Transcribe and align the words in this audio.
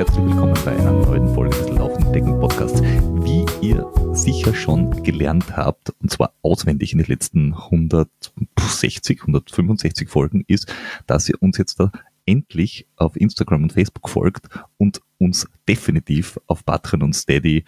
herzlich 0.00 0.24
willkommen 0.24 0.54
bei 0.64 0.72
einer 0.72 0.92
neuen 0.92 1.34
Folge 1.34 1.54
des 1.58 1.68
Laufenden 1.76 2.10
Decken 2.14 2.40
Podcasts. 2.40 2.80
Wie 2.80 3.44
ihr 3.60 3.86
sicher 4.14 4.54
schon 4.54 5.02
gelernt 5.02 5.54
habt, 5.58 5.90
und 6.00 6.10
zwar 6.10 6.32
auswendig 6.40 6.92
in 6.92 7.00
den 7.00 7.06
letzten 7.06 7.52
160, 7.52 9.20
165 9.20 10.08
Folgen, 10.08 10.42
ist, 10.46 10.74
dass 11.06 11.28
ihr 11.28 11.34
uns 11.42 11.58
jetzt 11.58 11.80
da 11.80 11.92
endlich 12.24 12.86
auf 12.96 13.14
Instagram 13.14 13.64
und 13.64 13.74
Facebook 13.74 14.08
folgt 14.08 14.48
und 14.78 15.02
uns 15.18 15.46
definitiv 15.68 16.40
auf 16.46 16.64
Patreon 16.64 17.02
und 17.02 17.12
Steady 17.14 17.66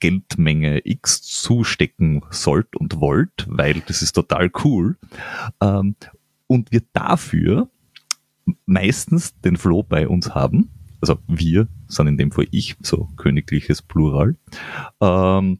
Geldmenge 0.00 0.80
X 0.84 1.22
zustecken 1.22 2.24
sollt 2.30 2.74
und 2.74 3.00
wollt, 3.00 3.46
weil 3.48 3.84
das 3.86 4.02
ist 4.02 4.14
total 4.14 4.50
cool. 4.64 4.96
Ähm, 5.60 5.94
und 6.48 6.72
wir 6.72 6.82
dafür 6.92 7.68
meistens 8.66 9.38
den 9.42 9.56
Flow 9.56 9.84
bei 9.84 10.08
uns 10.08 10.34
haben. 10.34 10.68
Also 11.02 11.18
wir 11.26 11.68
sind 11.88 12.06
in 12.06 12.16
dem 12.16 12.30
Fall 12.30 12.46
ich, 12.52 12.76
so 12.80 13.08
königliches 13.16 13.82
Plural. 13.82 14.36
Ähm, 15.00 15.58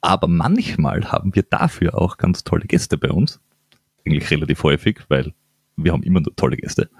aber 0.00 0.28
manchmal 0.28 1.10
haben 1.10 1.34
wir 1.34 1.42
dafür 1.42 1.98
auch 1.98 2.16
ganz 2.16 2.44
tolle 2.44 2.66
Gäste 2.66 2.96
bei 2.96 3.10
uns. 3.10 3.40
Eigentlich 4.06 4.30
relativ 4.30 4.62
häufig, 4.62 5.00
weil 5.08 5.34
wir 5.76 5.92
haben 5.92 6.04
immer 6.04 6.20
nur 6.20 6.34
tolle 6.36 6.56
Gäste. 6.56 6.90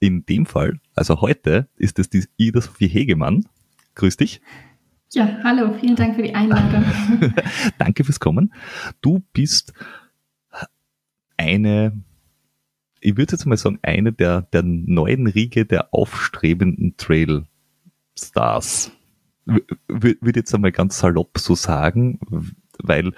In 0.00 0.26
dem 0.26 0.44
Fall, 0.44 0.80
also 0.94 1.20
heute, 1.20 1.68
ist 1.76 2.00
es 2.00 2.10
die 2.10 2.24
Ida 2.36 2.60
Sophie 2.60 2.88
Hegemann. 2.88 3.46
Grüß 3.94 4.16
dich. 4.16 4.40
Ja, 5.12 5.38
hallo, 5.44 5.74
vielen 5.78 5.94
Dank 5.94 6.16
für 6.16 6.22
die 6.22 6.34
Einladung. 6.34 6.84
Danke 7.78 8.02
fürs 8.02 8.18
Kommen. 8.18 8.52
Du 9.02 9.22
bist 9.32 9.72
eine 11.36 11.92
ich 13.02 13.16
würde 13.16 13.32
jetzt 13.32 13.44
mal 13.46 13.56
sagen, 13.56 13.78
eine 13.82 14.12
der, 14.12 14.42
der 14.42 14.62
neuen 14.62 15.26
Riege 15.26 15.66
der 15.66 15.92
aufstrebenden 15.92 16.96
Trail-Stars. 16.96 18.92
Würde 19.88 20.38
jetzt 20.38 20.54
einmal 20.54 20.72
ganz 20.72 21.00
salopp 21.00 21.38
so 21.38 21.56
sagen, 21.56 22.20
weil 22.78 23.12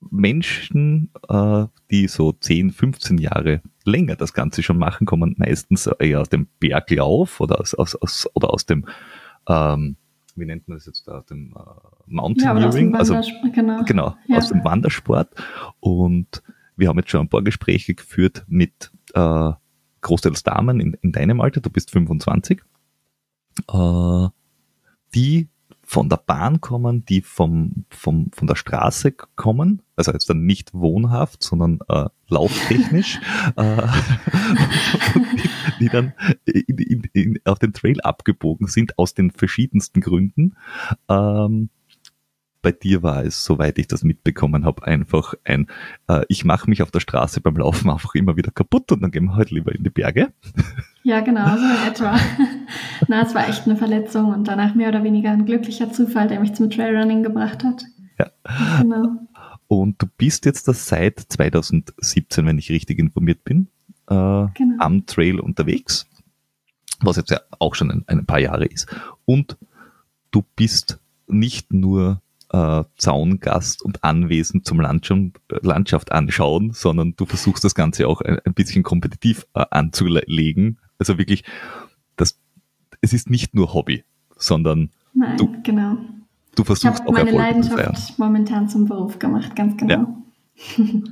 Menschen, 0.00 1.10
äh, 1.28 1.66
die 1.90 2.08
so 2.08 2.32
10, 2.32 2.72
15 2.72 3.18
Jahre 3.18 3.62
länger 3.84 4.16
das 4.16 4.32
Ganze 4.34 4.62
schon 4.62 4.78
machen, 4.78 5.06
kommen 5.06 5.36
meistens 5.38 5.86
eher 5.86 6.20
aus 6.20 6.28
dem 6.28 6.48
Berglauf 6.58 7.40
oder 7.40 7.60
aus, 7.60 7.74
aus, 7.74 7.94
aus, 7.96 8.28
oder 8.34 8.52
aus 8.52 8.66
dem, 8.66 8.86
ähm, 9.48 9.96
wie 10.34 10.44
nennt 10.44 10.68
man 10.68 10.78
das 10.78 10.86
jetzt 10.86 11.06
da, 11.06 11.18
aus 11.18 11.26
dem 11.26 11.54
äh, 11.56 11.60
Mountaineering, 12.06 12.92
ja, 12.92 12.98
also 12.98 13.20
genau, 13.54 13.82
genau 13.84 14.16
ja. 14.26 14.38
aus 14.38 14.48
dem 14.48 14.64
Wandersport 14.64 15.30
und 15.80 16.42
wir 16.78 16.88
haben 16.88 16.98
jetzt 16.98 17.10
schon 17.10 17.22
ein 17.22 17.28
paar 17.28 17.42
Gespräche 17.42 17.94
geführt 17.94 18.44
mit 18.48 18.90
äh, 19.14 19.52
großteils 20.00 20.42
Damen 20.44 20.80
in, 20.80 20.94
in 21.02 21.12
deinem 21.12 21.40
Alter, 21.40 21.60
du 21.60 21.70
bist 21.70 21.90
25, 21.90 22.62
äh, 23.70 24.28
die 25.14 25.48
von 25.82 26.10
der 26.10 26.18
Bahn 26.18 26.60
kommen, 26.60 27.04
die 27.06 27.22
vom, 27.22 27.86
vom, 27.88 28.30
von 28.32 28.46
der 28.46 28.56
Straße 28.56 29.10
kommen, 29.12 29.80
also 29.96 30.12
jetzt 30.12 30.28
dann 30.28 30.44
nicht 30.44 30.74
wohnhaft, 30.74 31.42
sondern 31.42 31.80
äh, 31.88 32.04
lauftechnisch, 32.28 33.18
äh, 33.56 33.82
die, 35.16 35.50
die, 35.80 35.88
dann 35.88 36.12
in, 36.44 36.76
in, 36.76 37.02
in, 37.14 37.38
auf 37.46 37.58
den 37.58 37.72
Trail 37.72 38.02
abgebogen 38.02 38.66
sind 38.66 38.98
aus 38.98 39.14
den 39.14 39.30
verschiedensten 39.30 40.02
Gründen. 40.02 40.56
Ähm, 41.08 41.70
bei 42.62 42.72
dir 42.72 43.02
war 43.02 43.24
es, 43.24 43.44
soweit 43.44 43.78
ich 43.78 43.86
das 43.86 44.02
mitbekommen 44.02 44.64
habe, 44.64 44.86
einfach 44.86 45.34
ein, 45.44 45.68
äh, 46.08 46.24
ich 46.28 46.44
mache 46.44 46.68
mich 46.68 46.82
auf 46.82 46.90
der 46.90 47.00
Straße 47.00 47.40
beim 47.40 47.56
Laufen 47.56 47.90
einfach 47.90 48.14
immer 48.14 48.36
wieder 48.36 48.50
kaputt 48.50 48.90
und 48.92 49.02
dann 49.02 49.10
gehen 49.10 49.26
wir 49.26 49.36
halt 49.36 49.50
lieber 49.50 49.74
in 49.74 49.84
die 49.84 49.90
Berge. 49.90 50.32
Ja, 51.04 51.20
genau, 51.20 51.56
so 51.56 51.64
in 51.64 51.88
etwa. 51.90 52.18
Na, 53.08 53.22
es 53.22 53.34
war 53.34 53.48
echt 53.48 53.64
eine 53.64 53.76
Verletzung 53.76 54.26
und 54.34 54.46
danach 54.46 54.74
mehr 54.74 54.90
oder 54.90 55.04
weniger 55.04 55.30
ein 55.30 55.46
glücklicher 55.46 55.90
Zufall, 55.90 56.28
der 56.28 56.38
mich 56.38 56.52
zum 56.52 56.68
Trailrunning 56.68 57.22
gebracht 57.22 57.64
hat. 57.64 57.84
Ja. 58.18 58.30
Genau. 58.82 59.16
Und 59.68 60.02
du 60.02 60.06
bist 60.18 60.44
jetzt 60.44 60.68
das 60.68 60.86
seit 60.86 61.18
2017, 61.18 62.44
wenn 62.44 62.58
ich 62.58 62.68
richtig 62.68 62.98
informiert 62.98 63.42
bin, 63.44 63.68
äh, 64.08 64.46
genau. 64.52 64.76
am 64.80 65.06
Trail 65.06 65.40
unterwegs, 65.40 66.06
was 67.00 67.16
jetzt 67.16 67.30
ja 67.30 67.40
auch 67.58 67.74
schon 67.74 67.90
ein, 67.90 68.04
ein 68.06 68.26
paar 68.26 68.40
Jahre 68.40 68.66
ist. 68.66 68.94
Und 69.24 69.56
du 70.30 70.44
bist 70.56 71.00
nicht 71.26 71.72
nur 71.72 72.20
äh, 72.50 72.84
Zaungast 72.96 73.82
und 73.82 74.04
anwesend 74.04 74.66
zum 74.66 74.80
Landschaft, 74.80 75.40
Landschaft 75.48 76.12
anschauen, 76.12 76.72
sondern 76.72 77.14
du 77.16 77.26
versuchst 77.26 77.64
das 77.64 77.74
Ganze 77.74 78.08
auch 78.08 78.20
ein, 78.20 78.38
ein 78.44 78.54
bisschen 78.54 78.82
kompetitiv 78.82 79.46
äh, 79.54 79.64
anzulegen. 79.70 80.78
Also 80.98 81.18
wirklich, 81.18 81.44
das, 82.16 82.38
es 83.00 83.12
ist 83.12 83.30
nicht 83.30 83.54
nur 83.54 83.74
Hobby, 83.74 84.04
sondern 84.36 84.90
Nein, 85.14 85.36
du, 85.36 85.62
genau. 85.62 85.96
du 86.54 86.64
versuchst 86.64 87.00
ich 87.00 87.06
auch 87.06 87.12
meine 87.12 87.30
Erfolg 87.30 87.54
Leidenschaft 87.54 88.18
momentan 88.18 88.68
zum 88.68 88.86
Beruf 88.86 89.18
gemacht, 89.18 89.54
ganz 89.54 89.76
genau. 89.76 90.22
Ja. 90.76 90.84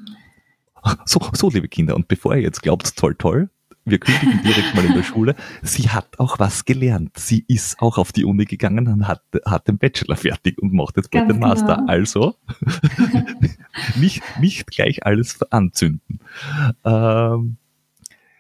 So, 1.05 1.21
so, 1.33 1.51
liebe 1.51 1.67
Kinder, 1.67 1.97
und 1.97 2.07
bevor 2.07 2.37
ihr 2.37 2.43
jetzt 2.43 2.63
glaubt, 2.63 2.97
toll, 2.97 3.17
toll, 3.17 3.51
wir 3.87 3.99
kündigen 3.99 4.43
direkt 4.43 4.75
mal 4.75 4.85
in 4.85 4.95
der 4.95 5.05
Schule, 5.05 5.37
sie 5.63 5.89
hat 5.89 6.19
auch 6.19 6.41
was 6.41 6.65
gelernt. 6.65 7.17
Sie 7.17 7.45
ist 7.47 7.81
auch 7.81 7.99
auf 7.99 8.11
die 8.11 8.25
Uni 8.25 8.45
gegangen 8.45 8.89
und 8.89 9.07
hat, 9.07 9.23
hat 9.45 9.69
den 9.69 9.79
Bachelor 9.79 10.17
fertig 10.17 10.59
und 10.59 10.73
macht 10.73 10.97
jetzt 10.97 11.11
bald 11.13 11.31
den 11.31 11.39
Master. 11.39 11.77
Genau. 11.77 11.89
Also 11.89 12.35
nicht, 13.97 14.23
nicht 14.41 14.67
gleich 14.67 15.07
alles 15.07 15.41
anzünden. 15.51 16.19
Ähm, 16.85 17.57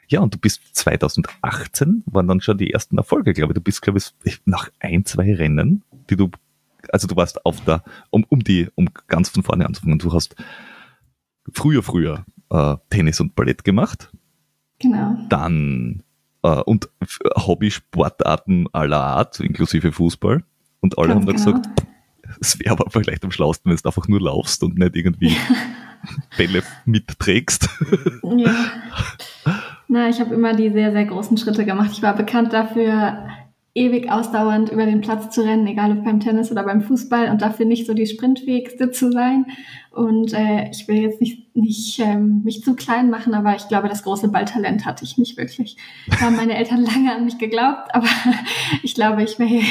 ja, 0.08 0.20
und 0.20 0.34
du 0.34 0.38
bist 0.38 0.62
2018, 0.72 2.02
waren 2.06 2.26
dann 2.26 2.40
schon 2.40 2.58
die 2.58 2.72
ersten 2.72 2.98
Erfolge, 2.98 3.32
glaube 3.32 3.52
ich. 3.52 3.54
Du 3.54 3.60
bist, 3.60 3.82
glaube 3.82 4.00
ich, 4.24 4.40
nach 4.44 4.70
ein, 4.80 5.04
zwei 5.04 5.32
Rennen, 5.32 5.84
die 6.10 6.16
du, 6.16 6.30
also 6.90 7.06
du 7.06 7.14
warst 7.14 7.46
auf 7.46 7.60
der, 7.64 7.84
um, 8.10 8.24
um 8.28 8.40
die, 8.40 8.68
um 8.74 8.88
ganz 9.06 9.28
von 9.28 9.44
vorne 9.44 9.64
anzufangen, 9.64 10.00
du 10.00 10.12
hast 10.12 10.34
früher, 11.52 11.84
früher 11.84 12.24
äh, 12.50 12.76
Tennis 12.90 13.20
und 13.20 13.36
Ballett 13.36 13.62
gemacht 13.62 14.10
Genau. 14.78 15.16
Dann 15.28 16.02
äh, 16.42 16.60
und 16.62 16.88
Hobbysportarten 17.36 18.68
aller 18.72 19.00
Art, 19.00 19.40
inklusive 19.40 19.92
Fußball. 19.92 20.42
Und 20.80 20.98
alle 20.98 21.08
Ganz 21.08 21.20
haben 21.20 21.26
dann 21.26 21.36
genau. 21.36 21.58
gesagt, 21.60 21.86
es 22.40 22.58
wäre 22.60 22.72
aber 22.72 22.90
vielleicht 22.90 23.24
am 23.24 23.30
schlausten, 23.30 23.70
wenn 23.70 23.78
du 23.78 23.88
einfach 23.88 24.08
nur 24.08 24.20
laufst 24.20 24.62
und 24.62 24.78
nicht 24.78 24.96
irgendwie 24.96 25.36
Bälle 26.36 26.62
mitträgst. 26.84 27.68
ja. 28.36 28.54
Na, 29.88 30.08
ich 30.08 30.20
habe 30.20 30.34
immer 30.34 30.54
die 30.54 30.70
sehr, 30.70 30.90
sehr 30.90 31.04
großen 31.04 31.36
Schritte 31.36 31.64
gemacht. 31.64 31.90
Ich 31.92 32.02
war 32.02 32.16
bekannt 32.16 32.52
dafür, 32.52 33.28
ewig 33.76 34.10
ausdauernd 34.10 34.70
über 34.70 34.86
den 34.86 35.00
Platz 35.00 35.32
zu 35.34 35.42
rennen, 35.42 35.66
egal 35.66 35.92
ob 35.92 36.04
beim 36.04 36.18
Tennis 36.18 36.50
oder 36.50 36.64
beim 36.64 36.82
Fußball 36.82 37.30
und 37.30 37.42
dafür 37.42 37.66
nicht 37.66 37.86
so 37.86 37.94
die 37.94 38.06
sprintfähigste 38.06 38.90
zu 38.90 39.12
sein. 39.12 39.46
Und 39.96 40.34
äh, 40.34 40.68
ich 40.70 40.86
will 40.88 40.96
jetzt 40.96 41.22
nicht, 41.22 41.56
nicht 41.56 41.98
ähm, 42.00 42.42
mich 42.44 42.62
zu 42.62 42.76
klein 42.76 43.08
machen, 43.08 43.32
aber 43.32 43.56
ich 43.56 43.66
glaube, 43.66 43.88
das 43.88 44.02
große 44.02 44.28
Balltalent 44.28 44.84
hatte 44.84 45.04
ich 45.06 45.16
nicht 45.16 45.38
wirklich. 45.38 45.78
Da 46.10 46.20
haben 46.20 46.36
meine 46.36 46.54
Eltern 46.54 46.82
lange 46.84 47.14
an 47.14 47.24
mich 47.24 47.38
geglaubt, 47.38 47.94
aber 47.94 48.06
ich 48.82 48.94
glaube, 48.94 49.22
ich 49.22 49.38
wäre, 49.38 49.62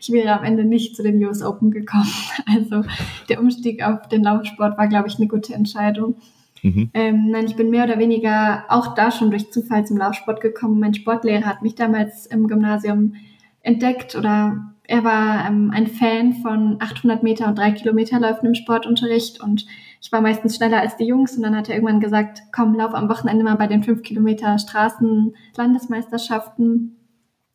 ich 0.00 0.10
wäre 0.10 0.38
am 0.38 0.44
Ende 0.44 0.64
nicht 0.64 0.96
zu 0.96 1.02
den 1.02 1.22
US 1.22 1.42
Open 1.42 1.70
gekommen. 1.70 2.08
Also 2.46 2.82
der 3.28 3.38
Umstieg 3.38 3.82
auf 3.82 4.08
den 4.08 4.24
Laufsport 4.24 4.78
war, 4.78 4.88
glaube 4.88 5.08
ich, 5.08 5.16
eine 5.16 5.28
gute 5.28 5.52
Entscheidung. 5.52 6.16
Mhm. 6.62 6.90
Ähm, 6.94 7.30
nein, 7.30 7.44
ich 7.46 7.54
bin 7.54 7.68
mehr 7.68 7.84
oder 7.84 7.98
weniger 7.98 8.64
auch 8.68 8.94
da 8.94 9.10
schon 9.10 9.30
durch 9.30 9.52
Zufall 9.52 9.86
zum 9.86 9.98
Laufsport 9.98 10.40
gekommen. 10.40 10.80
Mein 10.80 10.94
Sportlehrer 10.94 11.44
hat 11.44 11.62
mich 11.62 11.74
damals 11.74 12.24
im 12.24 12.48
Gymnasium 12.48 13.14
entdeckt 13.62 14.16
oder 14.16 14.72
er 14.90 15.04
war 15.04 15.46
ähm, 15.46 15.70
ein 15.72 15.86
Fan 15.86 16.34
von 16.42 16.76
800 16.80 17.22
Meter 17.22 17.46
und 17.46 17.56
3 17.56 17.70
Kilometer 17.72 18.18
Läufen 18.18 18.46
im 18.46 18.54
Sportunterricht 18.54 19.40
und 19.40 19.66
ich 20.00 20.10
war 20.10 20.20
meistens 20.20 20.56
schneller 20.56 20.80
als 20.80 20.96
die 20.96 21.04
Jungs 21.04 21.36
und 21.36 21.44
dann 21.44 21.54
hat 21.54 21.68
er 21.68 21.76
irgendwann 21.76 22.00
gesagt, 22.00 22.42
komm, 22.50 22.74
lauf 22.74 22.92
am 22.92 23.08
Wochenende 23.08 23.44
mal 23.44 23.54
bei 23.54 23.68
den 23.68 23.84
5 23.84 24.02
Kilometer 24.02 24.58
Straßen-Landesmeisterschaften. 24.58 26.96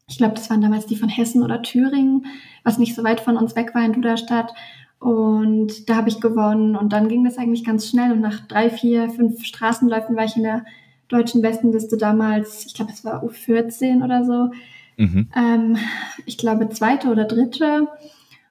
Ich 0.08 0.18
glaube, 0.18 0.36
das 0.36 0.50
waren 0.50 0.62
damals 0.62 0.86
die 0.86 0.96
von 0.96 1.10
Hessen 1.10 1.44
oder 1.44 1.62
Thüringen, 1.62 2.26
was 2.64 2.78
nicht 2.78 2.96
so 2.96 3.04
weit 3.04 3.20
von 3.20 3.36
uns 3.36 3.58
weg 3.58 3.76
war 3.76 3.84
in 3.84 3.92
Duderstadt. 3.92 4.54
Und 5.00 5.90
da 5.90 5.98
habe 5.98 6.08
ich 6.08 6.22
gewonnen 6.22 6.78
und 6.78 6.94
dann 6.94 7.10
ging 7.10 7.26
das 7.26 7.38
eigentlich 7.38 7.66
ganz 7.66 7.90
schnell 7.90 8.14
und 8.14 8.22
nach 8.22 8.48
drei, 8.48 8.70
vier, 8.70 9.10
fünf 9.10 9.44
Straßenläufen 9.44 10.16
war 10.16 10.24
ich 10.24 10.38
in 10.38 10.44
der 10.44 10.64
deutschen 11.10 11.42
Bestenliste 11.42 11.98
damals, 11.98 12.66
ich 12.66 12.76
glaube, 12.76 12.94
es 12.94 13.04
war 13.04 13.26
U14 13.26 14.06
oder 14.06 14.24
so. 14.24 14.52
Mhm. 14.98 15.30
Ähm, 15.36 15.78
ich 16.26 16.38
glaube, 16.38 16.70
zweite 16.70 17.10
oder 17.10 17.26
dritte. 17.26 17.88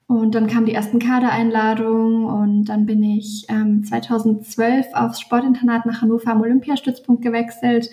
Und 0.07 0.35
dann 0.35 0.47
kamen 0.47 0.67
die 0.67 0.75
ersten 0.75 0.99
Kadereinladungen 0.99 2.27
und 2.27 2.65
dann 2.67 2.85
bin 2.85 3.03
ich 3.03 3.47
ähm, 3.49 3.85
2012 3.85 4.89
aufs 4.93 5.21
Sportinternat 5.21 5.87
nach 5.87 6.03
Hannover 6.03 6.31
am 6.31 6.43
Olympiastützpunkt 6.43 7.23
gewechselt 7.23 7.89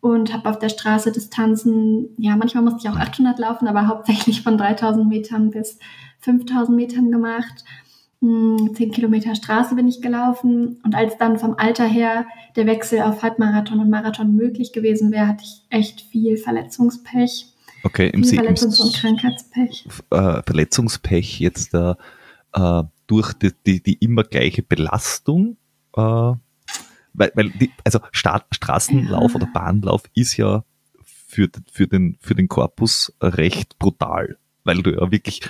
und 0.00 0.32
habe 0.32 0.48
auf 0.48 0.58
der 0.58 0.70
Straße 0.70 1.12
Distanzen, 1.12 2.08
ja, 2.16 2.36
manchmal 2.36 2.64
musste 2.64 2.80
ich 2.82 2.88
auch 2.92 2.98
800 2.98 3.38
laufen, 3.38 3.68
aber 3.68 3.86
hauptsächlich 3.86 4.42
von 4.42 4.56
3000 4.56 5.06
Metern 5.06 5.50
bis 5.50 5.78
5000 6.20 6.76
Metern 6.76 7.12
gemacht. 7.12 7.64
10 8.20 8.76
hm, 8.76 8.90
Kilometer 8.92 9.34
Straße 9.34 9.74
bin 9.74 9.88
ich 9.88 10.00
gelaufen 10.00 10.80
und 10.84 10.94
als 10.94 11.18
dann 11.18 11.38
vom 11.38 11.54
Alter 11.56 11.86
her 11.86 12.26
der 12.56 12.66
Wechsel 12.66 13.02
auf 13.02 13.22
Halbmarathon 13.22 13.80
und 13.80 13.90
Marathon 13.90 14.34
möglich 14.36 14.72
gewesen 14.72 15.10
wäre, 15.12 15.26
hatte 15.26 15.44
ich 15.44 15.62
echt 15.70 16.00
viel 16.02 16.36
Verletzungspech. 16.36 17.51
Okay, 17.84 18.10
im 18.10 18.24
Sinne 18.24 18.50
Verletzungs- 18.50 18.80
und 18.80 18.94
Krankheitspech. 18.94 19.86
Äh, 20.10 20.42
Verletzungspech 20.42 21.40
jetzt 21.40 21.74
äh, 21.74 21.94
durch 23.06 23.32
die, 23.34 23.52
die, 23.66 23.82
die, 23.82 23.94
immer 23.94 24.24
gleiche 24.24 24.62
Belastung, 24.62 25.56
äh, 25.96 26.00
weil, 26.00 27.32
weil 27.34 27.50
die, 27.50 27.70
also 27.84 28.00
Sta 28.12 28.44
Straßenlauf 28.50 29.32
ja. 29.32 29.36
oder 29.36 29.46
Bahnlauf 29.52 30.04
ist 30.14 30.36
ja 30.36 30.64
für, 31.04 31.48
für, 31.70 31.86
den, 31.86 32.16
für 32.20 32.34
den 32.34 32.48
Korpus 32.48 33.14
recht 33.20 33.78
brutal, 33.78 34.38
weil 34.64 34.82
du 34.82 34.92
ja 34.92 35.10
wirklich 35.10 35.40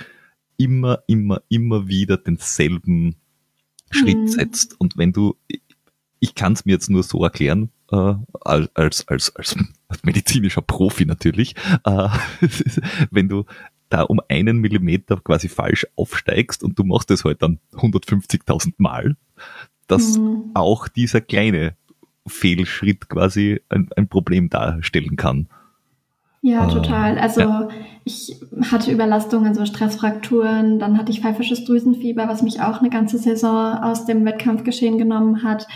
immer, 0.57 1.03
immer, 1.07 1.41
immer 1.49 1.87
wieder 1.87 2.17
denselben 2.17 3.15
Schritt 3.91 4.17
mhm. 4.17 4.27
setzt. 4.27 4.79
Und 4.79 4.97
wenn 4.97 5.13
du, 5.13 5.35
ich 6.19 6.35
kann 6.35 6.53
es 6.53 6.65
mir 6.65 6.73
jetzt 6.73 6.89
nur 6.89 7.03
so 7.03 7.23
erklären, 7.23 7.69
äh, 7.93 8.15
als, 8.41 9.07
als, 9.07 9.35
als, 9.35 9.55
medizinischer 10.03 10.61
Profi 10.61 11.05
natürlich, 11.05 11.55
äh, 11.85 12.09
wenn 13.11 13.29
du 13.29 13.45
da 13.89 14.01
um 14.01 14.19
einen 14.27 14.57
Millimeter 14.57 15.17
quasi 15.17 15.47
falsch 15.47 15.85
aufsteigst 15.95 16.63
und 16.63 16.79
du 16.79 16.83
machst 16.83 17.11
es 17.11 17.23
halt 17.23 17.43
dann 17.43 17.59
150.000 17.73 18.73
Mal, 18.77 19.15
dass 19.87 20.17
mhm. 20.17 20.51
auch 20.55 20.87
dieser 20.87 21.21
kleine 21.21 21.75
Fehlschritt 22.25 23.07
quasi 23.09 23.61
ein, 23.69 23.89
ein 23.95 24.07
Problem 24.07 24.49
darstellen 24.49 25.15
kann. 25.15 25.47
Ja, 26.41 26.67
äh, 26.67 26.73
total. 26.73 27.19
Also 27.19 27.41
ja. 27.41 27.69
ich 28.03 28.35
hatte 28.71 28.91
Überlastungen, 28.91 29.47
also 29.47 29.65
Stressfrakturen, 29.65 30.79
dann 30.79 30.97
hatte 30.97 31.11
ich 31.11 31.21
pfeifisches 31.21 31.63
Drüsenfieber, 31.65 32.27
was 32.27 32.41
mich 32.41 32.61
auch 32.61 32.79
eine 32.79 32.89
ganze 32.89 33.19
Saison 33.19 33.77
aus 33.77 34.05
dem 34.05 34.25
Wettkampfgeschehen 34.25 34.97
genommen 34.97 35.43
hat. 35.43 35.67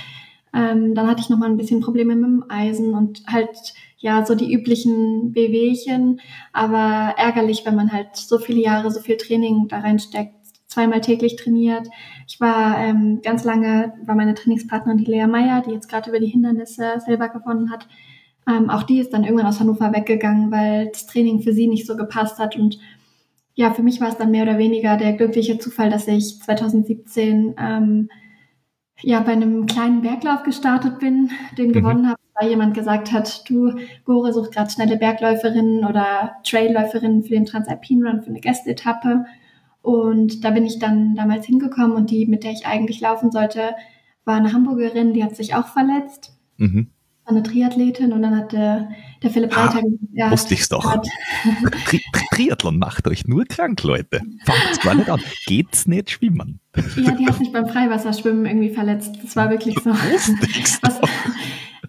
Ähm, 0.54 0.96
dann 0.96 1.08
hatte 1.08 1.22
ich 1.22 1.30
nochmal 1.30 1.50
ein 1.50 1.58
bisschen 1.58 1.82
Probleme 1.82 2.16
mit 2.16 2.26
dem 2.26 2.46
Eisen 2.50 2.94
und 2.94 3.24
halt 3.28 3.74
ja 3.98 4.26
so 4.26 4.36
die 4.36 4.54
üblichen 4.54 5.34
Wehwehchen, 5.36 6.22
aber 6.54 7.16
ärgerlich, 7.18 7.66
wenn 7.66 7.76
man 7.76 7.92
halt 7.92 8.16
so 8.16 8.38
viele 8.38 8.62
Jahre, 8.62 8.92
so 8.92 9.00
viel 9.00 9.18
Training 9.18 9.68
da 9.68 9.80
reinsteckt, 9.80 10.36
zweimal 10.68 11.02
täglich 11.02 11.36
trainiert. 11.36 11.88
Ich 12.28 12.40
war 12.40 12.78
ähm, 12.78 13.22
ganz 13.24 13.44
lange, 13.44 13.94
war 14.06 14.16
meine 14.16 14.36
Trainingspartnerin 14.36 15.00
die 15.00 15.12
Lea 15.12 15.28
Meyer, 15.28 15.64
die 15.66 15.72
jetzt 15.72 15.90
gerade 15.90 16.10
über 16.10 16.20
die 16.20 16.28
Hindernisse 16.28 17.02
selber 17.04 17.30
gewonnen 17.30 17.72
hat. 17.72 17.88
Ähm, 18.48 18.70
auch 18.70 18.84
die 18.84 19.00
ist 19.00 19.12
dann 19.14 19.24
irgendwann 19.24 19.48
aus 19.48 19.60
Hannover 19.60 19.92
weggegangen, 19.94 20.52
weil 20.52 20.88
das 20.88 21.08
Training 21.08 21.42
für 21.42 21.54
sie 21.54 21.68
nicht 21.68 21.88
so 21.88 21.98
gepasst 21.98 22.40
hat 22.40 22.56
und 22.56 22.78
ja, 23.58 23.74
für 23.74 23.82
mich 23.82 24.00
war 24.00 24.10
es 24.10 24.18
dann 24.18 24.30
mehr 24.30 24.44
oder 24.44 24.60
weniger 24.60 24.98
der 24.98 25.14
glückliche 25.14 25.58
Zufall, 25.58 25.90
dass 25.90 26.08
ich 26.08 26.40
2017 26.40 27.56
ähm, 27.58 28.10
ja 29.02 29.20
bei 29.22 29.32
einem 29.32 29.66
kleinen 29.66 30.02
Berglauf 30.02 30.44
gestartet 30.44 31.00
bin, 31.00 31.32
den 31.58 31.70
mhm. 31.70 31.74
gewonnen 31.74 32.10
habe, 32.10 32.20
weil 32.40 32.50
jemand 32.50 32.74
gesagt 32.74 33.12
hat, 33.12 33.50
du, 33.50 33.74
Gore 34.06 34.34
sucht 34.34 34.54
gerade 34.54 34.70
schnelle 34.70 34.98
Bergläuferinnen 34.98 35.86
oder 35.86 36.36
Trailläuferinnen 36.44 37.24
für 37.24 37.34
den 37.34 37.46
Transalpine 37.46 38.10
Run 38.10 38.22
für 38.22 38.30
eine 38.30 38.40
Gästeetappe. 38.40 39.26
Und 39.82 40.44
da 40.44 40.52
bin 40.52 40.66
ich 40.66 40.80
dann 40.80 41.16
damals 41.16 41.46
hingekommen 41.46 41.96
und 41.96 42.12
die, 42.12 42.26
mit 42.26 42.44
der 42.44 42.52
ich 42.52 42.66
eigentlich 42.66 43.00
laufen 43.00 43.32
sollte, 43.32 43.76
war 44.26 44.36
eine 44.36 44.52
Hamburgerin, 44.52 45.14
die 45.14 45.24
hat 45.24 45.36
sich 45.36 45.56
auch 45.56 45.68
verletzt. 45.68 46.38
Mhm 46.58 46.92
eine 47.28 47.44
Triathletin 47.44 48.14
und 48.14 48.22
dann 48.22 48.36
hat 48.36 48.52
der, 48.52 48.90
der 49.22 49.30
Philipp 49.30 49.56
ah, 49.58 49.66
Reiter 49.66 49.82
gesagt, 49.82 50.04
ja, 50.14 50.32
wusste 50.32 50.54
ich's 50.54 50.70
doch. 50.70 51.02
Tri 51.86 52.02
Triathlon 52.32 52.80
macht 52.80 53.08
euch 53.08 53.28
nur 53.28 53.46
krank, 53.46 53.84
Leute. 53.84 54.22
Fangt 54.46 54.82
gar 54.82 54.96
nicht 54.96 55.10
an. 55.10 55.22
Geht's 55.46 55.88
nicht 55.88 56.12
schwimmen? 56.12 56.60
Ja, 56.76 57.12
die 57.12 57.28
hat 57.28 57.38
sich 57.38 57.52
beim 57.52 57.68
Freiwasserschwimmen 57.68 58.46
irgendwie 58.46 58.70
verletzt. 58.70 59.18
Das 59.24 59.36
war 59.36 59.50
wirklich 59.50 59.76
so. 59.84 59.90
Was, 60.82 61.02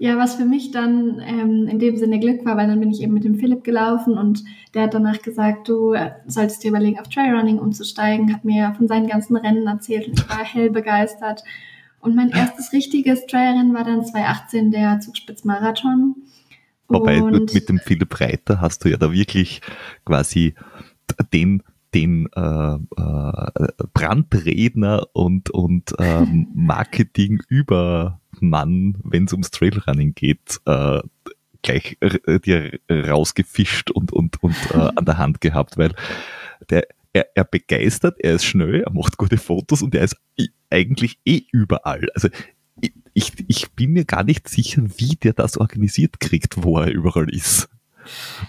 ja, 0.00 0.16
was 0.16 0.36
für 0.36 0.44
mich 0.44 0.70
dann 0.70 1.20
ähm, 1.26 1.66
in 1.66 1.80
dem 1.80 1.96
Sinne 1.96 2.20
Glück 2.20 2.44
war, 2.44 2.56
weil 2.56 2.68
dann 2.68 2.78
bin 2.78 2.90
ich 2.90 3.02
eben 3.02 3.12
mit 3.12 3.24
dem 3.24 3.34
Philipp 3.34 3.64
gelaufen 3.64 4.16
und 4.16 4.44
der 4.72 4.82
hat 4.82 4.94
danach 4.94 5.22
gesagt, 5.22 5.68
du 5.68 5.94
solltest 6.26 6.62
dir 6.62 6.68
überlegen, 6.68 7.00
auf 7.00 7.08
Trailrunning 7.08 7.58
umzusteigen, 7.58 8.32
hat 8.32 8.44
mir 8.44 8.74
von 8.76 8.86
seinen 8.86 9.08
ganzen 9.08 9.36
Rennen 9.36 9.66
erzählt 9.66 10.06
und 10.06 10.20
ich 10.20 10.28
war 10.28 10.44
hell 10.44 10.70
begeistert. 10.70 11.42
Und 12.00 12.14
mein 12.14 12.30
erstes 12.30 12.72
richtiges 12.72 13.26
Trailrennen 13.26 13.74
war 13.74 13.84
dann 13.84 14.04
2018 14.04 14.70
der 14.70 15.00
Zugspitzmarathon. 15.00 16.16
Wobei 16.88 17.20
und 17.22 17.52
mit 17.52 17.68
dem 17.68 17.78
Philipp 17.78 18.20
Reiter 18.20 18.60
hast 18.60 18.84
du 18.84 18.88
ja 18.88 18.96
da 18.96 19.12
wirklich 19.12 19.60
quasi 20.04 20.54
den 21.32 21.62
den 21.94 22.28
äh, 22.36 22.74
äh, 22.74 23.68
Brandredner 23.94 25.06
und, 25.14 25.50
und 25.50 25.94
ähm, 25.98 26.48
Marketing 26.54 27.40
über 27.48 28.20
Mann, 28.40 28.98
wenn 29.02 29.24
es 29.24 29.32
ums 29.32 29.50
Trailrunning 29.50 30.14
geht, 30.14 30.60
äh, 30.66 31.00
gleich 31.62 31.96
äh, 32.00 32.38
dir 32.40 32.78
rausgefischt 32.90 33.90
und, 33.90 34.12
und, 34.12 34.42
und 34.42 34.56
äh, 34.72 34.90
an 34.94 35.04
der 35.04 35.18
Hand 35.18 35.40
gehabt, 35.40 35.78
weil 35.78 35.94
der 36.70 36.86
er, 37.12 37.26
er 37.34 37.44
begeistert, 37.44 38.16
er 38.20 38.34
ist 38.34 38.44
schnell, 38.44 38.82
er 38.82 38.92
macht 38.92 39.16
gute 39.16 39.38
Fotos 39.38 39.82
und 39.82 39.94
er 39.94 40.04
ist 40.04 40.16
eigentlich 40.70 41.18
eh 41.24 41.42
überall. 41.52 42.08
Also 42.14 42.28
ich, 43.14 43.32
ich 43.48 43.72
bin 43.72 43.92
mir 43.92 44.04
gar 44.04 44.24
nicht 44.24 44.48
sicher, 44.48 44.82
wie 44.96 45.16
der 45.16 45.32
das 45.32 45.56
organisiert 45.58 46.20
kriegt, 46.20 46.62
wo 46.62 46.78
er 46.78 46.90
überall 46.90 47.28
ist. 47.30 47.68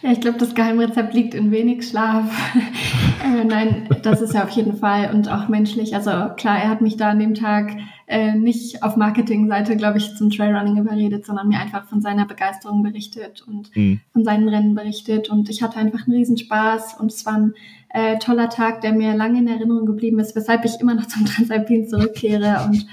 Ja, 0.01 0.11
ich 0.11 0.21
glaube, 0.21 0.37
das 0.37 0.55
Geheimrezept 0.55 1.13
liegt 1.13 1.33
in 1.33 1.51
wenig 1.51 1.87
Schlaf. 1.87 2.31
äh, 3.23 3.43
nein, 3.43 3.87
das 4.03 4.21
ist 4.21 4.33
ja 4.33 4.43
auf 4.43 4.51
jeden 4.51 4.77
Fall 4.77 5.13
und 5.13 5.29
auch 5.29 5.49
menschlich. 5.49 5.95
Also 5.95 6.11
klar, 6.35 6.59
er 6.59 6.69
hat 6.69 6.81
mich 6.81 6.97
da 6.97 7.09
an 7.09 7.19
dem 7.19 7.33
Tag 7.33 7.75
äh, 8.07 8.33
nicht 8.33 8.83
auf 8.83 8.95
Marketingseite, 8.95 9.75
glaube 9.75 9.97
ich, 9.97 10.15
zum 10.15 10.29
Trailrunning 10.29 10.77
überredet, 10.77 11.25
sondern 11.25 11.49
mir 11.49 11.59
einfach 11.59 11.87
von 11.87 12.01
seiner 12.01 12.25
Begeisterung 12.25 12.83
berichtet 12.83 13.41
und 13.41 13.75
mhm. 13.75 13.99
von 14.13 14.23
seinen 14.23 14.47
Rennen 14.47 14.75
berichtet. 14.75 15.29
Und 15.29 15.49
ich 15.49 15.61
hatte 15.61 15.77
einfach 15.77 16.07
einen 16.07 16.15
Riesenspaß 16.15 16.95
und 16.99 17.11
es 17.11 17.25
war 17.25 17.35
ein 17.35 17.53
äh, 17.89 18.17
toller 18.19 18.49
Tag, 18.49 18.81
der 18.81 18.93
mir 18.93 19.15
lange 19.15 19.39
in 19.39 19.47
Erinnerung 19.47 19.85
geblieben 19.85 20.19
ist, 20.19 20.35
weshalb 20.35 20.65
ich 20.65 20.79
immer 20.79 20.93
noch 20.93 21.07
zum 21.07 21.25
Transalpin 21.25 21.87
zurückkehre. 21.87 22.65
Und 22.65 22.87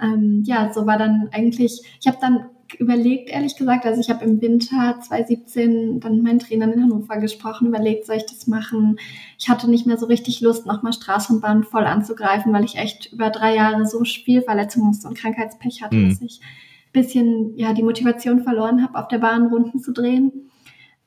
ähm, 0.00 0.42
ja, 0.46 0.72
so 0.72 0.86
war 0.86 0.98
dann 0.98 1.28
eigentlich, 1.32 1.82
ich 2.00 2.06
habe 2.06 2.18
dann 2.20 2.46
überlegt, 2.78 3.30
ehrlich 3.30 3.56
gesagt, 3.56 3.86
also 3.86 4.00
ich 4.00 4.10
habe 4.10 4.24
im 4.24 4.40
Winter 4.40 4.98
2017 5.00 6.00
dann 6.00 6.16
mit 6.16 6.24
meinen 6.24 6.38
Trainern 6.38 6.72
in 6.72 6.82
Hannover 6.82 7.18
gesprochen, 7.18 7.68
überlegt, 7.68 8.06
soll 8.06 8.16
ich 8.16 8.26
das 8.26 8.46
machen? 8.46 8.98
Ich 9.38 9.48
hatte 9.48 9.70
nicht 9.70 9.86
mehr 9.86 9.96
so 9.96 10.06
richtig 10.06 10.40
Lust, 10.40 10.66
nochmal 10.66 10.92
Straßenbahn 10.92 11.64
voll 11.64 11.84
anzugreifen, 11.84 12.52
weil 12.52 12.64
ich 12.64 12.76
echt 12.76 13.12
über 13.12 13.30
drei 13.30 13.54
Jahre 13.54 13.86
so 13.86 14.00
Spielverletzungs- 14.00 15.06
und 15.06 15.16
Krankheitspech 15.16 15.82
hatte, 15.82 15.96
mhm. 15.96 16.08
dass 16.10 16.20
ich 16.20 16.40
ein 16.40 16.92
bisschen 16.92 17.56
ja, 17.56 17.72
die 17.72 17.82
Motivation 17.82 18.42
verloren 18.42 18.82
habe, 18.82 18.98
auf 18.98 19.08
der 19.08 19.18
Bahn 19.18 19.46
Runden 19.46 19.80
zu 19.80 19.92
drehen. 19.92 20.32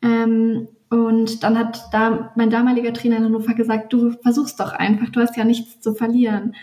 Ähm, 0.01 0.67
und 0.89 1.43
dann 1.43 1.57
hat 1.57 1.81
da 1.91 2.31
mein 2.35 2.49
damaliger 2.49 2.93
Trainer 2.93 3.17
in 3.17 3.25
Hannover 3.25 3.53
gesagt, 3.53 3.91
du 3.91 4.11
versuchst 4.11 4.59
doch 4.59 4.71
einfach, 4.71 5.09
du 5.09 5.19
hast 5.19 5.35
ja 5.35 5.43
nichts 5.43 5.81
zu 5.81 5.93
verlieren. 5.93 6.55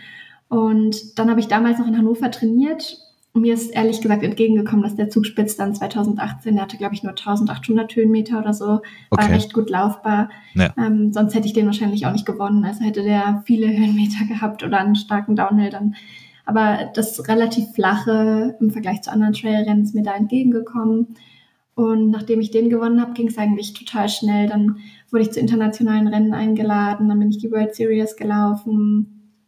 Und 0.48 1.18
dann 1.18 1.28
habe 1.30 1.40
ich 1.40 1.48
damals 1.48 1.78
noch 1.78 1.86
in 1.86 1.98
Hannover 1.98 2.30
trainiert. 2.30 2.98
Mir 3.34 3.52
ist 3.52 3.74
ehrlich 3.74 4.00
gesagt 4.00 4.22
entgegengekommen, 4.22 4.84
dass 4.84 4.94
der 4.94 5.10
Zugspitz 5.10 5.56
dann 5.56 5.74
2018, 5.74 6.54
der 6.54 6.62
hatte 6.62 6.76
glaube 6.76 6.94
ich 6.94 7.02
nur 7.02 7.10
1800 7.10 7.94
Höhenmeter 7.96 8.38
oder 8.38 8.54
so, 8.54 8.74
okay. 8.74 8.82
war 9.10 9.28
recht 9.28 9.52
gut 9.52 9.68
laufbar. 9.68 10.30
Ja. 10.54 10.72
Ähm, 10.78 11.12
sonst 11.12 11.34
hätte 11.34 11.46
ich 11.46 11.52
den 11.52 11.66
wahrscheinlich 11.66 12.06
auch 12.06 12.12
nicht 12.12 12.26
gewonnen. 12.26 12.64
Also 12.64 12.84
hätte 12.84 13.02
der 13.02 13.42
viele 13.44 13.66
Höhenmeter 13.66 14.24
gehabt 14.28 14.62
oder 14.62 14.78
einen 14.78 14.96
starken 14.96 15.36
Downhill 15.36 15.70
dann. 15.70 15.96
Aber 16.46 16.90
das 16.94 17.26
relativ 17.28 17.72
flache 17.74 18.56
im 18.60 18.70
Vergleich 18.70 19.02
zu 19.02 19.10
anderen 19.10 19.32
Trailrennen 19.32 19.82
ist 19.82 19.94
mir 19.94 20.02
da 20.02 20.14
entgegengekommen. 20.14 21.16
Und 21.74 22.10
nachdem 22.10 22.40
ich 22.40 22.50
den 22.50 22.70
gewonnen 22.70 23.00
habe, 23.00 23.14
ging 23.14 23.28
es 23.28 23.38
eigentlich 23.38 23.74
total 23.74 24.08
schnell. 24.08 24.48
Dann 24.48 24.78
wurde 25.10 25.22
ich 25.22 25.32
zu 25.32 25.40
internationalen 25.40 26.06
Rennen 26.06 26.32
eingeladen, 26.32 27.08
dann 27.08 27.18
bin 27.18 27.30
ich 27.30 27.38
die 27.38 27.50
World 27.50 27.74
Series 27.74 28.16
gelaufen. 28.16 29.40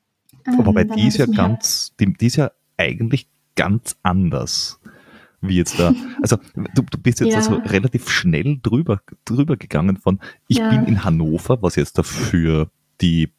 Aber 0.58 0.72
bei 0.72 0.84
die 0.84 1.06
ist 1.06 1.18
ja 1.18 1.26
ganz, 1.26 1.94
die, 1.98 2.12
die 2.12 2.26
ist 2.26 2.36
ja 2.36 2.50
eigentlich 2.76 3.28
ganz 3.54 3.96
anders 4.02 4.80
wie 5.40 5.56
jetzt 5.56 5.78
da. 5.78 5.94
Also 6.22 6.38
du, 6.74 6.82
du 6.82 6.98
bist 6.98 7.20
jetzt 7.20 7.32
ja. 7.32 7.36
also 7.36 7.54
relativ 7.56 8.08
schnell 8.08 8.58
drüber, 8.62 9.00
drüber 9.24 9.56
gegangen 9.56 9.96
von, 9.96 10.18
ich 10.48 10.58
ja. 10.58 10.70
bin 10.70 10.84
in 10.86 11.04
Hannover, 11.04 11.62
was 11.62 11.76
jetzt 11.76 11.98
dafür 11.98 12.70
die, 13.00 13.32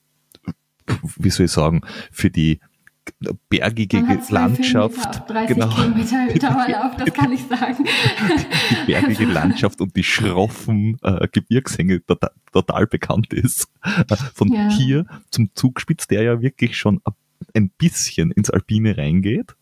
wie 1.17 1.29
soll 1.29 1.47
ich 1.47 1.51
sagen, 1.51 1.81
für 2.11 2.29
die 2.29 2.59
bergige 3.49 3.99
Landschaft. 4.29 5.29
30 5.29 5.55
genau. 5.55 5.69
Kilometer 5.69 6.27
Dauerlauf, 6.39 6.95
das 6.97 7.13
kann 7.13 7.31
ich 7.31 7.43
sagen. 7.43 7.85
Die 8.71 8.91
bergige 8.91 9.25
Landschaft 9.25 9.81
und 9.81 9.95
die 9.95 10.03
schroffen 10.03 10.97
äh, 11.03 11.27
Gebirgshänge 11.31 12.05
total, 12.05 12.31
total 12.51 12.87
bekannt 12.87 13.33
ist. 13.33 13.69
Äh, 13.83 14.15
von 14.33 14.51
ja. 14.51 14.69
hier 14.69 15.05
zum 15.31 15.49
Zugspitz, 15.53 16.07
der 16.07 16.23
ja 16.23 16.41
wirklich 16.41 16.77
schon 16.77 17.01
ein 17.53 17.69
bisschen 17.77 18.31
ins 18.31 18.49
Alpine 18.49 18.97
reingeht. 18.97 19.55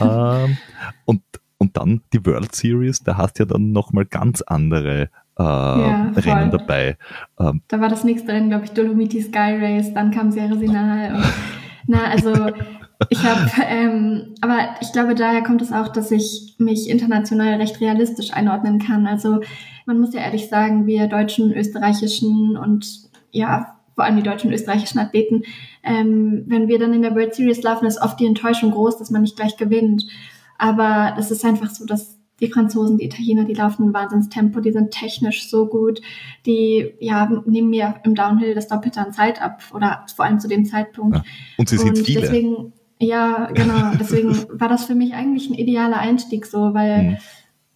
ähm, 0.00 0.56
und, 1.04 1.22
und 1.58 1.76
dann 1.76 2.02
die 2.12 2.24
World 2.26 2.54
Series, 2.54 3.02
da 3.02 3.16
hast 3.16 3.38
du 3.38 3.44
ja 3.44 3.46
dann 3.46 3.72
nochmal 3.72 4.04
ganz 4.04 4.42
andere 4.42 5.10
äh, 5.38 5.42
ja, 5.42 6.12
Rennen 6.16 6.50
dabei. 6.50 6.96
Ähm, 7.38 7.62
da 7.68 7.80
war 7.80 7.88
das 7.88 8.04
nächste 8.04 8.32
Rennen, 8.32 8.50
glaube 8.50 8.66
ich, 8.66 8.72
Dolomiti 8.72 9.22
Sky 9.22 9.56
Race, 9.58 9.92
dann 9.94 10.10
kam 10.10 10.30
Ceresinal 10.30 11.16
und 11.16 11.24
na, 11.86 12.04
also 12.04 12.32
Ich 13.08 13.24
habe, 13.24 13.50
ähm, 13.66 14.34
aber 14.40 14.76
ich 14.80 14.92
glaube, 14.92 15.14
daher 15.14 15.42
kommt 15.42 15.62
es 15.62 15.72
auch, 15.72 15.88
dass 15.88 16.10
ich 16.10 16.54
mich 16.58 16.88
international 16.88 17.54
recht 17.54 17.80
realistisch 17.80 18.32
einordnen 18.32 18.78
kann. 18.78 19.06
Also 19.06 19.40
man 19.86 19.98
muss 19.98 20.12
ja 20.12 20.20
ehrlich 20.20 20.48
sagen, 20.48 20.86
wir 20.86 21.06
deutschen, 21.06 21.52
österreichischen 21.52 22.56
und 22.56 23.08
ja, 23.32 23.76
vor 23.94 24.04
allem 24.04 24.16
die 24.16 24.22
deutschen 24.22 24.48
und 24.48 24.54
österreichischen 24.54 24.98
Athleten, 24.98 25.42
ähm, 25.82 26.44
wenn 26.46 26.68
wir 26.68 26.78
dann 26.78 26.92
in 26.92 27.02
der 27.02 27.14
World 27.14 27.34
Series 27.34 27.62
laufen, 27.62 27.86
ist 27.86 28.00
oft 28.00 28.20
die 28.20 28.26
Enttäuschung 28.26 28.70
groß, 28.70 28.98
dass 28.98 29.10
man 29.10 29.22
nicht 29.22 29.36
gleich 29.36 29.56
gewinnt. 29.56 30.04
Aber 30.58 31.16
es 31.18 31.30
ist 31.30 31.44
einfach 31.44 31.70
so, 31.70 31.86
dass 31.86 32.18
die 32.40 32.50
Franzosen, 32.50 32.98
die 32.98 33.04
Italiener, 33.04 33.44
die 33.44 33.54
laufen 33.54 33.88
ein 33.88 33.94
Wahnsinnstempo, 33.94 34.60
die 34.60 34.72
sind 34.72 34.90
technisch 34.90 35.48
so 35.48 35.66
gut, 35.66 36.00
die 36.46 36.94
ja, 37.00 37.30
nehmen 37.44 37.70
mir 37.70 37.96
im 38.04 38.14
Downhill 38.14 38.54
das 38.54 38.68
Doppelte 38.68 39.00
an 39.00 39.12
Zeit 39.12 39.40
ab 39.42 39.62
oder 39.74 40.06
vor 40.14 40.24
allem 40.24 40.40
zu 40.40 40.48
dem 40.48 40.64
Zeitpunkt. 40.64 41.16
Ja. 41.16 41.24
Und 41.58 41.68
sie 41.68 41.78
sind 41.78 41.98
und 41.98 42.06
viele. 42.06 42.22
Deswegen, 42.22 42.72
ja, 42.98 43.50
genau, 43.52 43.92
deswegen 44.00 44.34
war 44.58 44.68
das 44.68 44.84
für 44.84 44.94
mich 44.94 45.14
eigentlich 45.14 45.50
ein 45.50 45.54
idealer 45.54 45.98
Einstieg 45.98 46.46
so, 46.46 46.74
weil 46.74 47.18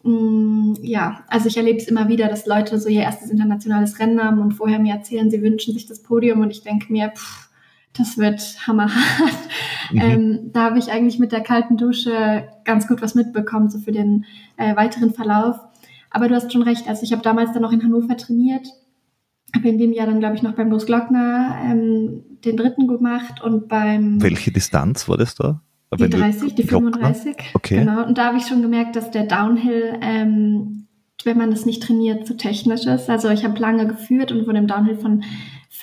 mhm. 0.02 0.72
mh, 0.72 0.78
ja, 0.82 1.24
also 1.28 1.48
ich 1.48 1.56
erlebe 1.56 1.78
es 1.78 1.88
immer 1.88 2.08
wieder, 2.08 2.28
dass 2.28 2.46
Leute 2.46 2.78
so 2.78 2.88
ihr 2.88 3.02
erstes 3.02 3.30
internationales 3.30 3.98
Rennen 3.98 4.22
haben 4.22 4.40
und 4.40 4.52
vorher 4.52 4.78
mir 4.78 4.94
erzählen, 4.94 5.30
sie 5.30 5.42
wünschen 5.42 5.74
sich 5.74 5.86
das 5.86 6.02
Podium 6.02 6.40
und 6.40 6.50
ich 6.50 6.62
denke 6.62 6.92
mir, 6.92 7.10
pff, 7.10 7.43
das 7.96 8.18
wird 8.18 8.40
hammerhart. 8.66 9.38
Mhm. 9.90 10.00
Ähm, 10.00 10.50
da 10.52 10.64
habe 10.64 10.78
ich 10.78 10.90
eigentlich 10.90 11.18
mit 11.18 11.32
der 11.32 11.42
kalten 11.42 11.76
Dusche 11.76 12.48
ganz 12.64 12.88
gut 12.88 13.02
was 13.02 13.14
mitbekommen, 13.14 13.70
so 13.70 13.78
für 13.78 13.92
den 13.92 14.24
äh, 14.56 14.74
weiteren 14.76 15.12
Verlauf. 15.12 15.56
Aber 16.10 16.28
du 16.28 16.34
hast 16.34 16.52
schon 16.52 16.62
recht, 16.62 16.88
also 16.88 17.02
ich 17.02 17.12
habe 17.12 17.22
damals 17.22 17.52
dann 17.52 17.62
noch 17.62 17.72
in 17.72 17.82
Hannover 17.82 18.16
trainiert, 18.16 18.66
habe 19.54 19.68
in 19.68 19.78
dem 19.78 19.92
Jahr 19.92 20.06
dann, 20.06 20.20
glaube 20.20 20.36
ich, 20.36 20.42
noch 20.42 20.54
beim 20.54 20.70
Bruce 20.70 20.86
Glockner 20.86 21.58
ähm, 21.64 22.22
den 22.44 22.56
dritten 22.56 22.86
gemacht 22.86 23.42
und 23.42 23.68
beim... 23.68 24.22
Welche 24.22 24.50
Distanz 24.50 25.08
war 25.08 25.16
das 25.16 25.34
da? 25.34 25.60
Die 25.98 26.10
30, 26.10 26.54
die 26.54 26.64
35. 26.64 27.36
Okay. 27.54 27.78
Genau. 27.80 28.04
Und 28.04 28.18
da 28.18 28.26
habe 28.26 28.38
ich 28.38 28.46
schon 28.46 28.62
gemerkt, 28.62 28.96
dass 28.96 29.10
der 29.10 29.24
Downhill, 29.26 29.98
ähm, 30.00 30.86
wenn 31.24 31.38
man 31.38 31.50
das 31.50 31.66
nicht 31.66 31.82
trainiert, 31.82 32.26
zu 32.26 32.36
technisch 32.36 32.86
ist. 32.86 33.08
Also 33.08 33.28
ich 33.28 33.44
habe 33.44 33.58
lange 33.60 33.86
geführt 33.86 34.32
und 34.32 34.46
wurde 34.46 34.58
im 34.58 34.66
Downhill 34.66 34.96
von 34.96 35.22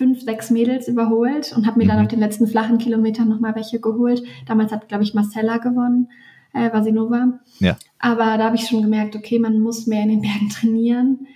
fünf, 0.02 0.24
sechs 0.24 0.50
Mädels 0.50 0.88
überholt 0.88 1.54
und 1.56 1.68
habe 1.68 1.78
mir 1.78 1.84
mhm. 1.84 1.90
dann 1.90 2.02
auf 2.02 2.08
den 2.08 2.20
letzten 2.20 2.48
flachen 2.48 2.80
Kilometern 2.80 3.30
nochmal 3.30 3.54
welche 3.54 3.80
geholt. 3.80 4.24
Damals 4.48 4.72
hat, 4.72 4.88
glaube 4.88 5.04
ich, 5.04 5.14
Marcella 5.14 5.58
gewonnen, 5.58 6.10
äh, 6.54 6.74
Vasinova. 6.74 7.40
Ja. 7.60 7.78
Aber 8.00 8.40
da 8.40 8.46
habe 8.46 8.56
ich 8.56 8.68
schon 8.68 8.82
gemerkt, 8.82 9.16
okay, 9.16 9.38
man 9.38 9.60
muss 9.60 9.86
mehr 9.86 10.02
in 10.02 10.10
den 10.10 10.22
Bergen 10.22 10.50
trainieren. 10.50 11.28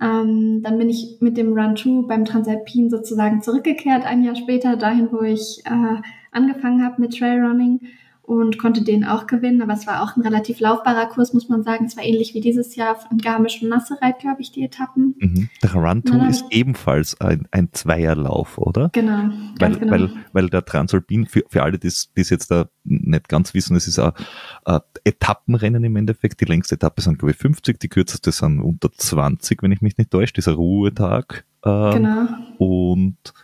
Ähm, 0.00 0.60
dann 0.62 0.78
bin 0.78 0.90
ich 0.90 1.16
mit 1.18 1.36
dem 1.36 1.58
Run 1.58 1.76
2 1.76 2.06
beim 2.06 2.24
Transalpin 2.24 2.88
sozusagen 2.88 3.42
zurückgekehrt, 3.42 4.04
ein 4.04 4.22
Jahr 4.22 4.36
später, 4.36 4.76
dahin, 4.76 5.08
wo 5.10 5.22
ich 5.22 5.62
äh, 5.64 6.00
angefangen 6.30 6.84
habe 6.84 7.02
mit 7.02 7.18
Trailrunning 7.18 7.80
und 8.26 8.58
konnte 8.58 8.82
den 8.82 9.04
auch 9.04 9.26
gewinnen. 9.26 9.60
Aber 9.60 9.74
es 9.74 9.86
war 9.86 10.02
auch 10.02 10.16
ein 10.16 10.22
relativ 10.22 10.58
laufbarer 10.58 11.06
Kurs, 11.06 11.34
muss 11.34 11.50
man 11.50 11.62
sagen. 11.62 11.84
Es 11.84 11.96
war 11.96 12.04
ähnlich 12.04 12.32
wie 12.32 12.40
dieses 12.40 12.74
Jahr 12.74 12.96
von 12.96 13.18
Garmisch 13.18 13.62
und 13.62 13.68
Nassereit, 13.68 14.18
glaube 14.18 14.40
ich, 14.40 14.50
die 14.50 14.64
Etappen. 14.64 15.14
Mhm. 15.18 15.48
Der 15.62 15.74
Run 15.74 16.02
2 16.04 16.28
ist 16.28 16.44
ebenfalls 16.50 17.20
ein, 17.20 17.46
ein 17.50 17.68
Zweierlauf, 17.72 18.56
oder? 18.56 18.88
Genau. 18.92 19.30
Weil, 19.58 19.76
genau. 19.76 19.92
weil, 19.92 20.10
weil 20.32 20.48
der 20.48 20.64
Transalpin, 20.64 21.26
für, 21.26 21.44
für 21.48 21.62
alle, 21.62 21.78
die 21.78 21.88
es 21.88 22.10
jetzt 22.14 22.50
da 22.50 22.68
nicht 22.84 23.28
ganz 23.28 23.52
wissen, 23.52 23.76
es 23.76 23.86
ist 23.86 23.98
ein, 23.98 24.12
ein 24.64 24.80
Etappenrennen 25.04 25.84
im 25.84 25.96
Endeffekt. 25.96 26.40
Die 26.40 26.46
längste 26.46 26.76
Etappe 26.76 27.02
sind, 27.02 27.18
glaube 27.18 27.32
ich, 27.32 27.36
50, 27.36 27.78
die 27.78 27.88
kürzeste 27.88 28.32
sind 28.32 28.60
unter 28.60 28.90
20, 28.90 29.62
wenn 29.62 29.72
ich 29.72 29.82
mich 29.82 29.98
nicht 29.98 30.10
täusche, 30.10 30.32
dieser 30.32 30.52
Ruhetag. 30.52 31.44
Ähm, 31.62 31.92
genau. 31.92 32.26
Und 32.56 33.34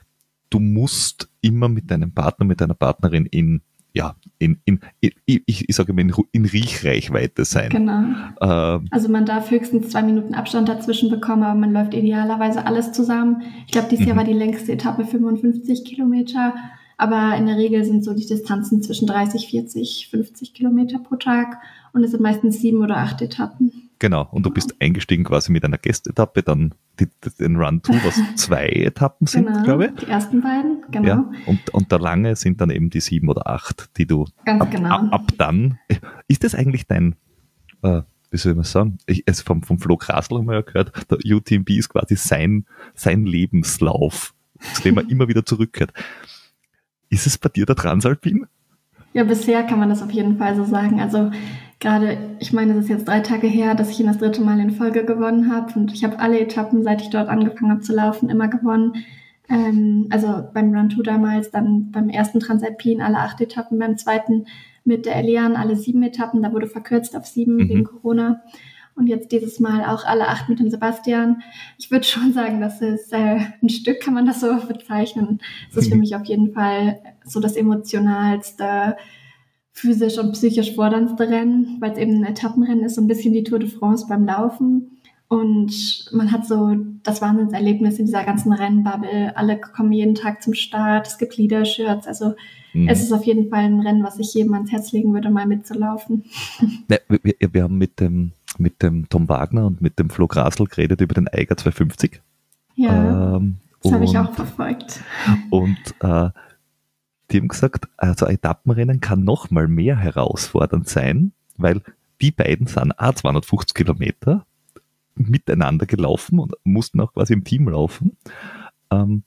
du 0.48 0.58
musst 0.58 1.28
immer 1.42 1.68
mit 1.68 1.90
deinem 1.90 2.12
Partner, 2.12 2.46
mit 2.46 2.60
deiner 2.60 2.74
Partnerin 2.74 3.26
in 3.26 3.60
ja, 3.92 4.14
in, 4.38 4.58
in, 4.64 4.80
in 5.00 5.12
ich, 5.24 5.68
ich 5.68 5.76
sage 5.76 5.92
mal, 5.92 6.02
in, 6.02 6.12
in 6.32 6.44
Riechreichweite 6.44 7.44
sein. 7.44 7.70
Genau. 7.70 8.02
Ähm, 8.40 8.86
also 8.90 9.08
man 9.08 9.26
darf 9.26 9.50
höchstens 9.50 9.90
zwei 9.90 10.02
Minuten 10.02 10.34
Abstand 10.34 10.68
dazwischen 10.68 11.10
bekommen, 11.10 11.42
aber 11.42 11.58
man 11.58 11.72
läuft 11.72 11.94
idealerweise 11.94 12.66
alles 12.66 12.92
zusammen. 12.92 13.42
Ich 13.66 13.72
glaube, 13.72 13.88
dieses 13.90 14.06
Jahr 14.06 14.14
mhm. 14.14 14.18
war 14.18 14.26
die 14.26 14.32
längste 14.32 14.72
Etappe 14.72 15.04
55 15.04 15.84
Kilometer, 15.84 16.54
aber 16.98 17.36
in 17.36 17.46
der 17.46 17.56
Regel 17.56 17.84
sind 17.84 18.04
so 18.04 18.14
die 18.14 18.26
Distanzen 18.26 18.82
zwischen 18.82 19.06
30, 19.06 19.48
40, 19.48 20.08
50 20.10 20.54
Kilometer 20.54 20.98
pro 20.98 21.16
Tag 21.16 21.58
und 21.92 22.04
es 22.04 22.12
sind 22.12 22.22
meistens 22.22 22.60
sieben 22.60 22.82
oder 22.82 22.98
acht 22.98 23.22
Etappen. 23.22 23.79
Genau, 24.00 24.26
und 24.32 24.46
du 24.46 24.50
bist 24.50 24.74
eingestiegen 24.80 25.24
quasi 25.24 25.52
mit 25.52 25.62
einer 25.62 25.76
Gästetappe, 25.76 26.42
dann 26.42 26.74
die, 26.98 27.06
den 27.38 27.56
Run 27.56 27.82
2, 27.84 27.92
was 28.02 28.18
zwei 28.34 28.66
Etappen 28.66 29.26
sind, 29.26 29.46
genau, 29.46 29.62
glaube 29.62 29.86
ich. 29.86 30.04
Die 30.06 30.10
ersten 30.10 30.40
beiden, 30.40 30.82
genau. 30.90 31.06
Ja, 31.06 31.30
und, 31.44 31.68
und 31.74 31.92
der 31.92 31.98
lange 31.98 32.34
sind 32.34 32.62
dann 32.62 32.70
eben 32.70 32.88
die 32.88 33.00
sieben 33.00 33.28
oder 33.28 33.46
acht, 33.46 33.90
die 33.98 34.06
du 34.06 34.26
Ganz 34.46 34.62
ab, 34.62 34.70
genau. 34.70 34.88
ab, 34.88 35.08
ab 35.12 35.32
dann. 35.36 35.78
Ist 36.28 36.44
das 36.44 36.54
eigentlich 36.54 36.86
dein, 36.86 37.14
äh, 37.82 38.00
wie 38.30 38.38
soll 38.38 38.54
man 38.54 38.64
sagen, 38.64 38.96
ich, 39.04 39.22
also 39.28 39.44
vom, 39.44 39.62
vom 39.62 39.78
Flo 39.78 39.98
Krasl 39.98 40.38
haben 40.38 40.46
wir 40.46 40.54
ja 40.54 40.62
gehört, 40.62 40.92
der 41.10 41.18
UTMB 41.22 41.68
ist 41.68 41.90
quasi 41.90 42.16
sein, 42.16 42.64
sein 42.94 43.26
Lebenslauf, 43.26 44.34
zu 44.72 44.82
dem 44.82 44.96
er 44.96 45.08
immer 45.10 45.28
wieder 45.28 45.44
zurückkehrt. 45.44 45.92
Ist 47.10 47.26
es 47.26 47.36
bei 47.36 47.50
dir 47.50 47.66
der 47.66 47.76
Transalpin? 47.76 48.46
Ja, 49.12 49.24
bisher 49.24 49.64
kann 49.64 49.78
man 49.78 49.88
das 49.88 50.02
auf 50.02 50.12
jeden 50.12 50.38
Fall 50.38 50.54
so 50.54 50.64
sagen. 50.64 51.00
Also 51.00 51.30
gerade, 51.80 52.16
ich 52.38 52.52
meine, 52.52 52.74
es 52.74 52.84
ist 52.84 52.90
jetzt 52.90 53.08
drei 53.08 53.20
Tage 53.20 53.46
her, 53.46 53.74
dass 53.74 53.90
ich 53.90 54.00
ihn 54.00 54.06
das 54.06 54.18
dritte 54.18 54.42
Mal 54.42 54.60
in 54.60 54.70
Folge 54.70 55.04
gewonnen 55.04 55.52
habe 55.52 55.72
und 55.78 55.92
ich 55.92 56.04
habe 56.04 56.18
alle 56.18 56.38
Etappen, 56.38 56.82
seit 56.82 57.00
ich 57.00 57.10
dort 57.10 57.28
angefangen 57.28 57.72
habe 57.72 57.80
zu 57.80 57.94
laufen, 57.94 58.28
immer 58.28 58.48
gewonnen. 58.48 59.04
Ähm, 59.48 60.06
also 60.10 60.44
beim 60.54 60.72
Run 60.74 60.90
2 60.90 61.02
damals, 61.02 61.50
dann 61.50 61.90
beim 61.90 62.08
ersten 62.08 62.38
Transalpin 62.38 63.02
alle 63.02 63.18
acht 63.18 63.40
Etappen, 63.40 63.78
beim 63.78 63.96
zweiten 63.96 64.46
mit 64.84 65.06
der 65.06 65.16
Elian 65.16 65.56
alle 65.56 65.76
sieben 65.76 66.02
Etappen, 66.02 66.42
da 66.42 66.52
wurde 66.52 66.66
verkürzt 66.66 67.16
auf 67.16 67.26
sieben 67.26 67.56
mhm. 67.56 67.68
wegen 67.68 67.84
Corona. 67.84 68.42
Und 68.96 69.06
jetzt 69.06 69.32
dieses 69.32 69.60
Mal 69.60 69.84
auch 69.84 70.04
alle 70.04 70.28
acht 70.28 70.48
mit 70.48 70.60
dem 70.60 70.68
Sebastian. 70.68 71.42
Ich 71.78 71.90
würde 71.90 72.04
schon 72.04 72.32
sagen, 72.32 72.60
das 72.60 72.82
ist 72.82 73.12
äh, 73.12 73.38
ein 73.62 73.68
Stück, 73.70 74.00
kann 74.00 74.14
man 74.14 74.26
das 74.26 74.40
so 74.40 74.54
bezeichnen. 74.68 75.40
Es 75.70 75.76
ist 75.76 75.90
für 75.90 75.96
mich 75.96 76.14
auf 76.14 76.26
jeden 76.26 76.52
Fall 76.52 77.00
so 77.30 77.40
das 77.40 77.56
emotionalste, 77.56 78.96
physisch 79.72 80.18
und 80.18 80.32
psychisch 80.32 80.74
forderndste 80.74 81.28
Rennen, 81.28 81.78
weil 81.80 81.92
es 81.92 81.98
eben 81.98 82.16
ein 82.16 82.24
Etappenrennen 82.24 82.84
ist, 82.84 82.96
so 82.96 83.00
ein 83.00 83.06
bisschen 83.06 83.32
die 83.32 83.44
Tour 83.44 83.58
de 83.58 83.68
France 83.68 84.06
beim 84.08 84.26
Laufen. 84.26 85.00
Und 85.28 86.06
man 86.10 86.32
hat 86.32 86.44
so 86.44 86.74
das 87.04 87.22
Wahnsinnserlebnis 87.22 88.00
in 88.00 88.06
dieser 88.06 88.24
ganzen 88.24 88.52
Rennbubble. 88.52 89.36
Alle 89.36 89.60
kommen 89.60 89.92
jeden 89.92 90.16
Tag 90.16 90.42
zum 90.42 90.54
Start. 90.54 91.06
Es 91.06 91.18
gibt 91.18 91.36
Leadershirts. 91.36 92.08
Also 92.08 92.34
mhm. 92.72 92.88
es 92.88 93.00
ist 93.00 93.12
auf 93.12 93.22
jeden 93.22 93.48
Fall 93.48 93.60
ein 93.60 93.78
Rennen, 93.78 94.02
was 94.02 94.18
ich 94.18 94.34
jedem 94.34 94.54
ans 94.54 94.72
Herz 94.72 94.90
legen 94.90 95.14
würde, 95.14 95.30
mal 95.30 95.46
mitzulaufen. 95.46 96.24
Ja, 96.90 96.98
wir, 97.08 97.34
wir, 97.52 97.62
haben 97.62 97.78
mit 97.78 98.00
dem, 98.00 98.32
mit 98.58 98.82
dem 98.82 99.08
Tom 99.08 99.28
Wagner 99.28 99.66
und 99.66 99.80
mit 99.80 100.00
dem 100.00 100.10
Flo 100.10 100.26
Grasl 100.26 100.64
geredet 100.64 101.00
über 101.00 101.14
den 101.14 101.28
Eiger 101.28 101.56
250. 101.56 102.20
Ja, 102.74 103.36
ähm, 103.36 103.58
das 103.82 103.92
habe 103.92 104.04
ich 104.04 104.18
auch 104.18 104.32
verfolgt. 104.32 105.00
Und 105.50 105.78
äh, 106.00 106.30
die 107.30 107.38
haben 107.38 107.48
gesagt, 107.48 107.88
also 107.96 108.26
ein 108.26 108.34
Etappenrennen 108.34 109.00
kann 109.00 109.24
noch 109.24 109.50
mal 109.50 109.68
mehr 109.68 109.96
herausfordernd 109.96 110.88
sein, 110.88 111.32
weil 111.56 111.82
die 112.20 112.30
beiden 112.30 112.66
sind 112.66 112.92
auch 112.98 113.14
250 113.14 113.74
Kilometer 113.74 114.46
miteinander 115.14 115.86
gelaufen 115.86 116.38
und 116.38 116.54
mussten 116.64 117.00
auch 117.00 117.12
quasi 117.12 117.32
im 117.32 117.44
Team 117.44 117.68
laufen. 117.68 118.16
Ähm, 118.90 119.22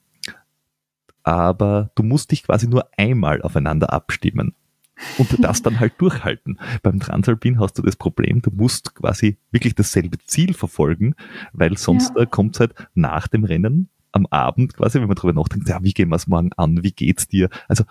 aber 1.24 1.92
du 1.96 2.04
musst 2.04 2.32
dich 2.32 2.44
quasi 2.44 2.68
nur 2.68 2.88
einmal 2.98 3.42
aufeinander 3.42 3.94
abstimmen 3.94 4.54
und 5.18 5.44
das 5.44 5.62
dann 5.62 5.80
halt 5.80 5.94
durchhalten. 6.00 6.60
Beim 6.82 7.00
Transalpin 7.00 7.60
hast 7.60 7.78
du 7.78 7.82
das 7.82 7.96
Problem, 7.96 8.42
du 8.42 8.52
musst 8.52 8.96
quasi 8.96 9.38
wirklich 9.52 9.76
dasselbe 9.76 10.18
Ziel 10.20 10.54
verfolgen, 10.54 11.16
weil 11.54 11.78
sonst 11.78 12.14
ja. 12.18 12.26
kommt 12.26 12.56
es 12.56 12.60
halt 12.60 12.74
nach 12.94 13.28
dem 13.28 13.44
Rennen 13.44 13.90
am 14.14 14.26
Abend 14.28 14.76
quasi, 14.76 15.00
wenn 15.00 15.08
man 15.08 15.16
darüber 15.16 15.34
nachdenkt, 15.34 15.68
ja, 15.68 15.84
wie 15.84 15.92
gehen 15.92 16.10
wir 16.10 16.16
es 16.16 16.28
morgen 16.28 16.52
an, 16.56 16.84
wie 16.84 16.92
geht's 16.92 17.28
dir? 17.28 17.50
Also 17.68 17.84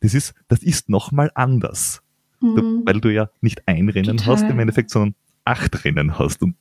das 0.00 0.14
ist, 0.14 0.34
das 0.48 0.62
ist 0.62 0.88
nochmal 0.88 1.30
anders. 1.34 2.02
Mhm. 2.40 2.82
weil 2.84 3.00
du 3.00 3.12
ja 3.12 3.30
nicht 3.40 3.66
ein 3.66 3.88
Rennen 3.88 4.18
Total. 4.18 4.34
hast 4.34 4.42
im 4.42 4.58
Endeffekt, 4.58 4.90
sondern 4.90 5.14
acht 5.46 5.84
Rennen 5.86 6.18
hast 6.18 6.42
und 6.42 6.54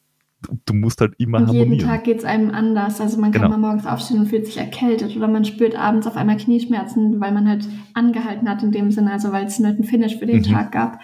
du 0.65 0.74
musst 0.74 1.01
halt 1.01 1.13
immer 1.18 1.39
und 1.39 1.48
harmonieren. 1.48 1.74
Jeden 1.74 1.88
Tag 1.88 2.04
geht 2.04 2.20
es 2.20 2.25
einem 2.25 2.51
anders. 2.51 3.01
Also 3.01 3.20
man 3.20 3.32
kann 3.32 3.44
genau. 3.44 3.58
mal 3.58 3.68
morgens 3.68 3.86
aufstehen 3.86 4.20
und 4.20 4.27
fühlt 4.27 4.46
sich 4.46 4.58
erkältet 4.58 5.15
oder 5.15 5.27
man 5.27 5.44
spürt 5.44 5.75
abends 5.75 6.08
auf 6.08 6.15
einmal 6.15 6.38
Knieschmerzen, 6.38 7.20
weil 7.20 7.32
man 7.32 7.48
halt 7.48 7.68
angehalten 7.94 8.48
hat 8.48 8.63
in 8.63 8.72
dem 8.72 8.92
Sinne, 8.92 9.12
also 9.12 9.32
weil 9.32 9.46
es 9.46 9.60
halt 9.60 9.75
einen 9.75 9.84
Finish 9.84 10.18
für 10.18 10.25
den 10.25 10.38
mhm. 10.38 10.44
Tag 10.44 10.72
gab. 10.72 11.00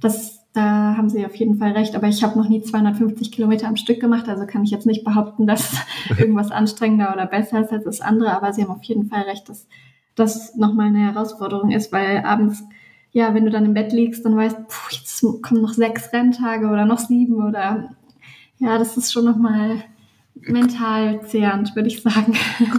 Das 0.00 0.33
da 0.54 0.96
haben 0.96 1.10
Sie 1.10 1.26
auf 1.26 1.34
jeden 1.34 1.58
Fall 1.58 1.72
recht. 1.72 1.94
Aber 1.96 2.06
ich 2.06 2.22
habe 2.22 2.38
noch 2.38 2.48
nie 2.48 2.62
250 2.62 3.32
Kilometer 3.32 3.68
am 3.68 3.76
Stück 3.76 4.00
gemacht, 4.00 4.28
also 4.28 4.46
kann 4.46 4.64
ich 4.64 4.70
jetzt 4.70 4.86
nicht 4.86 5.04
behaupten, 5.04 5.46
dass 5.46 5.76
irgendwas 6.18 6.50
anstrengender 6.50 7.12
oder 7.12 7.26
besser 7.26 7.60
ist 7.60 7.72
als 7.72 7.84
das 7.84 8.00
andere. 8.00 8.34
Aber 8.34 8.52
Sie 8.52 8.62
haben 8.62 8.70
auf 8.70 8.84
jeden 8.84 9.08
Fall 9.08 9.22
recht, 9.22 9.48
dass 9.48 9.66
das 10.14 10.54
nochmal 10.54 10.86
eine 10.86 11.12
Herausforderung 11.12 11.72
ist, 11.72 11.92
weil 11.92 12.24
abends, 12.24 12.62
ja, 13.10 13.34
wenn 13.34 13.44
du 13.44 13.50
dann 13.50 13.64
im 13.64 13.74
Bett 13.74 13.92
liegst, 13.92 14.24
dann 14.24 14.36
weißt, 14.36 14.56
puh, 14.68 14.92
jetzt 14.92 15.20
kommen 15.42 15.60
noch 15.60 15.72
sechs 15.72 16.12
Renntage 16.12 16.68
oder 16.68 16.86
noch 16.86 16.98
sieben 16.98 17.44
oder 17.44 17.90
ja, 18.58 18.78
das 18.78 18.96
ist 18.96 19.12
schon 19.12 19.24
nochmal 19.24 19.82
mental 20.34 21.20
zehrend, 21.26 21.74
würde 21.74 21.88
ich 21.88 22.02
sagen. 22.02 22.34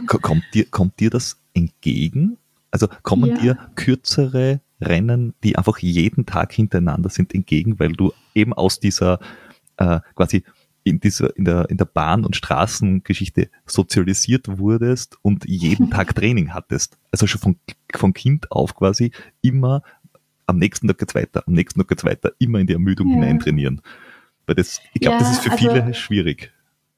Kommt 0.08 0.46
dir, 0.53 0.65
kommt 0.65 1.00
dir 1.00 1.10
das 1.10 1.41
entgegen? 1.53 2.38
Also 2.72 2.88
kommen 3.03 3.29
ja. 3.32 3.36
dir 3.36 3.58
kürzere 3.75 4.62
Rennen, 4.86 5.34
die 5.44 5.58
einfach 5.58 5.77
jeden 5.80 6.25
Tag 6.25 6.54
hintereinander 6.54 7.10
sind, 7.10 7.34
entgegen, 7.34 7.80
weil 7.80 7.94
du 7.94 8.13
eben 8.34 8.54
aus 8.54 8.80
dieser 8.80 9.20
äh, 9.77 10.00
quasi 10.15 10.44
in 10.84 11.00
dieser, 11.00 11.36
in 11.36 11.46
der, 11.46 11.70
in 11.70 11.77
der 11.77 11.86
Bahn- 11.86 12.25
und 12.25 12.36
Straßengeschichte 12.36 13.50
sozialisiert 13.65 14.60
wurdest 14.60 15.18
und 15.24 15.46
jeden 15.46 15.89
Tag 15.89 16.15
Training 16.15 16.54
hattest. 16.54 16.98
Also 17.12 17.25
schon 17.25 17.42
von, 17.42 17.56
von 17.94 18.13
Kind 18.13 18.51
auf 18.51 18.75
quasi 18.75 19.12
immer 19.42 19.82
am 20.46 20.58
nächsten 20.60 20.88
Tag 20.88 21.00
geht's 21.00 21.15
weiter, 21.15 21.44
am 21.48 21.54
nächsten 21.54 21.80
Tag 21.80 21.88
geht's 21.88 22.06
weiter, 22.06 22.34
immer 22.38 22.60
in 22.60 22.68
die 22.68 22.74
Ermüdung 22.74 23.08
ja. 23.10 23.15
hineintrainieren. 23.15 23.82
Weil 24.46 24.56
das, 24.56 24.80
ich 24.94 25.01
glaube, 25.01 25.18
ja, 25.18 25.20
das 25.20 25.32
ist 25.32 25.44
für 25.44 25.51
also, 25.51 25.70
viele 25.72 25.94
schwierig. 25.96 26.54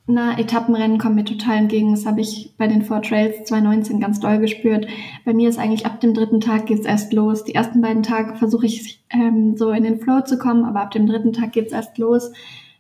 Na, 0.10 0.40
Etappenrennen 0.40 1.00
kommen 1.00 1.16
mir 1.16 1.26
total 1.26 1.58
entgegen. 1.58 1.92
Das 1.92 2.06
habe 2.06 2.22
ich 2.22 2.54
bei 2.58 2.68
den 2.68 2.82
Four 2.82 3.02
Trails 3.02 3.44
2019 3.44 4.00
ganz 4.00 4.22
doll 4.22 4.40
gespürt. 4.40 4.88
Bei 5.26 5.34
mir 5.34 5.50
ist 5.50 5.60
eigentlich 5.60 5.86
ab 5.86 6.00
dem 6.00 6.14
dritten 6.14 6.40
Tag 6.40 6.66
geht's 6.66 6.86
erst 6.86 7.12
los. 7.12 7.44
Die 7.44 7.54
ersten 7.54 7.82
beiden 7.82 8.04
Tage 8.04 8.38
versuche 8.38 8.66
ich 8.68 9.04
ähm, 9.10 9.58
so 9.58 9.72
in 9.72 9.84
den 9.84 10.00
Flow 10.00 10.22
zu 10.22 10.38
kommen, 10.38 10.64
aber 10.64 10.80
ab 10.80 10.92
dem 10.92 11.08
dritten 11.08 11.34
Tag 11.34 11.52
geht's 11.52 11.74
erst 11.74 11.98
los. 11.98 12.32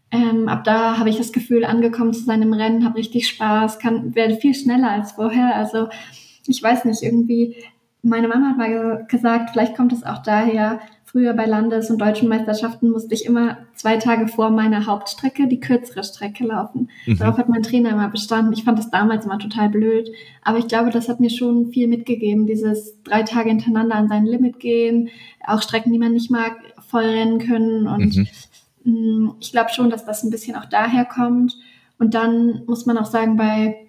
Ähm, 0.09 0.47
ab 0.47 0.63
da 0.63 0.97
habe 0.97 1.09
ich 1.09 1.17
das 1.17 1.33
Gefühl, 1.33 1.65
angekommen 1.65 2.13
zu 2.13 2.23
sein 2.23 2.41
im 2.41 2.53
Rennen, 2.53 2.85
habe 2.85 2.95
richtig 2.95 3.27
Spaß, 3.27 3.79
kann 3.79 4.15
werde 4.15 4.37
viel 4.37 4.55
schneller 4.55 4.89
als 4.89 5.11
vorher. 5.11 5.53
Also 5.53 5.89
ich 6.47 6.63
weiß 6.63 6.85
nicht, 6.85 7.03
irgendwie 7.03 7.57
meine 8.07 8.27
Mama 8.27 8.49
hat 8.49 8.57
mal 8.57 9.05
gesagt, 9.07 9.51
vielleicht 9.51 9.75
kommt 9.75 9.93
es 9.93 10.03
auch 10.03 10.23
daher, 10.23 10.79
früher 11.17 11.33
bei 11.33 11.45
Landes- 11.45 11.89
und 11.89 11.99
deutschen 11.99 12.27
Meisterschaften 12.27 12.89
musste 12.89 13.15
ich 13.15 13.25
immer 13.25 13.57
zwei 13.75 13.97
Tage 13.97 14.27
vor 14.27 14.49
meiner 14.49 14.85
Hauptstrecke 14.85 15.47
die 15.47 15.59
kürzere 15.59 16.03
Strecke 16.03 16.45
laufen. 16.45 16.89
Mhm. 17.05 17.17
Darauf 17.17 17.37
hat 17.37 17.49
mein 17.49 17.63
Trainer 17.63 17.91
immer 17.91 18.09
bestanden. 18.09 18.53
Ich 18.53 18.65
fand 18.65 18.77
das 18.77 18.91
damals 18.91 19.25
immer 19.25 19.39
total 19.39 19.69
blöd. 19.69 20.09
Aber 20.43 20.57
ich 20.57 20.67
glaube, 20.67 20.89
das 20.89 21.07
hat 21.07 21.19
mir 21.19 21.29
schon 21.29 21.71
viel 21.71 21.87
mitgegeben. 21.87 22.45
Dieses 22.45 23.01
drei 23.03 23.23
Tage 23.23 23.49
hintereinander 23.49 23.95
an 23.95 24.09
sein 24.09 24.25
Limit 24.25 24.59
gehen, 24.59 25.09
auch 25.45 25.61
Strecken, 25.61 25.93
die 25.93 25.99
man 25.99 26.11
nicht 26.11 26.29
mag, 26.29 26.57
voll 26.87 27.05
rennen 27.05 27.39
können. 27.39 27.87
Und 27.87 28.15
mhm. 28.15 28.27
Mm, 28.83 29.31
ich 29.39 29.51
glaube 29.51 29.71
schon, 29.71 29.89
dass 29.89 30.05
das 30.05 30.23
ein 30.23 30.29
bisschen 30.29 30.55
auch 30.55 30.65
daher 30.65 31.05
kommt. 31.05 31.57
Und 31.99 32.13
dann 32.13 32.63
muss 32.67 32.85
man 32.85 32.97
auch 32.97 33.05
sagen, 33.05 33.37
bei 33.37 33.86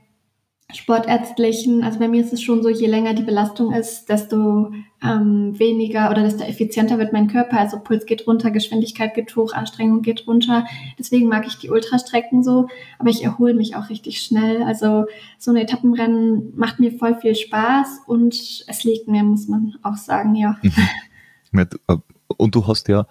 Sportärztlichen, 0.75 1.83
also 1.83 1.99
bei 1.99 2.09
mir 2.09 2.23
ist 2.23 2.33
es 2.35 2.43
schon 2.43 2.63
so, 2.63 2.69
je 2.69 2.89
länger 2.89 3.15
die 3.15 3.23
Belastung 3.23 3.73
ist, 3.73 4.11
desto 4.11 4.71
ähm, 5.03 5.59
weniger 5.59 6.11
oder 6.11 6.23
desto 6.23 6.45
effizienter 6.45 6.99
wird 6.99 7.15
mein 7.15 7.29
Körper. 7.29 7.59
Also 7.59 7.79
Puls 7.79 8.05
geht 8.05 8.27
runter, 8.27 8.51
Geschwindigkeit 8.51 9.15
geht 9.15 9.35
hoch, 9.35 9.55
Anstrengung 9.55 10.03
geht 10.03 10.27
runter. 10.27 10.67
Deswegen 10.99 11.29
mag 11.29 11.47
ich 11.47 11.57
die 11.57 11.71
Ultrastrecken 11.71 12.45
so, 12.45 12.69
aber 12.99 13.09
ich 13.09 13.25
erhole 13.25 13.55
mich 13.55 13.77
auch 13.77 13.89
richtig 13.89 14.21
schnell. 14.21 14.63
Also 14.63 15.07
so 15.39 15.53
ein 15.53 15.57
Etappenrennen 15.57 16.53
macht 16.55 16.81
mir 16.81 16.93
voll 16.93 17.19
viel 17.19 17.35
Spaß 17.35 18.03
und 18.07 18.35
es 18.67 18.85
liegt 18.85 19.09
mir, 19.09 19.23
muss 19.23 19.49
man 19.49 19.75
auch 19.83 19.97
sagen, 19.97 20.35
ja. 20.35 20.59
Mhm. 20.63 21.61
Äh, 21.61 21.97
und 22.37 22.55
du 22.55 22.67
hast 22.67 22.89
ja, 22.89 23.07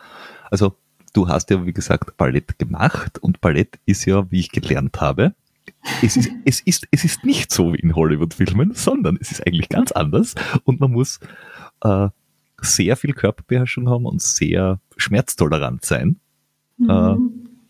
also 0.52 0.74
du 1.14 1.28
hast 1.28 1.50
ja, 1.50 1.66
wie 1.66 1.74
gesagt, 1.74 2.18
Ballett 2.18 2.60
gemacht 2.60 3.18
und 3.18 3.42
Ballett 3.42 3.80
ist 3.88 4.06
ja, 4.06 4.30
wie 4.30 4.42
ich 4.42 4.52
gelernt 4.52 5.02
habe, 5.02 5.34
es 6.02 6.18
ist, 6.18 6.30
es 6.46 6.60
ist, 6.62 6.88
es 6.92 7.04
ist 7.04 7.24
nicht 7.24 7.52
so 7.52 7.74
wie 7.74 7.80
in 7.80 7.96
Hollywood-Filmen, 7.96 8.74
sondern 8.74 9.18
es 9.20 9.32
ist 9.32 9.46
eigentlich 9.46 9.70
ganz 9.70 9.92
anders 9.92 10.36
und 10.64 10.80
man 10.80 10.92
muss 10.92 11.20
äh, 11.82 12.10
sehr 12.62 12.96
viel 12.98 13.14
Körperbeherrschung 13.14 13.90
haben 13.90 14.06
und 14.06 14.22
sehr 14.22 14.80
schmerztolerant 14.98 15.86
sein. 15.86 16.20
Mhm. 16.78 16.90
Äh, 16.90 17.16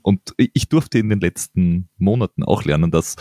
und 0.02 0.34
ich 0.38 0.70
durfte 0.70 1.00
in 1.00 1.10
den 1.10 1.20
letzten 1.20 1.90
Monaten 1.98 2.44
auch 2.44 2.64
lernen, 2.64 2.92
dass 2.92 3.18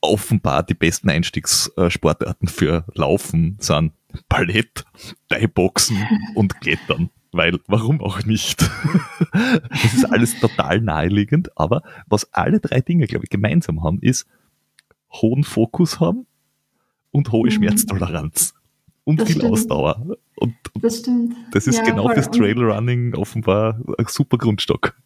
offenbar 0.00 0.62
die 0.62 0.74
besten 0.74 1.08
Einstiegssportarten 1.08 2.48
für 2.48 2.84
Laufen 2.94 3.56
sind 3.60 3.92
Ballett, 4.28 4.84
Thai-Boxen 5.28 5.96
und 6.34 6.60
Klettern 6.60 7.10
weil 7.34 7.58
warum 7.66 8.00
auch 8.00 8.24
nicht? 8.24 8.62
das 9.32 9.94
ist 9.94 10.04
alles 10.04 10.38
total 10.40 10.80
naheliegend, 10.80 11.56
aber 11.56 11.82
was 12.06 12.32
alle 12.32 12.60
drei 12.60 12.80
Dinge, 12.80 13.06
glaube 13.06 13.24
ich, 13.24 13.30
gemeinsam 13.30 13.82
haben, 13.82 13.98
ist 14.00 14.26
hohen 15.12 15.44
Fokus 15.44 16.00
haben 16.00 16.26
und 17.10 17.32
hohe 17.32 17.46
mhm. 17.46 17.52
Schmerztoleranz 17.52 18.54
und 19.04 19.20
das 19.20 19.28
viel 19.28 19.36
stimmt. 19.36 19.52
Ausdauer. 19.52 20.16
Und, 20.36 20.54
und 20.72 20.84
das 20.84 20.98
stimmt. 20.98 21.36
Das 21.52 21.66
ist 21.66 21.78
ja, 21.78 21.84
genau 21.84 22.08
fürs 22.08 22.30
Trailrunning 22.30 23.14
offenbar 23.14 23.80
ein 23.98 24.06
super 24.08 24.38
Grundstock. 24.38 24.96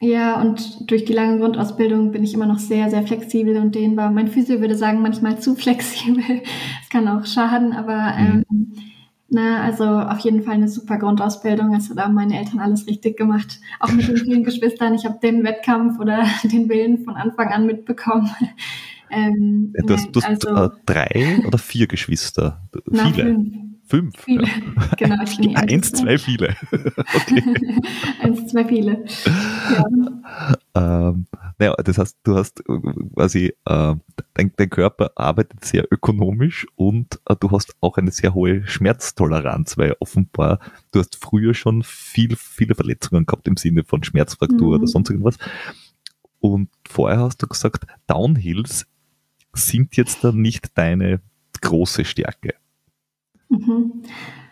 Ja, 0.00 0.40
und 0.40 0.90
durch 0.90 1.04
die 1.04 1.12
lange 1.12 1.38
Grundausbildung 1.38 2.10
bin 2.10 2.24
ich 2.24 2.34
immer 2.34 2.46
noch 2.46 2.58
sehr, 2.58 2.90
sehr 2.90 3.04
flexibel 3.04 3.56
und 3.58 3.76
dehnbar. 3.76 4.10
Mein 4.10 4.26
Physio 4.26 4.60
würde 4.60 4.74
sagen, 4.74 5.00
manchmal 5.00 5.38
zu 5.38 5.54
flexibel. 5.54 6.22
Es 6.82 6.88
kann 6.90 7.06
auch 7.08 7.24
schaden, 7.24 7.72
aber 7.72 8.12
mhm. 8.18 8.72
Na, 9.32 9.62
also 9.62 9.84
auf 9.84 10.18
jeden 10.18 10.42
Fall 10.42 10.54
eine 10.54 10.68
super 10.68 10.98
Grundausbildung. 10.98 11.74
Also 11.74 11.94
da 11.94 12.04
haben 12.04 12.14
meine 12.14 12.38
Eltern 12.38 12.60
alles 12.60 12.86
richtig 12.86 13.16
gemacht. 13.16 13.60
Auch 13.80 13.90
mit 13.90 14.06
den 14.06 14.16
vielen 14.24 14.44
Geschwistern. 14.44 14.94
Ich 14.94 15.06
habe 15.06 15.18
den 15.22 15.42
Wettkampf 15.42 15.98
oder 15.98 16.24
den 16.44 16.68
Willen 16.68 17.04
von 17.04 17.16
Anfang 17.16 17.48
an 17.48 17.66
mitbekommen. 17.66 18.30
Ähm, 19.14 19.74
du 19.74 19.92
hast, 19.92 20.08
du 20.10 20.22
hast 20.22 20.46
also, 20.46 20.72
äh, 20.72 20.76
drei 20.86 21.42
oder 21.46 21.58
vier 21.58 21.86
Geschwister? 21.86 22.62
Na, 22.86 23.12
viele. 23.12 23.24
Fünf. 23.24 23.71
Fünf. 23.92 24.22
Viele. 24.24 24.46
Ja. 24.46 24.52
Genau, 24.96 25.22
ich 25.26 25.36
bin 25.36 25.54
Eins, 25.54 25.92
zwei, 25.92 26.16
viele. 26.16 26.56
Eins, 28.22 28.46
zwei, 28.46 28.64
viele. 28.64 29.04
Ja. 30.74 31.08
Ähm, 31.10 31.26
naja, 31.58 31.74
das 31.74 31.98
heißt, 31.98 32.16
du 32.22 32.34
hast 32.34 32.60
äh, 32.60 32.78
quasi, 33.14 33.48
äh, 33.66 33.94
dein, 34.32 34.52
dein, 34.56 34.70
Körper 34.70 35.12
arbeitet 35.14 35.62
sehr 35.62 35.84
ökonomisch 35.92 36.66
und 36.76 37.20
äh, 37.26 37.36
du 37.38 37.50
hast 37.50 37.76
auch 37.82 37.98
eine 37.98 38.12
sehr 38.12 38.32
hohe 38.32 38.66
Schmerztoleranz, 38.66 39.76
weil 39.76 39.94
offenbar 40.00 40.58
du 40.92 41.00
hast 41.00 41.16
früher 41.16 41.52
schon 41.52 41.82
viel, 41.82 42.34
viele 42.36 42.74
Verletzungen 42.74 43.26
gehabt 43.26 43.46
im 43.46 43.58
Sinne 43.58 43.84
von 43.84 44.02
Schmerzfraktur 44.02 44.68
mhm. 44.68 44.74
oder 44.74 44.86
sonst 44.86 45.10
irgendwas. 45.10 45.36
Und 46.40 46.70
vorher 46.88 47.20
hast 47.20 47.42
du 47.42 47.46
gesagt, 47.46 47.84
Downhills 48.06 48.86
sind 49.52 49.98
jetzt 49.98 50.24
dann 50.24 50.40
nicht 50.40 50.78
deine 50.78 51.20
große 51.60 52.06
Stärke. 52.06 52.54
Mhm. 53.52 54.02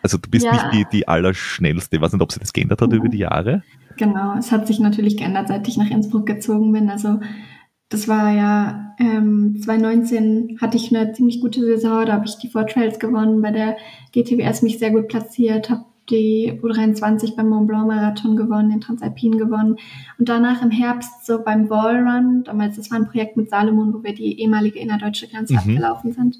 Also 0.03 0.17
du 0.17 0.29
bist 0.29 0.45
ja. 0.45 0.51
nicht 0.51 0.73
die, 0.73 0.97
die 0.97 1.07
Allerschnellste. 1.07 1.95
Ich 1.95 2.01
weiß 2.01 2.13
nicht, 2.13 2.21
ob 2.21 2.31
sich 2.31 2.39
das 2.39 2.53
geändert 2.53 2.81
hat 2.81 2.89
mhm. 2.89 2.97
über 2.97 3.09
die 3.09 3.19
Jahre. 3.19 3.63
Genau, 3.97 4.35
es 4.37 4.51
hat 4.51 4.67
sich 4.67 4.79
natürlich 4.79 5.17
geändert, 5.17 5.47
seit 5.47 5.67
ich 5.67 5.77
nach 5.77 5.89
Innsbruck 5.89 6.25
gezogen 6.25 6.71
bin. 6.71 6.89
Also 6.89 7.19
das 7.89 8.07
war 8.07 8.31
ja 8.31 8.95
ähm, 8.99 9.59
2019 9.61 10.59
hatte 10.61 10.77
ich 10.77 10.95
eine 10.95 11.11
ziemlich 11.11 11.41
gute 11.41 11.59
Saison, 11.59 12.05
da 12.05 12.13
habe 12.13 12.25
ich 12.25 12.37
die 12.37 12.47
Four 12.47 12.65
Trails 12.67 12.99
gewonnen, 12.99 13.41
bei 13.41 13.51
der 13.51 13.75
GTWS 14.13 14.61
mich 14.61 14.79
sehr 14.79 14.91
gut 14.91 15.09
platziert, 15.09 15.69
habe 15.69 15.85
die 16.09 16.59
U23 16.61 17.35
beim 17.35 17.49
Mont 17.49 17.67
Blanc 17.67 17.87
Marathon 17.87 18.35
gewonnen, 18.35 18.69
den 18.69 18.81
Transalpin 18.81 19.37
gewonnen 19.37 19.77
und 20.17 20.29
danach 20.29 20.61
im 20.61 20.71
Herbst 20.71 21.25
so 21.25 21.43
beim 21.43 21.69
Wallrun, 21.69 22.43
damals 22.43 22.77
das 22.77 22.91
war 22.91 22.97
ein 22.97 23.07
Projekt 23.07 23.37
mit 23.37 23.49
Salomon, 23.49 23.93
wo 23.93 24.03
wir 24.03 24.13
die 24.13 24.39
ehemalige 24.39 24.79
innerdeutsche 24.79 25.27
Grenze 25.27 25.53
mhm. 25.53 25.59
abgelaufen 25.59 26.13
sind 26.13 26.37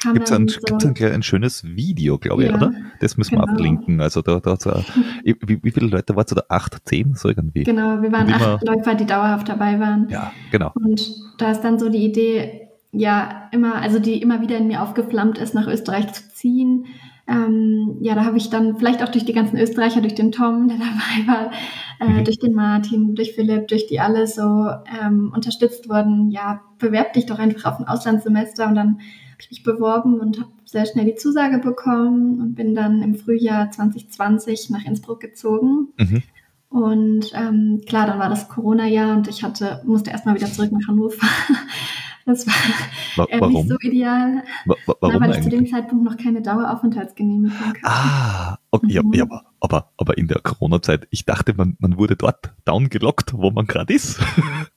Gibt 0.00 0.26
es 0.26 0.32
ein, 0.32 0.46
so 0.48 0.88
ein, 0.88 1.12
ein, 1.12 1.22
schönes 1.24 1.64
Video, 1.64 2.18
glaube 2.18 2.44
ich, 2.44 2.50
ja, 2.50 2.56
oder? 2.56 2.72
Das 3.00 3.16
müssen 3.16 3.34
genau. 3.34 3.46
wir 3.46 3.52
ablinken. 3.52 4.00
Also 4.00 4.22
da, 4.22 4.38
da, 4.38 4.54
da 4.54 4.84
wie, 5.24 5.58
wie 5.62 5.70
viele 5.72 5.88
Leute 5.88 6.14
waren 6.14 6.24
es 6.24 6.34
da? 6.34 6.42
Acht, 6.48 6.88
zehn, 6.88 7.14
so 7.14 7.28
irgendwie? 7.28 7.64
Genau, 7.64 8.00
wir 8.00 8.12
waren 8.12 8.32
acht 8.32 8.64
Läufer, 8.64 8.94
die 8.94 9.06
dauerhaft 9.06 9.48
dabei 9.48 9.80
waren. 9.80 10.08
Ja, 10.08 10.32
genau. 10.52 10.70
Und 10.74 11.04
da 11.38 11.50
ist 11.50 11.62
dann 11.62 11.80
so 11.80 11.88
die 11.88 12.04
Idee, 12.04 12.68
ja, 12.92 13.48
immer, 13.50 13.74
also 13.74 13.98
die 13.98 14.22
immer 14.22 14.40
wieder 14.40 14.56
in 14.56 14.68
mir 14.68 14.82
aufgeflammt 14.82 15.38
ist, 15.38 15.54
nach 15.54 15.66
Österreich 15.66 16.12
zu 16.12 16.28
ziehen. 16.28 16.86
Ähm, 17.26 17.98
ja, 18.00 18.14
da 18.14 18.24
habe 18.24 18.38
ich 18.38 18.50
dann 18.50 18.76
vielleicht 18.78 19.02
auch 19.02 19.10
durch 19.10 19.24
die 19.24 19.34
ganzen 19.34 19.58
Österreicher, 19.58 20.00
durch 20.00 20.14
den 20.14 20.30
Tom, 20.30 20.68
der 20.68 20.78
dabei 20.78 21.26
war, 21.26 21.50
äh, 21.98 22.20
mhm. 22.20 22.24
durch 22.24 22.38
den 22.38 22.54
Martin, 22.54 23.16
durch 23.16 23.32
Philipp, 23.32 23.66
durch 23.66 23.88
die 23.88 23.98
alle 23.98 24.28
so 24.28 24.68
ähm, 25.02 25.32
unterstützt 25.34 25.88
worden. 25.88 26.30
Ja, 26.30 26.60
bewerb 26.78 27.14
dich 27.14 27.26
doch 27.26 27.40
einfach 27.40 27.72
auf 27.72 27.80
ein 27.80 27.88
Auslandssemester 27.88 28.68
und 28.68 28.76
dann 28.76 29.00
mich 29.50 29.62
beworben 29.62 30.20
und 30.20 30.40
habe 30.40 30.50
sehr 30.64 30.86
schnell 30.86 31.06
die 31.06 31.14
Zusage 31.14 31.58
bekommen 31.58 32.40
und 32.40 32.54
bin 32.54 32.74
dann 32.74 33.02
im 33.02 33.14
Frühjahr 33.14 33.70
2020 33.70 34.70
nach 34.70 34.84
Innsbruck 34.84 35.20
gezogen. 35.20 35.88
Mhm. 35.96 36.22
Und 36.70 37.32
ähm, 37.34 37.80
klar, 37.86 38.06
dann 38.06 38.18
war 38.18 38.28
das 38.28 38.48
Corona-Jahr 38.48 39.16
und 39.16 39.28
ich 39.28 39.42
hatte, 39.42 39.82
musste 39.86 40.10
erstmal 40.10 40.34
wieder 40.34 40.48
zurück 40.48 40.72
nach 40.72 40.88
Hannover. 40.88 41.26
Das 42.28 42.46
war 42.46 43.26
Warum? 43.38 43.52
nicht 43.54 43.68
so 43.70 43.76
ideal, 43.80 44.44
wa 44.66 44.74
warum 45.00 45.14
Na, 45.14 45.20
weil 45.20 45.36
ich 45.36 45.42
zu 45.42 45.48
dem 45.48 45.66
Zeitpunkt 45.66 46.04
noch 46.04 46.18
keine 46.18 46.42
Daueraufenthaltsgenehmigung 46.42 47.58
hatte. 47.58 47.80
Ah, 47.84 48.58
okay, 48.70 49.00
mhm. 49.02 49.14
ja, 49.14 49.22
aber, 49.22 49.46
aber, 49.60 49.92
aber 49.96 50.18
in 50.18 50.28
der 50.28 50.40
Corona-Zeit, 50.40 51.08
ich 51.10 51.24
dachte, 51.24 51.54
man, 51.54 51.78
man 51.78 51.96
wurde 51.96 52.16
dort 52.16 52.52
downgelockt, 52.66 53.32
wo 53.32 53.50
man 53.50 53.66
gerade 53.66 53.94
ist. 53.94 54.20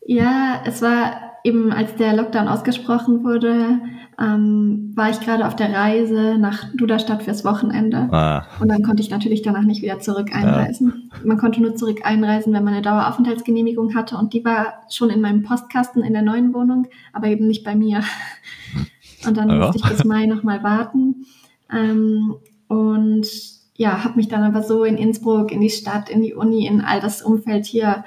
Ja, 0.06 0.62
es 0.66 0.82
war 0.82 1.31
eben, 1.44 1.72
als 1.72 1.96
der 1.96 2.16
Lockdown 2.16 2.48
ausgesprochen 2.48 3.24
wurde, 3.24 3.80
ähm, 4.20 4.92
war 4.96 5.10
ich 5.10 5.20
gerade 5.20 5.48
auf 5.48 5.56
der 5.56 5.74
Reise 5.74 6.38
nach 6.38 6.66
Duderstadt 6.76 7.24
fürs 7.24 7.44
Wochenende. 7.44 8.08
Ah. 8.12 8.46
Und 8.60 8.70
dann 8.70 8.84
konnte 8.84 9.02
ich 9.02 9.10
natürlich 9.10 9.42
danach 9.42 9.64
nicht 9.64 9.82
wieder 9.82 10.00
zurück 10.00 10.36
einreisen. 10.36 11.10
Ja. 11.12 11.20
Man 11.26 11.38
konnte 11.38 11.62
nur 11.62 11.76
zurück 11.76 12.02
einreisen, 12.04 12.54
wenn 12.54 12.64
man 12.64 12.74
eine 12.74 12.84
Daueraufenthaltsgenehmigung 12.84 13.96
hatte. 13.96 14.18
Und 14.18 14.34
die 14.34 14.46
war 14.46 14.84
schon 14.90 15.10
in 15.10 15.22
meinem 15.22 15.44
Postkasten 15.44 16.04
in 16.04 16.14
der 16.14 16.22
neuen 16.22 16.54
Wohnung, 16.54 16.88
aber 17.14 17.28
eben 17.28 17.48
nicht 17.48 17.64
bei 17.64 17.76
mir. 17.76 18.02
Und 19.28 19.38
dann 19.38 19.50
ja. 19.50 19.56
musste 19.58 19.78
ich 19.78 19.90
bis 19.90 20.04
Mai 20.04 20.26
nochmal 20.26 20.64
warten. 20.64 21.26
Ähm, 21.72 22.36
und 22.68 23.28
ja, 23.76 24.04
habe 24.04 24.16
mich 24.16 24.28
dann 24.28 24.44
aber 24.44 24.64
so 24.64 24.84
in 24.84 24.98
Innsbruck, 24.98 25.52
in 25.52 25.62
die 25.62 25.70
Stadt, 25.70 26.10
in 26.10 26.22
die 26.22 26.34
Uni, 26.34 26.66
in 26.66 26.82
all 26.82 27.00
das 27.00 27.22
Umfeld 27.22 27.66
hier 27.66 28.04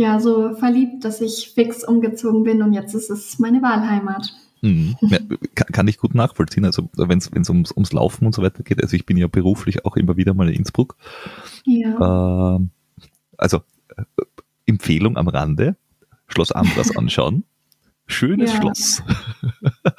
ja 0.00 0.18
so 0.18 0.54
verliebt, 0.54 1.04
dass 1.04 1.20
ich 1.20 1.52
fix 1.54 1.84
umgezogen 1.84 2.42
bin 2.42 2.62
und 2.62 2.72
jetzt 2.72 2.94
ist 2.94 3.10
es 3.10 3.38
meine 3.38 3.62
Wahlheimat. 3.62 4.32
Mhm. 4.62 4.96
Ja, 5.00 5.18
kann, 5.54 5.88
ich 5.88 5.98
gut 5.98 6.14
nachvollziehen. 6.14 6.64
Also 6.64 6.88
wenn 6.96 7.18
es 7.18 7.30
ums, 7.48 7.72
ums 7.72 7.92
Laufen 7.92 8.26
und 8.26 8.34
so 8.34 8.42
weiter 8.42 8.62
geht, 8.62 8.82
also 8.82 8.94
ich 8.94 9.06
bin 9.06 9.16
ja 9.16 9.26
beruflich 9.26 9.84
auch 9.84 9.96
immer 9.96 10.16
wieder 10.16 10.34
mal 10.34 10.48
in 10.48 10.56
Innsbruck. 10.56 10.96
Ja. 11.64 12.56
Äh, 12.56 12.60
also 13.38 13.58
äh, 13.96 14.02
Empfehlung 14.66 15.16
am 15.16 15.28
Rande, 15.28 15.76
Schloss 16.26 16.52
Ambras 16.52 16.96
anschauen. 16.96 17.44
Schönes 18.06 18.52
ja. 18.52 18.60
Schloss. 18.60 19.02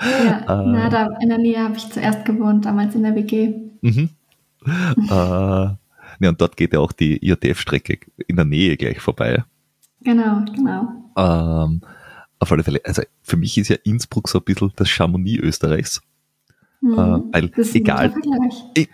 Ja, 0.01 0.39
äh, 0.63 0.67
na, 0.67 0.89
da 0.89 1.09
in 1.21 1.29
der 1.29 1.37
Nähe 1.37 1.59
habe 1.59 1.77
ich 1.77 1.89
zuerst 1.89 2.25
gewohnt, 2.25 2.65
damals 2.65 2.93
in 2.93 3.03
der 3.03 3.15
WG. 3.15 3.53
Mhm. 3.81 4.09
äh, 5.09 5.75
ja, 6.19 6.29
und 6.29 6.39
dort 6.39 6.55
geht 6.57 6.73
ja 6.73 6.79
auch 6.79 6.91
die 6.91 7.25
IATF-Strecke 7.25 7.99
in 8.27 8.35
der 8.35 8.45
Nähe 8.45 8.77
gleich 8.77 8.99
vorbei. 8.99 9.43
Genau, 10.03 10.43
genau. 10.45 10.87
Ähm, 11.15 11.81
auf 12.39 12.51
alle 12.51 12.63
Fälle, 12.63 12.81
also 12.83 13.03
für 13.21 13.37
mich 13.37 13.57
ist 13.57 13.67
ja 13.67 13.77
Innsbruck 13.83 14.27
so 14.27 14.39
ein 14.39 14.43
bisschen 14.43 14.71
das 14.75 14.89
Chamonix 14.89 15.43
Österreichs. 15.43 16.01
Mhm, 16.81 16.93
äh, 16.93 17.33
weil 17.33 17.51
egal, 17.75 18.13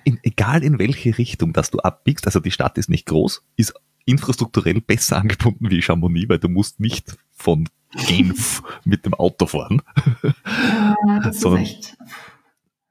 in, 0.04 0.20
egal 0.24 0.64
in 0.64 0.78
welche 0.78 1.18
Richtung, 1.18 1.54
dass 1.54 1.72
du 1.72 1.80
abbiegst, 1.80 2.26
also 2.26 2.42
die 2.42 2.52
Stadt 2.52 2.78
ist 2.78 2.90
nicht 2.90 3.06
groß, 3.06 3.44
ist 3.56 3.74
infrastrukturell 4.06 4.82
besser 4.82 5.18
angebunden 5.22 5.70
wie 5.70 5.82
Chamonix, 5.82 6.30
weil 6.30 6.40
du 6.40 6.50
musst 6.50 6.80
nicht 6.80 7.18
von 7.32 7.70
Genf 8.08 8.62
mit 8.84 9.06
dem 9.06 9.14
Auto 9.14 9.46
fahren. 9.46 9.82
Ja, 10.24 11.20
das 11.24 11.40
Sondern, 11.40 11.64
ist 11.64 11.70
echt. 11.70 11.98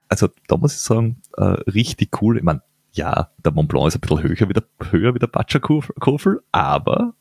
Also 0.09 0.29
da 0.47 0.57
muss 0.57 0.75
ich 0.75 0.81
sagen, 0.81 1.21
äh, 1.37 1.45
richtig 1.45 2.23
cool. 2.23 2.39
Ich 2.39 2.45
meine, 2.45 2.63
ja, 2.93 3.31
der 3.45 3.53
Mont 3.53 3.69
Blanc 3.69 3.89
ist 3.89 3.97
ein 3.97 4.01
bisschen 4.01 4.23
höher 4.23 4.49
wie 4.49 4.53
der, 4.55 4.65
höher 4.91 5.15
wie 5.15 5.19
der 5.19 5.27
Batschakofel, 5.27 6.43
aber 6.53 7.15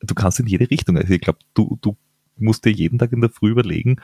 du 0.00 0.14
kannst 0.14 0.40
in 0.40 0.46
jede 0.46 0.70
Richtung. 0.70 0.96
Also 0.96 1.12
ich 1.12 1.20
glaube, 1.20 1.38
du, 1.54 1.78
du 1.80 1.96
musst 2.36 2.64
dir 2.64 2.72
jeden 2.72 2.98
Tag 2.98 3.12
in 3.12 3.20
der 3.20 3.30
Früh 3.30 3.50
überlegen, 3.50 3.96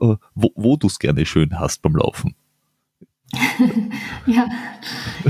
äh, 0.00 0.16
wo, 0.34 0.52
wo 0.54 0.76
du 0.76 0.86
es 0.86 0.98
gerne 0.98 1.26
schön 1.26 1.58
hast 1.58 1.82
beim 1.82 1.96
Laufen. 1.96 2.34
ja. 4.26 4.46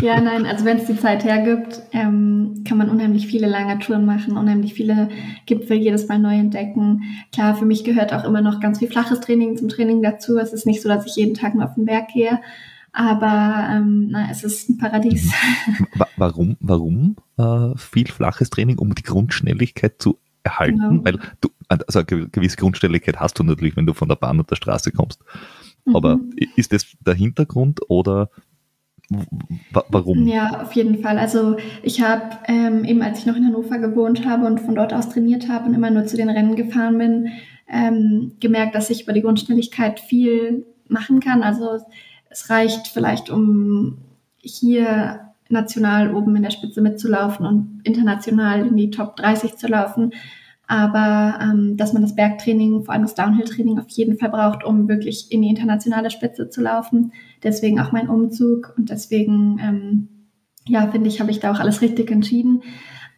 ja, 0.01 0.21
nein, 0.21 0.45
also 0.45 0.65
wenn 0.65 0.79
es 0.79 0.87
die 0.87 0.99
Zeit 0.99 1.23
hergibt, 1.23 1.83
ähm, 1.93 2.65
kann 2.67 2.77
man 2.77 2.91
unheimlich 2.91 3.29
viele 3.29 3.47
lange 3.47 3.79
Touren 3.79 4.05
machen, 4.05 4.37
unheimlich 4.37 4.75
viele 4.75 5.09
Gipfel 5.47 5.77
jedes 5.77 6.09
Mal 6.09 6.19
neu 6.19 6.35
entdecken. 6.35 7.03
Klar, 7.33 7.55
für 7.55 7.65
mich 7.65 7.85
gehört 7.85 8.13
auch 8.13 8.25
immer 8.25 8.41
noch 8.41 8.59
ganz 8.59 8.81
viel 8.81 8.89
flaches 8.89 9.21
Training 9.21 9.57
zum 9.57 9.69
Training 9.69 10.03
dazu. 10.03 10.37
Es 10.39 10.53
ist 10.53 10.67
nicht 10.67 10.83
so, 10.83 10.89
dass 10.89 11.07
ich 11.07 11.15
jeden 11.15 11.35
Tag 11.35 11.55
nur 11.55 11.65
auf 11.65 11.75
den 11.75 11.85
Berg 11.85 12.09
gehe, 12.09 12.41
aber 12.93 13.69
ähm, 13.71 14.09
na, 14.11 14.31
es 14.31 14.45
ist 14.45 14.69
ein 14.69 14.79
Paradies. 14.79 15.33
Warum, 16.17 16.57
warum 16.61 17.17
äh, 17.39 17.77
viel 17.77 18.07
flaches 18.07 18.51
Training, 18.51 18.79
um 18.79 18.95
die 18.95 19.03
Grundschnelligkeit 19.03 20.01
zu 20.01 20.19
erhalten? 20.45 20.79
Genau. 20.79 21.05
Weil 21.05 21.19
du, 21.41 21.49
also 21.69 22.01
eine 22.01 22.29
gewisse 22.29 22.57
Grundschnelligkeit 22.57 23.19
hast 23.19 23.39
du 23.39 23.43
natürlich, 23.43 23.77
wenn 23.77 23.87
du 23.87 23.95
von 23.95 24.09
der 24.09 24.17
Bahn 24.17 24.39
und 24.39 24.51
der 24.51 24.57
Straße 24.57 24.93
kommst. 24.93 25.21
Mhm. 25.85 25.97
Aber 25.97 26.21
ist 26.57 26.73
das 26.73 26.87
der 27.05 27.15
Hintergrund 27.15 27.81
oder 27.89 28.29
warum? 29.89 30.27
Ja, 30.27 30.63
auf 30.63 30.73
jeden 30.73 31.03
Fall. 31.03 31.19
Also 31.19 31.57
ich 31.83 32.03
habe 32.03 32.39
ähm, 32.47 32.85
eben, 32.85 33.03
als 33.03 33.21
ich 33.21 33.27
noch 33.27 33.37
in 33.37 33.47
Hannover 33.47 33.79
gewohnt 33.79 34.27
habe 34.27 34.47
und 34.47 34.61
von 34.61 34.75
dort 34.75 34.93
aus 34.93 35.09
trainiert 35.09 35.49
habe 35.49 35.67
und 35.67 35.75
immer 35.75 35.91
nur 35.91 36.05
zu 36.05 36.17
den 36.17 36.31
Rennen 36.31 36.57
gefahren 36.57 36.99
bin, 36.99 37.29
ähm, 37.69 38.33
gemerkt, 38.39 38.75
dass 38.75 38.91
ich 38.91 39.03
über 39.03 39.13
die 39.13 39.23
Grundschnelligkeit 39.23 39.99
viel 39.99 40.67
machen 40.89 41.21
kann. 41.21 41.43
Also 41.43 41.79
es 42.33 42.51
reicht 42.51 42.89
vielleicht, 42.89 43.31
um 43.31 43.99
hier 44.39 45.33
national 45.49 46.15
oben 46.15 46.35
in 46.35 46.43
der 46.43 46.51
Spitze 46.51 46.81
mitzulaufen 46.81 47.47
und 47.47 47.81
international 47.85 48.67
in 48.67 48.77
die 48.77 48.91
Top 48.91 49.17
30 49.17 49.57
zu 49.57 49.69
laufen. 49.69 50.13
Aber 50.67 51.39
ähm, 51.43 51.77
dass 51.77 51.93
man 51.93 52.03
das 52.03 52.17
Bergtraining, 52.17 52.85
vor 52.85 52.95
allem 52.95 53.03
das 53.03 53.15
Downhill-Training 53.15 53.79
auf 53.79 53.91
jeden 53.91 54.17
Fall 54.17 54.31
braucht, 54.31 54.65
um 54.65 54.89
wirklich 54.89 55.31
in 55.31 55.43
die 55.43 55.49
internationale 55.49 56.11
Spitze 56.11 56.49
zu 56.49 56.63
laufen. 56.63 57.13
Deswegen 57.43 57.79
auch 57.79 57.93
mein 57.93 58.09
Umzug 58.09 58.73
und 58.79 58.89
deswegen, 58.89 59.59
ähm, 59.59 60.09
ja, 60.67 60.87
finde 60.91 61.09
ich, 61.09 61.21
habe 61.21 61.31
ich 61.31 61.41
da 61.41 61.53
auch 61.53 61.61
alles 61.61 61.83
richtig 61.83 62.11
entschieden. 62.11 62.63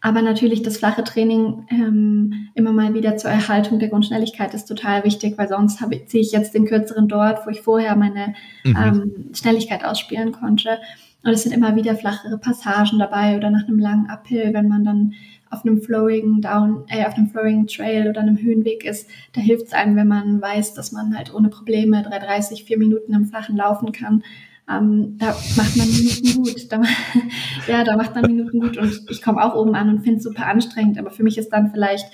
Aber 0.05 0.21
natürlich 0.21 0.61
das 0.61 0.77
flache 0.77 1.03
Training 1.03 1.67
ähm, 1.71 2.51
immer 2.53 2.75
mal 2.75 2.93
wieder 2.93 3.17
zur 3.17 3.31
Erhaltung 3.31 3.79
der 3.79 3.89
Grundschnelligkeit 3.89 4.53
ist 4.53 4.67
total 4.67 5.03
wichtig, 5.03 5.39
weil 5.39 5.49
sonst 5.49 5.81
habe, 5.81 6.05
ziehe 6.05 6.23
ich 6.23 6.31
jetzt 6.31 6.53
den 6.53 6.67
kürzeren 6.67 7.09
dort, 7.09 7.47
wo 7.47 7.51
ich 7.51 7.63
vorher 7.63 7.97
meine 7.97 8.35
mhm. 8.65 8.77
ähm, 8.77 9.31
Schnelligkeit 9.33 9.83
ausspielen 9.83 10.33
konnte. 10.33 10.77
Und 11.23 11.31
es 11.33 11.45
sind 11.45 11.53
immer 11.53 11.75
wieder 11.75 11.97
flachere 11.97 12.37
Passagen 12.37 12.99
dabei 12.99 13.39
oder 13.39 13.49
nach 13.49 13.67
einem 13.67 13.79
langen 13.79 14.11
Uphill, 14.11 14.53
wenn 14.53 14.69
man 14.69 14.85
dann 14.85 15.15
auf 15.49 15.65
einem 15.65 15.81
flowing 15.81 16.43
Down, 16.43 16.85
äh, 16.89 17.07
auf 17.07 17.15
einem 17.15 17.31
flowing 17.31 17.67
Trail 17.67 18.07
oder 18.07 18.21
einem 18.21 18.37
Höhenweg 18.37 18.85
ist, 18.85 19.09
da 19.33 19.41
hilft 19.41 19.69
es 19.69 19.73
einem, 19.73 19.97
wenn 19.97 20.09
man 20.09 20.39
weiß, 20.43 20.75
dass 20.75 20.93
man 20.93 21.17
halt 21.17 21.33
ohne 21.33 21.49
Probleme 21.49 22.07
3,30, 22.07 22.67
4 22.67 22.77
Minuten 22.77 23.15
im 23.15 23.25
Flachen 23.25 23.57
laufen 23.57 23.91
kann 23.93 24.23
ähm, 24.69 25.19
da 25.19 25.27
macht 25.57 25.77
man 25.77 25.87
Minuten 25.89 26.43
gut. 26.43 26.73
Da, 26.73 26.83
ja, 27.69 27.85
da 27.85 27.97
macht 27.97 28.15
man 28.15 28.27
Minuten 28.27 28.61
gut 28.61 28.77
und 28.79 29.11
ich 29.11 29.23
komme 29.23 29.45
auch 29.45 29.55
oben 29.55 29.75
an 29.75 29.89
und 29.89 30.03
finde 30.03 30.19
es 30.19 30.25
super 30.25 30.47
anstrengend, 30.47 30.99
aber 30.99 31.11
für 31.11 31.23
mich 31.23 31.39
ist 31.39 31.51
dann 31.51 31.71
vielleicht 31.71 32.07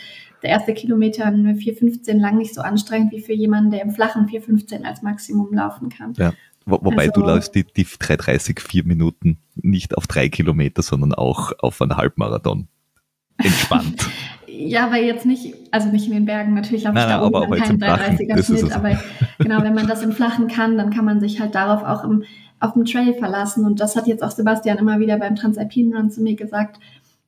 der 0.42 0.50
erste 0.50 0.74
Kilometer 0.74 1.26
eine 1.26 1.52
4,15 1.52 2.18
lang 2.18 2.38
nicht 2.38 2.54
so 2.54 2.62
anstrengend 2.62 3.12
wie 3.12 3.20
für 3.20 3.34
jemanden, 3.34 3.70
der 3.70 3.82
im 3.82 3.90
flachen 3.90 4.26
4,15 4.26 4.84
als 4.84 5.02
Maximum 5.02 5.52
laufen 5.52 5.90
kann. 5.90 6.14
Ja. 6.16 6.32
Wo, 6.66 6.78
wobei 6.82 7.08
also, 7.08 7.20
du 7.20 7.26
läufst 7.26 7.54
die, 7.54 7.64
die 7.64 7.84
3,30, 7.84 8.60
4 8.60 8.84
Minuten 8.84 9.38
nicht 9.54 9.96
auf 9.96 10.06
drei 10.06 10.28
Kilometer, 10.28 10.82
sondern 10.82 11.14
auch 11.14 11.52
auf 11.58 11.80
einen 11.80 11.96
Halbmarathon. 11.96 12.68
Entspannt. 13.38 14.08
ja, 14.68 14.86
aber 14.86 14.96
jetzt 14.96 15.26
nicht, 15.26 15.54
also 15.70 15.88
nicht 15.88 16.06
in 16.06 16.12
den 16.12 16.24
Bergen, 16.24 16.54
natürlich 16.54 16.86
habe 16.86 16.98
ich 16.98 17.04
da 17.04 17.22
oben 17.24 17.36
aber 17.36 17.56
keinen 17.56 17.80
330er 17.80 18.44
Schnitt, 18.44 18.72
aber 18.72 18.98
genau, 19.38 19.62
wenn 19.62 19.74
man 19.74 19.86
das 19.86 20.02
im 20.02 20.12
Flachen 20.12 20.48
kann, 20.48 20.76
dann 20.76 20.90
kann 20.90 21.04
man 21.04 21.20
sich 21.20 21.40
halt 21.40 21.54
darauf 21.54 21.82
auch 21.82 22.04
im, 22.04 22.24
auf 22.60 22.74
dem 22.74 22.84
Trail 22.84 23.14
verlassen. 23.14 23.64
Und 23.64 23.80
das 23.80 23.96
hat 23.96 24.06
jetzt 24.06 24.22
auch 24.22 24.30
Sebastian 24.30 24.78
immer 24.78 24.98
wieder 24.98 25.18
beim 25.18 25.36
Transalpine 25.36 25.96
Run 25.96 26.10
zu 26.10 26.22
mir 26.22 26.36
gesagt, 26.36 26.78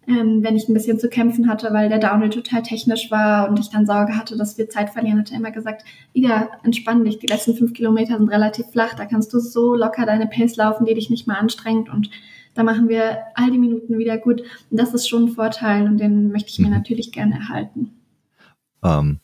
ähm, 0.06 0.42
wenn 0.42 0.56
ich 0.56 0.68
ein 0.68 0.74
bisschen 0.74 0.98
zu 0.98 1.08
kämpfen 1.08 1.48
hatte, 1.48 1.72
weil 1.72 1.88
der 1.88 1.98
Downhill 1.98 2.30
total 2.30 2.62
technisch 2.62 3.10
war 3.10 3.48
und 3.48 3.60
ich 3.60 3.70
dann 3.70 3.86
Sorge 3.86 4.16
hatte, 4.16 4.36
dass 4.36 4.58
wir 4.58 4.68
Zeit 4.68 4.90
verlieren, 4.90 5.20
hat 5.20 5.30
er 5.30 5.38
immer 5.38 5.52
gesagt, 5.52 5.84
Ida, 6.12 6.48
entspann 6.64 7.04
dich, 7.04 7.20
die 7.20 7.28
letzten 7.28 7.54
fünf 7.54 7.72
Kilometer 7.72 8.18
sind 8.18 8.28
relativ 8.28 8.66
flach, 8.66 8.94
da 8.94 9.04
kannst 9.04 9.32
du 9.32 9.38
so 9.38 9.76
locker 9.76 10.04
deine 10.04 10.26
Pace 10.26 10.56
laufen, 10.56 10.86
die 10.86 10.94
dich 10.94 11.08
nicht 11.08 11.28
mal 11.28 11.36
anstrengt. 11.36 11.88
Und 11.88 12.10
da 12.54 12.62
machen 12.62 12.88
wir 12.88 13.18
all 13.34 13.50
die 13.50 13.58
Minuten 13.58 13.98
wieder 13.98 14.18
gut. 14.18 14.42
Und 14.70 14.80
das 14.80 14.94
ist 14.94 15.08
schon 15.08 15.24
ein 15.24 15.28
Vorteil 15.28 15.86
und 15.86 15.98
den 15.98 16.30
möchte 16.32 16.50
ich 16.50 16.58
mir 16.58 16.66
mhm. 16.66 16.74
natürlich 16.74 17.12
gerne 17.12 17.34
erhalten. 17.34 17.90
Ähm, 18.82 19.20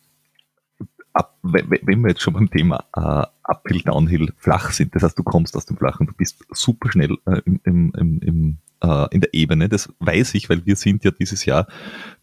ab, 1.13 1.37
wenn 1.43 2.03
wir 2.03 2.11
jetzt 2.11 2.23
schon 2.23 2.35
beim 2.35 2.51
Thema 2.51 2.85
äh, 2.95 3.27
Uphill, 3.45 3.83
Downhill 3.83 4.33
flach 4.37 4.71
sind, 4.71 4.95
das 4.95 5.03
heißt, 5.03 5.19
du 5.19 5.23
kommst 5.23 5.57
aus 5.57 5.67
dem 5.67 5.77
Flachen, 5.77 6.07
du 6.07 6.13
bist 6.13 6.45
super 6.51 6.91
schnell 6.91 7.17
äh, 7.27 7.41
im, 7.45 7.61
im, 7.65 8.21
im, 8.23 8.59
äh, 8.83 9.07
in 9.11 9.21
der 9.21 9.35
Ebene, 9.35 9.69
das 9.69 9.93
weiß 9.99 10.35
ich, 10.35 10.49
weil 10.49 10.65
wir 10.65 10.77
sind 10.77 11.05
ja 11.05 11.11
dieses 11.11 11.45
Jahr 11.45 11.67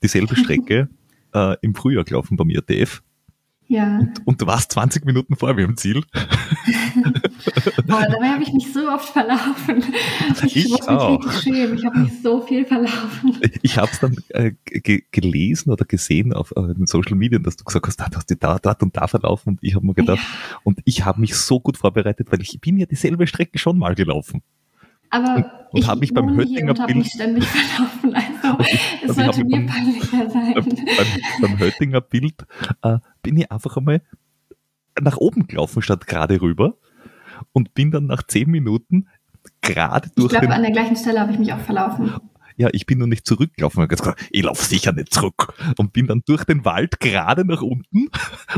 dieselbe 0.01 0.35
Strecke 0.35 0.89
äh, 1.33 1.57
im 1.61 1.75
Frühjahr 1.75 2.03
gelaufen 2.03 2.37
beim 2.37 2.49
IATF 2.49 3.03
ja. 3.67 3.99
Und, 3.99 4.27
und, 4.27 4.41
du 4.41 4.47
warst 4.47 4.71
20 4.73 5.05
Minuten 5.05 5.35
vor 5.35 5.53
mir 5.53 5.63
im 5.63 5.75
Ziel. 5.75 6.03
Boah, 7.87 8.07
dabei 8.09 8.29
habe 8.29 8.43
ich 8.43 8.53
mich 8.53 8.71
so 8.71 8.89
oft 8.89 9.09
verlaufen. 9.09 9.83
Ich, 10.45 10.55
ich 10.55 10.69
muss 10.69 10.87
auch. 10.87 11.23
mich 11.23 11.41
schämen. 11.41 11.77
Ich 11.77 11.85
habe 11.85 11.99
mich 11.99 12.21
so 12.21 12.41
viel 12.41 12.65
verlaufen. 12.65 13.39
Ich 13.61 13.77
habe 13.77 13.89
es 13.91 13.99
dann 13.99 14.15
äh, 14.29 14.51
gelesen 15.11 15.71
oder 15.71 15.85
gesehen 15.85 16.33
auf 16.33 16.51
äh, 16.55 16.73
den 16.73 16.87
Social 16.87 17.15
Media, 17.15 17.39
dass 17.39 17.57
du 17.57 17.63
gesagt 17.63 17.87
hast, 17.87 17.99
da 17.99 18.09
hast 18.13 18.29
du 18.29 18.35
da, 18.35 18.57
dort 18.59 18.81
und 18.83 18.95
da 18.95 19.07
verlaufen. 19.07 19.49
Und 19.49 19.59
ich 19.61 19.75
habe 19.75 19.85
mir 19.85 19.93
gedacht, 19.93 20.19
ja. 20.19 20.57
und 20.63 20.79
ich 20.85 21.05
habe 21.05 21.19
mich 21.21 21.35
so 21.35 21.59
gut 21.59 21.77
vorbereitet, 21.77 22.31
weil 22.31 22.41
ich 22.41 22.59
bin 22.59 22.77
ja 22.77 22.85
dieselbe 22.85 23.27
Strecke 23.27 23.57
schon 23.57 23.77
mal 23.77 23.95
gelaufen. 23.95 24.41
Aber 25.09 25.35
und, 25.35 25.45
und 25.45 25.79
ich 25.79 25.87
habe 25.87 25.99
mich 25.99 26.13
beim 26.13 26.35
Höttinger 26.35 26.73
Bild 26.73 26.97
mich 26.97 27.11
ständig 27.11 27.45
verlaufen. 27.45 28.15
Also 28.15 28.63
es 29.03 29.09
also 29.09 29.21
sollte 29.21 29.45
mir 29.45 29.65
peinlicher 29.65 30.29
sein. 30.29 30.53
Beim, 30.55 31.41
beim 31.41 31.59
Höttinger 31.59 32.01
Bild 32.01 32.45
äh, 32.81 32.97
bin 33.21 33.37
ich 33.37 33.51
einfach 33.51 33.77
einmal 33.77 34.01
nach 34.99 35.17
oben 35.17 35.47
gelaufen 35.47 35.81
statt 35.81 36.07
gerade 36.07 36.41
rüber 36.41 36.77
und 37.53 37.73
bin 37.73 37.91
dann 37.91 38.07
nach 38.07 38.23
zehn 38.23 38.49
Minuten 38.49 39.07
gerade 39.61 40.09
durch. 40.15 40.33
Ich 40.33 40.39
glaube, 40.39 40.53
an 40.53 40.61
der 40.61 40.71
gleichen 40.71 40.95
Stelle 40.95 41.19
habe 41.19 41.31
ich 41.31 41.39
mich 41.39 41.53
auch 41.53 41.59
verlaufen. 41.59 42.13
Ja, 42.57 42.69
ich 42.71 42.85
bin 42.85 42.99
noch 42.99 43.07
nicht 43.07 43.25
zurückgelaufen. 43.25 43.83
Ich, 43.83 43.89
gesagt, 43.89 44.27
ich 44.31 44.43
laufe 44.43 44.63
sicher 44.63 44.93
nicht 44.93 45.13
zurück. 45.13 45.53
Und 45.77 45.91
bin 45.91 46.07
dann 46.07 46.23
durch 46.25 46.45
den 46.45 46.63
Wald 46.63 46.99
gerade 46.99 47.45
nach 47.45 47.61
unten 47.61 48.09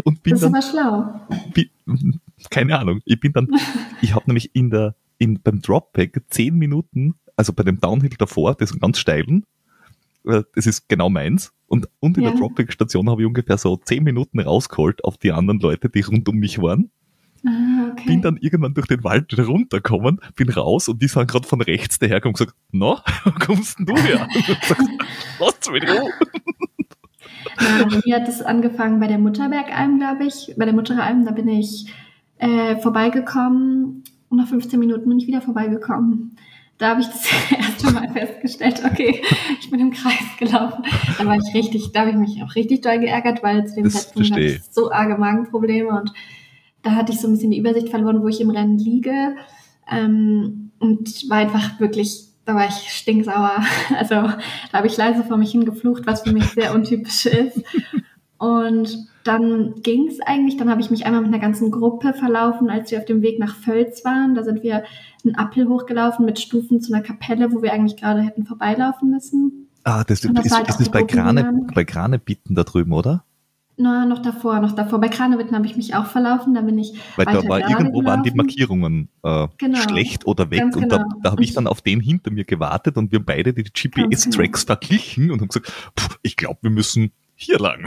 und 0.03 0.21
bin 0.21 0.31
das 0.31 0.43
ist 0.43 0.47
aber 0.47 0.61
schlau. 0.61 1.27
Bin, 1.53 2.19
keine 2.51 2.77
Ahnung. 2.77 3.01
Ich 3.05 3.19
bin 3.19 3.33
dann, 3.33 3.47
ich 4.01 4.13
habe 4.13 4.25
nämlich 4.27 4.53
in 4.55 4.69
der, 4.69 4.95
in, 5.17 5.41
beim 5.41 5.61
Dropback 5.61 6.21
zehn 6.29 6.55
Minuten, 6.55 7.15
also 7.35 7.53
bei 7.53 7.63
dem 7.63 7.79
Downhill 7.79 8.11
davor, 8.17 8.53
das 8.53 8.71
ist 8.71 8.79
ganz 8.79 8.99
steilen, 8.99 9.45
äh, 10.25 10.43
das 10.53 10.67
ist 10.67 10.87
genau 10.87 11.09
meins. 11.09 11.53
Und, 11.65 11.89
und 11.99 12.17
in 12.17 12.23
ja. 12.23 12.29
der 12.29 12.39
Dropback-Station 12.39 13.09
habe 13.09 13.23
ich 13.23 13.27
ungefähr 13.27 13.57
so 13.57 13.77
zehn 13.77 14.03
Minuten 14.03 14.39
rausgeholt 14.39 15.03
auf 15.03 15.17
die 15.17 15.31
anderen 15.31 15.59
Leute, 15.59 15.89
die 15.89 16.01
rund 16.01 16.29
um 16.29 16.37
mich 16.37 16.61
waren. 16.61 16.91
Ah, 17.45 17.76
okay. 17.97 18.07
bin 18.07 18.21
dann 18.21 18.37
irgendwann 18.37 18.73
durch 18.73 18.87
den 18.87 19.03
Wald 19.03 19.31
wieder 19.31 19.45
runtergekommen, 19.45 20.19
bin 20.35 20.49
raus 20.49 20.87
und 20.87 21.01
die 21.01 21.07
sind 21.07 21.27
gerade 21.27 21.47
von 21.47 21.61
rechts 21.61 21.99
dahergekommen 21.99 22.35
und 22.35 22.39
gesagt, 22.39 22.57
na, 22.71 23.03
wo 23.23 23.31
kommst 23.31 23.79
denn 23.79 23.85
du 23.85 23.97
her? 23.97 24.27
Lass 25.39 25.71
mich 25.71 25.83
Ruhe. 25.83 26.11
Ja, 27.59 27.83
also 27.83 28.01
mir 28.05 28.15
hat 28.15 28.27
es 28.27 28.41
angefangen 28.41 28.99
bei 28.99 29.07
der 29.07 29.17
Mutterbergalm, 29.17 29.99
glaube 29.99 30.25
ich. 30.25 30.53
Bei 30.57 30.65
der 30.65 30.73
Mutteralm, 30.73 31.25
da 31.25 31.31
bin 31.31 31.47
ich 31.47 31.87
äh, 32.37 32.77
vorbeigekommen 32.77 34.03
und 34.29 34.37
nach 34.37 34.47
15 34.47 34.79
Minuten 34.79 35.09
bin 35.09 35.19
ich 35.19 35.27
wieder 35.27 35.41
vorbeigekommen. 35.41 36.37
Da 36.77 36.89
habe 36.89 37.01
ich 37.01 37.07
das 37.07 37.25
erste 37.57 37.91
Mal 37.91 38.09
festgestellt, 38.11 38.83
okay, 38.85 39.23
ich 39.59 39.69
bin 39.69 39.79
im 39.79 39.91
Kreis 39.91 40.13
gelaufen. 40.37 40.83
Da 41.17 41.25
war 41.25 41.35
ich 41.35 41.53
richtig, 41.53 41.91
da 41.91 42.01
habe 42.01 42.11
ich 42.11 42.17
mich 42.17 42.43
auch 42.43 42.55
richtig 42.55 42.81
doll 42.81 42.99
geärgert, 42.99 43.41
weil 43.41 43.65
zu 43.65 43.75
dem 43.75 43.85
das 43.85 44.07
Zeitpunkt 44.07 44.31
hatte 44.31 44.41
ich 44.41 44.61
so 44.69 44.91
arge 44.91 45.17
Magenprobleme 45.17 45.89
und 45.89 46.11
da 46.87 46.95
hatte 46.95 47.11
ich 47.11 47.19
so 47.19 47.27
ein 47.27 47.33
bisschen 47.33 47.51
die 47.51 47.59
Übersicht 47.59 47.89
verloren, 47.89 48.21
wo 48.21 48.27
ich 48.27 48.39
im 48.39 48.49
Rennen 48.49 48.77
liege. 48.77 49.35
Ähm, 49.91 50.71
und 50.79 51.29
war 51.29 51.37
einfach 51.37 51.79
wirklich, 51.79 52.27
da 52.45 52.55
war 52.55 52.67
ich 52.67 52.75
stinksauer. 52.75 53.57
Also 53.97 54.15
da 54.15 54.37
habe 54.73 54.87
ich 54.87 54.95
leise 54.95 55.23
vor 55.23 55.37
mich 55.37 55.51
hingeflucht, 55.51 56.07
was 56.07 56.21
für 56.21 56.31
mich 56.31 56.45
sehr 56.45 56.73
untypisch 56.73 57.25
ist. 57.25 57.61
Und 58.37 59.07
dann 59.23 59.81
ging 59.81 60.07
es 60.07 60.21
eigentlich, 60.21 60.55
dann 60.55 60.69
habe 60.69 60.79
ich 60.79 60.89
mich 60.89 61.05
einmal 61.05 61.21
mit 61.21 61.33
einer 61.33 61.41
ganzen 61.41 61.71
Gruppe 61.71 62.13
verlaufen, 62.13 62.69
als 62.69 62.91
wir 62.91 62.99
auf 62.99 63.05
dem 63.05 63.21
Weg 63.21 63.39
nach 63.39 63.55
Völz 63.55 64.05
waren. 64.05 64.35
Da 64.35 64.43
sind 64.43 64.63
wir 64.63 64.83
einen 65.25 65.35
Appel 65.35 65.67
hochgelaufen 65.67 66.25
mit 66.25 66.39
Stufen 66.39 66.79
zu 66.79 66.93
einer 66.93 67.03
Kapelle, 67.03 67.51
wo 67.51 67.61
wir 67.61 67.73
eigentlich 67.73 67.97
gerade 67.97 68.21
hätten 68.21 68.45
vorbeilaufen 68.45 69.09
müssen. 69.09 69.67
Ah, 69.83 70.03
das, 70.05 70.21
das 70.21 70.45
ist, 70.45 70.55
halt 70.55 70.69
ist 70.69 70.79
das 70.79 70.89
bei 70.89 71.03
Grane, 71.03 71.65
bei 71.73 71.83
Granebitten 71.83 72.55
da 72.55 72.63
drüben, 72.63 72.93
oder? 72.93 73.25
Na, 73.79 74.05
noch 74.05 74.23
davor, 74.23 74.59
noch 74.59 74.71
davor. 74.71 74.99
Bei 74.99 75.07
Kranewitten 75.07 75.55
habe 75.55 75.67
ich 75.67 75.77
mich 75.77 75.93
auch 75.93 76.07
verlaufen, 76.07 76.55
da 76.55 76.61
bin 76.61 76.79
ich. 76.79 76.93
Weil 77.15 77.25
da 77.25 77.47
war 77.47 77.59
irgendwo 77.59 77.99
gelaufen. 77.99 78.05
waren 78.05 78.23
die 78.23 78.31
Markierungen 78.31 79.09
äh, 79.21 79.47
genau. 79.59 79.77
schlecht 79.77 80.25
oder 80.25 80.49
weg. 80.49 80.61
Ganz 80.61 80.75
und 80.75 80.83
genau. 80.83 80.97
da, 80.97 81.05
da 81.21 81.31
habe 81.31 81.43
ich 81.43 81.53
dann 81.53 81.67
auf 81.67 81.81
den 81.81 81.99
hinter 81.99 82.31
mir 82.31 82.43
gewartet 82.43 82.97
und 82.97 83.11
wir 83.11 83.23
beide 83.23 83.53
die 83.53 83.63
GPS-Tracks 83.63 84.65
genau. 84.65 84.79
verglichen 84.79 85.29
und 85.29 85.41
haben 85.41 85.49
gesagt, 85.49 85.71
ich 86.23 86.35
glaube, 86.37 86.57
wir 86.63 86.71
müssen 86.71 87.11
hier 87.35 87.59
lang. 87.59 87.85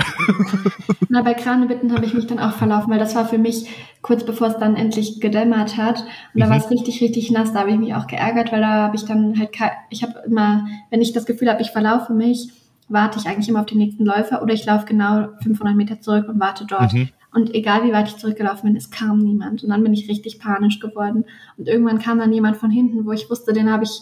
Na, 1.09 1.23
bei 1.23 1.35
Kranebitten 1.35 1.93
habe 1.93 2.05
ich 2.05 2.15
mich 2.15 2.29
dann 2.29 2.39
auch 2.39 2.53
verlaufen, 2.53 2.89
weil 2.93 3.01
das 3.01 3.17
war 3.17 3.27
für 3.27 3.39
mich 3.39 3.69
kurz 4.01 4.25
bevor 4.25 4.47
es 4.47 4.59
dann 4.59 4.77
endlich 4.77 5.21
gedämmert 5.21 5.77
hat. 5.77 6.03
Und 6.35 6.41
da 6.41 6.47
mhm. 6.47 6.51
war 6.51 6.59
es 6.59 6.71
richtig, 6.71 7.01
richtig 7.01 7.33
nass. 7.33 7.53
Da 7.53 7.61
habe 7.61 7.73
ich 7.73 7.79
mich 7.79 7.95
auch 7.95 8.07
geärgert, 8.07 8.53
weil 8.53 8.61
da 8.61 8.75
habe 8.85 8.95
ich 8.95 9.07
dann 9.07 9.37
halt, 9.41 9.51
ich 9.91 10.05
habe 10.05 10.23
immer, 10.25 10.69
wenn 10.91 11.03
ich 11.03 11.13
das 11.13 11.27
Gefühl 11.27 11.51
habe, 11.51 11.63
ich 11.63 11.73
verlaufe 11.73 12.13
mich, 12.13 12.53
warte 12.91 13.19
ich 13.19 13.27
eigentlich 13.27 13.49
immer 13.49 13.61
auf 13.61 13.67
den 13.67 13.79
nächsten 13.79 14.05
Läufer 14.05 14.43
oder 14.43 14.53
ich 14.53 14.67
laufe 14.67 14.87
genau 14.87 15.29
500 15.43 15.77
Meter 15.77 16.01
zurück 16.01 16.29
und 16.29 16.41
warte 16.41 16.67
dort. 16.67 16.93
Mhm. 16.93 17.09
Und 17.33 17.55
egal 17.55 17.85
wie 17.85 17.93
weit 17.93 18.09
ich 18.09 18.17
zurückgelaufen 18.17 18.69
bin, 18.69 18.77
es 18.77 18.91
kam 18.91 19.19
niemand. 19.19 19.63
Und 19.63 19.71
dann 19.71 19.83
bin 19.83 19.93
ich 19.93 20.09
richtig 20.09 20.41
panisch 20.41 20.81
geworden. 20.81 21.25
Und 21.57 21.69
irgendwann 21.69 22.01
kam 22.01 22.19
dann 22.19 22.33
jemand 22.33 22.57
von 22.57 22.71
hinten, 22.71 23.07
wo 23.07 23.13
ich 23.13 23.31
wusste, 23.31 23.53
den 23.53 23.71
habe 23.71 23.85
ich 23.85 24.01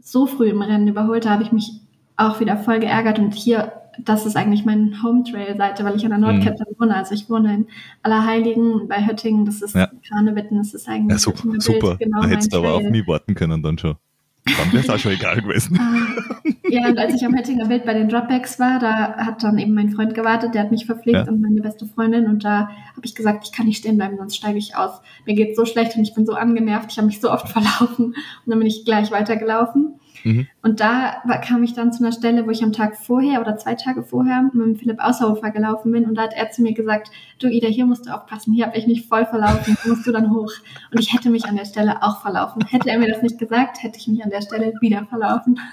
so 0.00 0.26
früh 0.26 0.48
im 0.48 0.62
Rennen 0.62 0.88
überholt, 0.88 1.26
da 1.26 1.30
habe 1.30 1.42
ich 1.42 1.52
mich 1.52 1.80
auch 2.16 2.40
wieder 2.40 2.56
voll 2.56 2.80
geärgert. 2.80 3.18
Und 3.18 3.34
hier 3.34 3.72
das 3.98 4.26
ist 4.26 4.36
eigentlich 4.36 4.64
meine 4.64 5.02
Home-Trail-Seite, 5.02 5.84
weil 5.84 5.96
ich 5.96 6.04
an 6.04 6.10
der 6.10 6.18
Nordkette 6.18 6.64
mhm. 6.68 6.74
wohne. 6.80 6.96
Also 6.96 7.14
ich 7.14 7.28
wohne 7.28 7.54
in 7.54 7.66
Allerheiligen 8.02 8.88
bei 8.88 9.06
Höttingen, 9.06 9.44
das 9.44 9.62
ist 9.62 9.74
ja. 9.74 9.90
Kranewitten, 10.08 10.58
das 10.58 10.74
ist 10.74 10.88
eigentlich 10.88 11.12
ja, 11.12 11.18
super. 11.18 11.60
super. 11.60 11.96
Genau 11.98 12.22
da 12.22 12.28
hättest 12.28 12.52
du 12.52 12.58
aber 12.58 12.74
auf 12.74 12.82
mich 12.82 13.06
warten 13.06 13.34
können 13.34 13.62
dann 13.62 13.78
schon. 13.78 13.96
Dann 14.44 14.72
wäre 14.72 14.82
es 14.82 14.90
auch 14.90 14.98
schon 14.98 15.12
egal 15.12 15.40
gewesen. 15.40 15.78
Ah. 15.78 16.50
ja, 16.68 16.88
und 16.88 16.98
als 16.98 17.14
ich 17.14 17.24
am 17.24 17.36
Höttinger 17.36 17.68
Wild 17.68 17.84
bei 17.84 17.94
den 17.94 18.08
Dropbacks 18.08 18.58
war, 18.58 18.80
da 18.80 19.16
hat 19.16 19.42
dann 19.42 19.58
eben 19.58 19.72
mein 19.72 19.90
Freund 19.90 20.14
gewartet, 20.14 20.54
der 20.54 20.62
hat 20.62 20.72
mich 20.72 20.86
verpflegt 20.86 21.26
ja. 21.26 21.28
und 21.28 21.40
meine 21.40 21.60
beste 21.60 21.86
Freundin 21.86 22.26
und 22.26 22.44
da 22.44 22.68
habe 22.68 23.04
ich 23.04 23.14
gesagt, 23.14 23.46
ich 23.46 23.52
kann 23.52 23.66
nicht 23.66 23.78
stehen 23.78 23.96
bleiben, 23.96 24.16
sonst 24.16 24.36
steige 24.36 24.58
ich 24.58 24.74
aus. 24.74 25.00
Mir 25.26 25.34
geht 25.34 25.54
so 25.54 25.64
schlecht 25.64 25.96
und 25.96 26.02
ich 26.02 26.14
bin 26.14 26.26
so 26.26 26.34
angenervt, 26.34 26.90
ich 26.90 26.98
habe 26.98 27.06
mich 27.06 27.20
so 27.20 27.30
oft 27.30 27.48
verlaufen 27.50 28.06
und 28.06 28.16
dann 28.46 28.58
bin 28.58 28.66
ich 28.66 28.84
gleich 28.84 29.12
weitergelaufen. 29.12 29.94
Mhm. 30.24 30.46
Und 30.62 30.80
da 30.80 31.16
war, 31.24 31.40
kam 31.40 31.62
ich 31.62 31.74
dann 31.74 31.92
zu 31.92 32.02
einer 32.02 32.12
Stelle, 32.12 32.46
wo 32.46 32.50
ich 32.50 32.62
am 32.62 32.72
Tag 32.72 32.96
vorher 32.96 33.40
oder 33.40 33.56
zwei 33.56 33.74
Tage 33.74 34.02
vorher 34.02 34.42
mit 34.42 34.54
dem 34.54 34.76
Philipp 34.76 35.02
Außerhofer 35.02 35.50
gelaufen 35.50 35.92
bin 35.92 36.04
und 36.04 36.14
da 36.14 36.22
hat 36.22 36.34
er 36.34 36.50
zu 36.50 36.62
mir 36.62 36.74
gesagt, 36.74 37.10
du 37.38 37.48
Ida, 37.48 37.68
hier 37.68 37.86
musst 37.86 38.06
du 38.06 38.14
aufpassen, 38.14 38.52
hier 38.52 38.66
habe 38.66 38.76
ich 38.76 38.86
mich 38.86 39.06
voll 39.06 39.26
verlaufen, 39.26 39.76
musst 39.86 40.06
du 40.06 40.12
dann 40.12 40.30
hoch. 40.30 40.52
Und 40.90 41.00
ich 41.00 41.12
hätte 41.12 41.30
mich 41.30 41.44
an 41.46 41.56
der 41.56 41.64
Stelle 41.64 42.02
auch 42.02 42.20
verlaufen. 42.20 42.64
Hätte 42.66 42.90
er 42.90 42.98
mir 42.98 43.08
das 43.08 43.22
nicht 43.22 43.38
gesagt, 43.38 43.82
hätte 43.82 43.98
ich 43.98 44.08
mich 44.08 44.22
an 44.22 44.30
der 44.30 44.42
Stelle 44.42 44.72
wieder 44.80 45.06
verlaufen. 45.06 45.58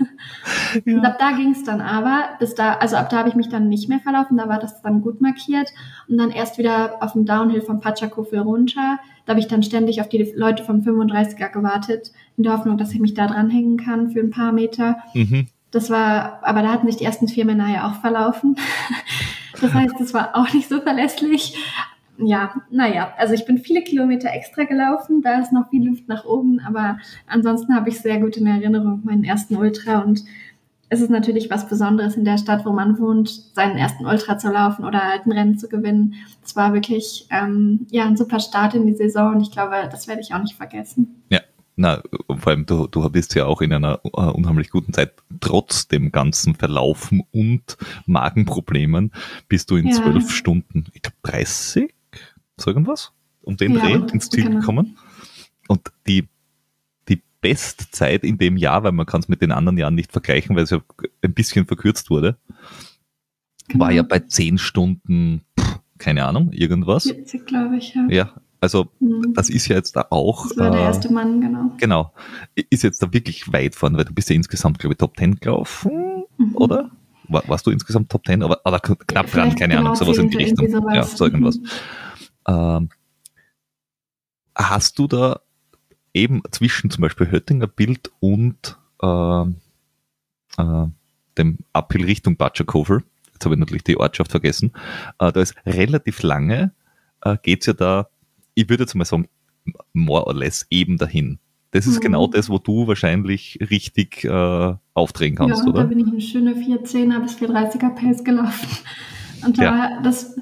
Ja. 0.85 0.97
Und 0.97 1.05
ab 1.05 1.17
da 1.19 1.31
ging 1.31 1.51
es 1.51 1.63
dann 1.63 1.81
aber, 1.81 2.29
bis 2.39 2.53
da, 2.53 2.73
also 2.73 2.95
ab 2.95 3.09
da 3.09 3.17
habe 3.17 3.29
ich 3.29 3.35
mich 3.35 3.49
dann 3.49 3.69
nicht 3.69 3.89
mehr 3.89 3.99
verlaufen, 3.99 4.37
da 4.37 4.47
war 4.47 4.59
das 4.59 4.81
dann 4.81 5.01
gut 5.01 5.19
markiert 5.19 5.69
und 6.07 6.17
dann 6.17 6.29
erst 6.29 6.57
wieder 6.57 7.01
auf 7.01 7.13
dem 7.13 7.25
Downhill 7.25 7.61
von 7.61 7.79
Pachakofel 7.79 8.39
runter 8.39 8.99
da 9.29 9.33
habe 9.33 9.41
ich 9.41 9.47
dann 9.47 9.61
ständig 9.61 10.01
auf 10.01 10.09
die 10.09 10.33
Leute 10.35 10.63
vom 10.63 10.79
35er 10.79 11.51
gewartet, 11.51 12.11
in 12.39 12.43
der 12.43 12.53
Hoffnung, 12.53 12.77
dass 12.77 12.93
ich 12.93 12.99
mich 12.99 13.13
da 13.13 13.27
dranhängen 13.27 13.77
kann 13.77 14.09
für 14.11 14.21
ein 14.21 14.31
paar 14.31 14.51
Meter. 14.51 14.97
Mhm. 15.13 15.47
Das 15.71 15.91
war, 15.91 16.39
aber 16.41 16.63
da 16.63 16.71
hatten 16.71 16.87
sich 16.87 16.95
die 16.95 17.05
ersten 17.05 17.27
vier 17.27 17.45
Männer 17.45 17.71
ja 17.71 17.87
auch 17.87 18.01
verlaufen. 18.01 18.55
Das 19.61 19.73
heißt, 19.73 19.95
das 19.99 20.13
war 20.13 20.37
auch 20.37 20.53
nicht 20.53 20.69
so 20.69 20.79
verlässlich. 20.79 21.57
Ja, 22.17 22.53
naja, 22.71 23.13
also 23.17 23.33
ich 23.33 23.45
bin 23.45 23.57
viele 23.57 23.81
Kilometer 23.81 24.31
extra 24.31 24.63
gelaufen, 24.63 25.21
da 25.21 25.39
ist 25.39 25.51
noch 25.51 25.69
viel 25.69 25.85
Luft 25.85 26.07
nach 26.07 26.23
oben, 26.23 26.61
aber 26.61 26.97
ansonsten 27.27 27.75
habe 27.75 27.89
ich 27.89 27.99
sehr 27.99 28.19
gut 28.19 28.37
in 28.37 28.47
Erinnerung 28.47 29.01
meinen 29.03 29.25
ersten 29.25 29.57
Ultra 29.57 29.99
und 29.99 30.23
es 30.89 31.01
ist 31.01 31.09
natürlich 31.09 31.49
was 31.49 31.67
Besonderes 31.67 32.15
in 32.15 32.25
der 32.25 32.37
Stadt, 32.37 32.65
wo 32.65 32.71
man 32.71 32.99
wohnt, 32.99 33.29
seinen 33.53 33.77
ersten 33.77 34.05
Ultra 34.05 34.37
zu 34.37 34.49
laufen 34.49 34.85
oder 34.85 34.99
halt 34.99 35.25
ein 35.25 35.31
Rennen 35.31 35.57
zu 35.57 35.69
gewinnen. 35.69 36.15
Es 36.43 36.55
war 36.55 36.73
wirklich 36.73 37.27
ähm, 37.29 37.85
ja 37.91 38.05
ein 38.05 38.17
super 38.17 38.39
Start 38.39 38.73
in 38.73 38.87
die 38.87 38.95
Saison 38.95 39.35
und 39.35 39.41
ich 39.41 39.51
glaube, 39.51 39.75
das 39.91 40.07
werde 40.07 40.21
ich 40.21 40.33
auch 40.33 40.41
nicht 40.41 40.55
vergessen. 40.55 41.23
Ja, 41.29 41.41
na, 41.79 42.01
vor 42.27 42.47
allem 42.47 42.65
du, 42.65 42.87
du 42.87 43.09
bist 43.09 43.35
ja 43.35 43.45
auch 43.45 43.61
in 43.61 43.73
einer 43.73 44.03
uh, 44.05 44.31
unheimlich 44.31 44.69
guten 44.69 44.93
Zeit, 44.93 45.13
trotz 45.39 45.87
dem 45.87 46.11
ganzen 46.11 46.55
Verlaufen 46.55 47.23
und 47.31 47.77
Magenproblemen, 48.05 49.11
bist 49.47 49.71
du 49.71 49.77
in 49.77 49.91
zwölf 49.91 50.25
ja. 50.25 50.29
Stunden, 50.29 50.85
ich 50.93 51.01
glaube 51.01 51.17
30, 51.23 51.93
so 52.57 52.69
irgendwas, 52.69 53.13
um 53.41 53.57
den 53.57 53.75
ja, 53.75 53.79
Dreh 53.79 53.93
ins 54.11 54.29
Ziel 54.29 54.45
genau. 54.45 54.59
gekommen. 54.59 54.97
Und 55.67 55.91
die 56.07 56.27
Bestzeit 57.41 58.23
in 58.23 58.37
dem 58.37 58.57
Jahr, 58.57 58.83
weil 58.83 58.91
man 58.91 59.05
kann 59.05 59.21
es 59.21 59.29
mit 59.29 59.41
den 59.41 59.51
anderen 59.51 59.77
Jahren 59.77 59.95
nicht 59.95 60.11
vergleichen, 60.11 60.55
weil 60.55 60.63
es 60.63 60.71
ja 60.71 60.81
ein 61.21 61.33
bisschen 61.33 61.65
verkürzt 61.65 62.09
wurde, 62.09 62.37
genau. 63.67 63.85
war 63.85 63.91
ja 63.91 64.03
bei 64.03 64.19
10 64.19 64.57
Stunden, 64.57 65.41
pff, 65.59 65.79
keine 65.97 66.25
Ahnung, 66.25 66.51
irgendwas. 66.51 67.03
40, 67.03 67.45
glaube 67.45 67.77
ich, 67.77 67.95
ja. 67.95 68.07
Ja, 68.09 68.33
also 68.61 68.87
mhm. 68.99 69.33
das 69.33 69.49
ist 69.49 69.67
ja 69.67 69.75
jetzt 69.75 69.95
da 69.95 70.07
auch. 70.09 70.47
Das 70.47 70.57
war 70.57 70.71
der 70.71 70.81
äh, 70.81 70.83
erste 70.83 71.11
Mann, 71.11 71.41
genau. 71.41 71.71
Genau. 71.77 72.13
Ist 72.69 72.83
jetzt 72.83 73.01
da 73.01 73.11
wirklich 73.13 73.51
weit 73.51 73.75
vorne, 73.75 73.97
weil 73.97 74.05
du 74.05 74.13
bist 74.13 74.29
ja 74.29 74.35
insgesamt, 74.35 74.79
glaube 74.79 74.93
ich, 74.93 74.97
Top 74.97 75.17
10 75.17 75.39
gelaufen, 75.39 76.25
mhm. 76.37 76.55
oder? 76.55 76.91
War, 77.27 77.43
warst 77.47 77.65
du 77.67 77.71
insgesamt 77.71 78.09
Top 78.09 78.25
10? 78.25 78.43
Aber, 78.43 78.59
aber 78.63 78.79
knapp 78.79 79.09
ja, 79.11 79.23
dran, 79.23 79.55
keine 79.55 79.75
genau 79.75 79.87
Ahnung, 79.87 79.95
sowas 79.95 80.17
in 80.17 80.29
die 80.29 80.37
Richtung. 80.37 80.69
Sowas. 80.69 80.95
Ja, 80.95 81.03
so 81.03 81.25
irgendwas. 81.25 81.57
Mhm. 81.57 81.67
Ähm, 82.47 82.89
hast 84.55 84.99
du 84.99 85.07
da 85.07 85.39
eben 86.13 86.41
zwischen 86.51 86.89
zum 86.89 87.01
Beispiel 87.01 87.31
Höttinger 87.31 87.67
Bild 87.67 88.11
und 88.19 88.77
äh, 89.01 89.41
äh, 90.57 90.87
dem 91.37 91.57
Uphill 91.73 92.05
Richtung 92.05 92.35
Batschakofel, 92.35 93.03
jetzt 93.33 93.45
habe 93.45 93.55
ich 93.55 93.59
natürlich 93.59 93.83
die 93.83 93.97
Ortschaft 93.97 94.31
vergessen, 94.31 94.73
äh, 95.19 95.31
da 95.31 95.41
ist 95.41 95.55
relativ 95.65 96.21
lange, 96.23 96.73
äh, 97.21 97.37
geht 97.41 97.61
es 97.61 97.67
ja 97.67 97.73
da, 97.73 98.09
ich 98.55 98.69
würde 98.69 98.83
jetzt 98.83 98.95
mal 98.95 99.05
sagen, 99.05 99.27
more 99.93 100.25
or 100.25 100.33
less 100.33 100.65
eben 100.69 100.97
dahin. 100.97 101.39
Das 101.71 101.85
ist 101.85 102.01
genau 102.01 102.25
mhm. 102.25 102.31
genau 102.31 102.37
das, 102.37 102.49
wo 102.49 102.57
du 102.57 102.87
wahrscheinlich 102.87 103.59
richtig 103.69 104.23
äh, 104.23 104.73
aufdrehen 104.93 105.35
kannst, 105.35 105.63
ja, 105.63 105.69
oder? 105.69 105.81
da 105.81 105.87
bin 105.87 105.99
ich 105.99 106.07
eine 106.07 106.21
schöne 106.21 106.53
410er 106.53 107.19
bis 107.19 107.35
430er 107.37 107.89
Pace 107.95 108.23
gelaufen. 108.23 108.69
Und 109.45 109.57
da, 109.57 109.63
ja. 109.63 110.01
das, 110.01 110.35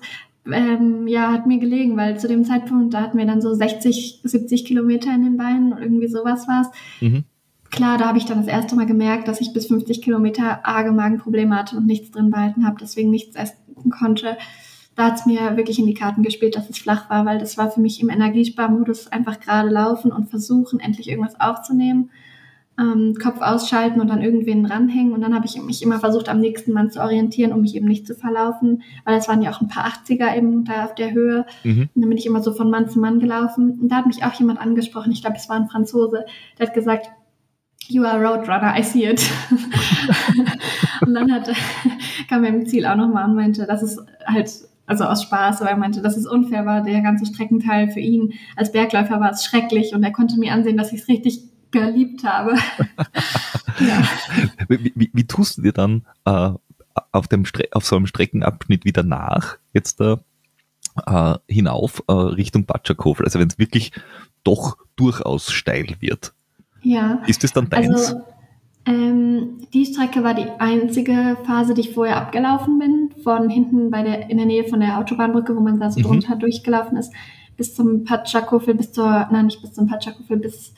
ähm, 0.52 1.08
ja, 1.08 1.32
hat 1.32 1.46
mir 1.46 1.60
gelegen, 1.60 1.98
weil 1.98 2.20
zu 2.20 2.28
dem 2.28 2.46
Zeitpunkt, 2.46 2.93
da 2.93 3.02
hatten 3.02 3.17
wir 3.17 3.26
dann 3.26 3.41
so 3.41 3.54
60, 3.54 4.22
70 4.24 4.65
Kilometer 4.65 5.13
in 5.13 5.24
den 5.24 5.38
Beinen, 5.38 5.78
irgendwie 5.78 6.08
sowas 6.08 6.48
war 6.48 6.62
es. 6.62 7.02
Mhm. 7.02 7.26
Klar, 7.70 7.98
da 7.98 8.06
habe 8.08 8.17
ich 8.17 8.26
dann 8.26 8.38
das 8.38 8.48
erste 8.48 8.76
Mal 8.76 8.86
gemerkt, 8.86 9.28
dass 9.28 9.41
ich 9.41 9.52
bis 9.52 9.67
50 9.67 10.02
Kilometer 10.02 10.65
arge 10.65 10.93
Magenprobleme 10.93 11.56
hatte 11.56 11.76
und 11.76 11.86
nichts 11.86 12.12
drin 12.12 12.30
behalten 12.30 12.65
habe, 12.65 12.78
deswegen 12.80 13.12
nichts 13.12 13.36
essen 13.36 13.89
konnte. 13.89 14.38
Da 14.98 15.06
hat 15.06 15.16
es 15.16 15.26
mir 15.26 15.56
wirklich 15.56 15.80
in 15.80 15.86
die 15.86 15.94
Karten 15.94 16.24
gespielt, 16.24 16.58
dass 16.58 16.70
es 16.70 16.78
flach 16.78 17.10
war, 17.10 17.26
weil 17.26 17.38
das 17.38 17.58
war 17.58 17.72
für 17.72 17.80
mich 17.80 18.02
im 18.02 18.10
Energiesparmodus 18.10 19.08
einfach 19.08 19.40
gerade 19.40 19.70
laufen 19.70 20.12
und 20.12 20.30
versuchen, 20.30 20.82
endlich 20.82 21.08
irgendwas 21.08 21.40
aufzunehmen 21.40 22.10
ähm, 22.80 23.16
Kopf 23.22 23.42
ausschalten 23.42 24.00
und 24.02 24.10
dann 24.10 24.22
irgendwen 24.22 24.66
ranhängen. 24.66 25.14
Und 25.14 25.22
dann 25.22 25.34
habe 25.34 25.46
ich 25.46 25.60
mich 25.62 25.82
immer 25.82 26.00
versucht, 26.00 26.30
am 26.30 26.40
nächsten 26.40 26.74
Mann 26.74 26.92
zu 26.92 27.02
orientieren, 27.02 27.52
um 27.52 27.62
mich 27.62 27.76
eben 27.76 27.88
nicht 27.88 28.06
zu 28.06 28.14
verlaufen, 28.14 28.84
weil 29.04 29.18
es 29.18 29.28
waren 29.28 29.42
ja 29.42 29.52
auch 29.52 29.62
ein 29.62 29.68
paar 29.68 29.86
80er 29.86 30.36
eben 30.36 30.64
da 30.64 30.86
auf 30.86 30.96
der 30.96 31.12
Höhe. 31.12 31.46
Mhm. 31.64 31.90
Und 31.94 32.02
dann 32.02 32.10
bin 32.10 32.18
ich 32.18 32.26
immer 32.26 32.44
so 32.44 32.54
von 32.54 32.70
Mann 32.70 32.90
zu 32.90 33.00
Mann 33.00 33.20
gelaufen. 33.20 33.80
Und 33.82 33.90
da 33.90 33.98
hat 33.98 34.06
mich 34.06 34.24
auch 34.24 34.34
jemand 34.34 34.60
angesprochen, 34.60 35.12
ich 35.12 35.22
glaube, 35.22 35.38
es 35.38 35.50
war 35.50 35.56
ein 35.56 35.70
Franzose, 35.70 36.26
der 36.60 36.68
hat 36.68 36.74
gesagt, 36.74 37.08
You 37.90 38.04
are 38.04 38.18
a 38.18 38.30
Roadrunner, 38.30 38.78
I 38.78 38.84
see 38.84 39.10
it. 39.10 39.22
und 41.06 41.14
dann 41.14 41.32
hat, 41.32 41.50
kam 42.30 42.44
er 42.44 42.50
im 42.50 42.66
Ziel 42.66 42.86
auch 42.86 42.98
nochmal 42.98 43.30
und 43.30 43.36
meinte, 43.36 43.66
dass 43.66 43.82
es 43.82 43.98
halt 44.26 44.52
also 44.88 45.04
aus 45.04 45.23
Spaß, 45.23 45.62
aber 45.62 45.69
er 45.69 45.78
meinte, 45.78 46.02
dass 46.02 46.17
es 46.17 46.26
unfair 46.26 46.65
war, 46.65 46.82
der 46.82 47.02
ganze 47.02 47.26
Streckenteil 47.26 47.91
für 47.91 48.00
ihn. 48.00 48.34
Als 48.56 48.71
Bergläufer 48.71 49.19
war 49.19 49.32
es 49.32 49.43
schrecklich 49.43 49.93
und 49.93 50.04
er 50.04 50.12
konnte 50.12 50.39
mir 50.39 50.54
ansehen, 50.54 50.78
dass 50.78 50.93
ich 50.93 51.02
es 51.02 51.08
richtig 51.08 51.41
geliebt 51.71 52.23
habe. 52.23 52.56
ja. 53.80 54.04
wie, 54.69 54.93
wie, 54.95 55.12
wie, 55.13 55.28
tust 55.28 55.58
du 55.58 55.62
dir 55.62 55.73
dann 55.73 56.06
äh, 56.26 56.52
auf, 57.12 57.28
dem 57.28 57.43
auf 57.73 57.86
so 57.86 57.97
einem 57.97 58.08
Streckenabschnitt 58.08 58.86
wieder 58.86 59.04
nach, 59.04 59.58
jetzt 59.73 60.00
da 60.00 60.21
äh, 61.06 61.38
hinauf 61.54 62.02
äh, 62.08 62.13
Richtung 62.13 62.65
Batschakofel? 62.65 63.26
Also 63.26 63.39
wenn 63.39 63.50
es 63.50 63.60
wirklich 63.60 63.91
doch 64.43 64.78
durchaus 64.95 65.52
steil 65.52 65.97
wird. 66.00 66.34
Ja. 66.82 67.21
Ist 67.28 67.43
das 67.43 67.52
dann 67.52 67.69
deins? 67.69 68.13
Also, 68.13 68.23
ähm, 68.88 69.60
die 69.73 69.86
Strecke 69.86 70.23
war 70.23 70.34
die 70.34 70.50
einzige 70.60 71.38
Phase, 71.45 71.73
die 71.73 71.82
ich 71.82 71.93
vorher 71.93 72.17
abgelaufen 72.17 72.80
bin, 72.80 73.10
von 73.23 73.50
hinten 73.50 73.91
bei 73.91 74.02
der, 74.02 74.30
in 74.30 74.38
der 74.38 74.45
Nähe 74.45 74.63
von 74.63 74.80
der 74.80 74.97
Autobahnbrücke, 74.97 75.56
wo 75.56 75.60
man 75.60 75.80
da 75.80 75.91
so 75.91 76.00
mhm. 76.00 76.04
drunter 76.04 76.36
durchgelaufen 76.36 76.97
ist, 76.97 77.13
bis 77.58 77.76
zum 77.76 78.06
Patschakofel, 78.06 78.76
bis 78.76 78.91
zur, 78.91 79.28
nein, 79.32 79.47
nicht 79.47 79.62
bis 79.62 79.73
zum 79.73 79.88
Patschakofel, 79.88 80.38
bis 80.38 80.73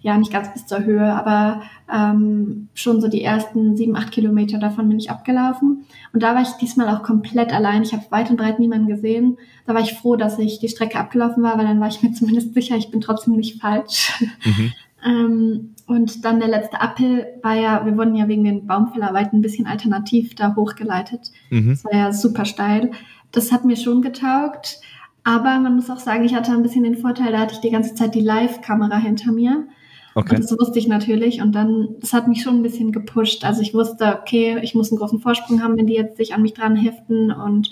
ja 0.00 0.16
nicht 0.16 0.32
ganz 0.32 0.52
bis 0.52 0.66
zur 0.66 0.84
Höhe, 0.84 1.12
aber 1.12 1.62
ähm, 1.92 2.68
schon 2.74 3.00
so 3.00 3.08
die 3.08 3.22
ersten 3.22 3.76
sieben, 3.76 3.96
acht 3.96 4.12
Kilometer 4.12 4.58
davon 4.58 4.88
bin 4.88 4.98
ich 4.98 5.10
abgelaufen. 5.10 5.84
Und 6.12 6.22
da 6.22 6.34
war 6.34 6.42
ich 6.42 6.50
diesmal 6.60 6.94
auch 6.94 7.02
komplett 7.02 7.52
allein. 7.52 7.82
Ich 7.82 7.92
habe 7.92 8.04
weit 8.10 8.30
und 8.30 8.36
breit 8.36 8.60
niemanden 8.60 8.86
gesehen. 8.86 9.38
Da 9.66 9.74
war 9.74 9.80
ich 9.80 9.94
froh, 9.94 10.16
dass 10.16 10.38
ich 10.38 10.60
die 10.60 10.68
Strecke 10.68 10.98
abgelaufen 10.98 11.42
war, 11.42 11.58
weil 11.58 11.66
dann 11.66 11.80
war 11.80 11.88
ich 11.88 12.02
mir 12.02 12.12
zumindest 12.14 12.54
sicher, 12.54 12.76
ich 12.76 12.90
bin 12.90 13.00
trotzdem 13.00 13.34
nicht 13.34 13.60
falsch. 13.60 14.12
Mhm. 14.44 14.72
ähm, 15.04 15.74
und 15.86 16.24
dann 16.24 16.40
der 16.40 16.48
letzte 16.48 16.80
Appel 16.80 17.26
war 17.42 17.54
ja, 17.54 17.86
wir 17.86 17.96
wurden 17.96 18.16
ja 18.16 18.26
wegen 18.26 18.44
den 18.44 18.66
Baumfällerarbeiten 18.66 19.38
ein 19.38 19.42
bisschen 19.42 19.66
alternativ 19.66 20.34
da 20.34 20.56
hochgeleitet. 20.56 21.30
Mhm. 21.50 21.70
Das 21.70 21.84
war 21.84 21.94
ja 21.94 22.12
super 22.12 22.44
steil. 22.44 22.90
Das 23.30 23.52
hat 23.52 23.64
mir 23.64 23.76
schon 23.76 24.02
getaugt. 24.02 24.80
Aber 25.22 25.58
man 25.58 25.76
muss 25.76 25.90
auch 25.90 25.98
sagen, 25.98 26.24
ich 26.24 26.34
hatte 26.34 26.52
ein 26.52 26.62
bisschen 26.62 26.84
den 26.84 26.96
Vorteil, 26.96 27.32
da 27.32 27.40
hatte 27.40 27.54
ich 27.54 27.60
die 27.60 27.70
ganze 27.70 27.94
Zeit 27.94 28.14
die 28.14 28.20
Live-Kamera 28.20 28.96
hinter 28.96 29.32
mir. 29.32 29.66
Okay. 30.14 30.36
Und 30.36 30.44
das 30.44 30.58
wusste 30.58 30.78
ich 30.78 30.88
natürlich. 30.88 31.42
Und 31.42 31.52
dann, 31.52 31.96
das 32.00 32.12
hat 32.12 32.26
mich 32.26 32.42
schon 32.42 32.56
ein 32.56 32.62
bisschen 32.62 32.90
gepusht. 32.90 33.44
Also 33.44 33.60
ich 33.60 33.74
wusste, 33.74 34.18
okay, 34.20 34.58
ich 34.62 34.74
muss 34.74 34.90
einen 34.90 34.98
großen 34.98 35.20
Vorsprung 35.20 35.62
haben, 35.62 35.76
wenn 35.76 35.86
die 35.86 35.94
jetzt 35.94 36.16
sich 36.16 36.34
an 36.34 36.42
mich 36.42 36.54
dran 36.54 36.74
heften. 36.74 37.30
Und 37.30 37.70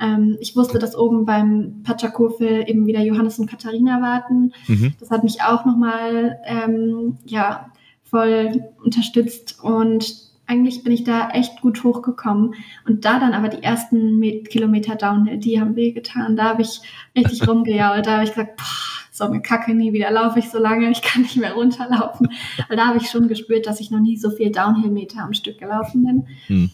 ähm, 0.00 0.36
ich 0.40 0.56
wusste, 0.56 0.78
dass 0.78 0.96
oben 0.96 1.24
beim 1.24 1.82
Pachakofel 1.84 2.64
eben 2.68 2.86
wieder 2.86 3.00
Johannes 3.00 3.38
und 3.38 3.48
Katharina 3.48 4.00
warten. 4.02 4.52
Mhm. 4.66 4.94
Das 4.98 5.10
hat 5.10 5.24
mich 5.24 5.42
auch 5.42 5.64
nochmal, 5.64 6.38
ähm, 6.44 7.18
ja, 7.24 7.70
voll 8.02 8.64
unterstützt. 8.82 9.58
Und 9.62 10.32
eigentlich 10.46 10.82
bin 10.82 10.92
ich 10.92 11.04
da 11.04 11.30
echt 11.30 11.60
gut 11.60 11.84
hochgekommen. 11.84 12.54
Und 12.86 13.04
da 13.04 13.18
dann 13.18 13.34
aber 13.34 13.48
die 13.48 13.62
ersten 13.62 14.20
Kilometer 14.44 14.96
Downhill, 14.96 15.38
die 15.38 15.60
haben 15.60 15.76
wehgetan. 15.76 16.36
Da 16.36 16.44
habe 16.44 16.62
ich 16.62 16.80
richtig 17.16 17.48
rumgejault. 17.48 18.06
Da 18.06 18.14
habe 18.14 18.24
ich 18.24 18.30
gesagt, 18.30 18.56
boah, 18.56 18.64
so 19.14 19.24
eine 19.24 19.40
Kacke, 19.40 19.74
nie 19.74 19.92
wieder 19.92 20.10
laufe 20.10 20.40
ich 20.40 20.50
so 20.50 20.58
lange, 20.58 20.90
ich 20.90 21.00
kann 21.00 21.22
nicht 21.22 21.36
mehr 21.36 21.54
runterlaufen. 21.54 22.28
Weil 22.68 22.76
da 22.76 22.88
habe 22.88 22.98
ich 22.98 23.10
schon 23.10 23.28
gespürt, 23.28 23.66
dass 23.66 23.78
ich 23.78 23.92
noch 23.92 24.00
nie 24.00 24.16
so 24.16 24.30
viel 24.30 24.50
Downhill-Meter 24.50 25.22
am 25.22 25.34
Stück 25.34 25.58
gelaufen 25.58 26.04
bin. 26.04 26.26
Hm. 26.48 26.70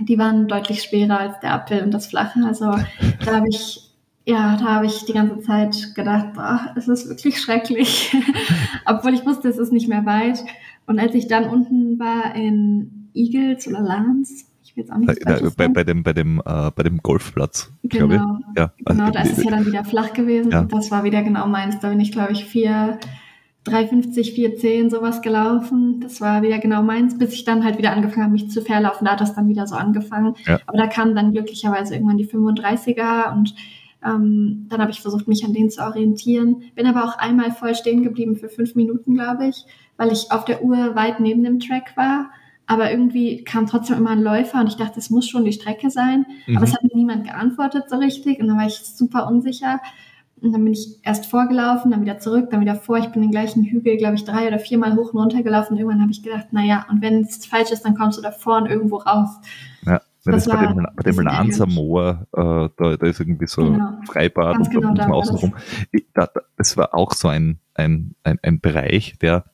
Die 0.00 0.18
waren 0.18 0.48
deutlich 0.48 0.82
schwerer 0.82 1.18
als 1.18 1.40
der 1.40 1.54
Apfel 1.54 1.82
und 1.82 1.92
das 1.92 2.06
Flache. 2.06 2.40
Also 2.44 2.66
da 3.24 3.36
habe 3.36 3.48
ich 3.48 3.84
ja, 4.24 4.58
da 4.58 4.74
habe 4.74 4.86
ich 4.86 5.06
die 5.06 5.14
ganze 5.14 5.40
Zeit 5.40 5.94
gedacht, 5.94 6.34
boah, 6.34 6.74
es 6.76 6.86
ist 6.86 7.08
wirklich 7.08 7.40
schrecklich. 7.40 8.14
Obwohl 8.84 9.14
ich 9.14 9.24
wusste, 9.24 9.48
es 9.48 9.56
ist 9.56 9.72
nicht 9.72 9.88
mehr 9.88 10.04
weit. 10.04 10.44
Und 10.86 10.98
als 10.98 11.14
ich 11.14 11.28
dann 11.28 11.48
unten 11.48 11.98
war 11.98 12.34
in 12.34 13.08
Eagles 13.14 13.66
oder 13.66 13.80
Lance, 13.80 14.44
jetzt 14.78 14.90
auch 14.90 14.96
nicht 14.96 15.24
bei, 15.24 15.40
bei, 15.40 15.68
bei, 15.68 15.84
dem, 15.84 16.02
bei, 16.02 16.12
dem, 16.14 16.40
äh, 16.44 16.70
bei 16.74 16.82
dem 16.82 16.98
Golfplatz, 16.98 17.70
genau. 17.82 18.06
glaube 18.06 18.14
ich. 18.14 18.58
Ja, 18.58 18.72
also 18.84 18.98
genau, 18.98 19.10
da 19.12 19.22
ist 19.22 19.36
es 19.36 19.44
ja 19.44 19.50
dann 19.50 19.66
wieder 19.66 19.84
flach 19.84 20.14
gewesen 20.14 20.52
ja. 20.52 20.60
und 20.60 20.72
das 20.72 20.90
war 20.90 21.04
wieder 21.04 21.22
genau 21.22 21.46
meins. 21.46 21.78
Da 21.80 21.90
bin 21.90 22.00
ich, 22.00 22.12
glaube 22.12 22.32
ich, 22.32 22.46
4, 22.46 22.98
350, 23.68 24.32
410 24.34 24.90
sowas 24.90 25.22
gelaufen. 25.22 26.00
Das 26.00 26.20
war 26.20 26.42
wieder 26.42 26.58
genau 26.58 26.82
meins, 26.82 27.18
bis 27.18 27.32
ich 27.32 27.44
dann 27.44 27.64
halt 27.64 27.78
wieder 27.78 27.92
angefangen 27.92 28.24
habe, 28.24 28.32
mich 28.32 28.50
zu 28.50 28.62
verlaufen. 28.62 29.04
Da 29.04 29.12
hat 29.12 29.20
das 29.20 29.34
dann 29.34 29.48
wieder 29.48 29.66
so 29.66 29.76
angefangen. 29.76 30.34
Ja. 30.46 30.60
Aber 30.66 30.78
da 30.78 30.86
kamen 30.86 31.14
dann 31.14 31.32
glücklicherweise 31.32 31.94
irgendwann 31.94 32.18
die 32.18 32.26
35er 32.26 33.32
und 33.32 33.54
ähm, 34.04 34.66
dann 34.68 34.80
habe 34.80 34.90
ich 34.90 35.00
versucht, 35.00 35.28
mich 35.28 35.44
an 35.44 35.52
denen 35.52 35.70
zu 35.70 35.82
orientieren. 35.82 36.62
Bin 36.74 36.86
aber 36.86 37.04
auch 37.04 37.18
einmal 37.18 37.50
voll 37.52 37.74
stehen 37.74 38.02
geblieben 38.02 38.36
für 38.36 38.48
fünf 38.48 38.74
Minuten, 38.74 39.14
glaube 39.14 39.48
ich, 39.48 39.64
weil 39.96 40.12
ich 40.12 40.30
auf 40.30 40.44
der 40.44 40.62
Uhr 40.62 40.94
weit 40.94 41.20
neben 41.20 41.42
dem 41.42 41.60
Track 41.60 41.96
war 41.96 42.30
aber 42.68 42.90
irgendwie 42.90 43.44
kam 43.44 43.66
trotzdem 43.66 43.96
immer 43.96 44.10
ein 44.10 44.22
Läufer 44.22 44.60
und 44.60 44.68
ich 44.68 44.76
dachte, 44.76 44.98
es 44.98 45.08
muss 45.08 45.26
schon 45.26 45.46
die 45.46 45.54
Strecke 45.54 45.90
sein. 45.90 46.26
Mhm. 46.46 46.58
Aber 46.58 46.66
es 46.66 46.74
hat 46.74 46.82
mir 46.82 46.94
niemand 46.94 47.24
geantwortet 47.24 47.84
so 47.88 47.96
richtig 47.96 48.40
und 48.40 48.46
dann 48.46 48.58
war 48.58 48.66
ich 48.66 48.74
super 48.74 49.26
unsicher. 49.26 49.80
Und 50.42 50.52
dann 50.52 50.64
bin 50.64 50.72
ich 50.72 50.98
erst 51.02 51.26
vorgelaufen, 51.26 51.90
dann 51.90 52.02
wieder 52.02 52.18
zurück, 52.18 52.50
dann 52.50 52.60
wieder 52.60 52.74
vor. 52.74 52.98
Ich 52.98 53.08
bin 53.08 53.22
den 53.22 53.30
gleichen 53.30 53.64
Hügel, 53.64 53.96
glaube 53.96 54.14
ich, 54.14 54.24
drei 54.24 54.48
oder 54.48 54.58
viermal 54.58 54.96
hoch 54.96 55.12
und 55.12 55.20
runter 55.20 55.42
gelaufen. 55.42 55.74
Und 55.74 55.78
irgendwann 55.78 56.00
habe 56.00 56.12
ich 56.12 56.22
gedacht, 56.22 56.52
naja, 56.52 56.86
und 56.90 57.02
wenn 57.02 57.22
es 57.22 57.44
falsch 57.46 57.70
ist, 57.70 57.84
dann 57.84 57.94
kommst 57.94 58.18
du 58.18 58.22
da 58.22 58.30
vorne 58.30 58.68
irgendwo 58.68 58.96
raus. 58.96 59.30
Ja, 59.84 60.00
das, 60.24 60.44
das 60.44 60.48
bei 60.48 60.66
dem, 60.66 60.86
bei 60.96 61.02
dem 61.02 61.20
Lanzer 61.20 61.66
Moor, 61.66 62.26
äh, 62.32 62.68
da, 62.76 62.96
da 62.96 63.06
ist 63.06 63.20
irgendwie 63.20 63.46
so 63.46 63.64
genau. 63.64 63.98
Freibad 64.06 64.56
Ganz 64.56 64.68
und 64.68 64.74
genau 64.74 64.94
da 64.94 65.08
man 65.08 65.12
außen 65.12 65.36
rum. 65.36 65.54
Das. 66.14 66.28
das 66.56 66.76
war 66.76 66.94
auch 66.94 67.12
so 67.12 67.28
ein, 67.28 67.58
ein, 67.74 68.14
ein, 68.24 68.38
ein 68.42 68.60
Bereich, 68.60 69.16
der 69.20 69.44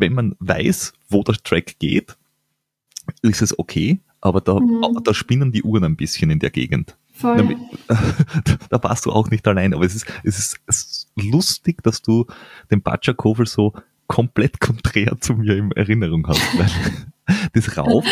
wenn 0.00 0.14
man 0.14 0.34
weiß, 0.40 0.94
wo 1.08 1.22
der 1.22 1.36
Track 1.36 1.78
geht, 1.78 2.16
ist 3.22 3.42
es 3.42 3.56
okay, 3.58 4.00
aber 4.20 4.40
da, 4.40 4.58
mhm. 4.58 4.98
da 5.04 5.14
spinnen 5.14 5.52
die 5.52 5.62
Uhren 5.62 5.84
ein 5.84 5.96
bisschen 5.96 6.30
in 6.30 6.38
der 6.38 6.50
Gegend. 6.50 6.96
Voll. 7.20 7.56
Da 8.68 8.82
warst 8.82 9.06
du 9.06 9.10
auch 9.10 9.30
nicht 9.30 9.46
allein, 9.48 9.74
aber 9.74 9.84
es 9.84 9.94
ist, 9.94 10.06
es 10.22 10.38
ist, 10.38 10.60
es 10.66 10.82
ist 10.82 11.08
lustig, 11.16 11.82
dass 11.82 12.02
du 12.02 12.26
den 12.70 12.82
Batschakofel 12.82 13.46
so 13.46 13.72
komplett 14.06 14.60
konträr 14.60 15.16
zu 15.20 15.34
mir 15.34 15.56
in 15.56 15.72
Erinnerung 15.72 16.26
hast. 16.26 16.40
Weil 16.58 16.70
das 17.52 17.76
Rauf, 17.76 18.04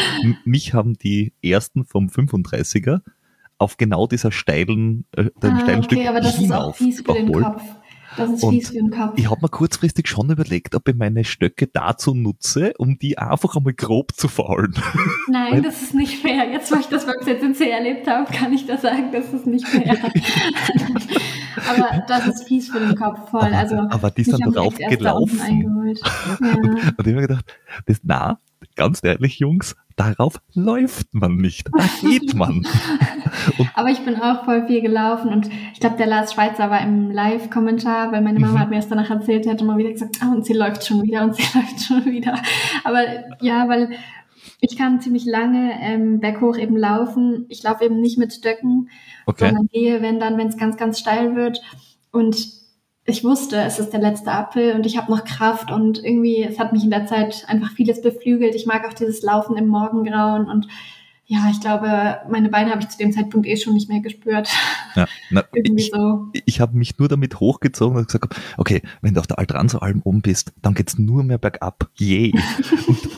mich 0.45 0.75
haben 0.75 0.95
die 0.99 1.33
ersten 1.43 1.85
vom 1.85 2.09
35er 2.09 3.01
auf 3.59 3.77
genau 3.77 4.07
dieser 4.07 4.31
steilen, 4.31 5.05
äh, 5.17 5.31
ah, 5.41 5.61
steilen 5.61 5.81
okay, 5.81 5.83
Stück 5.83 6.07
aber 6.07 6.21
das 6.21 6.37
hinauf 6.37 6.81
ist 6.81 6.83
auch 6.83 6.87
fies 6.87 7.01
überholt. 7.01 7.45
Kopf. 7.45 7.63
Das 8.17 8.31
ist 8.31 8.49
fies 8.49 8.69
für 8.69 8.75
den 8.75 8.91
Kopf. 8.91 9.15
Ich 9.17 9.31
habe 9.31 9.41
mir 9.43 9.49
kurzfristig 9.49 10.09
schon 10.09 10.31
überlegt, 10.31 10.75
ob 10.75 10.89
ich 10.89 10.97
meine 10.97 11.25
Stöcke 11.25 11.67
dazu 11.67 12.15
nutze, 12.15 12.73
um 12.79 12.99
die 12.99 13.19
einfach 13.19 13.57
einmal 13.57 13.75
grob 13.75 14.13
zu 14.15 14.29
faulen. 14.29 14.75
Nein, 15.29 15.63
das 15.63 15.83
ist 15.83 15.95
nicht 15.95 16.21
fair. 16.21 16.51
Jetzt, 16.51 16.73
wo 16.73 16.77
ich 16.77 16.87
das 16.87 17.07
beim 17.07 17.21
ZNC 17.23 17.61
erlebt 17.61 18.07
habe, 18.07 18.33
kann 18.33 18.53
ich 18.53 18.67
da 18.67 18.79
sagen, 18.79 19.11
das 19.13 19.33
ist 19.33 19.47
nicht 19.47 19.67
fair. 19.67 19.97
aber 21.69 22.05
das 22.09 22.27
ist 22.27 22.49
fies 22.49 22.69
für 22.69 22.81
den 22.81 22.95
Kopf 22.95 23.31
voll. 23.31 23.53
Also, 23.53 23.77
aber 23.77 24.11
die 24.11 24.25
sind 24.25 24.41
drauf 24.55 24.75
gelaufen. 24.77 25.39
Ja. 25.39 26.55
Und, 26.57 26.67
und 26.67 26.77
ich 26.79 26.87
habe 26.87 27.13
mir 27.13 27.23
gedacht, 27.23 27.55
das, 27.87 28.01
na, 28.03 28.41
ganz 28.75 29.03
ehrlich, 29.03 29.39
Jungs, 29.39 29.77
darauf 29.99 30.41
läuft 30.55 31.13
man 31.13 31.37
nicht. 31.37 31.69
Da 31.77 31.85
geht 32.09 32.35
man. 32.35 32.67
Aber 33.75 33.91
ich 33.91 34.05
bin 34.05 34.17
auch 34.17 34.45
voll 34.45 34.67
viel 34.67 34.81
gelaufen 34.81 35.31
und 35.31 35.51
ich 35.73 35.81
glaube, 35.81 35.97
der 35.97 36.07
Lars 36.07 36.33
Schweizer 36.33 36.71
war 36.71 36.81
im 36.81 37.11
Live-Kommentar, 37.11 38.13
weil 38.13 38.23
meine 38.23 38.39
Mama 38.39 38.55
mhm. 38.55 38.59
hat 38.61 38.71
mir 38.71 38.77
das 38.77 38.89
danach 38.89 39.11
erzählt, 39.11 39.47
er 39.47 39.53
hat 39.53 39.61
immer 39.61 39.77
wieder 39.77 39.91
gesagt, 39.91 40.19
ah, 40.23 40.33
und 40.33 40.47
sie 40.47 40.55
läuft 40.55 40.87
schon 40.87 41.03
wieder 41.03 41.23
und 41.23 41.35
sie 41.37 41.59
läuft 41.59 41.83
schon 41.83 42.05
wieder. 42.07 42.39
Aber 42.85 43.01
ja, 43.41 43.69
weil 43.69 43.91
ich 44.61 44.77
kann 44.77 45.01
ziemlich 45.01 45.25
lange 45.25 45.73
ähm, 45.81 46.21
berghoch 46.21 46.57
eben 46.57 46.77
laufen. 46.77 47.47
Ich 47.49 47.63
laufe 47.63 47.85
eben 47.85 48.01
nicht 48.01 48.19
mit 48.19 48.33
Stöcken, 48.33 48.89
okay. 49.27 49.47
sondern 49.47 49.69
gehe, 49.69 50.03
wenn 50.03 50.19
dann, 50.19 50.37
wenn 50.39 50.49
es 50.49 50.57
ganz, 50.57 50.77
ganz 50.77 50.99
steil 50.99 51.37
wird. 51.37 51.61
Und 52.11 52.58
ich 53.09 53.25
wusste, 53.25 53.57
es 53.57 53.79
ist 53.79 53.91
der 53.91 54.01
letzte 54.01 54.31
Apfel 54.31 54.75
und 54.75 54.85
ich 54.85 54.99
habe 54.99 55.11
noch 55.11 55.25
Kraft 55.25 55.71
und 55.73 56.05
irgendwie, 56.05 56.45
es 56.45 56.59
hat 56.59 56.73
mich 56.73 56.85
in 56.85 56.91
der 56.91 57.07
Zeit 57.07 57.47
einfach 57.49 57.71
vieles 57.71 58.03
beflügelt. 58.03 58.55
Ich 58.55 58.67
mag 58.67 58.87
auch 58.87 58.93
dieses 58.93 59.23
Laufen 59.23 59.57
im 59.57 59.67
Morgengrauen 59.67 60.49
und 60.49 60.69
ja, 61.25 61.49
ich 61.51 61.61
glaube, 61.61 62.21
meine 62.31 62.49
Beine 62.51 62.71
habe 62.71 62.83
ich 62.83 62.89
zu 62.89 62.99
dem 62.99 63.13
Zeitpunkt 63.13 63.47
eh 63.47 63.57
schon 63.57 63.75
nicht 63.75 63.89
mehr 63.89 64.01
gespürt. 64.01 64.49
Ja, 64.95 65.07
na, 65.31 65.45
ich, 65.53 65.91
so. 65.91 66.27
ich 66.47 66.61
habe 66.61 66.77
mich 66.77 66.99
nur 66.99 67.09
damit 67.09 67.41
hochgezogen 67.41 67.97
und 67.97 68.07
gesagt, 68.07 68.35
okay, 68.59 68.83
wenn 69.01 69.15
du 69.15 69.21
auf 69.21 69.27
der 69.27 69.39
Altranzo-Alm 69.39 70.03
oben 70.05 70.21
bist, 70.21 70.53
dann 70.61 70.75
geht's 70.75 70.99
nur 70.99 71.25
mehr 71.25 71.39
bergab. 71.39 71.91
Yay. 71.97 72.33
und 72.89 73.09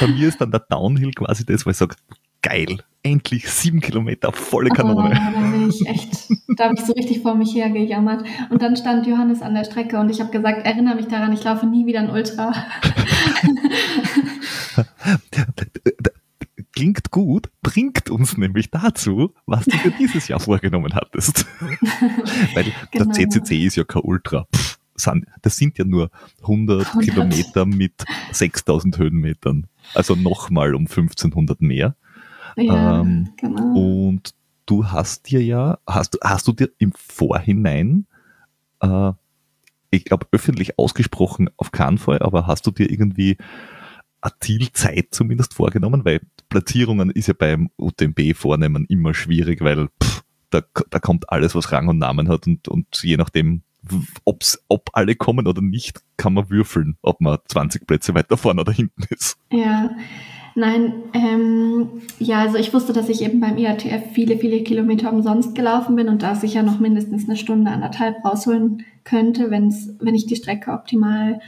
bei 0.00 0.06
mir 0.08 0.28
ist 0.28 0.40
dann 0.40 0.50
der 0.50 0.64
Downhill 0.68 1.12
quasi 1.12 1.44
das, 1.46 1.64
wo 1.64 1.70
ich 1.70 1.76
sage, 1.76 1.96
geil, 2.42 2.78
endlich 3.02 3.48
sieben 3.48 3.80
Kilometer, 3.80 4.32
volle 4.32 4.70
Kanone. 4.70 5.10
Oh, 5.10 5.32
da 5.34 5.50
bin 5.50 5.68
ich 5.68 5.86
echt, 5.86 6.30
da 6.56 6.64
habe 6.64 6.74
ich 6.74 6.84
so 6.84 6.92
richtig 6.92 7.20
vor 7.20 7.34
mich 7.34 7.54
hergejammert. 7.54 8.24
Und 8.50 8.62
dann 8.62 8.76
stand 8.76 9.06
Johannes 9.06 9.42
an 9.42 9.54
der 9.54 9.64
Strecke 9.64 9.98
und 9.98 10.10
ich 10.10 10.20
habe 10.20 10.30
gesagt, 10.30 10.66
erinnere 10.66 10.96
mich 10.96 11.06
daran, 11.06 11.32
ich 11.32 11.44
laufe 11.44 11.66
nie 11.66 11.86
wieder 11.86 12.00
ein 12.00 12.10
Ultra. 12.10 12.52
Klingt 16.74 17.10
gut, 17.10 17.48
bringt 17.62 18.10
uns 18.10 18.36
nämlich 18.36 18.70
dazu, 18.70 19.34
was 19.46 19.64
du 19.64 19.76
für 19.78 19.90
dieses 19.90 20.28
Jahr 20.28 20.38
vorgenommen 20.38 20.94
hattest. 20.94 21.44
Weil 22.54 22.72
genau. 22.92 23.12
der 23.12 23.28
CCC 23.28 23.64
ist 23.64 23.76
ja 23.76 23.82
kein 23.84 24.02
Ultra. 24.02 24.46
Pff, 24.54 24.78
das 25.42 25.56
sind 25.56 25.78
ja 25.78 25.84
nur 25.84 26.10
100, 26.42 26.86
100. 26.88 27.04
Kilometer 27.04 27.66
mit 27.66 28.04
6000 28.32 28.98
Höhenmetern. 28.98 29.66
Also 29.94 30.14
nochmal 30.14 30.74
um 30.74 30.82
1500 30.82 31.60
mehr. 31.60 31.96
Ja, 32.58 33.00
ähm, 33.00 33.30
genau. 33.36 33.72
Und 33.74 34.34
du 34.66 34.86
hast 34.90 35.30
dir 35.30 35.42
ja, 35.42 35.78
hast, 35.86 36.18
hast 36.22 36.46
du 36.48 36.52
dir 36.52 36.70
im 36.78 36.92
Vorhinein, 36.92 38.06
äh, 38.80 39.12
ich 39.90 40.04
glaube, 40.04 40.26
öffentlich 40.32 40.78
ausgesprochen 40.78 41.48
auf 41.56 41.72
keinen 41.72 41.98
Fall, 41.98 42.18
aber 42.20 42.46
hast 42.46 42.66
du 42.66 42.70
dir 42.70 42.90
irgendwie 42.90 43.38
eine 44.20 44.32
Zielzeit 44.40 45.08
zumindest 45.12 45.54
vorgenommen? 45.54 46.04
Weil 46.04 46.20
Platzierungen 46.48 47.10
ist 47.10 47.28
ja 47.28 47.34
beim 47.38 47.70
UTMB 47.78 48.34
vornehmen 48.36 48.84
immer 48.88 49.14
schwierig, 49.14 49.62
weil 49.62 49.88
pff, 50.02 50.22
da, 50.50 50.62
da 50.90 50.98
kommt 50.98 51.30
alles, 51.30 51.54
was 51.54 51.72
Rang 51.72 51.88
und 51.88 51.98
Namen 51.98 52.28
hat 52.28 52.46
und, 52.46 52.68
und 52.68 52.86
je 53.02 53.16
nachdem, 53.16 53.62
ob's, 54.24 54.62
ob 54.68 54.90
alle 54.92 55.14
kommen 55.14 55.46
oder 55.46 55.62
nicht, 55.62 56.02
kann 56.16 56.34
man 56.34 56.50
würfeln, 56.50 56.96
ob 57.02 57.20
man 57.20 57.38
20 57.46 57.86
Plätze 57.86 58.14
weiter 58.14 58.36
vorne 58.36 58.60
oder 58.60 58.72
hinten 58.72 59.04
ist. 59.10 59.38
Ja, 59.50 59.90
nein, 60.58 61.04
ähm, 61.14 62.02
ja, 62.18 62.40
also 62.40 62.58
ich 62.58 62.74
wusste, 62.74 62.92
dass 62.92 63.08
ich 63.08 63.22
eben 63.22 63.40
beim 63.40 63.56
IATF 63.56 64.12
viele, 64.12 64.38
viele 64.38 64.62
Kilometer 64.62 65.12
umsonst 65.12 65.54
gelaufen 65.54 65.96
bin 65.96 66.08
und 66.08 66.22
da 66.22 66.34
sicher 66.34 66.62
noch 66.62 66.80
mindestens 66.80 67.28
eine 67.28 67.36
Stunde, 67.36 67.70
anderthalb 67.70 68.24
rausholen 68.24 68.84
könnte, 69.04 69.50
wenn's, 69.50 69.94
wenn 70.00 70.14
ich 70.14 70.26
die 70.26 70.36
Strecke 70.36 70.72
optimal 70.72 71.40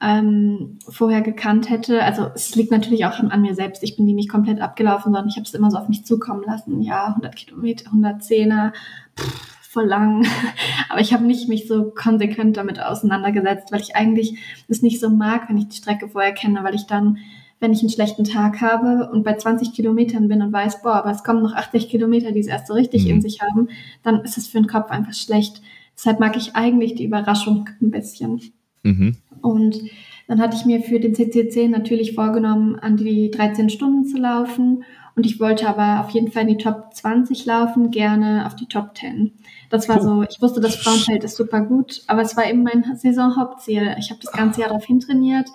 ähm, 0.00 0.78
vorher 0.88 1.22
gekannt 1.22 1.70
hätte. 1.70 2.02
Also 2.02 2.28
es 2.34 2.54
liegt 2.54 2.70
natürlich 2.70 3.04
auch 3.04 3.18
an, 3.18 3.30
an, 3.30 3.42
mir 3.42 3.54
selbst. 3.54 3.82
Ich 3.82 3.96
bin 3.96 4.06
die 4.06 4.14
nicht 4.14 4.30
komplett 4.30 4.60
abgelaufen, 4.60 5.12
sondern 5.12 5.28
ich 5.28 5.36
habe 5.36 5.44
es 5.44 5.54
immer 5.54 5.70
so 5.70 5.78
auf 5.78 5.88
mich 5.88 6.04
zukommen 6.04 6.42
lassen. 6.44 6.82
Ja, 6.82 7.08
100 7.08 7.34
Kilometer, 7.36 7.90
110er, 7.90 8.72
pff, 9.16 9.62
voll 9.70 9.86
lang. 9.86 10.24
Aber 10.88 11.00
ich 11.00 11.12
habe 11.12 11.24
nicht 11.24 11.48
mich 11.48 11.66
so 11.66 11.90
konsequent 11.90 12.56
damit 12.56 12.80
auseinandergesetzt, 12.80 13.72
weil 13.72 13.80
ich 13.80 13.96
eigentlich 13.96 14.38
es 14.68 14.82
nicht 14.82 15.00
so 15.00 15.10
mag, 15.10 15.48
wenn 15.48 15.58
ich 15.58 15.68
die 15.68 15.76
Strecke 15.76 16.08
vorher 16.08 16.32
kenne, 16.32 16.62
weil 16.62 16.74
ich 16.74 16.86
dann 16.86 17.18
wenn 17.62 17.72
ich 17.72 17.80
einen 17.80 17.90
schlechten 17.90 18.24
Tag 18.24 18.60
habe 18.60 19.08
und 19.12 19.22
bei 19.22 19.36
20 19.36 19.72
Kilometern 19.72 20.26
bin 20.26 20.42
und 20.42 20.52
weiß, 20.52 20.82
boah, 20.82 20.94
aber 20.94 21.12
es 21.12 21.22
kommen 21.22 21.44
noch 21.44 21.54
80 21.54 21.88
Kilometer, 21.88 22.32
die 22.32 22.40
es 22.40 22.48
erst 22.48 22.66
so 22.66 22.74
richtig 22.74 23.04
mhm. 23.04 23.10
in 23.10 23.22
sich 23.22 23.40
haben, 23.40 23.68
dann 24.02 24.22
ist 24.22 24.36
es 24.36 24.48
für 24.48 24.58
den 24.58 24.66
Kopf 24.66 24.90
einfach 24.90 25.14
schlecht. 25.14 25.62
Deshalb 25.96 26.18
mag 26.18 26.36
ich 26.36 26.56
eigentlich 26.56 26.96
die 26.96 27.04
Überraschung 27.04 27.70
ein 27.80 27.92
bisschen. 27.92 28.40
Mhm. 28.82 29.16
Und 29.42 29.80
dann 30.26 30.40
hatte 30.40 30.56
ich 30.56 30.64
mir 30.64 30.80
für 30.82 30.98
den 30.98 31.14
CCC 31.14 31.68
natürlich 31.68 32.16
vorgenommen, 32.16 32.74
an 32.80 32.96
die 32.96 33.30
13 33.30 33.70
Stunden 33.70 34.06
zu 34.06 34.18
laufen. 34.18 34.82
Und 35.14 35.24
ich 35.24 35.38
wollte 35.38 35.68
aber 35.68 36.04
auf 36.04 36.10
jeden 36.10 36.32
Fall 36.32 36.42
in 36.42 36.56
die 36.56 36.64
Top 36.64 36.92
20 36.92 37.46
laufen, 37.46 37.92
gerne 37.92 38.44
auf 38.44 38.56
die 38.56 38.66
Top 38.66 38.96
10. 38.96 39.30
Das 39.70 39.88
war 39.88 40.02
so, 40.02 40.24
ich 40.24 40.42
wusste, 40.42 40.60
das 40.60 40.74
Frauenfeld 40.74 41.22
ist 41.22 41.36
super 41.36 41.60
gut, 41.60 42.02
aber 42.08 42.22
es 42.22 42.36
war 42.36 42.48
eben 42.48 42.64
mein 42.64 42.82
Saisonhauptziel. 42.96 43.94
Ich 44.00 44.10
habe 44.10 44.20
das 44.20 44.32
ganze 44.32 44.62
Jahr 44.62 44.70
darauf 44.70 44.84
hintrainiert. 44.84 45.48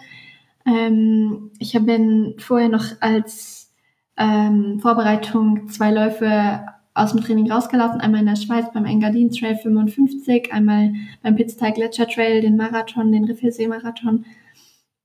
Ähm, 0.67 1.51
ich 1.59 1.75
habe 1.75 2.35
vorher 2.39 2.69
noch 2.69 2.85
als 2.99 3.73
ähm, 4.17 4.79
Vorbereitung 4.79 5.69
zwei 5.69 5.91
Läufe 5.91 6.65
aus 6.93 7.11
dem 7.11 7.21
Training 7.21 7.51
rausgelaufen, 7.51 8.01
einmal 8.01 8.21
in 8.21 8.25
der 8.25 8.35
Schweiz 8.35 8.65
beim 8.73 8.85
Engadin 8.85 9.31
Trail 9.31 9.55
55, 9.55 10.51
einmal 10.51 10.93
beim 11.21 11.35
Pitztal 11.35 11.71
Gletscher 11.71 12.07
Trail, 12.07 12.41
den 12.41 12.57
Marathon, 12.57 13.11
den 13.11 13.25
Riffelsee 13.25 13.67
Marathon. 13.67 14.25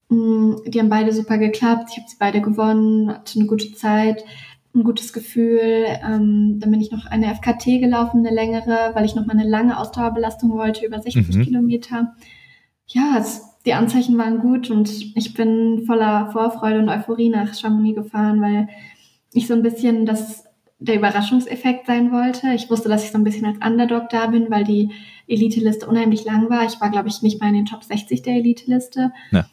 Mm, 0.09 0.55
die 0.67 0.81
haben 0.81 0.89
beide 0.89 1.13
super 1.13 1.39
geklappt. 1.39 1.91
Ich 1.91 1.99
habe 1.99 2.09
sie 2.09 2.17
beide 2.19 2.41
gewonnen, 2.41 3.11
hatte 3.11 3.39
eine 3.39 3.47
gute 3.47 3.73
Zeit, 3.75 4.25
ein 4.75 4.85
gutes 4.85 5.13
Gefühl. 5.13 5.85
Ähm, 6.03 6.59
dann 6.61 6.71
bin 6.71 6.81
ich 6.81 6.91
noch 6.91 7.05
eine 7.07 7.35
FKT 7.35 7.81
gelaufen, 7.81 8.27
eine 8.27 8.35
längere, 8.35 8.93
weil 8.95 9.05
ich 9.05 9.15
noch 9.15 9.27
mal 9.27 9.37
eine 9.37 9.49
lange 9.49 9.79
Ausdauerbelastung 9.79 10.51
wollte, 10.53 10.87
über 10.87 11.01
60 11.01 11.37
mhm. 11.37 11.43
Kilometer. 11.43 12.15
Ja, 12.87 13.17
es, 13.19 13.52
die 13.65 13.75
Anzeichen 13.75 14.19
waren 14.19 14.39
gut 14.39 14.71
und 14.71 14.91
ich 15.17 15.35
bin 15.35 15.85
voller 15.87 16.31
Vorfreude 16.33 16.81
und 16.81 16.89
Euphorie 16.89 17.29
nach 17.29 17.55
Chamonix 17.55 17.97
gefahren, 17.97 18.41
weil 18.41 18.69
ich 19.33 19.47
so 19.47 19.55
ein 19.55 19.63
bisschen 19.63 20.07
das 20.07 20.45
der 20.79 20.97
Überraschungseffekt 20.97 21.87
sein 21.87 22.11
wollte. 22.11 22.53
Ich 22.55 22.69
wusste, 22.69 22.89
dass 22.89 23.05
ich 23.05 23.13
so 23.13 23.19
ein 23.19 23.25
bisschen 23.25 23.47
als 23.47 23.59
Underdog 23.65 24.09
da 24.11 24.27
bin, 24.27 24.51
weil 24.51 24.65
die 24.65 24.91
Elite-Liste 25.29 25.87
unheimlich 25.87 26.25
lang 26.25 26.51
war. 26.51 26.65
Ich 26.65 26.81
war, 26.81 26.91
glaube 26.91 27.09
ich, 27.09 27.23
nicht 27.23 27.41
mal 27.41 27.49
in 27.49 27.55
den 27.55 27.67
Top 27.67 27.85
60 27.85 28.23
der 28.23 28.35
Elite-Liste. 28.35 29.13
Ja. 29.31 29.47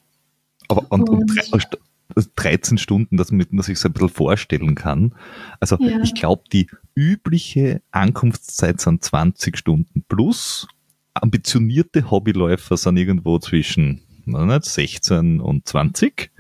Aber 0.68 0.86
und, 0.90 1.10
und, 1.10 1.54
und 1.54 2.30
13 2.36 2.78
Stunden, 2.78 3.18
dass 3.18 3.32
man 3.32 3.46
sich 3.62 3.80
so 3.80 3.90
ein 3.90 3.94
bisschen 3.94 4.10
vorstellen 4.10 4.76
kann. 4.76 5.14
Also 5.60 5.78
ja. 5.80 6.00
ich 6.02 6.16
glaube, 6.16 6.44
die 6.52 6.68
übliche 6.96 7.82
Ankunftszeit 7.92 8.82
sind 8.82 9.04
20 9.04 9.58
Stunden 9.58 10.04
plus. 10.08 10.68
Ambitionierte 11.14 12.10
Hobbyläufer 12.10 12.78
sind 12.78 12.98
irgendwo 12.98 13.40
zwischen 13.40 14.02
nicht, 14.26 14.66
16 14.66 15.40
und 15.42 15.68
20. 15.68 16.32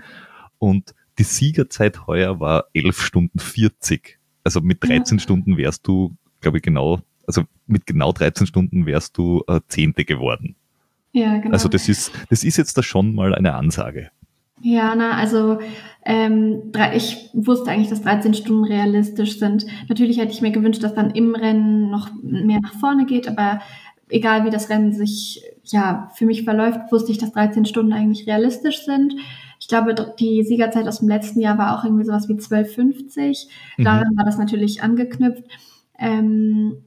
Und 0.59 0.93
die 1.17 1.23
Siegerzeit 1.23 2.07
heuer 2.07 2.39
war 2.39 2.65
11 2.73 3.01
Stunden 3.01 3.39
40. 3.39 4.19
Also 4.43 4.61
mit 4.61 4.83
13 4.83 5.17
ja. 5.17 5.21
Stunden 5.21 5.57
wärst 5.57 5.87
du, 5.87 6.15
glaube 6.41 6.57
ich, 6.57 6.63
genau, 6.63 7.01
also 7.27 7.43
mit 7.67 7.85
genau 7.85 8.11
13 8.11 8.47
Stunden 8.47 8.85
wärst 8.85 9.17
du 9.17 9.43
äh, 9.47 9.59
Zehnte 9.67 10.05
geworden. 10.05 10.55
Ja, 11.11 11.37
genau. 11.37 11.53
Also 11.53 11.67
das 11.69 11.89
ist, 11.89 12.11
das 12.29 12.43
ist 12.43 12.57
jetzt 12.57 12.77
da 12.77 12.83
schon 12.83 13.15
mal 13.15 13.33
eine 13.33 13.55
Ansage. 13.55 14.11
Ja, 14.61 14.93
na, 14.95 15.11
also 15.11 15.59
ähm, 16.05 16.73
ich 16.93 17.29
wusste 17.33 17.71
eigentlich, 17.71 17.89
dass 17.89 18.01
13 18.01 18.33
Stunden 18.33 18.65
realistisch 18.65 19.39
sind. 19.39 19.65
Natürlich 19.87 20.17
hätte 20.17 20.33
ich 20.33 20.41
mir 20.41 20.51
gewünscht, 20.51 20.83
dass 20.83 20.93
dann 20.93 21.11
im 21.11 21.33
Rennen 21.33 21.89
noch 21.89 22.09
mehr 22.21 22.59
nach 22.61 22.73
vorne 22.73 23.05
geht, 23.05 23.27
aber 23.27 23.61
egal 24.09 24.45
wie 24.45 24.49
das 24.49 24.69
Rennen 24.69 24.91
sich 24.91 25.43
ja 25.63 26.11
für 26.15 26.25
mich 26.25 26.43
verläuft, 26.43 26.91
wusste 26.91 27.11
ich, 27.11 27.17
dass 27.17 27.31
13 27.31 27.65
Stunden 27.65 27.93
eigentlich 27.93 28.27
realistisch 28.27 28.85
sind. 28.85 29.15
Ich 29.59 29.67
glaube, 29.67 29.93
die 30.19 30.43
Siegerzeit 30.43 30.87
aus 30.87 30.99
dem 30.99 31.09
letzten 31.09 31.39
Jahr 31.39 31.57
war 31.57 31.77
auch 31.77 31.83
irgendwie 31.83 32.05
sowas 32.05 32.27
wie 32.27 32.33
12,50. 32.33 33.47
Mhm. 33.77 33.83
Daran 33.83 34.17
war 34.17 34.25
das 34.25 34.37
natürlich 34.37 34.81
angeknüpft. 34.81 35.43
Ähm, 35.97 36.77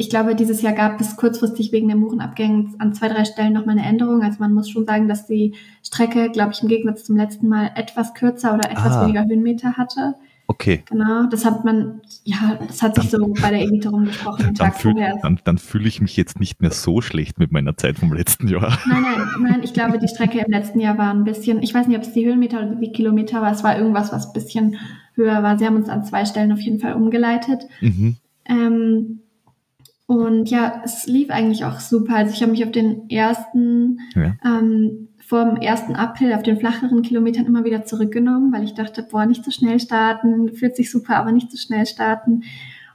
ich 0.00 0.10
glaube, 0.10 0.36
dieses 0.36 0.62
Jahr 0.62 0.74
gab 0.74 1.00
es 1.00 1.16
kurzfristig 1.16 1.72
wegen 1.72 1.88
der 1.88 1.96
Murenabgängen 1.96 2.76
an 2.78 2.94
zwei, 2.94 3.08
drei 3.08 3.24
Stellen 3.24 3.52
nochmal 3.52 3.76
eine 3.76 3.88
Änderung. 3.88 4.22
Also 4.22 4.38
man 4.38 4.52
muss 4.52 4.68
schon 4.68 4.86
sagen, 4.86 5.08
dass 5.08 5.26
die 5.26 5.56
Strecke, 5.82 6.30
glaube 6.30 6.52
ich, 6.52 6.62
im 6.62 6.68
Gegensatz 6.68 7.04
zum 7.04 7.16
letzten 7.16 7.48
Mal 7.48 7.72
etwas 7.74 8.14
kürzer 8.14 8.54
oder 8.54 8.70
etwas 8.70 8.94
ah. 8.94 9.02
weniger 9.02 9.24
Höhenmeter 9.24 9.76
hatte. 9.76 10.14
Okay. 10.50 10.82
Genau, 10.88 11.26
das 11.26 11.44
hat 11.44 11.66
man, 11.66 12.00
ja, 12.24 12.58
das 12.66 12.80
hat 12.82 12.94
sich 12.94 13.10
so 13.10 13.34
bei 13.40 13.50
der 13.50 13.60
Elite 13.60 13.90
rumgesprochen. 13.90 14.54
Dann 14.58 14.72
fühle 14.72 15.14
dann, 15.44 15.58
fühl 15.58 15.86
ich 15.86 16.00
mich 16.00 16.16
jetzt 16.16 16.40
nicht 16.40 16.62
mehr 16.62 16.70
so 16.70 17.02
schlecht 17.02 17.38
mit 17.38 17.52
meiner 17.52 17.76
Zeit 17.76 17.98
vom 17.98 18.14
letzten 18.14 18.48
Jahr. 18.48 18.78
Nein, 18.88 19.02
nein, 19.02 19.28
nein, 19.42 19.60
ich 19.62 19.74
glaube, 19.74 19.98
die 19.98 20.08
Strecke 20.08 20.38
im 20.38 20.50
letzten 20.50 20.80
Jahr 20.80 20.96
war 20.96 21.12
ein 21.12 21.24
bisschen, 21.24 21.62
ich 21.62 21.74
weiß 21.74 21.86
nicht, 21.86 21.98
ob 21.98 22.02
es 22.02 22.14
die 22.14 22.24
Höhenmeter 22.24 22.60
oder 22.60 22.76
die 22.76 22.92
Kilometer 22.92 23.42
war, 23.42 23.52
es 23.52 23.62
war 23.62 23.76
irgendwas, 23.76 24.10
was 24.10 24.28
ein 24.28 24.32
bisschen 24.32 24.76
höher 25.14 25.42
war. 25.42 25.58
Sie 25.58 25.66
haben 25.66 25.76
uns 25.76 25.90
an 25.90 26.04
zwei 26.04 26.24
Stellen 26.24 26.52
auf 26.52 26.60
jeden 26.60 26.80
Fall 26.80 26.94
umgeleitet. 26.94 27.64
Mhm. 27.82 28.16
Ähm, 28.46 29.20
und 30.06 30.48
ja, 30.48 30.80
es 30.82 31.06
lief 31.06 31.28
eigentlich 31.28 31.66
auch 31.66 31.80
super. 31.80 32.16
Also 32.16 32.32
ich 32.32 32.40
habe 32.40 32.52
mich 32.52 32.64
auf 32.64 32.72
den 32.72 33.10
ersten 33.10 33.98
ja. 34.14 34.34
ähm, 34.42 35.08
vor 35.28 35.44
dem 35.44 35.56
ersten 35.56 35.94
Uphill 35.94 36.32
auf 36.32 36.42
den 36.42 36.58
flacheren 36.58 37.02
Kilometern 37.02 37.44
immer 37.44 37.62
wieder 37.62 37.84
zurückgenommen, 37.84 38.50
weil 38.50 38.64
ich 38.64 38.72
dachte, 38.72 39.02
boah, 39.02 39.26
nicht 39.26 39.44
so 39.44 39.50
schnell 39.50 39.78
starten, 39.78 40.54
fühlt 40.54 40.74
sich 40.74 40.90
super, 40.90 41.16
aber 41.16 41.32
nicht 41.32 41.50
so 41.50 41.58
schnell 41.58 41.84
starten. 41.84 42.44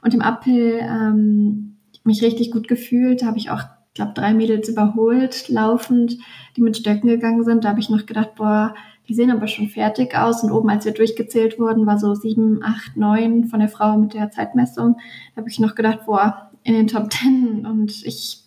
Und 0.02 0.14
im 0.14 0.20
Uphill 0.20 0.80
ähm, 0.82 1.76
mich 2.02 2.24
richtig 2.24 2.50
gut 2.50 2.66
gefühlt, 2.66 3.22
da 3.22 3.26
habe 3.26 3.38
ich 3.38 3.50
auch, 3.50 3.62
glaube 3.94 4.14
drei 4.16 4.34
Mädels 4.34 4.68
überholt, 4.68 5.48
laufend, 5.48 6.18
die 6.56 6.60
mit 6.60 6.76
Stöcken 6.76 7.08
gegangen 7.08 7.44
sind. 7.44 7.62
Da 7.62 7.68
habe 7.68 7.78
ich 7.78 7.88
noch 7.88 8.04
gedacht, 8.04 8.34
boah, 8.34 8.74
die 9.08 9.14
sehen 9.14 9.30
aber 9.30 9.46
schon 9.46 9.68
fertig 9.68 10.16
aus. 10.16 10.42
Und 10.42 10.50
oben, 10.50 10.70
als 10.70 10.84
wir 10.84 10.92
durchgezählt 10.92 11.60
wurden, 11.60 11.86
war 11.86 12.00
so 12.00 12.16
sieben, 12.16 12.64
acht, 12.64 12.96
neun 12.96 13.44
von 13.44 13.60
der 13.60 13.68
Frau 13.68 13.96
mit 13.96 14.12
der 14.12 14.32
Zeitmessung. 14.32 14.96
Da 15.34 15.42
habe 15.42 15.48
ich 15.48 15.60
noch 15.60 15.76
gedacht, 15.76 16.00
boah, 16.04 16.50
in 16.64 16.74
den 16.74 16.88
Top 16.88 17.10
Ten. 17.10 17.64
Und 17.64 18.04
ich 18.04 18.42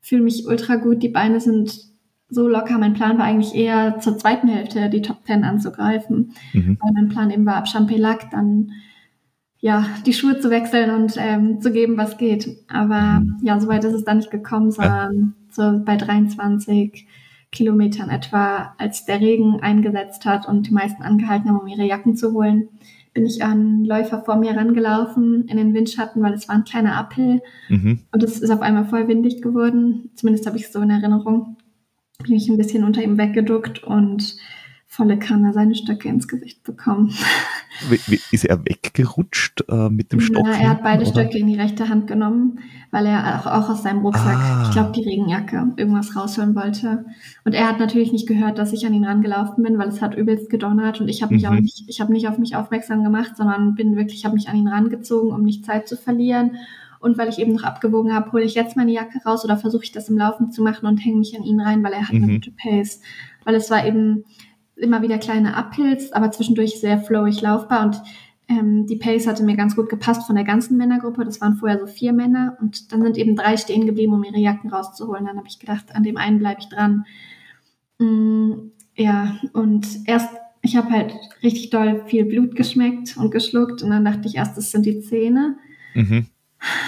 fühle 0.00 0.22
mich 0.22 0.46
ultra 0.46 0.76
gut. 0.76 1.02
Die 1.02 1.10
Beine 1.10 1.38
sind 1.38 1.85
so 2.28 2.48
locker. 2.48 2.78
Mein 2.78 2.94
Plan 2.94 3.18
war 3.18 3.24
eigentlich 3.24 3.54
eher 3.54 3.98
zur 4.00 4.18
zweiten 4.18 4.48
Hälfte 4.48 4.90
die 4.90 5.02
Top 5.02 5.24
Ten 5.24 5.44
anzugreifen, 5.44 6.32
mhm. 6.52 6.78
weil 6.80 6.92
mein 6.92 7.08
Plan 7.08 7.30
eben 7.30 7.46
war, 7.46 7.56
ab 7.56 7.68
Champelac 7.68 8.30
dann 8.30 8.72
ja 9.58 9.86
die 10.04 10.12
Schuhe 10.12 10.38
zu 10.38 10.50
wechseln 10.50 10.90
und 10.90 11.14
ähm, 11.18 11.60
zu 11.60 11.72
geben, 11.72 11.96
was 11.96 12.18
geht. 12.18 12.48
Aber 12.68 13.20
mhm. 13.20 13.38
ja, 13.42 13.58
soweit 13.60 13.84
ist 13.84 13.94
es 13.94 14.04
dann 14.04 14.18
nicht 14.18 14.30
gekommen, 14.30 14.70
sondern 14.70 15.34
ja. 15.48 15.72
so 15.72 15.84
bei 15.84 15.96
23 15.96 17.06
Kilometern 17.52 18.10
etwa, 18.10 18.74
als 18.76 19.04
der 19.06 19.20
Regen 19.20 19.60
eingesetzt 19.60 20.26
hat 20.26 20.48
und 20.48 20.66
die 20.66 20.74
meisten 20.74 21.02
angehalten 21.02 21.48
haben, 21.48 21.60
um 21.60 21.66
ihre 21.68 21.86
Jacken 21.86 22.16
zu 22.16 22.32
holen, 22.32 22.68
bin 23.14 23.24
ich 23.24 23.42
an 23.42 23.84
Läufer 23.84 24.22
vor 24.22 24.36
mir 24.36 24.54
rangelaufen 24.54 25.46
in 25.48 25.56
den 25.56 25.72
Windschatten, 25.72 26.22
weil 26.22 26.34
es 26.34 26.48
war 26.48 26.56
ein 26.56 26.64
kleiner 26.64 26.98
Uphill 26.98 27.40
mhm. 27.70 28.00
und 28.12 28.22
es 28.22 28.40
ist 28.40 28.50
auf 28.50 28.60
einmal 28.60 28.84
voll 28.84 29.08
windig 29.08 29.40
geworden. 29.40 30.10
Zumindest 30.16 30.46
habe 30.46 30.58
ich 30.58 30.64
es 30.64 30.72
so 30.72 30.80
in 30.80 30.90
Erinnerung 30.90 31.56
bin 32.18 32.34
ich 32.34 32.48
ein 32.48 32.56
bisschen 32.56 32.84
unter 32.84 33.02
ihm 33.02 33.18
weggeduckt 33.18 33.82
und 33.84 34.36
volle 34.96 35.18
Kanne 35.18 35.52
seine 35.52 35.74
Stöcke 35.74 36.08
ins 36.08 36.26
Gesicht 36.26 36.62
bekommen. 36.62 37.12
Ist 38.32 38.46
er 38.46 38.64
weggerutscht 38.64 39.64
äh, 39.68 39.90
mit 39.90 40.10
dem 40.12 40.20
Stock? 40.20 40.46
Ja, 40.46 40.52
er 40.54 40.70
hat 40.70 40.82
beide 40.82 41.02
oder? 41.02 41.10
Stöcke 41.10 41.36
in 41.36 41.46
die 41.46 41.56
rechte 41.56 41.90
Hand 41.90 42.06
genommen, 42.06 42.60
weil 42.90 43.04
er 43.04 43.40
auch, 43.40 43.46
auch 43.46 43.68
aus 43.68 43.82
seinem 43.82 44.00
Rucksack, 44.00 44.38
ah. 44.38 44.62
ich 44.64 44.70
glaube, 44.70 44.92
die 44.92 45.04
Regenjacke, 45.04 45.72
irgendwas 45.76 46.16
rausholen 46.16 46.54
wollte. 46.54 47.04
Und 47.44 47.52
er 47.52 47.68
hat 47.68 47.78
natürlich 47.78 48.12
nicht 48.12 48.26
gehört, 48.26 48.58
dass 48.58 48.72
ich 48.72 48.86
an 48.86 48.94
ihn 48.94 49.04
rangelaufen 49.04 49.62
bin, 49.62 49.76
weil 49.76 49.88
es 49.88 50.00
hat 50.00 50.14
übelst 50.14 50.48
gedonnert 50.48 51.00
und 51.00 51.08
ich 51.08 51.22
habe 51.22 51.34
mich 51.34 51.42
mhm. 51.42 51.48
auch 51.48 51.60
nicht, 51.60 51.84
ich 51.86 52.00
habe 52.00 52.12
nicht 52.12 52.28
auf 52.28 52.38
mich 52.38 52.56
aufmerksam 52.56 53.04
gemacht, 53.04 53.36
sondern 53.36 53.74
bin 53.74 53.96
wirklich, 53.96 54.24
habe 54.24 54.36
mich 54.36 54.48
an 54.48 54.56
ihn 54.56 54.68
rangezogen, 54.68 55.32
um 55.32 55.42
nicht 55.42 55.66
Zeit 55.66 55.88
zu 55.88 55.96
verlieren. 55.96 56.52
Und 57.00 57.18
weil 57.18 57.28
ich 57.28 57.38
eben 57.38 57.52
noch 57.52 57.64
abgewogen 57.64 58.14
habe, 58.14 58.32
hole 58.32 58.44
ich 58.44 58.54
jetzt 58.54 58.76
meine 58.76 58.92
Jacke 58.92 59.20
raus 59.24 59.44
oder 59.44 59.56
versuche 59.56 59.84
ich 59.84 59.92
das 59.92 60.08
im 60.08 60.18
Laufen 60.18 60.50
zu 60.50 60.62
machen 60.62 60.86
und 60.86 60.98
hänge 60.98 61.18
mich 61.18 61.36
an 61.36 61.44
ihn 61.44 61.60
rein, 61.60 61.82
weil 61.82 61.92
er 61.92 62.08
hat 62.08 62.14
mhm. 62.14 62.24
eine 62.24 62.32
gute 62.34 62.52
Pace. 62.52 63.00
Weil 63.44 63.54
es 63.54 63.70
war 63.70 63.86
eben 63.86 64.24
immer 64.76 65.02
wieder 65.02 65.18
kleine 65.18 65.54
Uphills, 65.56 66.12
aber 66.12 66.30
zwischendurch 66.30 66.80
sehr 66.80 66.98
flowig 66.98 67.40
laufbar 67.40 67.86
und 67.86 68.02
ähm, 68.48 68.86
die 68.86 68.96
Pace 68.96 69.26
hatte 69.26 69.42
mir 69.42 69.56
ganz 69.56 69.74
gut 69.74 69.88
gepasst 69.88 70.26
von 70.26 70.36
der 70.36 70.44
ganzen 70.44 70.76
Männergruppe. 70.76 71.24
Das 71.24 71.40
waren 71.40 71.56
vorher 71.56 71.80
so 71.80 71.86
vier 71.86 72.12
Männer 72.12 72.56
und 72.60 72.92
dann 72.92 73.02
sind 73.02 73.16
eben 73.16 73.34
drei 73.34 73.56
stehen 73.56 73.86
geblieben, 73.86 74.12
um 74.12 74.22
ihre 74.22 74.38
Jacken 74.38 74.70
rauszuholen. 74.70 75.26
Dann 75.26 75.36
habe 75.36 75.48
ich 75.48 75.58
gedacht, 75.58 75.94
an 75.94 76.04
dem 76.04 76.16
einen 76.16 76.38
bleibe 76.38 76.60
ich 76.60 76.68
dran. 76.68 77.04
Mm, 77.98 78.70
ja, 78.94 79.36
und 79.52 79.86
erst, 80.04 80.30
ich 80.62 80.76
habe 80.76 80.90
halt 80.90 81.14
richtig 81.42 81.70
doll 81.70 82.04
viel 82.06 82.24
Blut 82.24 82.54
geschmeckt 82.54 83.16
und 83.16 83.32
geschluckt 83.32 83.82
und 83.82 83.90
dann 83.90 84.04
dachte 84.04 84.28
ich 84.28 84.36
erst, 84.36 84.56
das 84.56 84.70
sind 84.70 84.86
die 84.86 85.00
Zähne. 85.00 85.56
Mhm. 85.94 86.26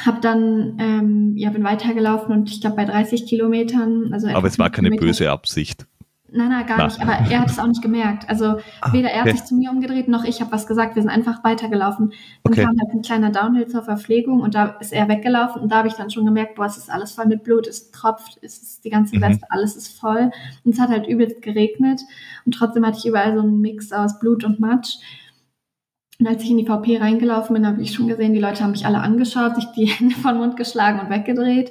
Hab 0.05 0.23
dann, 0.23 0.77
ähm, 0.79 1.33
ja, 1.37 1.51
bin 1.51 1.63
weitergelaufen 1.63 2.35
und 2.35 2.51
ich 2.51 2.61
glaube 2.61 2.77
bei 2.77 2.85
30 2.85 3.27
Kilometern. 3.27 4.13
Also 4.13 4.29
Aber 4.29 4.49
es 4.49 4.59
war 4.59 4.71
keine 4.71 4.89
Kilometer, 4.89 5.07
böse 5.07 5.31
Absicht. 5.31 5.87
Nein, 6.31 6.51
nein, 6.51 6.67
gar 6.67 6.77
Na. 6.77 6.85
nicht. 6.85 7.01
Aber 7.01 7.13
er 7.13 7.41
hat 7.41 7.51
es 7.51 7.59
auch 7.59 7.67
nicht 7.67 7.81
gemerkt. 7.81 8.29
Also 8.29 8.59
ah, 8.81 8.93
weder 8.93 9.11
er 9.11 9.25
hat 9.25 9.31
sich 9.31 9.45
zu 9.45 9.55
mir 9.55 9.71
umgedreht, 9.71 10.09
noch 10.09 10.25
ich 10.25 10.41
habe 10.41 10.53
was 10.53 10.67
gesagt. 10.67 10.95
Wir 10.95 11.03
sind 11.03 11.11
einfach 11.11 11.43
weitergelaufen. 11.43 12.13
Dann 12.43 12.53
okay. 12.53 12.65
kam 12.65 12.77
halt 12.79 12.93
ein 12.93 13.03
kleiner 13.03 13.31
Downhill 13.31 13.67
zur 13.67 13.83
Verpflegung 13.83 14.41
und 14.41 14.55
da 14.55 14.77
ist 14.81 14.93
er 14.93 15.09
weggelaufen 15.09 15.63
und 15.63 15.73
da 15.73 15.77
habe 15.79 15.89
ich 15.89 15.95
dann 15.95 16.11
schon 16.11 16.27
gemerkt, 16.27 16.57
boah, 16.57 16.67
es 16.67 16.77
ist 16.77 16.91
alles 16.91 17.13
voll 17.13 17.27
mit 17.27 17.45
Blut, 17.45 17.67
es 17.67 17.91
tropft, 17.93 18.39
es 18.43 18.59
ist 18.59 18.85
die 18.85 18.91
ganze 18.91 19.17
mhm. 19.17 19.23
Weste, 19.23 19.47
mhm. 19.47 19.57
alles 19.57 19.77
ist 19.77 19.99
voll. 19.99 20.31
Und 20.65 20.75
es 20.75 20.81
hat 20.81 20.91
halt 20.91 21.07
übelst 21.07 21.41
geregnet 21.41 22.03
und 22.45 22.53
trotzdem 22.53 22.85
hatte 22.85 22.99
ich 22.99 23.07
überall 23.07 23.35
so 23.35 23.41
einen 23.41 23.61
Mix 23.61 23.91
aus 23.93 24.19
Blut 24.19 24.45
und 24.45 24.61
Matsch. 24.61 24.97
Und 26.19 26.27
als 26.27 26.43
ich 26.43 26.51
in 26.51 26.59
die 26.59 26.67
VP 26.67 26.99
reingelaufen 26.99 27.55
bin, 27.55 27.67
habe 27.67 27.81
ich 27.81 27.93
schon 27.93 28.09
gesehen, 28.09 28.33
die 28.33 28.41
Leute 28.41 28.65
haben 28.65 28.73
mich 28.73 28.87
alle 28.87 29.01
angeschaut, 29.01 29.55
sich 29.55 29.67
die 29.77 29.87
Hände 29.87 30.17
von 30.17 30.37
Mund 30.39 30.57
geschlagen 30.57 31.01
und 31.01 31.11
weggedreht. 31.11 31.71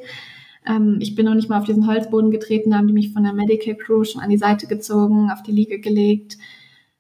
Ähm, 0.65 0.97
ich 1.01 1.15
bin 1.15 1.25
noch 1.25 1.35
nicht 1.35 1.49
mal 1.49 1.59
auf 1.59 1.65
diesen 1.65 1.87
Holzboden 1.87 2.31
getreten, 2.31 2.71
da 2.71 2.77
haben 2.77 2.87
die 2.87 2.93
mich 2.93 3.13
von 3.13 3.23
der 3.23 3.33
Medical 3.33 3.75
Crew 3.75 4.03
schon 4.03 4.21
an 4.21 4.29
die 4.29 4.37
Seite 4.37 4.67
gezogen, 4.67 5.29
auf 5.31 5.43
die 5.43 5.51
Liege 5.51 5.79
gelegt, 5.79 6.37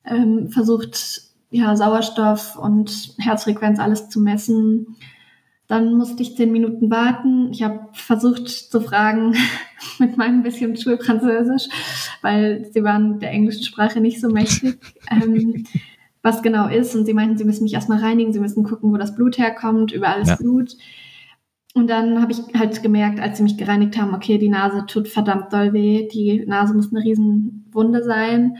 ähm, 0.05 0.49
versucht, 0.49 1.21
ja, 1.49 1.75
Sauerstoff 1.75 2.57
und 2.57 3.15
Herzfrequenz 3.17 3.79
alles 3.79 4.09
zu 4.09 4.19
messen. 4.19 4.97
Dann 5.67 5.95
musste 5.95 6.23
ich 6.23 6.35
zehn 6.37 6.51
Minuten 6.51 6.89
warten. 6.89 7.51
Ich 7.51 7.61
habe 7.61 7.89
versucht 7.91 8.47
zu 8.47 8.79
fragen 8.79 9.35
mit 9.99 10.17
meinem 10.17 10.43
bisschen 10.43 10.75
Schulfranzösisch, 10.77 11.67
weil 12.21 12.69
sie 12.71 12.83
waren 12.83 13.19
der 13.19 13.31
englischen 13.31 13.63
Sprache 13.63 13.99
nicht 13.99 14.21
so 14.21 14.29
mächtig, 14.29 14.79
ähm, 15.09 15.65
was 16.21 16.41
genau 16.41 16.67
ist. 16.67 16.95
Und 16.95 17.05
sie 17.05 17.13
meinten, 17.13 17.37
sie 17.37 17.45
müssen 17.45 17.63
mich 17.63 17.73
erstmal 17.73 17.99
reinigen, 17.99 18.33
sie 18.33 18.39
müssen 18.39 18.63
gucken, 18.63 18.91
wo 18.91 18.97
das 18.97 19.15
Blut 19.15 19.37
herkommt, 19.37 19.91
überall 19.91 20.21
ist 20.21 20.29
ja. 20.29 20.35
Blut. 20.35 20.75
Und 21.73 21.87
dann 21.89 22.21
habe 22.21 22.31
ich 22.31 22.39
halt 22.57 22.81
gemerkt, 22.81 23.19
als 23.19 23.37
sie 23.37 23.43
mich 23.43 23.57
gereinigt 23.57 23.97
haben, 23.97 24.15
okay, 24.15 24.37
die 24.37 24.49
Nase 24.49 24.85
tut 24.87 25.07
verdammt 25.07 25.53
doll 25.53 25.73
weh, 25.73 26.07
die 26.07 26.43
Nase 26.45 26.73
muss 26.73 26.91
eine 26.91 27.03
Riesenwunde 27.03 28.03
sein. 28.03 28.57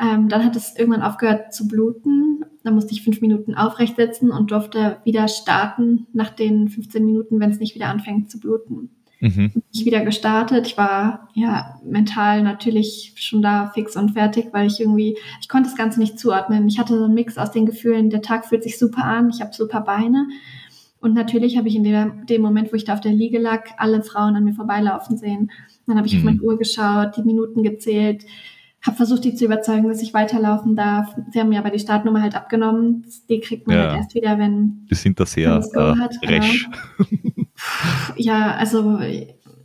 Ähm, 0.00 0.28
dann 0.28 0.44
hat 0.44 0.56
es 0.56 0.74
irgendwann 0.76 1.02
aufgehört 1.02 1.52
zu 1.52 1.68
bluten. 1.68 2.44
Dann 2.64 2.74
musste 2.74 2.92
ich 2.92 3.04
fünf 3.04 3.20
Minuten 3.20 3.54
aufrecht 3.54 3.96
sitzen 3.96 4.30
und 4.30 4.50
durfte 4.50 4.96
wieder 5.04 5.28
starten 5.28 6.06
nach 6.12 6.30
den 6.30 6.68
15 6.68 7.04
Minuten, 7.04 7.38
wenn 7.38 7.50
es 7.50 7.60
nicht 7.60 7.74
wieder 7.74 7.88
anfängt 7.88 8.30
zu 8.30 8.40
bluten. 8.40 8.90
Mhm. 9.24 9.52
Ich 9.72 9.86
wieder 9.86 10.04
gestartet. 10.04 10.66
Ich 10.66 10.76
war 10.76 11.30
ja 11.32 11.80
mental 11.82 12.42
natürlich 12.42 13.14
schon 13.16 13.40
da 13.40 13.70
fix 13.72 13.96
und 13.96 14.10
fertig, 14.10 14.48
weil 14.52 14.66
ich 14.66 14.80
irgendwie, 14.80 15.16
ich 15.40 15.48
konnte 15.48 15.70
das 15.70 15.78
Ganze 15.78 15.98
nicht 15.98 16.18
zuordnen. 16.18 16.68
Ich 16.68 16.78
hatte 16.78 16.98
so 16.98 17.04
einen 17.04 17.14
Mix 17.14 17.38
aus 17.38 17.50
den 17.50 17.64
Gefühlen, 17.64 18.10
der 18.10 18.20
Tag 18.20 18.44
fühlt 18.44 18.62
sich 18.62 18.78
super 18.78 19.02
an, 19.02 19.30
ich 19.30 19.40
habe 19.40 19.54
super 19.54 19.80
Beine 19.80 20.26
und 21.00 21.14
natürlich 21.14 21.56
habe 21.56 21.68
ich 21.68 21.76
in 21.76 21.84
dem, 21.84 22.26
dem, 22.26 22.42
Moment, 22.42 22.70
wo 22.70 22.76
ich 22.76 22.84
da 22.84 22.92
auf 22.92 23.00
der 23.00 23.12
Liege 23.12 23.38
lag, 23.38 23.64
alle 23.78 24.02
Frauen 24.02 24.36
an 24.36 24.44
mir 24.44 24.52
vorbeilaufen 24.52 25.16
sehen. 25.16 25.50
Dann 25.86 25.96
habe 25.96 26.06
ich 26.06 26.14
mhm. 26.14 26.18
auf 26.18 26.24
meine 26.24 26.42
Uhr 26.42 26.58
geschaut, 26.58 27.16
die 27.16 27.22
Minuten 27.22 27.62
gezählt, 27.62 28.24
habe 28.86 28.96
versucht, 28.96 29.24
die 29.24 29.34
zu 29.34 29.46
überzeugen, 29.46 29.88
dass 29.88 30.02
ich 30.02 30.12
weiterlaufen 30.12 30.76
darf. 30.76 31.14
Sie 31.30 31.40
haben 31.40 31.48
mir 31.48 31.58
aber 31.58 31.70
die 31.70 31.78
Startnummer 31.78 32.20
halt 32.20 32.34
abgenommen. 32.34 33.06
Die 33.28 33.40
kriegt 33.40 33.66
man 33.66 33.76
ja. 33.76 33.82
halt 33.84 33.96
erst 33.96 34.14
wieder, 34.14 34.38
wenn. 34.38 34.86
Die 34.90 34.94
sind 34.94 35.18
da 35.18 35.26
sehr 35.26 35.62
äh, 35.74 35.94
hat, 35.98 36.16
resch. 36.22 36.68
ja, 38.16 38.54
also 38.56 38.98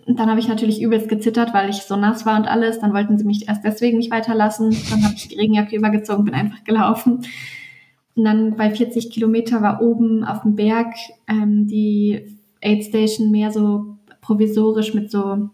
dann 0.07 0.29
habe 0.29 0.39
ich 0.39 0.47
natürlich 0.47 0.81
übelst 0.81 1.09
gezittert, 1.09 1.53
weil 1.53 1.69
ich 1.69 1.77
so 1.77 1.95
nass 1.95 2.25
war 2.25 2.37
und 2.39 2.47
alles. 2.47 2.79
Dann 2.79 2.93
wollten 2.93 3.17
sie 3.17 3.25
mich 3.25 3.47
erst 3.47 3.63
deswegen 3.63 3.97
nicht 3.97 4.11
weiterlassen. 4.11 4.75
Dann 4.89 5.03
habe 5.03 5.15
ich 5.15 5.27
die 5.27 5.35
Regenjacke 5.37 5.75
übergezogen, 5.75 6.25
bin 6.25 6.33
einfach 6.33 6.63
gelaufen. 6.63 7.25
Und 8.15 8.23
dann 8.23 8.55
bei 8.55 8.71
40 8.71 9.11
Kilometer 9.11 9.61
war 9.61 9.81
oben 9.81 10.23
auf 10.23 10.41
dem 10.41 10.55
Berg 10.55 10.95
ähm, 11.27 11.67
die 11.67 12.37
Aid 12.61 12.85
Station 12.85 13.31
mehr 13.31 13.51
so 13.51 13.97
provisorisch 14.21 14.93
mit 14.93 15.11
so 15.11 15.49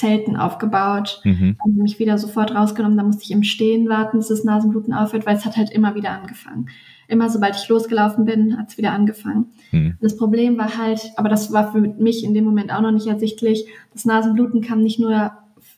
Zelten 0.00 0.36
aufgebaut. 0.36 1.20
Mhm. 1.24 1.56
Haben 1.60 1.76
mich 1.76 1.98
wieder 1.98 2.16
sofort 2.16 2.54
rausgenommen. 2.54 2.96
Da 2.96 3.04
musste 3.04 3.24
ich 3.24 3.30
im 3.30 3.42
Stehen 3.42 3.88
warten, 3.88 4.16
bis 4.16 4.28
das 4.28 4.44
Nasenbluten 4.44 4.94
aufhört, 4.94 5.26
weil 5.26 5.36
es 5.36 5.44
hat 5.44 5.58
halt 5.58 5.70
immer 5.70 5.94
wieder 5.94 6.10
angefangen. 6.10 6.70
Immer 7.06 7.28
sobald 7.28 7.56
ich 7.56 7.68
losgelaufen 7.68 8.24
bin, 8.24 8.56
hat 8.56 8.70
es 8.70 8.78
wieder 8.78 8.92
angefangen. 8.92 9.46
Mhm. 9.72 9.96
Das 10.00 10.16
Problem 10.16 10.56
war 10.56 10.78
halt, 10.78 11.12
aber 11.16 11.28
das 11.28 11.52
war 11.52 11.72
für 11.72 11.80
mich 11.80 12.24
in 12.24 12.32
dem 12.32 12.44
Moment 12.44 12.72
auch 12.72 12.80
noch 12.80 12.92
nicht 12.92 13.08
ersichtlich, 13.08 13.66
das 13.92 14.06
Nasenbluten 14.06 14.62
kam 14.62 14.80
nicht 14.80 15.00
nur 15.00 15.32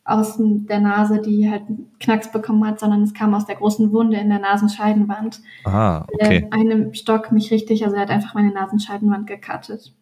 aus 0.05 0.37
der 0.39 0.81
Nase, 0.81 1.21
die 1.21 1.51
halt 1.51 1.63
einen 1.69 1.91
Knacks 1.99 2.31
bekommen 2.31 2.65
hat, 2.65 2.79
sondern 2.79 3.03
es 3.03 3.15
kam 3.15 3.35
aus 3.35 3.47
der 3.47 3.57
großen 3.57 3.93
Wunde 3.93 4.19
in 4.19 4.29
der 4.29 4.39
Nasenscheidenwand. 4.39 5.41
Ah, 5.65 6.07
okay. 6.13 6.41
Der 6.41 6.53
einem 6.53 6.95
Stock 6.95 7.33
mich 7.33 7.51
richtig, 7.51 7.85
also 7.85 7.97
er 7.97 8.03
hat 8.03 8.11
einfach 8.11 8.35
meine 8.35 8.53
Nasenscheidenwand 8.53 9.27
gekattet. 9.27 9.95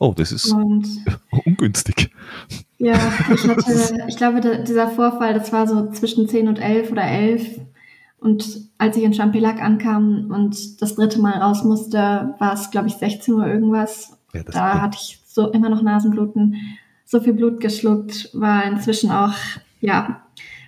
Oh, 0.00 0.12
das 0.16 0.32
ist 0.32 0.52
und, 0.52 0.86
ungünstig. 1.44 2.10
Ja, 2.78 2.98
ich 3.32 3.44
hatte, 3.48 4.04
ich 4.08 4.16
glaube, 4.16 4.64
dieser 4.66 4.88
Vorfall, 4.88 5.34
das 5.34 5.52
war 5.52 5.66
so 5.66 5.90
zwischen 5.92 6.28
10 6.28 6.48
und 6.48 6.58
11 6.58 6.90
oder 6.92 7.04
11. 7.04 7.60
Und 8.18 8.68
als 8.78 8.96
ich 8.96 9.04
in 9.04 9.14
Champelac 9.14 9.62
ankam 9.62 10.30
und 10.30 10.80
das 10.80 10.94
dritte 10.94 11.20
Mal 11.20 11.34
raus 11.34 11.62
musste, 11.62 12.34
war 12.38 12.54
es, 12.54 12.70
glaube 12.70 12.88
ich, 12.88 12.94
16 12.94 13.34
Uhr 13.34 13.46
irgendwas. 13.46 14.16
Ja, 14.32 14.42
da 14.42 14.82
hatte 14.82 14.98
ich 15.00 15.20
so 15.26 15.50
immer 15.50 15.68
noch 15.68 15.82
Nasenbluten 15.82 16.56
so 17.04 17.20
viel 17.20 17.34
Blut 17.34 17.60
geschluckt, 17.60 18.30
war 18.32 18.64
inzwischen 18.64 19.10
auch, 19.10 19.34
ja, 19.80 20.22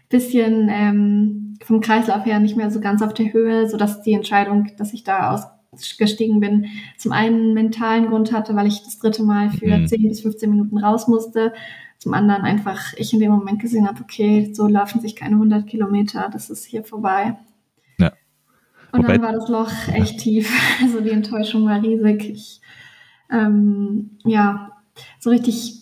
bisschen 0.09 0.69
ähm, 0.71 1.59
vom 1.65 1.81
Kreislauf 1.81 2.25
her 2.27 2.39
nicht 2.39 2.57
mehr 2.57 2.71
so 2.71 2.81
ganz 2.81 3.03
auf 3.03 3.15
der 3.15 3.33
Höhe, 3.33 3.69
sodass 3.69 4.03
die 4.03 4.13
Entscheidung, 4.13 4.71
dass 4.77 4.93
ich 4.93 5.03
da 5.03 5.31
ausgestiegen 5.77 6.41
bin, 6.41 6.67
zum 6.97 7.13
einen 7.13 7.55
mentalen 7.55 8.09
Grund 8.09 8.33
hatte, 8.33 8.55
weil 8.57 8.67
ich 8.67 8.83
das 8.83 8.99
dritte 8.99 9.23
Mal 9.23 9.51
für 9.51 9.79
mhm. 9.79 9.87
10 9.87 10.09
bis 10.09 10.21
15 10.23 10.51
Minuten 10.51 10.79
raus 10.79 11.09
musste. 11.09 11.53
Zum 11.99 12.15
anderen 12.15 12.43
einfach 12.43 12.93
ich 12.97 13.13
in 13.13 13.21
dem 13.21 13.33
Moment 13.33 13.61
gesehen 13.61 13.87
habe, 13.87 14.03
okay, 14.03 14.53
so 14.53 14.67
laufen 14.67 15.01
sich 15.01 15.17
keine 15.17 15.37
100 15.37 15.67
Kilometer, 15.67 16.29
das 16.33 16.51
ist 16.51 16.65
hier 16.65 16.85
vorbei. 16.85 17.39
Ja. 17.99 18.13
Und 18.93 19.03
Wobei, 19.03 19.15
dann 19.15 19.23
war 19.23 19.33
das 19.33 19.49
Loch 19.49 19.73
echt 19.93 20.21
tief. 20.21 20.51
Also 20.83 21.01
die 21.01 21.11
Enttäuschung 21.11 21.67
war 21.67 21.83
riesig. 21.83 22.31
Ich, 22.31 22.61
ähm, 23.31 24.11
ja, 24.25 24.73
so 25.19 25.31
richtig 25.31 25.76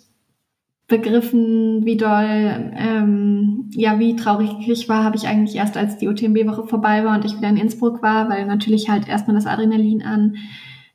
begriffen, 0.86 1.84
wie 1.84 1.96
doll, 1.96 2.72
ähm, 2.76 3.70
ja, 3.70 3.98
wie 3.98 4.16
traurig 4.16 4.50
ich 4.68 4.88
war, 4.88 5.02
habe 5.02 5.16
ich 5.16 5.26
eigentlich 5.26 5.56
erst, 5.56 5.76
als 5.76 5.96
die 5.96 6.08
UTMB-Woche 6.08 6.66
vorbei 6.66 7.04
war 7.04 7.16
und 7.16 7.24
ich 7.24 7.36
wieder 7.36 7.48
in 7.48 7.56
Innsbruck 7.56 8.02
war, 8.02 8.28
weil 8.28 8.44
natürlich 8.46 8.90
halt 8.90 9.08
erstmal 9.08 9.34
das 9.34 9.46
Adrenalin 9.46 10.02
an. 10.02 10.36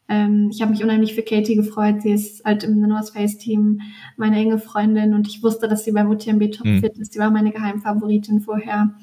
Ähm, 0.08 0.50
ich 0.52 0.62
habe 0.62 0.72
mich 0.72 0.84
unheimlich 0.84 1.16
für 1.16 1.24
Katie 1.24 1.56
gefreut. 1.56 2.02
Sie 2.02 2.12
ist 2.12 2.46
halt 2.46 2.64
im 2.64 2.80
North 2.82 3.10
Face 3.10 3.38
Team 3.38 3.82
meine 4.16 4.38
enge 4.38 4.60
Freundin 4.60 5.14
und 5.14 5.28
ich 5.28 5.42
wusste, 5.42 5.68
dass 5.68 5.86
sie 5.86 5.92
beim 5.92 6.10
UTMB 6.10 6.52
topfit 6.52 6.96
mhm. 6.96 7.02
ist. 7.02 7.14
Sie 7.14 7.20
war 7.20 7.32
meine 7.32 7.52
Geheimfavoritin 7.52 8.42
vorher. 8.42 8.96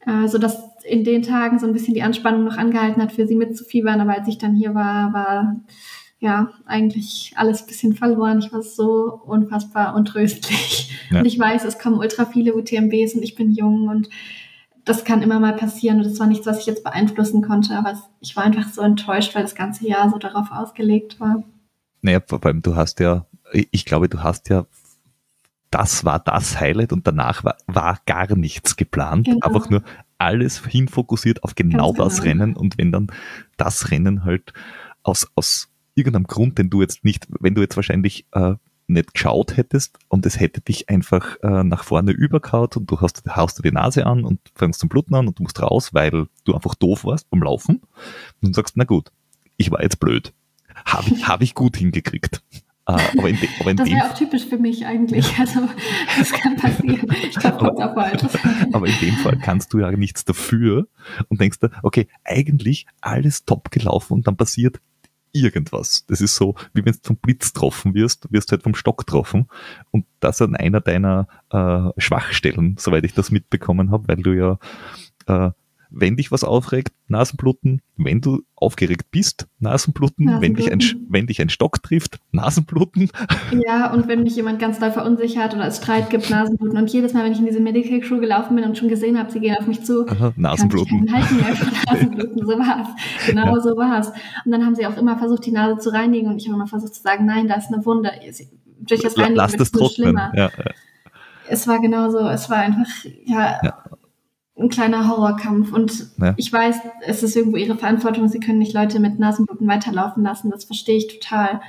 Äh, 0.00 0.28
so 0.28 0.38
dass 0.38 0.62
in 0.84 1.02
den 1.02 1.22
Tagen 1.22 1.58
so 1.58 1.66
ein 1.66 1.72
bisschen 1.72 1.94
die 1.94 2.02
Anspannung 2.02 2.44
noch 2.44 2.58
angehalten 2.58 3.02
hat, 3.02 3.12
für 3.12 3.26
sie 3.26 3.36
mitzufiebern. 3.36 4.00
Aber 4.00 4.12
als 4.12 4.28
ich 4.28 4.38
dann 4.38 4.54
hier 4.54 4.74
war, 4.74 5.12
war 5.12 5.60
ja, 6.24 6.50
eigentlich 6.66 7.32
alles 7.36 7.62
ein 7.62 7.66
bisschen 7.66 7.94
verloren. 7.94 8.40
Ich 8.40 8.52
war 8.52 8.62
so 8.62 9.20
unfassbar 9.24 9.94
untröstlich. 9.94 10.90
Ja. 11.10 11.20
Und 11.20 11.26
ich 11.26 11.38
weiß, 11.38 11.64
es 11.64 11.78
kommen 11.78 11.98
ultra 11.98 12.24
viele 12.24 12.54
UTMBs 12.54 13.14
und 13.14 13.22
ich 13.22 13.34
bin 13.34 13.52
jung 13.52 13.88
und 13.88 14.08
das 14.84 15.04
kann 15.04 15.22
immer 15.22 15.38
mal 15.38 15.54
passieren 15.54 15.98
und 15.98 16.04
das 16.04 16.18
war 16.18 16.26
nichts, 16.26 16.46
was 16.46 16.60
ich 16.60 16.66
jetzt 16.66 16.84
beeinflussen 16.84 17.42
konnte, 17.42 17.76
aber 17.76 17.98
ich 18.20 18.36
war 18.36 18.44
einfach 18.44 18.68
so 18.68 18.82
enttäuscht, 18.82 19.34
weil 19.34 19.42
das 19.42 19.54
ganze 19.54 19.86
Jahr 19.86 20.10
so 20.10 20.18
darauf 20.18 20.50
ausgelegt 20.50 21.20
war. 21.20 21.42
Naja, 22.02 22.20
vor 22.26 22.44
allem 22.44 22.62
du 22.62 22.76
hast 22.76 23.00
ja, 23.00 23.26
ich 23.52 23.84
glaube, 23.84 24.08
du 24.08 24.22
hast 24.22 24.48
ja, 24.48 24.66
das 25.70 26.04
war 26.04 26.20
das 26.20 26.60
Highlight 26.60 26.92
und 26.92 27.06
danach 27.06 27.44
war, 27.44 27.56
war 27.66 27.98
gar 28.06 28.36
nichts 28.36 28.76
geplant, 28.76 29.26
genau. 29.26 29.46
einfach 29.46 29.70
nur 29.70 29.82
alles 30.18 30.64
hinfokussiert 30.64 31.42
auf 31.44 31.54
genau 31.54 31.92
Ganz 31.92 32.14
das 32.14 32.22
genau. 32.22 32.42
Rennen 32.42 32.56
und 32.56 32.78
wenn 32.78 32.92
dann 32.92 33.08
das 33.56 33.90
Rennen 33.90 34.24
halt 34.24 34.52
aus, 35.02 35.28
aus 35.34 35.73
irgendeinem 35.94 36.26
Grund, 36.26 36.58
den 36.58 36.70
du 36.70 36.80
jetzt 36.80 37.04
nicht, 37.04 37.26
wenn 37.40 37.54
du 37.54 37.62
jetzt 37.62 37.76
wahrscheinlich 37.76 38.26
äh, 38.32 38.54
nicht 38.86 39.14
geschaut 39.14 39.56
hättest 39.56 39.98
und 40.08 40.26
es 40.26 40.38
hätte 40.38 40.60
dich 40.60 40.88
einfach 40.90 41.36
äh, 41.42 41.64
nach 41.64 41.84
vorne 41.84 42.12
überkaut 42.12 42.76
und 42.76 42.90
du 42.90 43.00
hast, 43.00 43.22
haust 43.34 43.58
dir 43.58 43.62
die 43.62 43.74
Nase 43.74 44.06
an 44.06 44.24
und 44.24 44.40
fängst 44.54 44.80
zum 44.80 44.88
Bluten 44.88 45.14
an 45.14 45.26
und 45.26 45.38
du 45.38 45.42
musst 45.42 45.60
raus, 45.62 45.94
weil 45.94 46.26
du 46.44 46.54
einfach 46.54 46.74
doof 46.74 47.04
warst 47.04 47.30
beim 47.30 47.42
Laufen 47.42 47.80
und 48.42 48.54
sagst, 48.54 48.76
na 48.76 48.84
gut, 48.84 49.10
ich 49.56 49.70
war 49.70 49.82
jetzt 49.82 50.00
blöd. 50.00 50.32
Habe 50.84 51.08
ich, 51.10 51.28
hab 51.28 51.40
ich 51.40 51.54
gut 51.54 51.76
hingekriegt. 51.76 52.42
Äh, 52.86 52.92
aber 53.16 53.30
in, 53.30 53.40
de, 53.40 53.48
aber 53.60 53.70
in 53.70 53.76
Das 53.78 53.88
dem 53.88 53.96
wäre 53.96 54.10
auch 54.10 54.14
typisch 54.14 54.44
für 54.44 54.58
mich 54.58 54.84
eigentlich. 54.84 55.38
Also, 55.38 55.68
das 56.18 56.32
kann 56.32 56.56
passieren. 56.56 57.10
Ich 57.22 57.36
glaube, 57.36 57.56
kurz 57.56 57.80
auf 57.80 57.96
heute. 57.96 58.28
Aber 58.74 58.86
in 58.86 58.94
dem 59.00 59.14
Fall 59.14 59.38
kannst 59.38 59.72
du 59.72 59.78
ja 59.78 59.90
nichts 59.90 60.26
dafür 60.26 60.86
und 61.28 61.40
denkst 61.40 61.60
dir, 61.60 61.70
okay, 61.82 62.08
eigentlich 62.24 62.86
alles 63.00 63.46
top 63.46 63.70
gelaufen 63.70 64.12
und 64.12 64.26
dann 64.26 64.36
passiert 64.36 64.80
irgendwas. 65.34 66.06
Das 66.06 66.20
ist 66.20 66.36
so, 66.36 66.54
wie 66.72 66.84
wenn 66.84 66.92
du 66.92 66.98
vom 67.02 67.16
Blitz 67.16 67.52
getroffen 67.52 67.94
wirst, 67.94 68.32
wirst 68.32 68.50
du 68.50 68.52
halt 68.52 68.62
vom 68.62 68.74
Stock 68.74 68.98
getroffen. 68.98 69.48
Und 69.90 70.06
das 70.20 70.40
an 70.40 70.56
einer 70.56 70.80
deiner 70.80 71.28
äh, 71.50 72.00
Schwachstellen, 72.00 72.76
soweit 72.78 73.04
ich 73.04 73.14
das 73.14 73.30
mitbekommen 73.30 73.90
habe, 73.90 74.08
weil 74.08 74.22
du 74.22 74.32
ja, 74.32 74.58
äh, 75.26 75.50
wenn 75.96 76.16
dich 76.16 76.32
was 76.32 76.42
aufregt, 76.44 76.92
Nasenbluten, 77.06 77.80
wenn 77.96 78.20
du 78.20 78.42
aufgeregt 78.56 79.10
bist, 79.10 79.46
Nasenbluten, 79.60 80.40
Wenn, 80.40 80.54
dich 80.54 80.70
ein, 80.72 80.78
Nasenbluten. 80.78 81.06
wenn 81.12 81.26
dich 81.26 81.40
ein 81.40 81.48
Stock 81.50 81.82
trifft, 81.82 82.18
Nasenbluten. 82.32 83.10
Ja, 83.64 83.92
und 83.92 84.08
wenn 84.08 84.22
mich 84.22 84.34
jemand 84.36 84.58
ganz 84.58 84.78
doll 84.78 84.90
verunsichert 84.90 85.54
oder 85.54 85.66
es 85.66 85.76
Streit 85.76 86.10
gibt, 86.10 86.30
Nasenbluten. 86.30 86.76
Und 86.78 86.90
jedes 86.92 87.12
Mal, 87.12 87.24
wenn 87.24 87.32
ich 87.32 87.38
in 87.38 87.46
diese 87.46 87.60
Medical 87.60 88.00
Crew 88.00 88.18
gelaufen 88.20 88.56
bin 88.56 88.64
und 88.64 88.76
schon 88.76 88.88
gesehen 88.88 89.18
habe, 89.18 89.30
sie 89.30 89.40
gehen 89.40 89.56
auf 89.58 89.66
mich 89.66 89.84
zu, 89.84 90.06
Aha, 90.08 90.32
Nasenbluten. 90.36 91.06
Kann 91.06 91.20
ich 91.20 91.24
Halten 91.30 91.36
mehr 91.36 91.56
für 91.56 91.74
Nasenbluten, 91.92 92.46
so 92.46 92.58
war's. 92.58 92.88
Genau 93.26 93.46
Ja. 93.54 93.60
so 93.60 93.76
war's. 93.76 94.08
Und 94.44 94.50
dann 94.52 94.64
haben 94.64 94.74
sie 94.74 94.86
auch 94.86 94.96
immer 94.96 95.16
versucht, 95.18 95.46
die 95.46 95.52
Nase 95.52 95.78
zu 95.78 95.90
reinigen 95.90 96.28
und 96.28 96.38
ich 96.38 96.46
habe 96.48 96.56
immer 96.56 96.66
versucht 96.66 96.94
zu 96.94 97.02
sagen, 97.02 97.26
nein, 97.26 97.46
da 97.48 97.54
ist 97.54 97.72
eine 97.72 97.84
Wunde. 97.86 98.10
Durch 98.80 99.00
das 99.02 99.16
Reinigen 99.16 99.36
Lass 99.36 99.52
wird 99.52 99.62
es 99.62 99.70
trocknen. 99.70 99.92
schlimmer. 99.94 100.32
Ja. 100.34 100.50
Es 101.46 101.68
war 101.68 101.78
genauso, 101.78 102.20
es 102.28 102.48
war 102.48 102.56
einfach, 102.56 102.86
ja, 103.26 103.60
Ja. 103.62 103.83
Ein 104.58 104.68
kleiner 104.68 105.08
Horrorkampf. 105.08 105.72
Und 105.72 106.10
Ja. 106.18 106.34
ich 106.36 106.52
weiß, 106.52 106.76
es 107.06 107.22
ist 107.22 107.36
irgendwo 107.36 107.56
ihre 107.56 107.76
Verantwortung, 107.76 108.28
sie 108.28 108.40
können 108.40 108.58
nicht 108.58 108.72
Leute 108.74 109.00
mit 109.00 109.18
Nasenbluten 109.18 109.66
weiterlaufen 109.66 110.22
lassen, 110.22 110.50
das 110.50 110.64
verstehe 110.64 110.96
ich 110.96 111.08
total. 111.20 111.60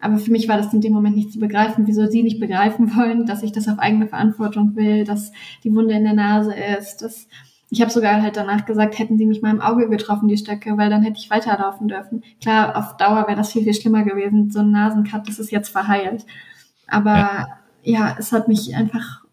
Aber 0.00 0.18
für 0.18 0.30
mich 0.30 0.46
war 0.48 0.56
das 0.56 0.72
in 0.72 0.80
dem 0.80 0.92
Moment 0.92 1.16
nicht 1.16 1.32
zu 1.32 1.40
begreifen, 1.40 1.88
wieso 1.88 2.06
sie 2.06 2.22
nicht 2.22 2.38
begreifen 2.38 2.90
wollen, 2.96 3.26
dass 3.26 3.42
ich 3.42 3.50
das 3.52 3.68
auf 3.68 3.78
eigene 3.80 4.06
Verantwortung 4.06 4.76
will, 4.76 5.04
dass 5.04 5.32
die 5.64 5.74
Wunde 5.74 5.94
in 5.94 6.04
der 6.04 6.14
Nase 6.14 6.54
ist. 6.54 6.98
Dass 7.02 7.26
ich 7.70 7.80
habe 7.82 7.90
sogar 7.90 8.22
halt 8.22 8.36
danach 8.36 8.64
gesagt, 8.64 8.98
hätten 8.98 9.18
sie 9.18 9.26
mich 9.26 9.42
mal 9.42 9.50
im 9.50 9.60
Auge 9.60 9.88
getroffen, 9.90 10.28
die 10.28 10.38
Stöcke, 10.38 10.78
weil 10.78 10.88
dann 10.88 11.02
hätte 11.02 11.18
ich 11.18 11.28
weiterlaufen 11.30 11.88
dürfen. 11.88 12.22
Klar, 12.40 12.76
auf 12.78 12.96
Dauer 12.96 13.26
wäre 13.26 13.36
das 13.36 13.52
viel, 13.52 13.64
viel 13.64 13.74
schlimmer 13.74 14.04
gewesen. 14.04 14.50
So 14.50 14.60
ein 14.60 14.70
Nasencut, 14.70 15.26
das 15.28 15.38
ist 15.40 15.50
jetzt 15.50 15.68
verheilt. 15.68 16.24
Aber 16.86 17.14
Ja. 17.16 17.46
ja, 17.82 18.16
es 18.18 18.32
hat 18.32 18.46
mich 18.48 18.74
einfach 18.76 19.24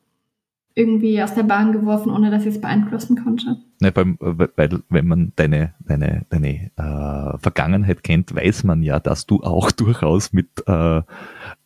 irgendwie 0.75 1.21
aus 1.23 1.33
der 1.33 1.43
Bahn 1.43 1.71
geworfen, 1.71 2.11
ohne 2.11 2.29
dass 2.31 2.43
ich 2.45 2.55
es 2.55 2.61
beeinflussen 2.61 3.21
konnte. 3.23 3.57
Ne, 3.79 3.91
beim, 3.93 4.17
weil, 4.19 4.49
weil 4.57 4.83
wenn 4.89 5.07
man 5.07 5.31
deine, 5.37 5.73
deine, 5.79 6.25
deine 6.29 6.71
äh, 6.75 7.37
Vergangenheit 7.37 8.03
kennt, 8.03 8.35
weiß 8.35 8.65
man 8.65 8.83
ja, 8.83 8.99
dass 8.99 9.25
du 9.25 9.41
auch 9.41 9.71
durchaus 9.71 10.33
mit 10.33 10.49
äh, 10.67 11.01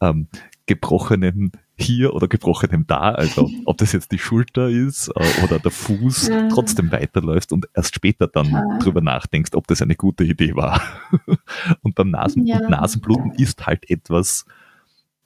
ähm, 0.02 0.28
gebrochenem 0.68 1.52
hier 1.76 2.14
oder 2.14 2.28
gebrochenem 2.28 2.86
da, 2.86 3.12
also 3.14 3.50
ob 3.66 3.78
das 3.78 3.94
jetzt 3.94 4.12
die 4.12 4.20
Schulter 4.20 4.70
ist 4.70 5.08
äh, 5.16 5.44
oder 5.44 5.58
der 5.58 5.72
Fuß, 5.72 6.28
Ja. 6.28 6.48
trotzdem 6.50 6.92
weiterläufst 6.92 7.52
und 7.52 7.68
erst 7.74 7.96
später 7.96 8.28
dann 8.28 8.48
Total. 8.52 8.80
drüber 8.80 9.02
nachdenkst, 9.02 9.56
ob 9.56 9.66
das 9.68 9.82
eine 9.82 9.96
gute 9.96 10.24
Idee 10.24 10.56
war. 10.56 10.82
und 11.82 11.96
beim 11.96 12.12
Nasen 12.12 12.46
Ja. 12.46 12.58
und 12.60 12.70
Nasenbluten 12.70 13.32
ist 13.38 13.66
halt 13.66 13.90
etwas 13.90 14.46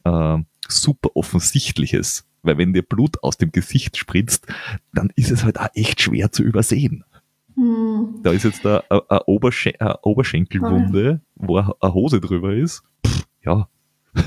äh, 0.06 0.38
super 0.70 1.10
offensichtliches, 1.16 2.26
weil 2.44 2.58
wenn 2.58 2.74
dir 2.74 2.84
Blut 2.84 3.24
aus 3.24 3.38
dem 3.38 3.52
Gesicht 3.52 3.98
spritzt, 3.98 4.46
dann 4.94 5.12
ist 5.16 5.32
es 5.32 5.44
halt 5.44 5.60
auch 5.60 5.70
echt 5.74 6.02
schwer 6.02 6.32
zu 6.32 6.44
übersehen. 6.44 7.04
Hm. 7.56 8.20
Da 8.24 8.32
ist 8.32 8.44
jetzt 8.44 8.64
da 8.66 8.84
eine, 8.90 9.24
Oberschen 9.26 9.74
Oberschenkelwunde, 10.02 11.22
wo 11.36 11.58
eine 11.58 11.94
Hose 11.94 12.20
drüber 12.22 12.54
ist. 12.54 12.84
Pff, 13.06 13.26
ja, 13.44 13.68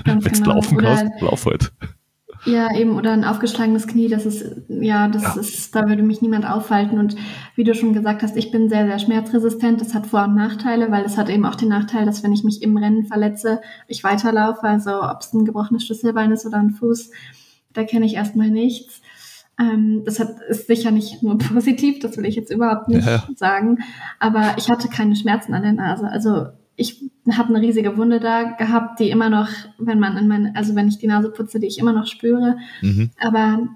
wenn 0.05 0.21
du 0.21 0.31
genau. 0.31 0.55
laufen 0.55 0.79
Oder- 0.79 0.97
kannst, 0.97 1.21
lauf 1.21 1.47
halt. 1.47 1.73
Ja, 2.45 2.69
eben, 2.77 2.97
oder 2.97 3.13
ein 3.13 3.25
aufgeschlagenes 3.25 3.87
Knie, 3.89 4.09
das 4.09 4.25
ist, 4.27 4.45
ja, 4.69 5.09
das 5.09 5.23
Ja. 5.23 5.41
ist, 5.41 5.75
da 5.75 5.89
würde 5.89 6.03
mich 6.03 6.21
niemand 6.23 6.49
aufhalten. 6.49 6.99
Und 6.99 7.17
wie 7.57 7.65
du 7.65 7.75
schon 7.75 7.93
gesagt 7.93 8.23
hast, 8.23 8.37
ich 8.37 8.53
bin 8.53 8.69
sehr, 8.69 8.87
sehr 8.87 8.99
schmerzresistent. 8.99 9.81
Das 9.81 9.95
hat 9.95 10.07
Vor- 10.07 10.25
und 10.25 10.37
Nachteile, 10.37 10.93
weil 10.93 11.05
es 11.05 11.17
hat 11.17 11.29
eben 11.29 11.45
auch 11.47 11.55
den 11.57 11.71
Nachteil, 11.71 12.05
dass 12.05 12.23
wenn 12.23 12.33
ich 12.33 12.45
mich 12.45 12.63
im 12.63 12.77
Rennen 12.77 13.07
verletze, 13.07 13.61
ich 13.89 14.05
weiterlaufe. 14.05 14.63
Also 14.63 15.03
ob 15.03 15.23
es 15.23 15.33
ein 15.33 15.45
gebrochenes 15.45 15.85
Schlüsselbein 15.87 16.31
ist 16.31 16.47
oder 16.47 16.59
ein 16.59 16.71
Fuß, 16.71 17.11
da 17.77 17.85
kenne 17.85 18.07
ich 18.07 18.15
erstmal 18.15 18.51
nichts. 18.51 19.01
Ähm, 19.59 20.03
das 20.05 20.21
hat, 20.21 20.37
ist 20.49 20.67
sicher 20.67 20.91
nicht 20.91 21.23
nur 21.23 21.39
positiv, 21.39 21.99
das 22.01 22.17
will 22.17 22.27
ich 22.27 22.37
jetzt 22.37 22.51
überhaupt 22.53 22.89
nicht 22.89 23.07
Ja. 23.07 23.27
sagen. 23.37 23.79
Aber 24.19 24.55
ich 24.59 24.69
hatte 24.69 24.89
keine 24.89 25.17
Schmerzen 25.17 25.55
an 25.55 25.63
der 25.63 25.73
Nase. 25.73 26.09
Also 26.09 26.47
ich 26.77 27.03
habe 27.33 27.55
eine 27.55 27.67
riesige 27.67 27.97
Wunde 27.97 28.21
da 28.21 28.43
gehabt, 28.53 29.01
die 29.01 29.09
immer 29.11 29.31
noch, 29.31 29.49
wenn 29.79 29.99
man 29.99 30.17
in 30.19 30.29
meine, 30.29 30.55
also 30.55 30.75
wenn 30.75 30.89
ich 30.89 30.99
die 30.99 31.07
Nase 31.07 31.31
putze, 31.31 31.59
die 31.59 31.67
ich 31.69 31.79
immer 31.79 31.93
noch 31.93 32.07
spüre. 32.07 32.59
Mhm. 32.83 33.11
Aber 33.19 33.67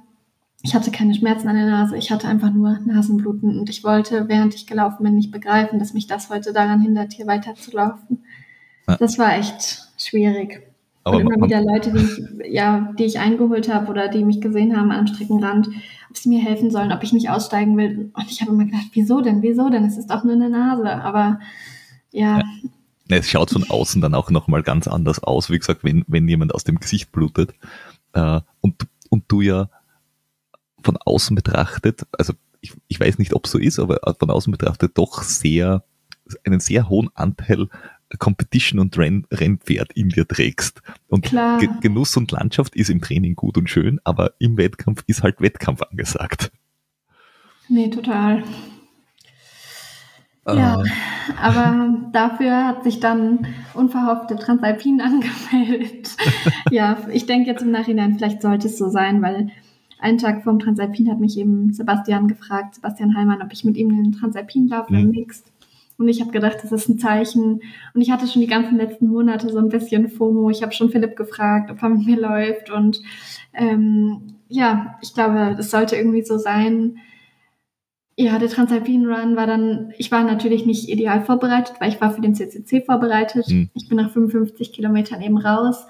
ich 0.62 0.74
hatte 0.74 0.90
keine 0.90 1.14
Schmerzen 1.14 1.48
an 1.48 1.56
der 1.56 1.64
Nase. 1.64 1.96
Ich 1.96 2.10
hatte 2.10 2.28
einfach 2.28 2.52
nur 2.52 2.78
Nasenbluten 2.84 3.58
und 3.58 3.70
ich 3.70 3.82
wollte, 3.82 4.28
während 4.28 4.54
ich 4.54 4.66
gelaufen 4.66 5.02
bin, 5.02 5.14
nicht 5.14 5.30
begreifen, 5.30 5.78
dass 5.78 5.94
mich 5.94 6.06
das 6.06 6.28
heute 6.28 6.52
daran 6.52 6.82
hindert, 6.82 7.14
hier 7.14 7.26
weiterzulaufen. 7.26 8.24
Ja. 8.86 8.96
Das 8.98 9.18
war 9.18 9.34
echt 9.38 9.88
schwierig. 9.96 10.60
Aber 11.04 11.16
und 11.16 11.22
immer 11.22 11.46
wieder 11.46 11.62
Leute, 11.62 11.92
die 11.92 11.98
ich, 11.98 12.52
ja, 12.52 12.92
die 12.98 13.04
ich 13.04 13.18
eingeholt 13.18 13.72
habe 13.72 13.90
oder 13.90 14.08
die 14.08 14.24
mich 14.24 14.40
gesehen 14.40 14.76
haben 14.76 14.90
am 14.90 15.06
Streckenrand, 15.06 15.68
ob 16.10 16.16
sie 16.16 16.28
mir 16.28 16.40
helfen 16.40 16.70
sollen, 16.70 16.92
ob 16.92 17.02
ich 17.02 17.12
nicht 17.12 17.30
aussteigen 17.30 17.76
will. 17.76 18.10
Und 18.12 18.30
ich 18.30 18.40
habe 18.42 18.52
immer 18.52 18.66
gedacht, 18.66 18.88
wieso 18.92 19.20
denn, 19.20 19.42
wieso 19.42 19.70
denn? 19.70 19.84
Es 19.84 19.96
ist 19.96 20.10
doch 20.10 20.24
nur 20.24 20.34
eine 20.34 20.50
Nase. 20.50 20.90
Aber 20.90 21.40
ja, 22.12 22.42
ne, 23.10 23.18
es 23.18 23.28
schaut 23.28 23.50
von 23.50 23.68
außen 23.68 24.00
dann 24.00 24.14
auch 24.14 24.30
nochmal 24.30 24.62
ganz 24.62 24.88
anders 24.88 25.22
aus. 25.22 25.50
Wie 25.50 25.58
gesagt, 25.58 25.84
wenn, 25.84 26.04
wenn 26.06 26.28
jemand 26.28 26.54
aus 26.54 26.64
dem 26.64 26.78
Gesicht 26.78 27.12
blutet 27.12 27.52
äh, 28.12 28.40
und, 28.60 28.86
und 29.08 29.24
du 29.28 29.40
ja 29.40 29.68
von 30.82 30.96
außen 30.96 31.34
betrachtet, 31.34 32.06
also 32.18 32.32
ich, 32.60 32.72
ich 32.88 33.00
weiß 33.00 33.18
nicht, 33.18 33.34
ob 33.34 33.46
es 33.46 33.52
so 33.52 33.58
ist, 33.58 33.78
aber 33.78 34.00
von 34.18 34.30
außen 34.30 34.50
betrachtet 34.50 34.96
doch 34.96 35.22
sehr, 35.22 35.82
einen 36.44 36.60
sehr 36.60 36.88
hohen 36.88 37.10
Anteil 37.14 37.68
Competition 38.18 38.80
und 38.80 38.96
Renn, 38.98 39.26
Rennpferd 39.30 39.92
in 39.94 40.08
dir 40.08 40.26
trägst. 40.26 40.82
Und 41.08 41.24
Klar. 41.24 41.58
Ge 41.58 41.68
Genuss 41.80 42.16
und 42.16 42.30
Landschaft 42.32 42.74
ist 42.76 42.90
im 42.90 43.00
Training 43.00 43.34
gut 43.36 43.56
und 43.56 43.70
schön, 43.70 44.00
aber 44.04 44.32
im 44.38 44.56
Wettkampf 44.56 45.04
ist 45.06 45.22
halt 45.22 45.40
Wettkampf 45.40 45.82
angesagt. 45.82 46.50
nee, 47.68 47.88
total. 47.90 48.42
Ja, 50.48 50.82
aber 51.40 51.94
dafür 52.12 52.66
hat 52.66 52.82
sich 52.82 52.98
dann 52.98 53.46
unverhofft 53.74 54.30
der 54.30 54.38
Transalpin 54.38 55.00
angemeldet. 55.52 56.16
ja, 56.70 56.98
ich 57.12 57.26
denke 57.26 57.48
jetzt 57.50 57.62
im 57.62 57.70
Nachhinein, 57.70 58.16
vielleicht 58.16 58.42
sollte 58.42 58.66
es 58.66 58.76
so 58.78 58.88
sein, 58.88 59.22
weil 59.22 59.50
einen 60.00 60.18
Tag 60.18 60.42
vorm 60.42 60.58
Transalpin 60.58 61.08
hat 61.10 61.20
mich 61.20 61.38
eben 61.38 61.72
Sebastian 61.72 62.26
gefragt, 62.26 62.74
Sebastian 62.74 63.14
Heilmann, 63.16 63.42
ob 63.42 63.52
ich 63.52 63.64
mit 63.64 63.76
ihm 63.76 63.90
den 63.90 64.12
Transalpin 64.12 64.66
laufe 64.66 64.92
im 64.94 65.04
Mhm. 65.04 65.10
Mixed. 65.10 65.52
Und 66.00 66.08
ich 66.08 66.22
habe 66.22 66.30
gedacht, 66.30 66.56
das 66.62 66.72
ist 66.72 66.88
ein 66.88 66.98
Zeichen. 66.98 67.60
Und 67.94 68.00
ich 68.00 68.10
hatte 68.10 68.26
schon 68.26 68.40
die 68.40 68.48
ganzen 68.48 68.78
letzten 68.78 69.06
Monate 69.08 69.50
so 69.50 69.58
ein 69.58 69.68
bisschen 69.68 70.08
FOMO. 70.08 70.48
Ich 70.48 70.62
habe 70.62 70.72
schon 70.72 70.90
Philipp 70.90 71.14
gefragt, 71.14 71.70
ob 71.70 71.82
er 71.82 71.90
mit 71.90 72.06
mir 72.06 72.18
läuft. 72.18 72.70
Und 72.70 73.02
ähm, 73.52 74.36
ja, 74.48 74.98
ich 75.02 75.12
glaube, 75.12 75.56
es 75.58 75.70
sollte 75.70 75.96
irgendwie 75.96 76.22
so 76.22 76.38
sein. 76.38 76.96
Ja, 78.16 78.38
der 78.38 78.48
Transalpine 78.48 79.14
Run 79.14 79.36
war 79.36 79.46
dann, 79.46 79.92
ich 79.98 80.10
war 80.10 80.24
natürlich 80.24 80.64
nicht 80.64 80.88
ideal 80.88 81.22
vorbereitet, 81.22 81.76
weil 81.80 81.90
ich 81.90 82.00
war 82.00 82.12
für 82.12 82.22
den 82.22 82.34
CCC 82.34 82.80
vorbereitet. 82.80 83.48
Mhm. 83.48 83.68
Ich 83.74 83.88
bin 83.88 83.98
nach 83.98 84.10
55 84.10 84.72
Kilometern 84.72 85.20
eben 85.20 85.36
raus 85.36 85.86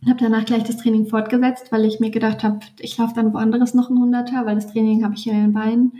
und 0.00 0.08
habe 0.08 0.20
danach 0.20 0.46
gleich 0.46 0.64
das 0.64 0.78
Training 0.78 1.06
fortgesetzt, 1.06 1.72
weil 1.72 1.84
ich 1.84 2.00
mir 2.00 2.10
gedacht 2.10 2.42
habe, 2.42 2.60
ich 2.80 2.96
laufe 2.96 3.14
dann 3.14 3.34
woanders 3.34 3.74
noch 3.74 3.90
ein 3.90 3.98
Hunderter, 3.98 4.46
weil 4.46 4.54
das 4.54 4.72
Training 4.72 5.04
habe 5.04 5.14
ich 5.14 5.26
in 5.26 5.34
den 5.34 5.52
Beinen 5.52 5.92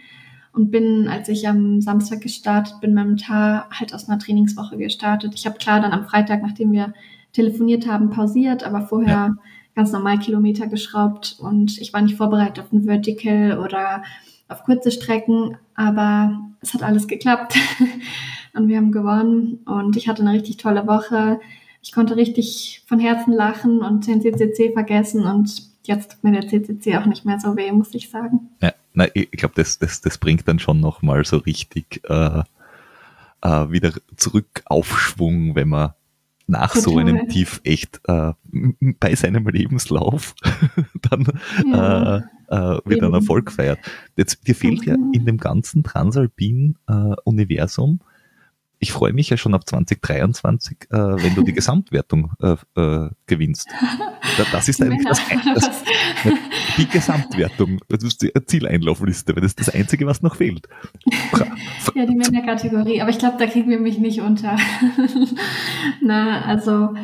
und 0.55 0.71
bin, 0.71 1.09
als 1.09 1.29
ich 1.29 1.49
am 1.49 1.81
Samstag 1.81 2.21
gestartet 2.21 2.81
bin, 2.81 2.95
beim 2.95 3.17
Tar 3.17 3.69
halt 3.71 3.93
aus 3.93 4.09
einer 4.09 4.19
Trainingswoche 4.19 4.77
gestartet. 4.77 5.33
Ich 5.35 5.47
habe 5.47 5.59
klar 5.59 5.81
dann 5.81 5.93
am 5.93 6.05
Freitag, 6.05 6.43
nachdem 6.43 6.71
wir 6.73 6.95
telefoniert 7.33 7.89
haben, 7.89 8.11
pausiert, 8.11 8.63
aber 8.65 8.83
vorher 8.83 9.09
Ja. 9.15 9.37
ganz 9.75 9.91
normal 9.91 10.19
Kilometer 10.21 10.69
geschraubt 10.69 11.37
und 11.41 11.79
ich 11.79 11.93
war 11.93 12.01
nicht 12.03 12.17
vorbereitet 12.17 12.61
auf 12.65 12.73
ein 12.73 12.85
Vertical 12.85 13.59
oder 13.59 14.05
auf 14.49 14.63
kurze 14.63 14.93
Strecken, 14.93 15.57
aber 15.75 16.39
es 16.61 16.73
hat 16.73 16.85
alles 16.85 17.09
geklappt 17.09 17.57
und 18.55 18.69
wir 18.69 18.77
haben 18.77 18.93
gewonnen 18.93 19.59
und 19.65 19.97
ich 19.97 20.07
hatte 20.09 20.23
eine 20.23 20.33
richtig 20.33 20.59
tolle 20.59 20.87
Woche. 20.87 21.41
Ich 21.83 21.91
konnte 21.93 22.17
richtig 22.17 22.83
von 22.87 23.01
Herzen 23.01 23.33
lachen 23.33 23.81
und 23.81 24.07
den 24.07 24.23
CCC 24.23 24.73
vergessen 24.73 25.25
und 25.25 25.51
jetzt 25.83 26.13
tut 26.13 26.23
mir 26.25 26.41
der 26.41 26.49
CCC 26.49 26.97
auch 26.99 27.07
nicht 27.07 27.25
mehr 27.25 27.41
so 27.41 27.57
weh, 27.57 27.73
muss 27.73 27.93
ich 27.95 28.09
sagen. 28.11 28.51
Ja, 28.63 28.73
nein, 28.95 29.11
ich 29.13 29.31
glaube, 29.33 29.55
das, 29.57 29.79
das, 29.79 30.01
das 30.01 30.19
bringt 30.19 30.49
dann 30.49 30.59
schon 30.59 30.81
nochmal 30.81 31.25
so 31.25 31.39
richtig 31.39 32.01
äh, 32.09 32.43
äh, 33.43 33.71
wieder 33.71 33.93
zurück 34.17 34.63
Aufschwung, 34.65 35.55
wenn 35.55 35.69
man 35.69 35.93
nach 36.47 36.75
Total. 36.75 36.83
so 36.83 36.99
einem 36.99 37.27
Tief 37.29 37.63
echt 37.65 38.01
äh, 38.07 38.33
bei 39.01 39.15
seinem 39.15 39.49
Lebenslauf 39.49 40.35
dann 41.11 41.27
ja. 41.67 42.17
äh, 42.17 42.21
äh, 42.49 42.81
wieder 42.85 43.07
einen 43.07 43.15
Erfolg 43.15 43.51
feiert. 43.51 43.79
Jetzt, 44.17 44.47
dir 44.47 44.55
fehlt 44.55 44.85
ja 44.85 44.95
in 45.13 45.25
dem 45.25 45.39
ganzen 45.39 45.83
Transalpin-Universum 45.83 48.01
äh, 48.01 48.05
ich 48.79 48.93
freue 48.93 49.13
mich 49.13 49.31
ja 49.31 49.37
schon 49.37 49.55
auf 49.55 49.65
2023, 49.65 50.89
äh, 50.91 50.97
wenn 50.97 51.35
du 51.35 51.43
die 51.43 51.53
Gesamtwertung 51.55 52.33
äh, 52.41 52.57
äh, 52.81 53.11
gewinnst. 53.27 53.69
Das 54.53 54.69
ist 54.69 54.83
eigentlich 54.83 55.07
das, 55.07 55.21
das, 55.55 55.83
die 56.77 56.87
Gesamtwertung, 56.89 57.81
das 57.89 58.03
ist 58.05 58.23
die 58.23 58.33
Zieleinlaufliste, 58.47 59.35
weil 59.35 59.43
das 59.43 59.53
ist 59.53 59.61
das 59.61 59.75
Einzige, 59.75 60.07
was 60.07 60.23
noch 60.23 60.37
fehlt. 60.37 60.69
Ja, 61.95 62.07
die 62.07 62.15
Männerkategorie, 62.15 63.01
aber 63.01 63.11
ich 63.11 63.19
glaube, 63.19 63.37
da 63.39 63.47
kriegen 63.47 63.71
wir 63.71 63.81
mich 63.81 63.99
nicht 63.99 64.21
unter. 64.21 64.57
Na, 66.03 66.43
also 66.43 66.95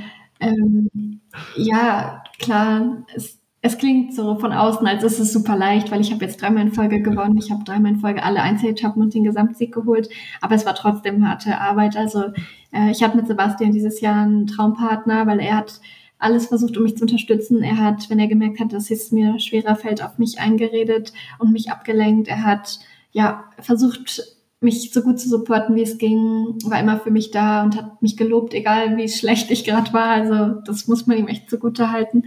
ähm, 0.41 1.21
ja, 1.57 2.23
klar, 2.39 3.05
es 3.15 3.40
es 3.63 3.77
klingt 3.77 4.15
so 4.15 4.37
von 4.39 4.53
außen, 4.53 4.87
als 4.87 5.05
ist 5.05 5.19
es 5.19 5.33
super 5.33 5.55
leicht, 5.55 5.91
weil 5.91 6.01
ich 6.01 6.13
habe 6.13 6.25
jetzt 6.25 6.41
dreimal 6.41 6.63
in 6.63 6.73
Folge 6.73 7.03
gewonnen. 7.03 7.37
Ich 7.37 7.51
habe 7.51 7.63
dreimal 7.65 7.93
in 7.93 8.01
Folge 8.01 8.23
alle 8.23 8.41
Einzeletappen 8.41 9.03
und 9.03 9.13
den 9.13 9.25
Gesamtsieg 9.25 9.75
geholt. 9.75 10.09
Aber 10.41 10.55
es 10.55 10.65
war 10.65 10.75
trotzdem 10.75 11.29
harte 11.29 11.59
Arbeit. 11.59 11.95
Also 11.97 12.25
äh, 12.73 12.91
ich 12.91 13.03
hatte 13.03 13.19
mit 13.19 13.27
Sebastian 13.27 13.73
dieses 13.73 14.01
Jahr 14.01 14.23
einen 14.23 14.47
Traumpartner, 14.47 15.27
weil 15.27 15.41
er 15.41 15.59
hat 15.59 15.81
alles 16.19 16.47
versucht, 16.47 16.77
um 16.79 16.85
mich 16.85 16.97
zu 16.97 17.03
unterstützen. 17.03 17.63
Er 17.63 17.77
hat, 17.77 18.09
wenn 18.09 18.19
er 18.19 18.29
gemerkt 18.29 18.61
hat, 18.61 18.73
dass 18.73 18.91
es 18.91 19.13
mir 19.13 19.39
schwerer 19.39 19.77
fällt, 19.77 20.03
auf 20.03 20.17
mich 20.17 20.39
eingeredet 20.39 21.13
und 21.39 21.53
mich 21.53 21.71
abgelenkt. 21.71 22.29
Er 22.29 22.45
hat 22.45 22.81
ja 23.13 23.45
versucht, 23.59 24.23
mich 24.61 24.91
so 24.93 25.03
gut 25.03 25.19
zu 25.19 25.29
supporten, 25.29 25.75
wie 25.75 25.83
es 25.83 25.99
ging, 25.99 26.59
war 26.67 26.79
immer 26.81 27.01
für 27.01 27.11
mich 27.11 27.31
da 27.31 27.63
und 27.63 27.77
hat 27.77 28.03
mich 28.03 28.17
gelobt, 28.19 28.53
egal 28.53 28.97
wie 28.99 29.09
schlecht 29.09 29.51
ich 29.51 29.65
gerade 29.65 29.93
war. 29.93 30.11
Also 30.11 30.61
das 30.67 30.87
muss 30.87 31.07
man 31.07 31.19
ihm 31.19 31.29
echt 31.29 31.49
zugute 31.49 31.91
halten. 31.91 32.25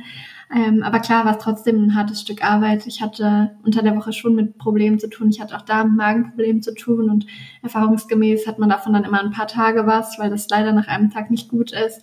Ähm, 0.56 0.84
aber 0.84 1.00
klar 1.00 1.26
war 1.26 1.38
es 1.38 1.44
trotzdem 1.44 1.84
ein 1.84 1.96
hartes 1.96 2.22
Stück 2.22 2.44
Arbeit. 2.44 2.86
Ich 2.86 3.02
hatte 3.02 3.58
unter 3.64 3.82
der 3.82 3.96
Woche 3.96 4.14
schon 4.14 4.36
mit 4.36 4.58
Problemen 4.58 5.00
zu 5.00 5.10
tun. 5.10 5.30
Ich 5.30 5.42
hatte 5.42 5.56
auch 5.58 5.64
da 5.64 5.84
Magenproblemen 5.84 6.62
zu 6.62 6.76
tun 6.76 7.10
und 7.10 7.26
erfahrungsgemäß 7.64 8.46
hat 8.46 8.60
man 8.60 8.70
davon 8.70 8.94
dann 8.94 9.04
immer 9.04 9.24
ein 9.24 9.32
paar 9.32 9.48
Tage 9.48 9.88
was, 9.88 10.20
weil 10.20 10.30
das 10.30 10.48
leider 10.50 10.72
nach 10.72 10.88
einem 10.88 11.10
Tag 11.10 11.32
nicht 11.32 11.50
gut 11.50 11.72
ist. 11.72 12.02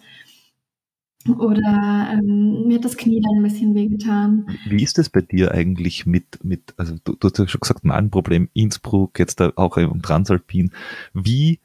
Oder 1.29 2.09
ähm, 2.13 2.67
mir 2.67 2.77
hat 2.77 2.85
das 2.85 2.97
Knie 2.97 3.21
dann 3.21 3.37
ein 3.37 3.43
bisschen 3.43 3.75
wehgetan. 3.75 4.47
Wie 4.67 4.83
ist 4.83 4.99
es 4.99 5.11
bei 5.11 5.21
dir 5.21 5.53
eigentlich 5.53 6.07
mit, 6.07 6.43
mit 6.43 6.75
also 6.79 6.97
du, 7.05 7.15
du 7.15 7.29
hast 7.29 7.39
ja 7.39 7.47
schon 7.47 7.61
gesagt, 7.61 7.85
Magenproblem, 7.85 8.49
Innsbruck, 8.55 9.19
jetzt 9.19 9.41
auch 9.41 9.77
im 9.77 10.01
Transalpin. 10.01 10.73
Wie 11.13 11.61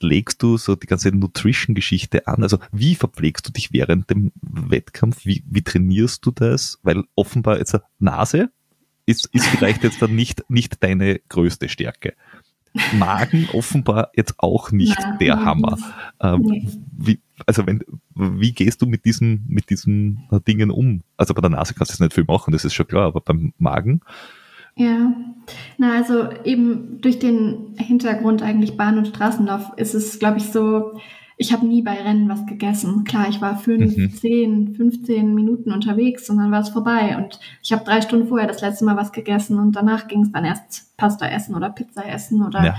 legst 0.00 0.42
du 0.42 0.56
so 0.56 0.76
die 0.76 0.86
ganze 0.86 1.10
Nutrition-Geschichte 1.10 2.26
an? 2.26 2.42
Also 2.42 2.58
wie 2.72 2.94
verpflegst 2.94 3.46
du 3.46 3.52
dich 3.52 3.72
während 3.72 4.10
dem 4.10 4.32
Wettkampf? 4.42 5.24
Wie, 5.24 5.42
wie 5.48 5.62
trainierst 5.62 6.24
du 6.24 6.30
das? 6.30 6.78
Weil 6.82 7.04
offenbar 7.14 7.58
jetzt 7.58 7.74
eine 7.74 7.84
Nase 7.98 8.50
ist, 9.06 9.26
ist 9.32 9.46
vielleicht 9.46 9.84
jetzt 9.84 10.02
dann 10.02 10.14
nicht, 10.14 10.44
nicht 10.48 10.82
deine 10.82 11.20
größte 11.28 11.68
Stärke. 11.68 12.14
Magen 12.92 13.48
offenbar 13.52 14.10
jetzt 14.14 14.34
auch 14.38 14.70
nicht 14.70 14.98
ja, 14.98 15.16
der 15.16 15.44
Hammer. 15.44 15.78
Ähm, 16.20 16.42
nee. 16.42 16.68
wie, 16.92 17.20
also 17.46 17.66
wenn, 17.66 17.82
wie 18.14 18.52
gehst 18.52 18.82
du 18.82 18.86
mit 18.86 19.04
diesen, 19.04 19.44
mit 19.48 19.70
diesen 19.70 20.28
Dingen 20.46 20.70
um? 20.70 21.02
Also 21.16 21.34
bei 21.34 21.40
der 21.40 21.50
Nase 21.50 21.74
kannst 21.74 21.90
du 21.90 21.94
jetzt 21.94 22.00
nicht 22.00 22.14
viel 22.14 22.24
machen, 22.24 22.52
das 22.52 22.64
ist 22.64 22.74
schon 22.74 22.86
klar, 22.86 23.06
aber 23.06 23.20
beim 23.20 23.54
Magen, 23.58 24.02
ja, 24.78 25.12
na 25.76 25.96
also 25.96 26.28
eben 26.44 27.00
durch 27.00 27.18
den 27.18 27.74
Hintergrund 27.76 28.42
eigentlich 28.42 28.76
Bahn- 28.76 28.96
und 28.96 29.08
Straßenlauf 29.08 29.72
ist 29.76 29.94
es, 29.94 30.20
glaube 30.20 30.38
ich, 30.38 30.52
so, 30.52 30.92
ich 31.36 31.52
habe 31.52 31.66
nie 31.66 31.82
bei 31.82 31.94
Rennen 31.94 32.28
was 32.28 32.46
gegessen. 32.46 33.02
Klar, 33.02 33.26
ich 33.28 33.40
war 33.40 33.58
fünf, 33.58 33.96
mhm. 33.96 34.10
zehn, 34.12 34.74
15 34.74 35.34
Minuten 35.34 35.72
unterwegs 35.72 36.30
und 36.30 36.38
dann 36.38 36.52
war 36.52 36.60
es 36.60 36.68
vorbei. 36.68 37.16
Und 37.16 37.40
ich 37.60 37.72
habe 37.72 37.84
drei 37.84 38.00
Stunden 38.02 38.28
vorher 38.28 38.46
das 38.46 38.60
letzte 38.60 38.84
Mal 38.84 38.96
was 38.96 39.10
gegessen 39.10 39.58
und 39.58 39.74
danach 39.74 40.06
ging 40.06 40.22
es 40.22 40.32
dann 40.32 40.44
erst 40.44 40.96
Pasta 40.96 41.26
essen 41.26 41.56
oder 41.56 41.70
Pizza 41.70 42.06
essen 42.08 42.44
oder 42.44 42.64
ja. 42.64 42.74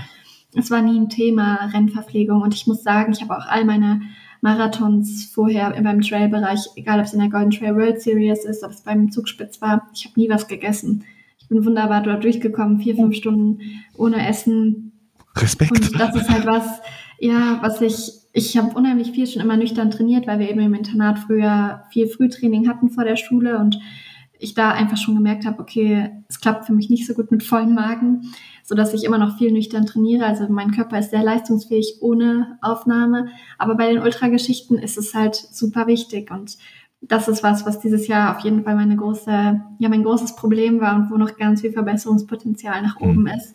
es 0.54 0.70
war 0.70 0.80
nie 0.80 0.98
ein 0.98 1.10
Thema 1.10 1.70
Rennverpflegung. 1.74 2.40
Und 2.40 2.54
ich 2.54 2.66
muss 2.66 2.82
sagen, 2.82 3.12
ich 3.12 3.20
habe 3.20 3.36
auch 3.36 3.46
all 3.46 3.66
meine 3.66 4.00
Marathons 4.40 5.26
vorher 5.34 5.70
beim 5.82 6.00
Trailbereich, 6.00 6.60
egal 6.76 6.98
ob 6.98 7.04
es 7.04 7.12
in 7.12 7.20
der 7.20 7.28
Golden 7.28 7.50
Trail 7.50 7.76
World 7.76 8.00
Series 8.00 8.46
ist, 8.46 8.64
ob 8.64 8.70
es 8.70 8.80
beim 8.80 9.10
Zugspitz 9.10 9.60
war, 9.60 9.90
ich 9.92 10.06
habe 10.06 10.18
nie 10.18 10.30
was 10.30 10.48
gegessen 10.48 11.04
bin 11.50 11.66
wunderbar 11.66 12.02
dort 12.02 12.24
durchgekommen, 12.24 12.80
vier, 12.80 12.96
fünf 12.96 13.14
Stunden 13.14 13.58
ohne 13.94 14.26
Essen. 14.26 14.92
Respekt. 15.36 15.72
Und 15.72 16.00
das 16.00 16.16
ist 16.16 16.30
halt 16.30 16.46
was, 16.46 16.80
ja, 17.18 17.58
was 17.60 17.80
ich, 17.82 18.12
ich 18.32 18.56
habe 18.56 18.74
unheimlich 18.74 19.10
viel 19.10 19.26
schon 19.26 19.42
immer 19.42 19.56
nüchtern 19.56 19.90
trainiert, 19.90 20.26
weil 20.26 20.38
wir 20.38 20.48
eben 20.48 20.60
im 20.60 20.74
Internat 20.74 21.18
früher 21.18 21.84
viel 21.90 22.08
Frühtraining 22.08 22.68
hatten 22.68 22.88
vor 22.88 23.04
der 23.04 23.16
Schule 23.16 23.58
und 23.58 23.78
ich 24.38 24.54
da 24.54 24.70
einfach 24.70 24.96
schon 24.96 25.14
gemerkt 25.16 25.44
habe, 25.44 25.60
okay, 25.60 26.10
es 26.28 26.40
klappt 26.40 26.64
für 26.64 26.72
mich 26.72 26.88
nicht 26.88 27.06
so 27.06 27.14
gut 27.14 27.30
mit 27.30 27.42
vollem 27.42 27.74
Magen, 27.74 28.32
so 28.64 28.74
dass 28.74 28.94
ich 28.94 29.04
immer 29.04 29.18
noch 29.18 29.36
viel 29.36 29.52
nüchtern 29.52 29.86
trainiere. 29.86 30.24
Also 30.24 30.46
mein 30.48 30.70
Körper 30.70 30.98
ist 30.98 31.10
sehr 31.10 31.22
leistungsfähig 31.22 31.98
ohne 32.00 32.58
Aufnahme, 32.62 33.28
aber 33.58 33.74
bei 33.74 33.92
den 33.92 34.02
Ultrageschichten 34.02 34.78
ist 34.78 34.96
es 34.96 35.14
halt 35.14 35.34
super 35.34 35.86
wichtig 35.86 36.30
und 36.30 36.56
das 37.00 37.28
ist 37.28 37.42
was, 37.42 37.64
was 37.66 37.80
dieses 37.80 38.06
Jahr 38.06 38.36
auf 38.36 38.44
jeden 38.44 38.64
Fall 38.64 38.76
meine 38.76 38.96
große, 38.96 39.60
ja, 39.78 39.88
mein 39.88 40.02
großes 40.02 40.36
Problem 40.36 40.80
war 40.80 40.96
und 40.96 41.10
wo 41.10 41.16
noch 41.16 41.36
ganz 41.36 41.62
viel 41.62 41.72
Verbesserungspotenzial 41.72 42.82
nach 42.82 43.00
oben 43.00 43.22
mhm. 43.22 43.26
ist. 43.28 43.54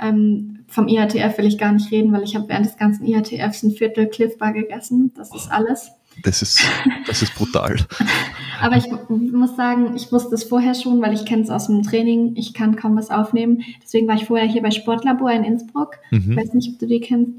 Ähm, 0.00 0.64
vom 0.68 0.88
IATF 0.88 1.38
will 1.38 1.46
ich 1.46 1.58
gar 1.58 1.72
nicht 1.72 1.90
reden, 1.90 2.12
weil 2.12 2.22
ich 2.22 2.34
habe 2.34 2.48
während 2.48 2.66
des 2.66 2.76
ganzen 2.76 3.04
IATFs 3.04 3.62
ein 3.62 3.72
Viertel 3.72 4.08
Cliff 4.08 4.38
Bar 4.38 4.52
gegessen. 4.52 5.12
Das 5.16 5.34
ist 5.34 5.50
alles. 5.50 5.92
Das 6.22 6.42
ist, 6.42 6.62
das 7.06 7.22
ist 7.22 7.34
brutal. 7.34 7.76
Aber 8.60 8.76
ich 8.76 8.86
muss 9.08 9.56
sagen, 9.56 9.96
ich 9.96 10.12
wusste 10.12 10.34
es 10.34 10.44
vorher 10.44 10.74
schon, 10.74 11.02
weil 11.02 11.12
ich 11.12 11.26
kenne 11.26 11.42
es 11.42 11.50
aus 11.50 11.66
dem 11.66 11.82
Training. 11.82 12.34
Ich 12.36 12.54
kann 12.54 12.76
kaum 12.76 12.96
was 12.96 13.10
aufnehmen. 13.10 13.62
Deswegen 13.82 14.06
war 14.06 14.14
ich 14.14 14.26
vorher 14.26 14.46
hier 14.46 14.62
bei 14.62 14.70
Sportlabor 14.70 15.32
in 15.32 15.44
Innsbruck. 15.44 15.96
Mhm. 16.10 16.30
Ich 16.30 16.36
weiß 16.36 16.54
nicht, 16.54 16.72
ob 16.72 16.78
du 16.78 16.86
die 16.86 17.00
kennst. 17.00 17.32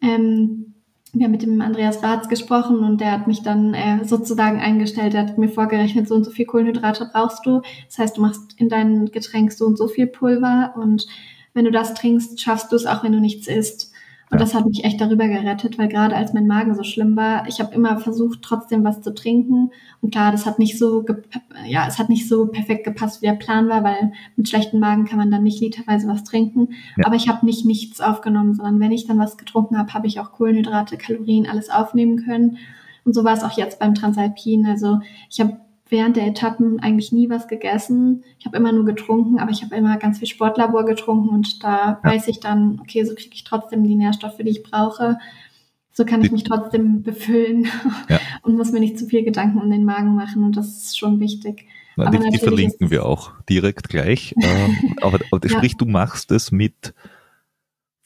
Ähm, 0.00 0.71
wir 1.12 1.24
haben 1.24 1.32
mit 1.32 1.42
dem 1.42 1.60
Andreas 1.60 2.02
Ratz 2.02 2.28
gesprochen 2.28 2.78
und 2.78 3.00
der 3.00 3.12
hat 3.12 3.26
mich 3.26 3.42
dann 3.42 3.74
äh, 3.74 4.04
sozusagen 4.04 4.60
eingestellt. 4.60 5.12
Er 5.14 5.26
hat 5.26 5.36
mir 5.36 5.50
vorgerechnet, 5.50 6.08
so 6.08 6.14
und 6.14 6.24
so 6.24 6.30
viel 6.30 6.46
Kohlenhydrate 6.46 7.10
brauchst 7.12 7.44
du. 7.44 7.60
Das 7.86 7.98
heißt, 7.98 8.16
du 8.16 8.22
machst 8.22 8.54
in 8.56 8.70
dein 8.70 9.06
Getränk 9.06 9.52
so 9.52 9.66
und 9.66 9.76
so 9.76 9.88
viel 9.88 10.06
Pulver 10.06 10.74
und 10.76 11.06
wenn 11.54 11.66
du 11.66 11.70
das 11.70 11.92
trinkst, 11.92 12.40
schaffst 12.40 12.72
du 12.72 12.76
es 12.76 12.86
auch, 12.86 13.04
wenn 13.04 13.12
du 13.12 13.20
nichts 13.20 13.46
isst. 13.46 13.91
Und 14.32 14.40
das 14.40 14.54
hat 14.54 14.64
mich 14.64 14.82
echt 14.82 14.98
darüber 14.98 15.28
gerettet, 15.28 15.76
weil 15.76 15.88
gerade 15.88 16.16
als 16.16 16.32
mein 16.32 16.46
Magen 16.46 16.74
so 16.74 16.84
schlimm 16.84 17.16
war, 17.16 17.46
ich 17.48 17.60
habe 17.60 17.74
immer 17.74 17.98
versucht, 17.98 18.40
trotzdem 18.40 18.82
was 18.82 19.02
zu 19.02 19.12
trinken. 19.12 19.70
Und 20.00 20.10
klar, 20.10 20.32
das 20.32 20.46
hat 20.46 20.58
nicht 20.58 20.78
so, 20.78 21.04
ja, 21.66 21.86
es 21.86 21.98
hat 21.98 22.08
nicht 22.08 22.26
so 22.26 22.46
perfekt 22.46 22.84
gepasst, 22.84 23.20
wie 23.20 23.26
der 23.26 23.34
Plan 23.34 23.68
war, 23.68 23.84
weil 23.84 24.12
mit 24.36 24.48
schlechten 24.48 24.78
Magen 24.78 25.04
kann 25.04 25.18
man 25.18 25.30
dann 25.30 25.42
nicht 25.42 25.60
literweise 25.60 26.08
was 26.08 26.24
trinken. 26.24 26.70
Ja. 26.96 27.04
Aber 27.04 27.16
ich 27.16 27.28
habe 27.28 27.44
nicht 27.44 27.66
nichts 27.66 28.00
aufgenommen, 28.00 28.54
sondern 28.54 28.80
wenn 28.80 28.90
ich 28.90 29.06
dann 29.06 29.18
was 29.18 29.36
getrunken 29.36 29.76
habe, 29.76 29.92
habe 29.92 30.06
ich 30.06 30.18
auch 30.18 30.32
Kohlenhydrate, 30.32 30.96
Kalorien, 30.96 31.46
alles 31.46 31.68
aufnehmen 31.68 32.24
können. 32.24 32.56
Und 33.04 33.14
so 33.14 33.24
war 33.24 33.34
es 33.34 33.44
auch 33.44 33.58
jetzt 33.58 33.80
beim 33.80 33.94
Transalpin. 33.94 34.64
Also 34.64 35.00
ich 35.28 35.40
habe 35.40 35.58
während 35.92 36.16
der 36.16 36.26
Etappen 36.26 36.80
eigentlich 36.80 37.12
nie 37.12 37.30
was 37.30 37.46
gegessen. 37.46 38.24
Ich 38.40 38.46
habe 38.46 38.56
immer 38.56 38.72
nur 38.72 38.84
getrunken, 38.84 39.38
aber 39.38 39.52
ich 39.52 39.62
habe 39.62 39.76
immer 39.76 39.96
ganz 39.98 40.18
viel 40.18 40.26
Sportlabor 40.26 40.84
getrunken 40.84 41.28
und 41.28 41.62
da 41.62 42.00
ja. 42.02 42.10
weiß 42.10 42.26
ich 42.28 42.40
dann, 42.40 42.80
okay, 42.80 43.04
so 43.04 43.14
kriege 43.14 43.34
ich 43.34 43.44
trotzdem 43.44 43.84
die 43.84 43.94
Nährstoffe, 43.94 44.38
die 44.38 44.48
ich 44.48 44.62
brauche. 44.62 45.18
So 45.92 46.06
kann 46.06 46.24
ich 46.24 46.32
mich 46.32 46.44
trotzdem 46.44 47.02
befüllen 47.02 47.68
ja. 48.08 48.18
und 48.42 48.56
muss 48.56 48.72
mir 48.72 48.80
nicht 48.80 48.98
zu 48.98 49.06
viel 49.06 49.22
Gedanken 49.22 49.60
um 49.60 49.70
den 49.70 49.84
Magen 49.84 50.14
machen 50.14 50.42
und 50.42 50.56
das 50.56 50.68
ist 50.68 50.98
schon 50.98 51.20
wichtig. 51.20 51.66
Na, 51.96 52.10
die, 52.10 52.30
die, 52.30 52.38
verlinken 52.38 52.90
wir 52.90 53.04
auch 53.04 53.32
direkt 53.48 53.90
gleich. 53.90 54.34
ähm, 54.42 54.94
aber, 55.02 55.18
aber 55.30 55.48
sprich, 55.50 55.76
du 55.76 55.84
machst 55.84 56.30
es 56.32 56.50
mit 56.50 56.94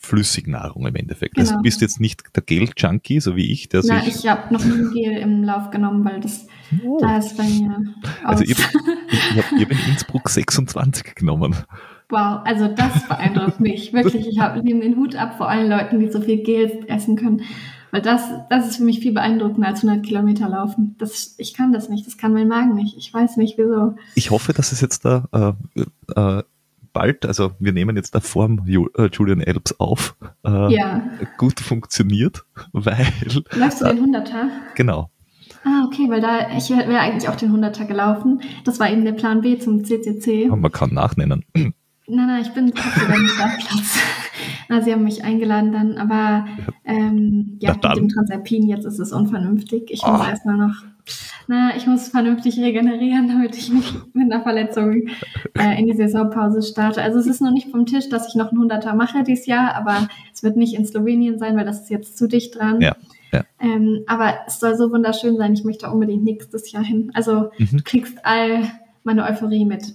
Flüssignahrung 0.07 0.87
im 0.87 0.95
Endeffekt. 0.95 1.37
Also 1.37 1.51
genau. 1.51 1.57
Also 1.57 1.57
du 1.57 1.63
bist 1.63 1.81
jetzt 1.81 2.01
nicht 2.01 2.23
der 2.35 2.43
Gel-Junkie, 2.43 3.21
so 3.21 3.37
wie 3.37 3.51
ich, 3.53 3.69
der 3.69 3.83
Na, 3.85 4.01
sich... 4.03 4.17
ich 4.17 4.29
habe 4.29 4.53
noch 4.53 4.65
nie 4.65 4.73
ein 4.73 4.91
Gel 4.93 5.19
im 5.19 5.43
Lauf 5.43 5.71
genommen, 5.71 6.05
weil 6.05 6.21
das 6.21 6.47
oh. 6.85 6.99
da 7.01 7.19
ist 7.19 7.37
bei 7.37 7.45
mir 7.45 7.95
Also 8.25 8.45
ich, 8.45 8.53
ich 8.53 9.63
habe 9.63 9.75
in 9.75 9.79
Innsbruck 9.91 10.29
26 10.29 11.15
genommen. 11.15 11.57
Wow, 12.09 12.41
also 12.45 12.69
das 12.69 13.09
beeindruckt 13.09 13.59
mich. 13.59 13.93
Wirklich, 13.93 14.29
ich 14.29 14.39
habe 14.39 14.63
nehme 14.63 14.81
den 14.81 14.97
Hut 14.97 15.17
ab 15.17 15.37
vor 15.37 15.49
allen 15.49 15.69
Leuten, 15.69 15.99
die 15.99 16.11
so 16.11 16.21
viel 16.21 16.43
Gel 16.43 16.85
essen 16.87 17.17
können. 17.17 17.43
Weil 17.91 18.03
das, 18.03 18.23
das 18.51 18.69
ist 18.69 18.77
für 18.77 18.85
mich 18.85 19.01
viel 19.01 19.13
beeindruckender 19.13 19.69
als 19.69 19.83
100 19.83 20.07
Kilometer 20.07 20.49
laufen. 20.49 20.95
Das, 20.99 21.35
ich 21.39 21.55
kann 21.55 21.73
das 21.73 21.89
nicht, 21.89 22.07
das 22.07 22.17
kann 22.17 22.33
mein 22.33 22.49
Magen 22.49 22.75
nicht. 22.75 22.97
Ich 22.97 23.13
weiß 23.13 23.37
nicht, 23.37 23.59
wieso. 23.59 23.97
Ich 24.15 24.31
hoffe, 24.31 24.53
dass 24.53 24.73
es 24.73 24.81
jetzt 24.81 25.05
da 25.05 25.57
äh, 25.77 25.83
äh, 26.15 26.43
bald, 26.97 27.27
also 27.27 27.53
wir 27.59 27.73
nehmen 27.73 27.95
jetzt 27.95 28.15
da 28.15 28.21
Form 28.21 28.63
äh, 28.67 29.09
Julian 29.13 29.43
Elbs 29.43 29.79
auf, 29.79 30.17
äh, 30.47 30.75
ja. 30.75 31.03
gut 31.37 31.61
funktioniert, 31.61 32.47
weil... 32.73 33.07
Läufst 33.53 33.83
du 33.83 33.85
den 33.85 34.15
100er? 34.15 34.49
Genau. 34.75 35.11
Ah, 35.63 35.85
okay, 35.85 36.09
weil 36.09 36.23
da, 36.23 36.57
ich 36.57 36.71
wäre 36.71 37.01
eigentlich 37.01 37.29
auch 37.29 37.37
den 37.37 37.53
100er 37.53 37.85
gelaufen. 37.85 38.41
Das 38.65 38.81
war 38.81 38.89
eben 38.91 39.05
der 39.05 39.13
Plan 39.13 39.43
B 39.43 39.59
zum 39.59 39.85
CCC. 39.85 40.47
Aber 40.47 40.57
man 40.57 40.73
kann 40.73 40.95
nachnennen. 40.95 41.45
Nein, 42.09 42.29
nein, 42.29 42.43
ich 42.43 42.53
bin 42.55 42.67
nicht 42.67 42.79
am 42.79 43.51
Platz. 43.59 43.99
Na, 44.69 44.81
sie 44.81 44.93
haben 44.93 45.03
mich 45.03 45.25
eingeladen 45.25 45.73
dann, 45.73 45.99
aber 45.99 46.47
ähm, 46.85 47.57
ja, 47.59 47.73
mit 47.73 47.83
dem 47.83 48.09
Transalpin 48.09 48.69
jetzt 48.69 48.85
ist 48.85 49.01
es 49.01 49.11
unvernünftig. 49.13 49.91
Ich 49.91 50.07
muss 50.07 50.21
oh. 50.21 50.25
erstmal 50.25 50.57
noch, 50.57 50.85
na, 51.47 51.77
ich 51.77 51.87
muss 51.87 52.09
vernünftig 52.09 52.59
regenerieren, 52.59 53.29
damit 53.29 53.57
ich 53.57 53.73
nicht 53.73 53.95
mit 54.15 54.33
einer 54.33 54.43
Verletzung 54.43 55.09
äh, 55.59 55.79
in 55.79 55.87
die 55.87 55.97
Saisonpause 55.97 56.63
starte. 56.63 57.03
Also 57.03 57.19
es 57.19 57.27
ist 57.27 57.41
noch 57.41 57.53
nicht 57.53 57.71
vom 57.71 57.87
Tisch, 57.87 58.09
dass 58.09 58.29
ich 58.29 58.35
noch 58.35 58.53
ein 58.53 58.59
Hunderter 58.59 58.95
mache 58.95 59.23
dieses 59.23 59.47
Jahr, 59.47 59.75
aber 59.75 60.09
es 60.33 60.43
wird 60.43 60.57
nicht 60.57 60.75
in 60.75 60.87
Slowenien 60.87 61.39
sein, 61.39 61.57
weil 61.57 61.65
das 61.65 61.83
ist 61.83 61.91
jetzt 61.91 62.19
zu 62.19 62.29
dicht 62.29 62.57
dran. 62.57 62.81
Ja. 62.81 62.97
Ja. 63.33 63.45
Ähm, 63.61 64.05
aber 64.07 64.35
es 64.47 64.61
soll 64.61 64.77
so 64.77 64.91
wunderschön 64.91 65.37
sein. 65.37 65.53
Ich 65.53 65.65
möchte 65.65 65.91
unbedingt 65.91 66.25
nächstes 66.25 66.71
Jahr 66.71 66.85
hin. 66.85 67.11
Also 67.15 67.51
mhm. 67.59 67.79
du 67.79 67.83
kriegst 67.83 68.25
all 68.25 68.71
meine 69.03 69.25
Euphorie 69.25 69.65
mit. 69.65 69.95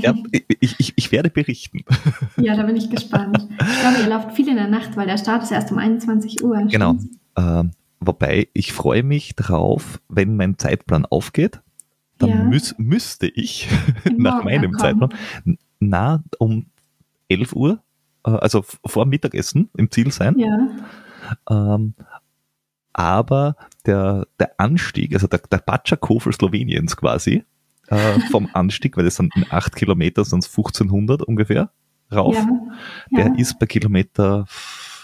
Ja, 0.00 0.14
ich, 0.60 0.74
ich, 0.78 0.92
ich 0.96 1.12
werde 1.12 1.30
berichten. 1.30 1.84
Ja, 2.38 2.54
da 2.54 2.64
bin 2.64 2.76
ich 2.76 2.90
gespannt. 2.90 3.48
Ich 3.58 3.80
glaube, 3.80 3.96
ihr 4.02 4.08
lauft 4.08 4.32
viel 4.32 4.48
in 4.48 4.56
der 4.56 4.68
Nacht, 4.68 4.96
weil 4.96 5.06
der 5.06 5.16
Start 5.16 5.42
ist 5.42 5.52
erst 5.52 5.72
um 5.72 5.78
21 5.78 6.44
Uhr. 6.44 6.62
Genau. 6.70 6.96
Ähm, 7.36 7.70
wobei, 8.00 8.48
ich 8.52 8.72
freue 8.72 9.02
mich 9.02 9.36
drauf, 9.36 10.00
wenn 10.08 10.36
mein 10.36 10.58
Zeitplan 10.58 11.06
aufgeht, 11.06 11.60
dann 12.18 12.30
ja. 12.30 12.44
müß, 12.44 12.76
müsste 12.78 13.26
ich 13.26 13.68
nach 14.16 14.44
meinem. 14.44 14.78
Zeitplan 14.78 15.14
na 15.80 16.22
um 16.38 16.66
11 17.28 17.52
Uhr, 17.54 17.82
äh, 18.24 18.30
also 18.30 18.64
vor 18.84 19.06
Mittagessen 19.06 19.70
im 19.76 19.90
Ziel 19.90 20.10
sein. 20.10 20.38
Ja. 20.38 20.68
Ähm, 21.50 21.94
aber 22.92 23.56
der, 23.84 24.26
der 24.38 24.58
Anstieg, 24.58 25.12
also 25.14 25.26
der, 25.26 25.40
der 25.40 25.58
Batschakofel 25.58 26.32
Sloweniens 26.32 26.96
quasi, 26.96 27.44
äh, 27.88 28.20
vom 28.30 28.48
Anstieg, 28.52 28.96
weil 28.96 29.04
das 29.04 29.16
sind 29.16 29.32
8 29.50 29.76
Kilometer, 29.76 30.24
sonst 30.24 30.48
1500 30.48 31.22
ungefähr 31.22 31.70
rauf. 32.12 32.34
Ja, 32.34 32.48
der 33.10 33.38
ist 33.38 33.58
bei 33.58 33.66
Kilometer 33.66 34.46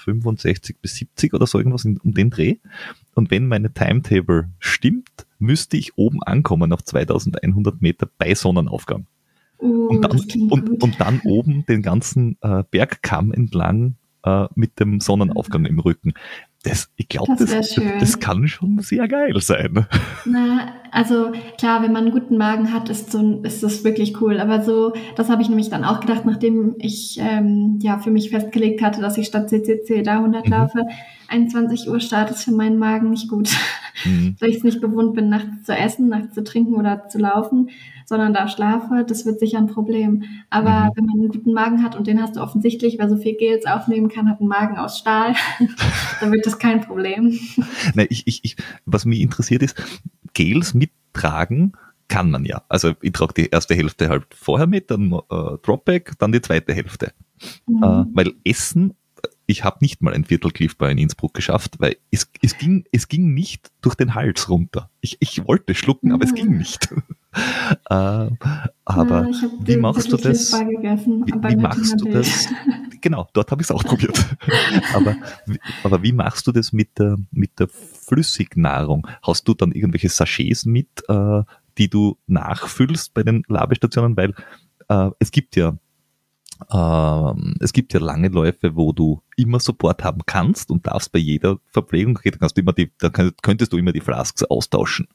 65 0.03 0.79
bis 0.81 0.97
70 0.97 1.35
oder 1.35 1.47
so 1.47 1.59
irgendwas 1.59 1.85
um 1.85 2.15
den 2.15 2.31
Dreh. 2.31 2.57
Und 3.15 3.31
wenn 3.31 3.47
meine 3.47 3.73
Timetable 3.73 4.51
stimmt, 4.59 5.27
müsste 5.39 5.77
ich 5.77 5.97
oben 5.97 6.23
ankommen 6.23 6.73
auf 6.73 6.85
2100 6.85 7.81
Meter 7.81 8.09
bei 8.19 8.35
Sonnenaufgang. 8.35 9.07
Oh, 9.59 9.89
und, 9.91 10.03
dann, 10.03 10.21
und, 10.51 10.83
und, 10.83 11.01
dann 11.01 11.21
oben 11.25 11.65
den 11.67 11.83
ganzen 11.83 12.37
äh, 12.41 12.65
Bergkamm 12.71 13.33
entlang 13.33 13.97
äh, 14.25 14.47
mit 14.55 14.81
dem 14.81 15.01
Sonnenaufgang 15.01 15.67
im 15.67 15.79
Rücken. 15.79 16.15
Das, 16.65 16.89
ich 16.95 17.09
glaube, 17.09 17.35
das, 17.37 17.51
das, 17.51 17.81
das, 17.99 18.21
kann 18.21 18.47
schon 18.47 18.79
sehr 18.79 19.09
geil 19.09 19.35
sein. 19.41 19.85
Na, 20.25 20.73
also 20.93 21.33
klar, 21.59 21.83
wenn 21.83 21.93
man 21.93 22.05
einen 22.05 22.13
guten 22.13 22.37
Magen 22.37 22.73
hat, 22.73 22.89
ist, 22.89 23.11
so, 23.11 23.41
ist 23.43 23.65
das 23.65 23.83
wirklich 23.83 24.21
cool. 24.21 24.39
Aber 24.39 24.63
so, 24.63 24.93
das 25.17 25.29
habe 25.29 25.43
ich 25.43 25.49
nämlich 25.49 25.71
dann 25.71 25.85
auch 25.85 25.99
gedacht, 25.99 26.25
nachdem 26.25 26.77
ich 26.79 27.19
ähm, 27.21 27.81
ja 27.83 27.99
für 27.99 28.13
mich 28.13 28.31
festgelegt 28.31 28.81
hatte, 28.81 29.01
dass 29.01 29.19
ich 29.19 29.27
statt 29.27 29.51
CCC 29.51 30.03
da 30.03 30.19
100 30.19 30.47
mhm. 30.47 30.53
laufe. 30.53 30.83
21 31.27 31.89
Uhr 31.89 31.99
Start 31.99 32.31
ist 32.31 32.45
für 32.45 32.53
meinen 32.53 32.79
Magen 32.79 33.11
nicht 33.11 33.29
gut. 33.29 33.51
Mhm. 34.05 34.37
Weil 34.41 34.51
ich 34.51 34.57
es 34.57 34.65
nicht 34.65 34.81
gewohnt 34.81 35.15
bin, 35.15 35.29
nachts 35.29 35.65
zu 35.65 35.73
essen, 35.73 36.09
nachts 36.09 36.35
zu 36.35 36.45
trinken 36.45 36.75
oder 36.75 37.09
zu 37.09 37.19
laufen 37.19 37.71
sondern 38.13 38.35
da 38.35 38.47
schlafe, 38.47 39.07
das 39.09 39.25
wird 39.25 39.41
sicher 39.41 39.57
ein 39.57 39.69
Problem. 39.69 40.25
Aber 40.51 40.85
mhm. 40.85 40.91
wenn 40.95 41.05
man 41.07 41.21
einen 41.21 41.29
guten 41.29 41.53
Magen 41.55 41.83
hat 41.83 41.97
und 41.97 42.07
den 42.07 42.21
hast 42.21 42.37
du 42.37 42.41
offensichtlich, 42.41 42.99
wer 42.99 43.09
so 43.09 43.17
viel 43.17 43.37
Gels 43.37 43.65
aufnehmen 43.65 44.09
kann, 44.09 44.29
hat 44.29 44.41
einen 44.41 44.51
Magen 44.51 44.77
aus 44.77 44.99
Stahl, 44.99 45.35
dann 46.21 46.31
wird 46.31 46.45
das 46.45 46.59
kein 46.59 46.83
Problem. 46.83 47.39
Nein, 47.95 48.07
ich, 48.11 48.27
ich, 48.27 48.45
ich, 48.45 48.57
was 48.85 49.07
mich 49.07 49.21
interessiert 49.21 49.63
ist, 49.63 49.83
Gels 50.35 50.75
mittragen 50.75 51.73
kann 52.09 52.31
man 52.31 52.45
ja. 52.45 52.63
Also 52.69 52.93
ich 53.01 53.13
trage 53.13 53.33
die 53.35 53.49
erste 53.49 53.75
Hälfte 53.75 54.11
halt 54.11 54.27
vorher 54.35 54.67
mit, 54.67 54.91
dann 54.91 55.13
äh, 55.13 55.57
Dropback, 55.63 56.13
dann 56.19 56.33
die 56.33 56.43
zweite 56.43 56.75
Hälfte. 56.75 57.13
Mhm. 57.67 57.83
Äh, 57.83 58.05
weil 58.13 58.33
Essen 58.45 58.93
ich 59.53 59.65
habe 59.65 59.79
nicht 59.81 60.03
mal 60.03 60.15
ein 60.15 60.25
Viertel 60.25 60.51
Cliff 60.51 60.77
Bar 60.77 60.91
in 60.91 60.99
Innsbruck 60.99 61.35
geschafft, 61.35 61.77
weil 61.79 61.97
es, 62.11 62.29
es, 62.41 62.57
ging, 62.59 62.85
es 62.91 63.07
ging 63.07 63.35
nicht 63.35 63.71
durch 63.83 63.95
den 63.95 64.15
Hals 64.15 64.49
runter. 64.49 64.91
Ich, 65.01 65.19
ich 65.21 65.47
wollte 65.47 65.75
schlucken, 65.75 66.13
aber 66.13 66.25
es 66.25 66.35
ging 66.35 66.57
nicht. 66.57 66.89
äh, 67.91 68.31
aber 68.85 69.29
ja, 69.29 69.51
wie 69.61 69.77
machst 69.77 70.11
du 70.11 70.17
das? 70.17 70.59
Gegessen, 70.59 71.25
wie, 71.27 71.33
wie 71.33 71.57
machst 71.57 72.01
du 72.01 72.11
das? 72.11 72.49
Genau, 73.05 73.29
dort 73.33 73.51
habe 73.51 73.61
ich 73.61 73.67
es 73.67 73.73
auch 73.73 73.83
probiert. 73.83 74.17
aber, 74.95 75.17
aber 75.83 76.05
wie 76.05 76.13
machst 76.13 76.47
du 76.47 76.53
das 76.53 76.73
mit 76.73 77.01
der, 77.01 77.17
mit 77.33 77.59
der 77.59 77.67
Flüssignahrung? 77.67 79.09
Hast 79.25 79.49
du 79.49 79.55
dann 79.55 79.73
irgendwelche 79.73 80.09
Sachets 80.09 80.67
mit, 80.67 80.87
äh, 81.09 81.43
die 81.79 81.91
du 81.91 82.17
nachfüllst 82.29 83.13
bei 83.13 83.25
den 83.25 83.43
Labestationen? 83.49 84.17
Weil 84.17 84.35
äh, 84.89 85.11
es 85.19 85.33
gibt 85.33 85.57
ja 85.57 85.77
es 87.61 87.73
gibt 87.73 87.93
ja 87.93 88.01
lange 88.01 88.29
Läufe, 88.29 88.77
wo 88.77 88.93
du 88.93 89.23
immer 89.37 89.61
Support 89.61 90.05
haben 90.05 90.23
kannst 90.27 90.71
und 90.71 90.87
darfst 90.87 91.13
bei 91.13 91.19
jeder 91.19 91.59
Verpflegung, 91.67 92.19
kannst 92.39 92.57
du 92.57 92.61
immer 92.61 92.73
die, 92.73 92.93
da 92.99 93.11
könntest 93.11 93.73
du 93.73 93.77
immer 93.77 93.93
die 93.93 94.01
Flasks 94.01 94.43
austauschen. 94.45 95.09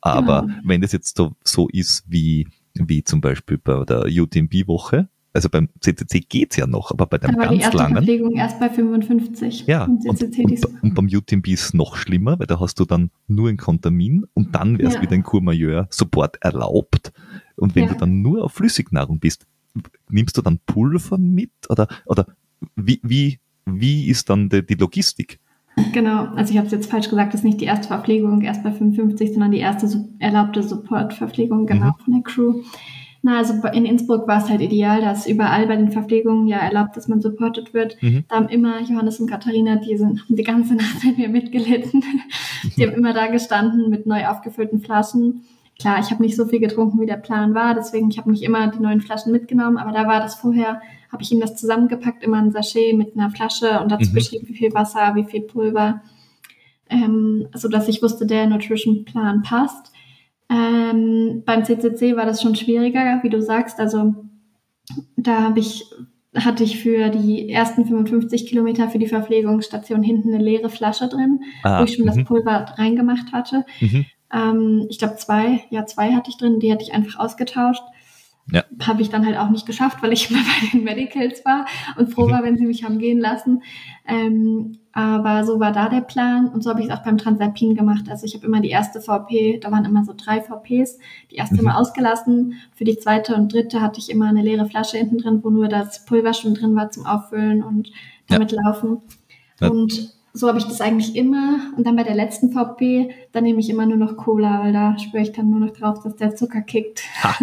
Aber 0.00 0.42
genau. 0.42 0.54
wenn 0.64 0.80
das 0.80 0.92
jetzt 0.92 1.16
so, 1.16 1.32
so 1.44 1.68
ist 1.68 2.04
wie, 2.08 2.48
wie 2.74 3.04
zum 3.04 3.20
Beispiel 3.20 3.58
bei 3.58 3.84
der 3.84 4.06
UTMB-Woche, 4.06 5.08
also 5.32 5.48
beim 5.48 5.68
CCC 5.80 6.20
geht's 6.20 6.56
ja 6.56 6.66
noch, 6.66 6.90
aber 6.90 7.06
bei 7.06 7.18
dem 7.18 7.30
aber 7.30 7.44
ganz 7.44 7.54
die 7.54 7.60
erste 7.60 7.76
langen. 7.76 7.94
Verpflegung 7.94 8.32
erst 8.34 8.58
bei 8.58 8.68
55. 8.68 9.66
Ja, 9.66 9.84
und, 9.84 10.04
und, 10.08 10.22
und, 10.22 10.82
und, 10.82 10.94
beim 10.94 11.06
UTMB 11.06 11.48
ist 11.48 11.66
es 11.66 11.74
noch 11.74 11.96
schlimmer, 11.96 12.38
weil 12.38 12.46
da 12.46 12.58
hast 12.58 12.80
du 12.80 12.84
dann 12.84 13.10
nur 13.28 13.48
ein 13.48 13.56
Kontamin 13.56 14.24
und 14.34 14.54
dann 14.54 14.78
wäre 14.78 14.88
es 14.88 14.96
ja. 14.96 15.02
wieder 15.02 15.12
ein 15.12 15.22
Courmayeur 15.22 15.86
Support 15.90 16.38
erlaubt. 16.40 17.12
Und 17.56 17.76
wenn 17.76 17.84
ja. 17.84 17.92
du 17.92 17.98
dann 17.98 18.22
nur 18.22 18.44
auf 18.44 18.54
Flüssignahrung 18.54 19.20
bist, 19.20 19.46
nimmst 20.08 20.36
du 20.36 20.42
dann 20.42 20.58
Pulver 20.66 21.18
mit 21.18 21.50
oder, 21.68 21.88
oder 22.06 22.26
wie, 22.76 23.00
wie, 23.02 23.38
wie 23.66 24.08
ist 24.08 24.30
dann 24.30 24.48
die, 24.48 24.64
die 24.64 24.74
Logistik? 24.74 25.38
Genau, 25.92 26.26
also 26.34 26.52
ich 26.52 26.58
habe 26.58 26.66
es 26.66 26.72
jetzt 26.72 26.90
falsch 26.90 27.08
gesagt, 27.08 27.32
das 27.32 27.40
ist 27.40 27.44
nicht 27.44 27.60
die 27.60 27.66
erste 27.66 27.88
Verpflegung 27.88 28.42
erst 28.42 28.62
bei 28.62 28.72
55, 28.72 29.32
sondern 29.32 29.52
die 29.52 29.58
erste 29.58 29.88
erlaubte 30.18 30.62
Supportverpflegung, 30.62 31.66
genau, 31.66 31.86
mhm. 31.86 32.04
von 32.04 32.12
der 32.12 32.22
Crew. 32.22 32.62
Na, 33.22 33.38
also 33.38 33.54
in 33.74 33.84
Innsbruck 33.84 34.26
war 34.26 34.42
es 34.42 34.48
halt 34.48 34.62
ideal, 34.62 35.02
dass 35.02 35.26
überall 35.26 35.66
bei 35.66 35.76
den 35.76 35.92
Verpflegungen 35.92 36.46
ja 36.46 36.56
erlaubt, 36.58 36.96
dass 36.96 37.06
man 37.06 37.20
supported 37.20 37.74
wird. 37.74 38.02
Mhm. 38.02 38.24
Da 38.28 38.36
haben 38.36 38.48
immer 38.48 38.80
Johannes 38.80 39.20
und 39.20 39.28
Katharina, 39.28 39.76
die 39.76 39.96
sind 39.96 40.24
die 40.28 40.42
ganze 40.42 40.74
Nacht 40.76 41.04
mit 41.04 41.18
mir 41.18 41.28
mitgelitten. 41.28 42.02
die 42.76 42.86
haben 42.86 42.94
immer 42.94 43.12
da 43.12 43.26
gestanden 43.26 43.90
mit 43.90 44.06
neu 44.06 44.26
aufgefüllten 44.26 44.80
Flaschen 44.80 45.42
klar, 45.80 45.98
ich 45.98 46.10
habe 46.10 46.22
nicht 46.22 46.36
so 46.36 46.46
viel 46.46 46.60
getrunken, 46.60 47.00
wie 47.00 47.06
der 47.06 47.16
Plan 47.16 47.54
war, 47.54 47.74
deswegen 47.74 48.10
ich 48.10 48.18
habe 48.18 48.30
nicht 48.30 48.42
immer 48.42 48.68
die 48.68 48.80
neuen 48.80 49.00
Flaschen 49.00 49.32
mitgenommen, 49.32 49.78
aber 49.78 49.92
da 49.92 50.06
war 50.06 50.20
das 50.20 50.34
vorher, 50.34 50.80
habe 51.10 51.22
ich 51.22 51.32
ihm 51.32 51.40
das 51.40 51.56
zusammengepackt, 51.56 52.22
immer 52.22 52.36
ein 52.36 52.52
Sachet 52.52 52.96
mit 52.96 53.16
einer 53.16 53.30
Flasche 53.30 53.80
und 53.80 53.90
dazu 53.90 54.10
mhm. 54.10 54.14
geschrieben, 54.14 54.48
wie 54.48 54.56
viel 54.56 54.72
Wasser, 54.74 55.14
wie 55.14 55.24
viel 55.24 55.42
Pulver, 55.42 56.02
ähm, 56.88 57.48
so 57.54 57.68
dass 57.68 57.88
ich 57.88 58.02
wusste, 58.02 58.26
der 58.26 58.46
Nutrition 58.46 59.04
Plan 59.04 59.42
passt. 59.42 59.92
Ähm, 60.50 61.42
beim 61.46 61.64
CCC 61.64 62.16
war 62.16 62.26
das 62.26 62.42
schon 62.42 62.56
schwieriger, 62.56 63.20
wie 63.22 63.30
du 63.30 63.40
sagst, 63.40 63.80
also 63.80 64.14
da 65.16 65.42
habe 65.42 65.60
ich 65.60 65.84
hatte 66.36 66.62
ich 66.62 66.78
für 66.78 67.08
die 67.08 67.48
ersten 67.50 67.84
55 67.86 68.46
Kilometer 68.46 68.88
für 68.88 69.00
die 69.00 69.08
Verpflegungsstation 69.08 70.02
hinten 70.02 70.32
eine 70.32 70.42
leere 70.42 70.68
Flasche 70.68 71.08
drin, 71.08 71.40
ah, 71.64 71.80
wo 71.80 71.84
ich 71.84 71.96
schon 71.96 72.06
das 72.06 72.16
mhm. 72.16 72.24
Pulver 72.24 72.74
reingemacht 72.76 73.32
hatte. 73.32 73.64
Ähm, 74.32 74.86
ich 74.88 74.98
glaube 74.98 75.16
zwei, 75.16 75.64
ja 75.70 75.86
zwei 75.86 76.14
hatte 76.14 76.30
ich 76.30 76.36
drin, 76.36 76.60
die 76.60 76.72
hatte 76.72 76.82
ich 76.82 76.92
einfach 76.92 77.18
ausgetauscht. 77.18 77.82
Ja. 78.52 78.64
Habe 78.82 79.02
ich 79.02 79.10
dann 79.10 79.24
halt 79.24 79.36
auch 79.36 79.50
nicht 79.50 79.66
geschafft, 79.66 80.02
weil 80.02 80.12
ich 80.12 80.30
immer 80.30 80.40
bei 80.40 80.68
den 80.72 80.84
Medicals 80.84 81.44
war 81.44 81.66
und 81.96 82.12
froh 82.12 82.26
mhm. 82.26 82.30
war, 82.32 82.42
wenn 82.42 82.56
sie 82.56 82.66
mich 82.66 82.84
haben 82.84 82.98
gehen 82.98 83.20
lassen. 83.20 83.62
Ähm, 84.06 84.78
aber 84.92 85.44
so 85.44 85.60
war 85.60 85.70
da 85.70 85.88
der 85.88 86.00
Plan 86.00 86.48
und 86.48 86.62
so 86.62 86.70
habe 86.70 86.80
ich 86.80 86.88
es 86.88 86.92
auch 86.92 87.04
beim 87.04 87.16
Transalpin 87.16 87.76
gemacht. 87.76 88.06
Also 88.08 88.26
ich 88.26 88.34
habe 88.34 88.46
immer 88.46 88.60
die 88.60 88.70
erste 88.70 89.00
VP, 89.00 89.60
da 89.60 89.70
waren 89.70 89.84
immer 89.84 90.04
so 90.04 90.14
drei 90.16 90.40
VPs, 90.40 90.98
die 91.30 91.36
erste 91.36 91.54
mhm. 91.54 91.60
immer 91.60 91.78
ausgelassen. 91.78 92.54
Für 92.74 92.84
die 92.84 92.98
zweite 92.98 93.36
und 93.36 93.52
dritte 93.52 93.80
hatte 93.80 94.00
ich 94.00 94.10
immer 94.10 94.26
eine 94.26 94.42
leere 94.42 94.66
Flasche 94.66 94.98
hinten 94.98 95.18
drin, 95.18 95.40
wo 95.44 95.50
nur 95.50 95.68
das 95.68 96.04
Pulver 96.06 96.34
schon 96.34 96.54
drin 96.54 96.74
war 96.74 96.90
zum 96.90 97.06
Auffüllen 97.06 97.62
und 97.62 97.92
damit 98.26 98.50
ja. 98.50 98.62
laufen. 98.62 99.02
Ja. 99.60 99.68
Und 99.68 100.19
so 100.32 100.48
habe 100.48 100.58
ich 100.58 100.64
das 100.64 100.80
eigentlich 100.80 101.14
immer. 101.16 101.72
Und 101.76 101.86
dann 101.86 101.96
bei 101.96 102.04
der 102.04 102.14
letzten 102.14 102.52
VP, 102.52 103.10
da 103.32 103.40
nehme 103.40 103.60
ich 103.60 103.70
immer 103.70 103.86
nur 103.86 103.96
noch 103.96 104.16
Cola, 104.16 104.62
weil 104.62 104.72
da 104.72 104.98
spüre 104.98 105.22
ich 105.22 105.32
dann 105.32 105.50
nur 105.50 105.60
noch 105.60 105.72
drauf, 105.72 106.02
dass 106.02 106.16
der 106.16 106.34
Zucker 106.36 106.62
kickt. 106.62 107.02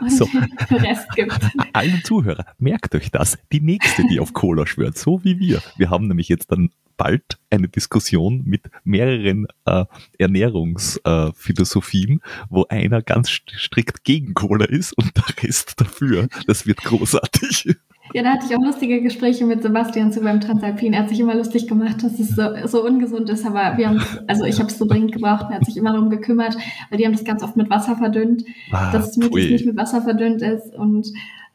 und 0.00 0.12
so. 0.12 0.26
den 0.26 0.78
Rest 0.78 1.10
gibt. 1.14 1.38
Allen 1.72 2.02
Zuhörer, 2.04 2.44
merkt 2.58 2.94
euch 2.94 3.10
das. 3.10 3.38
Die 3.52 3.60
nächste, 3.60 4.06
die 4.08 4.20
auf 4.20 4.32
Cola 4.32 4.66
schwört, 4.66 4.98
so 4.98 5.22
wie 5.24 5.38
wir. 5.38 5.62
Wir 5.76 5.90
haben 5.90 6.08
nämlich 6.08 6.28
jetzt 6.28 6.50
dann 6.50 6.70
bald 6.96 7.38
eine 7.50 7.68
Diskussion 7.68 8.42
mit 8.44 8.70
mehreren 8.84 9.46
äh, 9.64 9.84
Ernährungsphilosophien, 10.18 12.18
äh, 12.18 12.46
wo 12.48 12.66
einer 12.68 13.02
ganz 13.02 13.30
strikt 13.30 14.04
gegen 14.04 14.34
Cola 14.34 14.64
ist 14.64 14.92
und 14.92 15.16
der 15.16 15.24
Rest 15.42 15.80
dafür. 15.80 16.28
Das 16.46 16.66
wird 16.66 16.78
großartig. 16.78 17.76
Ja, 18.14 18.22
da 18.22 18.34
hatte 18.34 18.46
ich 18.48 18.56
auch 18.56 18.62
lustige 18.62 19.02
Gespräche 19.02 19.44
mit 19.44 19.64
Sebastian 19.64 20.12
zu 20.12 20.20
beim 20.20 20.40
Transalpin. 20.40 20.92
Er 20.92 21.00
hat 21.00 21.08
sich 21.08 21.18
immer 21.18 21.34
lustig 21.34 21.66
gemacht, 21.66 22.04
dass 22.04 22.20
es 22.20 22.28
so, 22.28 22.42
so 22.66 22.84
ungesund 22.84 23.28
ist, 23.28 23.44
aber 23.44 23.76
wir 23.76 23.88
haben 23.88 24.00
also 24.28 24.44
ich 24.44 24.60
habe 24.60 24.70
es 24.70 24.78
so 24.78 24.84
dringend 24.84 25.10
gebraucht. 25.10 25.46
Er 25.50 25.56
hat 25.56 25.64
sich 25.64 25.76
immer 25.76 25.90
darum 25.92 26.10
gekümmert, 26.10 26.56
weil 26.90 26.98
die 26.98 27.06
haben 27.06 27.12
das 27.12 27.24
ganz 27.24 27.42
oft 27.42 27.56
mit 27.56 27.70
Wasser 27.70 27.96
verdünnt, 27.96 28.44
ah, 28.70 28.92
dass 28.92 29.10
es 29.10 29.16
möglichst 29.16 29.50
nicht 29.50 29.66
mit 29.66 29.76
Wasser 29.76 30.00
verdünnt 30.00 30.42
ist 30.42 30.76
und 30.76 31.08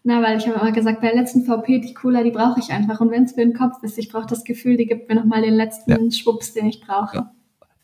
Na, 0.03 0.21
weil 0.21 0.37
ich 0.37 0.47
habe 0.49 0.59
immer 0.59 0.73
gesagt, 0.73 0.99
bei 0.99 1.07
der 1.07 1.21
letzten 1.21 1.45
VP, 1.45 1.79
die 1.79 1.93
Cola, 1.93 2.23
die 2.23 2.31
brauche 2.31 2.59
ich 2.59 2.71
einfach. 2.71 2.99
Und 2.99 3.11
wenn 3.11 3.23
es 3.23 3.33
für 3.33 3.41
den 3.41 3.53
Kopf 3.53 3.81
ist, 3.81 3.97
ich 3.97 4.09
brauche 4.09 4.27
das 4.27 4.43
Gefühl, 4.43 4.75
die 4.75 4.85
gibt 4.85 5.07
mir 5.07 5.15
nochmal 5.15 5.41
den 5.41 5.53
letzten 5.53 5.91
ja. 5.91 6.11
Schwupps, 6.11 6.53
den 6.53 6.67
ich 6.67 6.81
brauche. 6.81 7.15
Ja. 7.15 7.31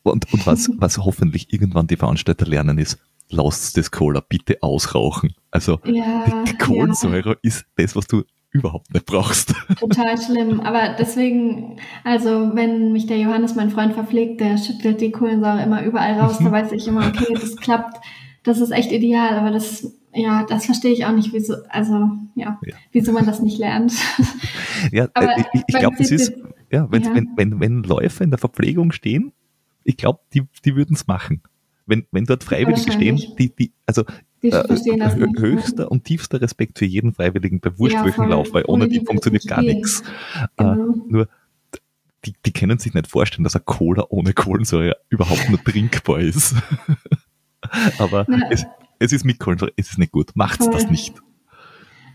Und, 0.02 0.30
und 0.34 0.46
was, 0.46 0.70
was 0.78 0.98
hoffentlich 0.98 1.50
irgendwann 1.50 1.86
die 1.86 1.96
Veranstalter 1.96 2.44
lernen 2.44 2.76
ist, 2.76 2.98
lasst 3.30 3.76
das 3.78 3.90
Cola 3.90 4.20
bitte 4.20 4.62
ausrauchen. 4.62 5.34
Also 5.50 5.78
ja, 5.84 6.44
die, 6.46 6.56
Kohlensäure 6.58 7.30
ja. 7.30 7.36
ist 7.42 7.64
das, 7.76 7.96
was 7.96 8.06
du 8.06 8.22
überhaupt 8.52 8.92
nicht 8.92 9.06
brauchst. 9.06 9.54
Total 9.78 10.20
schlimm. 10.20 10.60
Aber 10.60 10.96
deswegen, 10.98 11.78
also 12.04 12.54
wenn 12.54 12.92
mich 12.92 13.06
der 13.06 13.18
Johannes, 13.18 13.54
mein 13.54 13.70
Freund, 13.70 13.94
verpflegt, 13.94 14.40
der 14.40 14.58
schüttelt 14.58 15.00
die 15.00 15.12
Kohlensäure 15.12 15.62
immer 15.62 15.84
überall 15.84 16.18
raus, 16.18 16.38
da 16.38 16.50
weiß 16.50 16.72
ich 16.72 16.88
immer, 16.88 17.06
okay, 17.06 17.34
das 17.34 17.56
klappt, 17.56 18.00
das 18.42 18.60
ist 18.60 18.70
echt 18.70 18.92
ideal, 18.92 19.36
aber 19.38 19.50
das, 19.50 19.96
ja, 20.14 20.44
das 20.48 20.66
verstehe 20.66 20.92
ich 20.92 21.04
auch 21.04 21.12
nicht, 21.12 21.32
wieso, 21.32 21.54
also 21.68 22.10
ja, 22.34 22.58
ja. 22.64 22.74
wieso 22.92 23.12
man 23.12 23.26
das 23.26 23.40
nicht 23.40 23.58
lernt. 23.58 23.92
Ja, 24.92 25.08
aber 25.14 25.38
ich, 25.38 25.62
ich 25.66 25.78
glaube, 25.78 25.96
es 25.98 26.10
ist, 26.10 26.34
ja, 26.70 26.86
wenn, 26.92 27.02
ja. 27.02 27.14
Wenn, 27.14 27.30
wenn, 27.36 27.60
wenn 27.60 27.82
Läufer 27.82 28.24
in 28.24 28.30
der 28.30 28.38
Verpflegung 28.38 28.92
stehen, 28.92 29.32
ich 29.84 29.96
glaube, 29.96 30.20
die, 30.34 30.42
die 30.64 30.76
würden 30.76 30.94
es 30.94 31.06
machen. 31.06 31.40
Wenn, 31.86 32.06
wenn 32.10 32.24
dort 32.24 32.44
Freiwillige 32.44 32.92
stehen, 32.92 33.16
die, 33.38 33.54
die, 33.54 33.72
also 33.86 34.04
die 34.42 34.50
äh, 34.50 35.38
höchster 35.38 35.90
und 35.90 36.04
tiefster 36.04 36.40
Respekt 36.40 36.78
für 36.78 36.84
jeden 36.84 37.12
Freiwilligen 37.12 37.60
bei 37.60 37.78
Wurstwöchenlauf, 37.78 38.48
ja, 38.48 38.54
weil 38.54 38.64
ohne, 38.64 38.84
ohne 38.84 38.88
die, 38.88 39.00
die 39.00 39.06
funktioniert 39.06 39.46
gar 39.46 39.62
nichts. 39.62 40.02
Äh, 40.56 40.64
genau. 40.64 40.72
Äh, 40.72 40.98
nur, 41.08 41.28
die, 42.24 42.34
die 42.44 42.52
können 42.52 42.78
sich 42.78 42.92
nicht 42.92 43.06
vorstellen, 43.06 43.44
dass 43.44 43.56
ein 43.56 43.64
Cola 43.64 44.06
ohne 44.08 44.32
Kohlensäure 44.32 44.96
überhaupt 45.08 45.48
nur 45.48 45.62
trinkbar 45.62 46.20
ist. 46.20 46.54
Aber 47.98 48.26
es, 48.50 48.66
es 48.98 49.12
ist 49.12 49.24
mit 49.24 49.38
Kohlensäure, 49.38 49.72
es 49.76 49.90
ist 49.90 49.98
nicht 49.98 50.12
gut. 50.12 50.32
Macht's 50.34 50.68
das 50.68 50.90
nicht. 50.90 51.14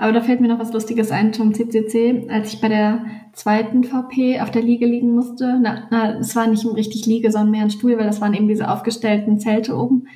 Aber 0.02 0.14
da 0.14 0.22
fällt 0.22 0.42
mir 0.42 0.48
noch 0.48 0.58
was 0.58 0.74
Lustiges 0.74 1.12
ein 1.12 1.32
zum 1.32 1.54
CCC. 1.54 2.28
Als 2.28 2.52
ich 2.52 2.60
bei 2.60 2.70
der 2.70 3.06
zweiten 3.34 3.84
VP 3.84 4.42
auf 4.42 4.50
der 4.50 4.64
Liege 4.64 4.88
liegen 4.88 5.14
musste, 5.14 5.60
na, 5.62 5.88
na, 5.92 6.18
es 6.18 6.36
war 6.36 6.48
nicht 6.48 6.66
richtig 6.66 7.06
Liege, 7.06 7.32
sondern 7.32 7.52
mehr 7.52 7.62
ein 7.62 7.70
Stuhl, 7.70 8.00
weil 8.00 8.08
das 8.08 8.20
waren 8.20 8.34
eben 8.34 8.48
diese 8.48 8.72
aufgestellten 8.72 9.38
Zelte 9.40 9.78
oben. 9.78 10.08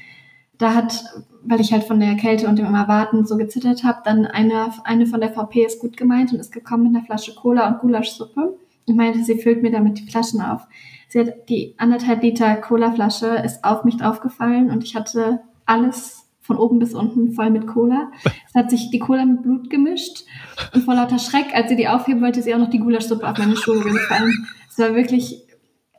Da 0.58 0.74
hat, 0.74 1.04
weil 1.44 1.62
ich 1.62 1.72
halt 1.72 1.84
von 1.84 2.00
der 2.00 2.16
Kälte 2.16 2.48
und 2.48 2.58
dem 2.58 2.66
immer 2.66 2.88
warten 2.88 3.28
so 3.28 3.38
gezittert 3.38 3.84
habe, 3.84 4.00
dann 4.04 4.26
eine, 4.26 4.72
eine 4.86 5.06
von 5.06 5.22
der 5.22 5.34
VP 5.34 5.64
ist 5.64 5.80
gut 5.80 5.98
gemeint 5.98 6.34
und 6.34 6.40
ist 6.40 6.52
gekommen 6.52 6.86
mit 6.86 6.96
einer 6.96 7.06
Flasche 7.06 7.36
Cola 7.36 7.68
und 7.68 7.82
Gulaschsuppe 7.82 8.58
und 8.88 8.96
meinte, 8.96 9.24
sie 9.24 9.38
füllt 9.38 9.62
mir 9.62 9.70
damit 9.70 10.00
die 10.00 10.10
Flaschen 10.10 10.42
auf. 10.42 10.66
Sie 11.10 11.20
hat 11.20 11.48
die 11.48 11.76
anderthalb 11.78 12.24
Liter 12.24 12.56
Cola-Flasche 12.56 13.28
ist 13.46 13.64
auf 13.64 13.84
mich 13.84 13.98
draufgefallen 13.98 14.72
und 14.72 14.84
ich 14.84 14.96
hatte 14.96 15.42
alles 15.68 16.25
von 16.46 16.58
oben 16.58 16.80
bis 16.80 16.94
unten 16.94 17.32
voll 17.32 17.50
mit 17.50 17.66
Cola. 17.66 18.12
Es 18.48 18.54
hat 18.54 18.70
sich 18.70 18.92
die 18.92 19.00
Cola 19.00 19.26
mit 19.26 19.42
Blut 19.42 19.70
gemischt 19.70 20.26
und 20.74 20.84
vor 20.84 20.94
lauter 20.94 21.20
Schreck, 21.20 21.48
als 21.54 21.70
sie 21.70 21.76
die 21.76 21.88
aufheben 21.88 22.22
wollte, 22.22 22.40
ist 22.40 22.46
ihr 22.46 22.56
auch 22.56 22.60
noch 22.60 22.70
die 22.70 22.80
Gulaschsuppe 22.80 23.28
auf 23.28 23.38
meine 23.38 23.56
Schuhe 23.56 23.82
gefallen. 23.82 24.48
Es 24.70 24.78
war 24.78 24.94
wirklich, 24.94 25.42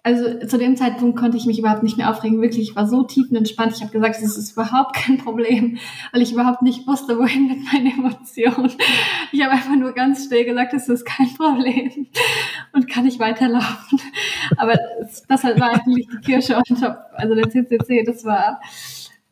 also 0.04 0.46
zu 0.46 0.56
dem 0.56 0.76
Zeitpunkt 0.76 1.18
konnte 1.18 1.36
ich 1.36 1.46
mich 1.46 1.58
überhaupt 1.58 1.82
nicht 1.82 1.96
mehr 1.96 2.08
aufregen. 2.10 2.40
Wirklich, 2.40 2.70
ich 2.70 2.76
war 2.76 2.86
so 2.86 3.02
tiefenentspannt. 3.02 3.74
Ich 3.74 3.82
habe 3.82 3.90
gesagt, 3.90 4.22
es 4.22 4.36
ist 4.36 4.52
überhaupt 4.52 4.94
kein 4.94 5.18
Problem, 5.18 5.78
weil 6.12 6.22
ich 6.22 6.32
überhaupt 6.32 6.62
nicht 6.62 6.86
wusste, 6.86 7.18
wohin 7.18 7.48
mit 7.48 7.72
meinen 7.72 7.98
Emotionen. 7.98 8.72
Ich 9.32 9.42
habe 9.42 9.52
einfach 9.52 9.74
nur 9.74 9.92
ganz 9.92 10.26
still 10.26 10.44
gesagt, 10.44 10.74
es 10.74 10.88
ist 10.88 11.04
kein 11.04 11.34
Problem 11.34 12.06
und 12.72 12.88
kann 12.88 13.04
ich 13.04 13.18
weiterlaufen. 13.18 14.00
Aber 14.58 14.74
das, 15.28 15.42
war 15.42 15.72
eigentlich 15.72 16.06
die 16.06 16.18
Kirsche 16.24 16.56
on 16.56 16.62
top. 16.78 16.98
Also 17.14 17.34
der 17.34 17.50
CCC, 17.50 18.04
das 18.04 18.24
war 18.24 18.60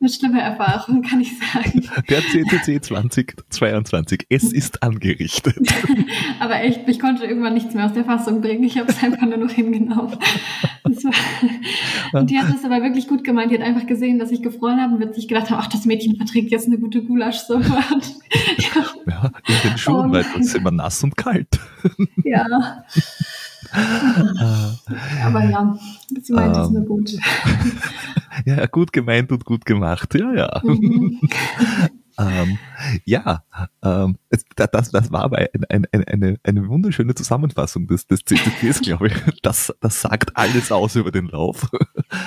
eine 0.04 0.12
schlimme 0.12 0.40
Erfahrung, 0.40 1.02
kann 1.02 1.20
ich 1.20 1.32
sagen. 1.38 1.88
Der 2.10 2.20
CCC 2.20 2.80
2022, 2.80 4.26
es 4.28 4.52
ist 4.52 4.82
angerichtet. 4.82 5.56
Aber 6.40 6.60
echt, 6.60 6.86
ich 6.86 7.00
konnte 7.00 7.24
irgendwann 7.24 7.54
nichts 7.54 7.74
mehr 7.74 7.86
aus 7.86 7.94
der 7.94 8.04
Fassung 8.04 8.42
bringen. 8.42 8.64
Ich 8.64 8.76
habe 8.76 8.90
es 8.90 9.02
einfach 9.02 9.26
nur 9.26 9.38
noch 9.38 9.50
hingenommen. 9.50 10.16
und 12.12 12.30
die 12.30 12.38
hat 12.38 12.52
das 12.52 12.64
aber 12.64 12.82
wirklich 12.82 13.08
gut 13.08 13.24
gemeint. 13.24 13.50
Die 13.50 13.58
hat 13.58 13.64
einfach 13.66 13.86
gesehen, 13.86 14.18
dass 14.18 14.30
ich 14.30 14.42
gefroren 14.42 14.80
habe 14.80 14.94
und 14.94 15.00
wird 15.00 15.14
sich 15.14 15.26
gedacht 15.28 15.50
haben, 15.50 15.58
ach, 15.58 15.68
das 15.68 15.86
Mädchen 15.86 16.16
verträgt 16.16 16.50
jetzt 16.50 16.66
eine 16.66 16.78
gute 16.78 17.02
Gulaschsuppe. 17.02 17.64
ja. 18.58 18.84
ja, 19.06 19.30
in 19.48 19.70
den 19.70 19.78
Schuhen, 19.78 20.10
oh 20.10 20.12
weil 20.12 20.26
ist 20.38 20.54
immer 20.54 20.70
nass 20.70 21.02
und 21.02 21.16
kalt. 21.16 21.58
ja. 22.24 22.84
aber 25.24 25.44
ja, 25.44 25.78
sie 26.22 26.32
meint 26.32 26.56
es 26.56 26.68
ähm. 26.68 26.74
nur 26.74 26.84
gut. 26.84 27.10
ja, 28.44 28.66
gut 28.66 28.92
gemeint 28.92 29.32
und 29.32 29.44
gut 29.44 29.64
gemacht. 29.64 30.14
Ja, 30.14 30.32
ja. 30.32 30.60
Mhm. 30.62 31.20
ähm, 32.18 32.58
ja, 33.04 33.42
ähm, 33.82 34.18
das, 34.56 34.90
das 34.90 35.12
war 35.12 35.24
aber 35.24 35.38
ein, 35.38 35.64
ein, 35.68 35.86
ein, 35.90 36.04
eine, 36.04 36.36
eine 36.44 36.68
wunderschöne 36.68 37.14
Zusammenfassung 37.14 37.88
des, 37.88 38.06
des 38.06 38.24
CCTs, 38.24 38.82
glaube 38.82 39.08
ich. 39.08 39.14
Das, 39.42 39.74
das 39.80 40.00
sagt 40.00 40.36
alles 40.36 40.70
aus 40.70 40.94
über 40.94 41.10
den 41.10 41.26
Lauf. 41.26 41.68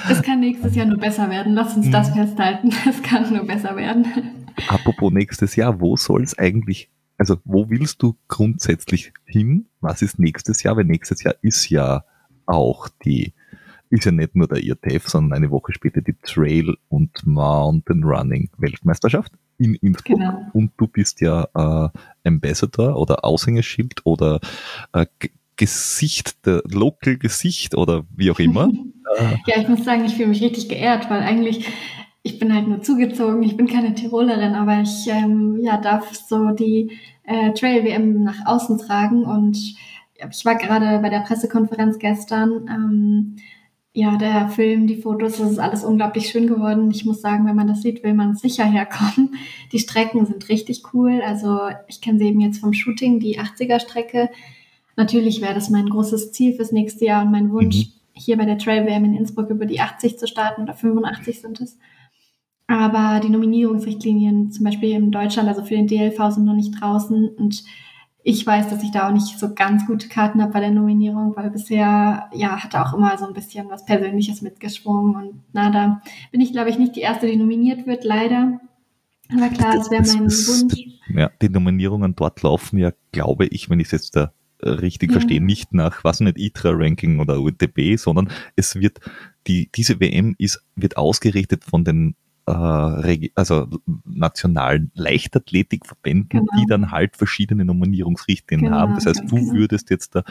Es 0.09 0.21
kann 0.21 0.41
nächstes 0.41 0.75
Jahr 0.75 0.87
nur 0.87 0.97
besser 0.97 1.29
werden. 1.29 1.53
Lass 1.53 1.77
uns 1.77 1.89
das 1.91 2.09
mhm. 2.09 2.15
festhalten. 2.15 2.69
Es 2.89 3.01
kann 3.01 3.33
nur 3.33 3.45
besser 3.45 3.75
werden. 3.77 4.05
Apropos 4.67 5.13
nächstes 5.13 5.55
Jahr, 5.55 5.79
wo 5.79 5.95
soll 5.95 6.23
es 6.23 6.37
eigentlich, 6.37 6.89
also 7.17 7.37
wo 7.45 7.69
willst 7.69 8.01
du 8.03 8.15
grundsätzlich 8.27 9.13
hin? 9.25 9.67
Was 9.81 10.01
ist 10.01 10.19
nächstes 10.19 10.63
Jahr? 10.63 10.77
Weil 10.77 10.85
nächstes 10.85 11.23
Jahr 11.23 11.35
ist 11.41 11.69
ja 11.69 12.03
auch 12.45 12.89
die 13.03 13.33
ist 13.89 14.05
ja 14.05 14.11
nicht 14.11 14.35
nur 14.35 14.47
der 14.47 14.61
IRTF, 14.63 15.07
sondern 15.07 15.37
eine 15.37 15.51
Woche 15.51 15.71
später 15.71 16.01
die 16.01 16.15
Trail 16.21 16.75
und 16.89 17.25
Mountain 17.25 18.03
Running 18.03 18.49
Weltmeisterschaft 18.57 19.31
in 19.57 19.75
Innsbruck. 19.75 20.19
Genau. 20.19 20.41
Und 20.53 20.71
du 20.77 20.87
bist 20.87 21.21
ja 21.21 21.47
äh, 21.55 21.89
Ambassador 22.27 22.97
oder 22.97 23.23
Aushängeschild 23.23 24.01
oder 24.05 24.39
äh, 24.93 25.05
Gesicht, 25.55 26.45
der 26.45 26.61
Local 26.69 27.17
Gesicht 27.17 27.75
oder 27.75 28.05
wie 28.15 28.29
auch 28.29 28.39
immer. 28.39 28.71
ja, 29.47 29.59
ich 29.59 29.67
muss 29.67 29.83
sagen, 29.83 30.05
ich 30.05 30.15
fühle 30.15 30.29
mich 30.29 30.43
richtig 30.43 30.69
geehrt, 30.69 31.09
weil 31.09 31.21
eigentlich 31.21 31.65
ich 32.27 32.39
bin 32.39 32.53
halt 32.53 32.67
nur 32.67 32.81
zugezogen, 32.81 33.41
ich 33.41 33.55
bin 33.55 33.67
keine 33.67 33.95
Tirolerin, 33.95 34.53
aber 34.53 34.81
ich 34.81 35.07
ähm, 35.07 35.59
ja, 35.61 35.77
darf 35.77 36.13
so 36.13 36.49
die 36.49 36.91
äh, 37.23 37.53
Trail 37.53 37.85
WM 37.85 38.23
nach 38.23 38.45
außen 38.45 38.77
tragen 38.77 39.23
und 39.23 39.55
ich 39.55 40.45
war 40.45 40.55
gerade 40.55 40.99
bei 40.99 41.09
der 41.09 41.21
Pressekonferenz 41.21 41.99
gestern 41.99 42.67
ähm, 42.69 43.35
ja, 43.93 44.17
der 44.17 44.49
Film, 44.49 44.87
die 44.87 44.97
Fotos, 44.97 45.37
das 45.37 45.51
ist 45.53 45.57
alles 45.57 45.85
unglaublich 45.85 46.29
schön 46.29 46.47
geworden. 46.47 46.91
Ich 46.91 47.05
muss 47.05 47.21
sagen, 47.21 47.47
wenn 47.47 47.55
man 47.55 47.67
das 47.67 47.81
sieht, 47.81 48.03
will 48.03 48.13
man 48.13 48.35
sicher 48.35 48.65
herkommen. 48.65 49.35
Die 49.71 49.79
Strecken 49.79 50.23
sind 50.27 50.49
richtig 50.49 50.83
cool. 50.93 51.19
Also 51.25 51.61
ich 51.87 51.99
kenne 51.99 52.19
sie 52.19 52.27
eben 52.27 52.39
jetzt 52.39 52.59
vom 52.59 52.73
Shooting, 52.73 53.19
die 53.19 53.39
80er-Strecke. 53.39 54.29
Natürlich 54.97 55.41
wäre 55.41 55.55
das 55.55 55.71
mein 55.71 55.89
großes 55.89 56.31
Ziel 56.31 56.53
fürs 56.53 56.71
nächste 56.71 57.05
Jahr 57.05 57.23
und 57.23 57.31
mein 57.31 57.51
Wunsch, 57.51 57.77
mhm. 57.77 57.91
hier 58.13 58.37
bei 58.37 58.45
der 58.45 58.59
Trail 58.59 58.85
WM 58.85 59.05
in 59.05 59.15
Innsbruck 59.15 59.49
über 59.49 59.65
die 59.65 59.79
80 59.79 60.19
zu 60.19 60.27
starten 60.27 60.61
oder 60.61 60.75
85 60.75 61.41
sind 61.41 61.59
es. 61.59 61.79
Aber 62.67 63.21
die 63.21 63.29
Nominierungsrichtlinien, 63.29 64.51
zum 64.51 64.65
Beispiel 64.65 64.91
in 64.91 65.11
Deutschland, 65.11 65.47
also 65.47 65.63
für 65.63 65.75
den 65.75 65.87
DLV, 65.87 66.31
sind 66.31 66.45
noch 66.45 66.53
nicht 66.53 66.79
draußen 66.79 67.29
und 67.29 67.63
ich 68.23 68.45
weiß, 68.45 68.69
dass 68.69 68.83
ich 68.83 68.91
da 68.91 69.07
auch 69.07 69.13
nicht 69.13 69.39
so 69.39 69.53
ganz 69.53 69.85
gute 69.87 70.09
Karten 70.09 70.41
habe 70.41 70.51
bei 70.51 70.59
der 70.59 70.71
Nominierung, 70.71 71.33
weil 71.37 71.49
bisher, 71.49 72.29
ja, 72.33 72.61
hatte 72.61 72.85
auch 72.85 72.93
immer 72.93 73.17
so 73.17 73.25
ein 73.25 73.33
bisschen 73.33 73.69
was 73.69 73.85
Persönliches 73.85 74.41
mitgeschwungen 74.41 75.15
und 75.15 75.43
na, 75.53 75.71
da 75.71 76.01
bin 76.33 76.41
ich, 76.41 76.51
glaube 76.51 76.69
ich, 76.69 76.77
nicht 76.77 76.97
die 76.97 77.01
Erste, 77.01 77.25
die 77.25 77.37
nominiert 77.37 77.87
wird, 77.87 78.03
leider. 78.03 78.59
Aber 79.33 79.47
klar, 79.47 79.75
das, 79.75 79.89
wäre 79.89 80.03
mein 80.03 80.29
Wunsch. 80.29 80.73
Ja, 81.07 81.31
die 81.41 81.47
Nominierungen 81.47 82.17
dort 82.17 82.43
laufen 82.43 82.77
ja, 82.77 82.91
glaube 83.13 83.45
ich, 83.45 83.69
wenn 83.69 83.79
ich 83.79 83.87
es 83.87 83.91
jetzt 83.91 84.17
da 84.17 84.33
äh, 84.61 84.69
richtig 84.69 85.11
ja. 85.11 85.13
verstehe, 85.13 85.41
nicht 85.41 85.73
nach, 85.73 86.03
was 86.03 86.19
nicht, 86.19 86.37
ITRA-Ranking 86.37 87.19
oder 87.21 87.39
UTB, 87.39 87.97
sondern 87.97 88.29
es 88.57 88.75
wird, 88.75 88.99
die, 89.47 89.69
diese 89.73 90.01
WM 90.01 90.35
ist, 90.37 90.65
wird 90.75 90.97
ausgerichtet 90.97 91.63
von 91.63 91.85
den 91.85 92.15
äh, 92.47 93.29
also 93.35 93.67
nationalen 94.05 94.91
Leichtathletikverbänden, 94.95 96.39
genau. 96.39 96.51
die 96.57 96.65
dann 96.65 96.91
halt 96.91 97.17
verschiedene 97.17 97.65
Nominierungsrichtlinien 97.65 98.71
genau, 98.71 98.81
haben. 98.81 98.95
Das 98.95 99.05
heißt, 99.05 99.23
du 99.27 99.35
genau. 99.35 99.53
würdest 99.53 99.89
jetzt 99.89 100.15
da 100.15 100.23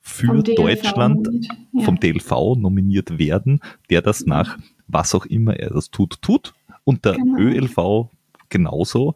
für 0.00 0.42
Deutschland 0.42 1.28
ja. 1.72 1.82
vom 1.82 1.98
DLV 1.98 2.56
nominiert 2.56 3.18
werden, 3.18 3.60
der 3.90 4.02
das 4.02 4.24
nach 4.24 4.56
was 4.86 5.14
auch 5.16 5.26
immer 5.26 5.56
er 5.56 5.70
das 5.70 5.90
tut, 5.90 6.22
tut. 6.22 6.54
Und 6.84 7.04
der 7.04 7.14
genau. 7.14 7.38
ÖLV 7.38 8.08
genauso. 8.48 9.14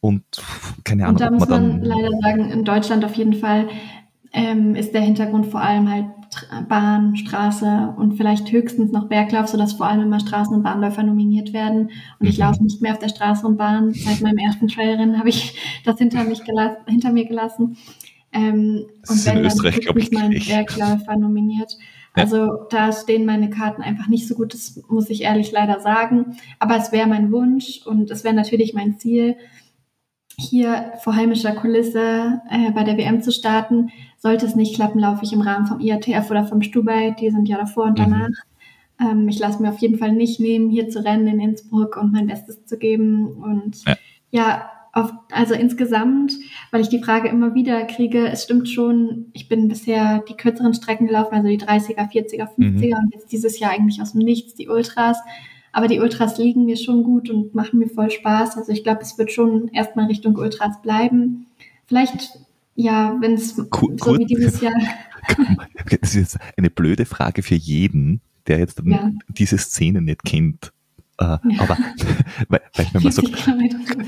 Und 0.00 0.22
keine 0.84 1.06
Ahnung, 1.06 1.16
und 1.16 1.20
da 1.20 1.30
muss 1.32 1.48
man, 1.48 1.68
man 1.68 1.82
leider 1.82 2.10
sagen, 2.22 2.50
in 2.50 2.64
Deutschland 2.64 3.04
auf 3.04 3.14
jeden 3.14 3.34
Fall 3.34 3.68
ähm, 4.32 4.74
ist 4.74 4.92
der 4.94 5.00
Hintergrund 5.00 5.46
vor 5.46 5.60
allem 5.60 5.90
halt 5.90 6.06
Bahn, 6.68 7.16
Straße 7.16 7.94
und 7.96 8.16
vielleicht 8.16 8.52
höchstens 8.52 8.92
noch 8.92 9.08
Berglauf, 9.08 9.48
sodass 9.48 9.72
vor 9.72 9.86
allem 9.86 10.02
immer 10.02 10.20
Straßen- 10.20 10.54
und 10.54 10.62
Bahnläufer 10.62 11.02
nominiert 11.02 11.52
werden. 11.52 11.90
Und 12.18 12.26
ich 12.26 12.38
mhm. 12.38 12.44
laufe 12.44 12.62
nicht 12.62 12.82
mehr 12.82 12.92
auf 12.92 12.98
der 12.98 13.08
Straße 13.08 13.46
und 13.46 13.56
Bahn. 13.56 13.92
Seit 13.94 14.20
meinem 14.20 14.38
ersten 14.38 14.68
Trailrennen 14.68 15.18
habe 15.18 15.30
ich 15.30 15.54
das 15.84 15.98
hinter, 15.98 16.24
mich 16.24 16.42
hinter 16.86 17.12
mir 17.12 17.26
gelassen. 17.26 17.76
Ähm, 18.32 18.86
und 19.08 19.26
wenn, 19.26 19.42
dann 19.42 19.44
ist 19.96 20.12
mein 20.12 20.30
Bergläufer 20.30 21.16
nominiert. 21.16 21.76
Also 22.14 22.66
da 22.70 22.92
stehen 22.92 23.24
meine 23.24 23.48
Karten 23.48 23.80
einfach 23.80 24.08
nicht 24.08 24.26
so 24.26 24.34
gut, 24.34 24.52
das 24.52 24.82
muss 24.88 25.08
ich 25.08 25.22
ehrlich 25.22 25.52
leider 25.52 25.80
sagen. 25.80 26.36
Aber 26.58 26.76
es 26.76 26.92
wäre 26.92 27.06
mein 27.06 27.30
Wunsch 27.32 27.86
und 27.86 28.10
es 28.10 28.24
wäre 28.24 28.34
natürlich 28.34 28.74
mein 28.74 28.98
Ziel. 28.98 29.36
hier 30.40 30.92
vor 31.02 31.16
heimischer 31.16 31.52
Kulisse 31.52 32.40
äh, 32.48 32.70
bei 32.72 32.84
der 32.84 32.96
WM 32.96 33.22
zu 33.22 33.32
starten. 33.32 33.90
Sollte 34.18 34.46
es 34.46 34.56
nicht 34.56 34.74
klappen, 34.74 35.00
laufe 35.00 35.24
ich 35.24 35.32
im 35.32 35.40
Rahmen 35.40 35.66
vom 35.66 35.80
IATF 35.80 36.30
oder 36.30 36.44
vom 36.44 36.62
Stubai. 36.62 37.14
Die 37.18 37.30
sind 37.30 37.48
ja 37.48 37.56
davor 37.56 37.84
und 37.84 37.98
mhm. 37.98 38.02
danach. 38.02 38.28
Mhm. 38.28 38.34
Ähm, 39.00 39.28
ich 39.28 39.38
lasse 39.38 39.62
mir 39.62 39.70
auf 39.70 39.78
jeden 39.78 39.98
Fall 39.98 40.12
nicht 40.12 40.40
nehmen, 40.40 40.70
hier 40.70 40.88
zu 40.88 41.04
rennen 41.04 41.28
in 41.28 41.40
Innsbruck 41.40 41.96
und 41.96 42.12
mein 42.12 42.26
Bestes 42.26 42.64
zu 42.66 42.78
geben. 42.78 43.28
Und 43.28 43.84
ja, 43.84 43.96
ja 44.30 44.70
auf, 44.92 45.12
also 45.30 45.54
insgesamt, 45.54 46.32
weil 46.70 46.80
ich 46.80 46.88
die 46.88 47.02
Frage 47.02 47.28
immer 47.28 47.54
wieder 47.54 47.84
kriege, 47.84 48.26
es 48.28 48.44
stimmt 48.44 48.68
schon, 48.68 49.26
ich 49.32 49.48
bin 49.48 49.68
bisher 49.68 50.24
die 50.28 50.36
kürzeren 50.36 50.74
Strecken 50.74 51.06
gelaufen, 51.06 51.34
also 51.34 51.48
die 51.48 51.60
30er, 51.60 52.10
40er, 52.10 52.48
50er 52.56 52.56
mhm. 52.56 53.04
und 53.04 53.14
jetzt 53.14 53.30
dieses 53.30 53.58
Jahr 53.60 53.70
eigentlich 53.70 54.02
aus 54.02 54.12
dem 54.12 54.22
Nichts 54.22 54.54
die 54.54 54.68
Ultras. 54.68 55.18
Aber 55.70 55.86
die 55.86 56.00
Ultras 56.00 56.38
liegen 56.38 56.64
mir 56.64 56.76
schon 56.76 57.04
gut 57.04 57.30
und 57.30 57.54
machen 57.54 57.78
mir 57.78 57.88
voll 57.88 58.10
Spaß. 58.10 58.56
Also 58.56 58.72
ich 58.72 58.82
glaube, 58.82 59.02
es 59.02 59.18
wird 59.18 59.30
schon 59.30 59.68
erstmal 59.68 60.06
Richtung 60.06 60.36
Ultras 60.36 60.80
bleiben. 60.82 61.46
Vielleicht, 61.86 62.40
ja, 62.78 63.16
wenn 63.20 63.34
es 63.34 63.56
so 63.56 63.64
wie 63.66 64.24
dieses 64.24 64.60
Jahr. 64.60 64.74
Das 66.00 66.14
ist 66.14 66.14
jetzt 66.14 66.38
eine 66.56 66.70
blöde 66.70 67.04
Frage 67.04 67.42
für 67.42 67.54
jeden, 67.54 68.22
der 68.46 68.60
jetzt 68.60 68.80
ja. 68.84 69.12
diese 69.28 69.58
Szene 69.58 70.00
nicht 70.00 70.24
kennt. 70.24 70.72
Äh, 71.18 71.24
ja. 71.24 71.38
Aber 71.58 71.76
weil, 72.48 72.60
weil 72.74 72.86
wenn 72.92 73.02
man 73.02 73.12
sagt, 73.12 73.48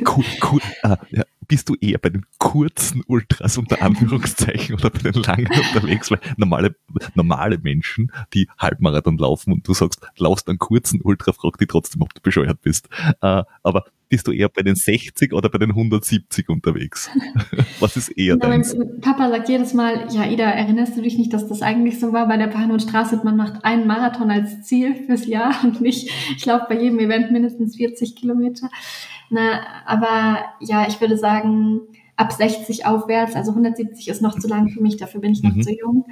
cool, 0.06 0.24
cool, 0.50 0.60
äh, 0.82 0.96
ja, 1.10 1.24
bist 1.46 1.68
du 1.68 1.74
eher 1.74 1.98
bei 1.98 2.08
den 2.08 2.24
kurzen 2.38 3.02
Ultras 3.06 3.58
unter 3.58 3.82
Anführungszeichen 3.82 4.76
oder 4.76 4.88
bei 4.88 5.10
den 5.10 5.22
langen 5.22 5.48
unterwegs? 5.48 6.10
Weil 6.10 6.20
normale, 6.36 6.74
normale 7.14 7.58
Menschen, 7.58 8.12
die 8.32 8.48
Halbmarathon 8.56 9.18
laufen 9.18 9.52
und 9.52 9.68
du 9.68 9.74
sagst, 9.74 10.00
laufst 10.16 10.48
einen 10.48 10.58
kurzen 10.58 11.02
Ultra, 11.02 11.32
frag 11.32 11.58
die 11.58 11.66
trotzdem, 11.66 12.02
ob 12.02 12.14
du 12.14 12.22
bescheuert 12.22 12.62
bist. 12.62 12.88
Äh, 13.20 13.42
aber 13.62 13.84
bist 14.10 14.26
du 14.26 14.32
eher 14.32 14.48
bei 14.48 14.62
den 14.62 14.74
60 14.74 15.32
oder 15.32 15.48
bei 15.48 15.58
den 15.58 15.70
170 15.70 16.48
unterwegs? 16.48 17.08
Was 17.80 17.96
ist 17.96 18.08
eher 18.10 18.34
ja, 18.34 18.36
deins? 18.36 18.76
Papa 19.00 19.30
sagt 19.30 19.48
jedes 19.48 19.72
Mal, 19.72 20.08
ja, 20.10 20.28
Ida, 20.28 20.50
erinnerst 20.50 20.96
du 20.96 21.02
dich 21.02 21.16
nicht, 21.16 21.32
dass 21.32 21.48
das 21.48 21.62
eigentlich 21.62 22.00
so 22.00 22.12
war 22.12 22.26
bei 22.26 22.36
der 22.36 22.48
Panonstraße? 22.48 23.20
Man 23.22 23.36
macht 23.36 23.64
einen 23.64 23.86
Marathon 23.86 24.30
als 24.30 24.62
Ziel 24.62 24.94
fürs 25.06 25.26
Jahr 25.26 25.54
und 25.62 25.80
nicht, 25.80 26.10
ich 26.36 26.44
laufe 26.44 26.66
bei 26.68 26.82
jedem 26.82 26.98
Event 26.98 27.30
mindestens 27.30 27.76
40 27.76 28.16
Kilometer. 28.16 28.68
Na, 29.30 29.60
aber 29.86 30.44
ja, 30.60 30.88
ich 30.88 31.00
würde 31.00 31.16
sagen, 31.16 31.82
ab 32.16 32.32
60 32.32 32.86
aufwärts, 32.86 33.36
also 33.36 33.52
170 33.52 34.08
ist 34.08 34.22
noch 34.22 34.36
zu 34.36 34.48
lang 34.48 34.68
für 34.70 34.82
mich, 34.82 34.96
dafür 34.96 35.20
bin 35.20 35.32
ich 35.32 35.42
noch 35.44 35.54
mhm. 35.54 35.62
zu 35.62 35.70
jung. 35.72 36.06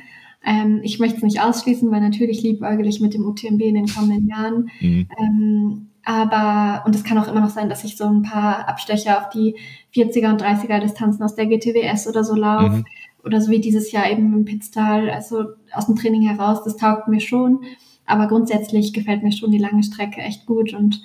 Ähm, 0.44 0.80
ich 0.84 1.00
möchte 1.00 1.16
es 1.16 1.24
nicht 1.24 1.42
ausschließen, 1.42 1.90
weil 1.90 2.00
natürlich 2.00 2.44
liebäugel 2.44 2.86
ich 2.86 3.00
mit 3.00 3.12
dem 3.12 3.26
UTMB 3.26 3.60
in 3.60 3.74
den 3.74 3.88
kommenden 3.88 4.28
Jahren. 4.28 4.70
Mhm. 4.80 5.08
Ähm, 5.18 5.87
aber, 6.08 6.86
und 6.86 6.94
es 6.94 7.04
kann 7.04 7.18
auch 7.18 7.28
immer 7.28 7.42
noch 7.42 7.50
sein, 7.50 7.68
dass 7.68 7.84
ich 7.84 7.98
so 7.98 8.06
ein 8.06 8.22
paar 8.22 8.66
Abstecher 8.66 9.18
auf 9.18 9.28
die 9.28 9.56
40er 9.94 10.30
und 10.30 10.42
30er 10.42 10.80
Distanzen 10.80 11.22
aus 11.22 11.34
der 11.34 11.44
GTWS 11.44 12.08
oder 12.08 12.24
so 12.24 12.34
laufe. 12.34 12.76
Mhm. 12.76 12.84
Oder 13.22 13.42
so 13.42 13.50
wie 13.50 13.60
dieses 13.60 13.92
Jahr 13.92 14.10
eben 14.10 14.32
im 14.32 14.46
Pitztal, 14.46 15.10
also 15.10 15.44
aus 15.70 15.84
dem 15.84 15.96
Training 15.96 16.22
heraus, 16.22 16.64
das 16.64 16.78
taugt 16.78 17.08
mir 17.08 17.20
schon. 17.20 17.60
Aber 18.06 18.26
grundsätzlich 18.26 18.94
gefällt 18.94 19.22
mir 19.22 19.32
schon 19.32 19.50
die 19.50 19.58
lange 19.58 19.82
Strecke 19.82 20.22
echt 20.22 20.46
gut. 20.46 20.72
Und 20.72 21.02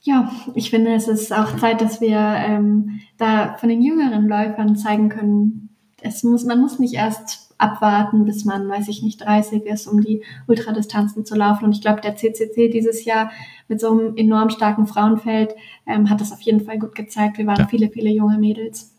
ja, 0.00 0.32
ich 0.54 0.70
finde, 0.70 0.94
es 0.94 1.06
ist 1.06 1.34
auch 1.34 1.58
Zeit, 1.58 1.82
dass 1.82 2.00
wir 2.00 2.16
ähm, 2.16 3.00
da 3.18 3.58
von 3.58 3.68
den 3.68 3.82
jüngeren 3.82 4.26
Läufern 4.26 4.74
zeigen 4.74 5.10
können, 5.10 5.68
es 6.00 6.22
muss, 6.22 6.46
man 6.46 6.62
muss 6.62 6.78
nicht 6.78 6.94
erst 6.94 7.45
abwarten, 7.58 8.24
bis 8.24 8.44
man, 8.44 8.68
weiß 8.68 8.88
ich 8.88 9.02
nicht, 9.02 9.20
30 9.20 9.64
ist, 9.64 9.86
um 9.86 10.00
die 10.00 10.22
Ultradistanzen 10.46 11.24
zu 11.24 11.34
laufen. 11.34 11.64
Und 11.64 11.72
ich 11.72 11.80
glaube, 11.80 12.00
der 12.00 12.16
CCC 12.16 12.68
dieses 12.68 13.04
Jahr 13.04 13.30
mit 13.68 13.80
so 13.80 13.90
einem 13.90 14.16
enorm 14.16 14.50
starken 14.50 14.86
Frauenfeld 14.86 15.54
ähm, 15.86 16.10
hat 16.10 16.20
das 16.20 16.32
auf 16.32 16.40
jeden 16.40 16.60
Fall 16.60 16.78
gut 16.78 16.94
gezeigt. 16.94 17.38
Wir 17.38 17.46
waren 17.46 17.60
ja. 17.60 17.66
viele, 17.66 17.90
viele 17.90 18.10
junge 18.10 18.38
Mädels. 18.38 18.92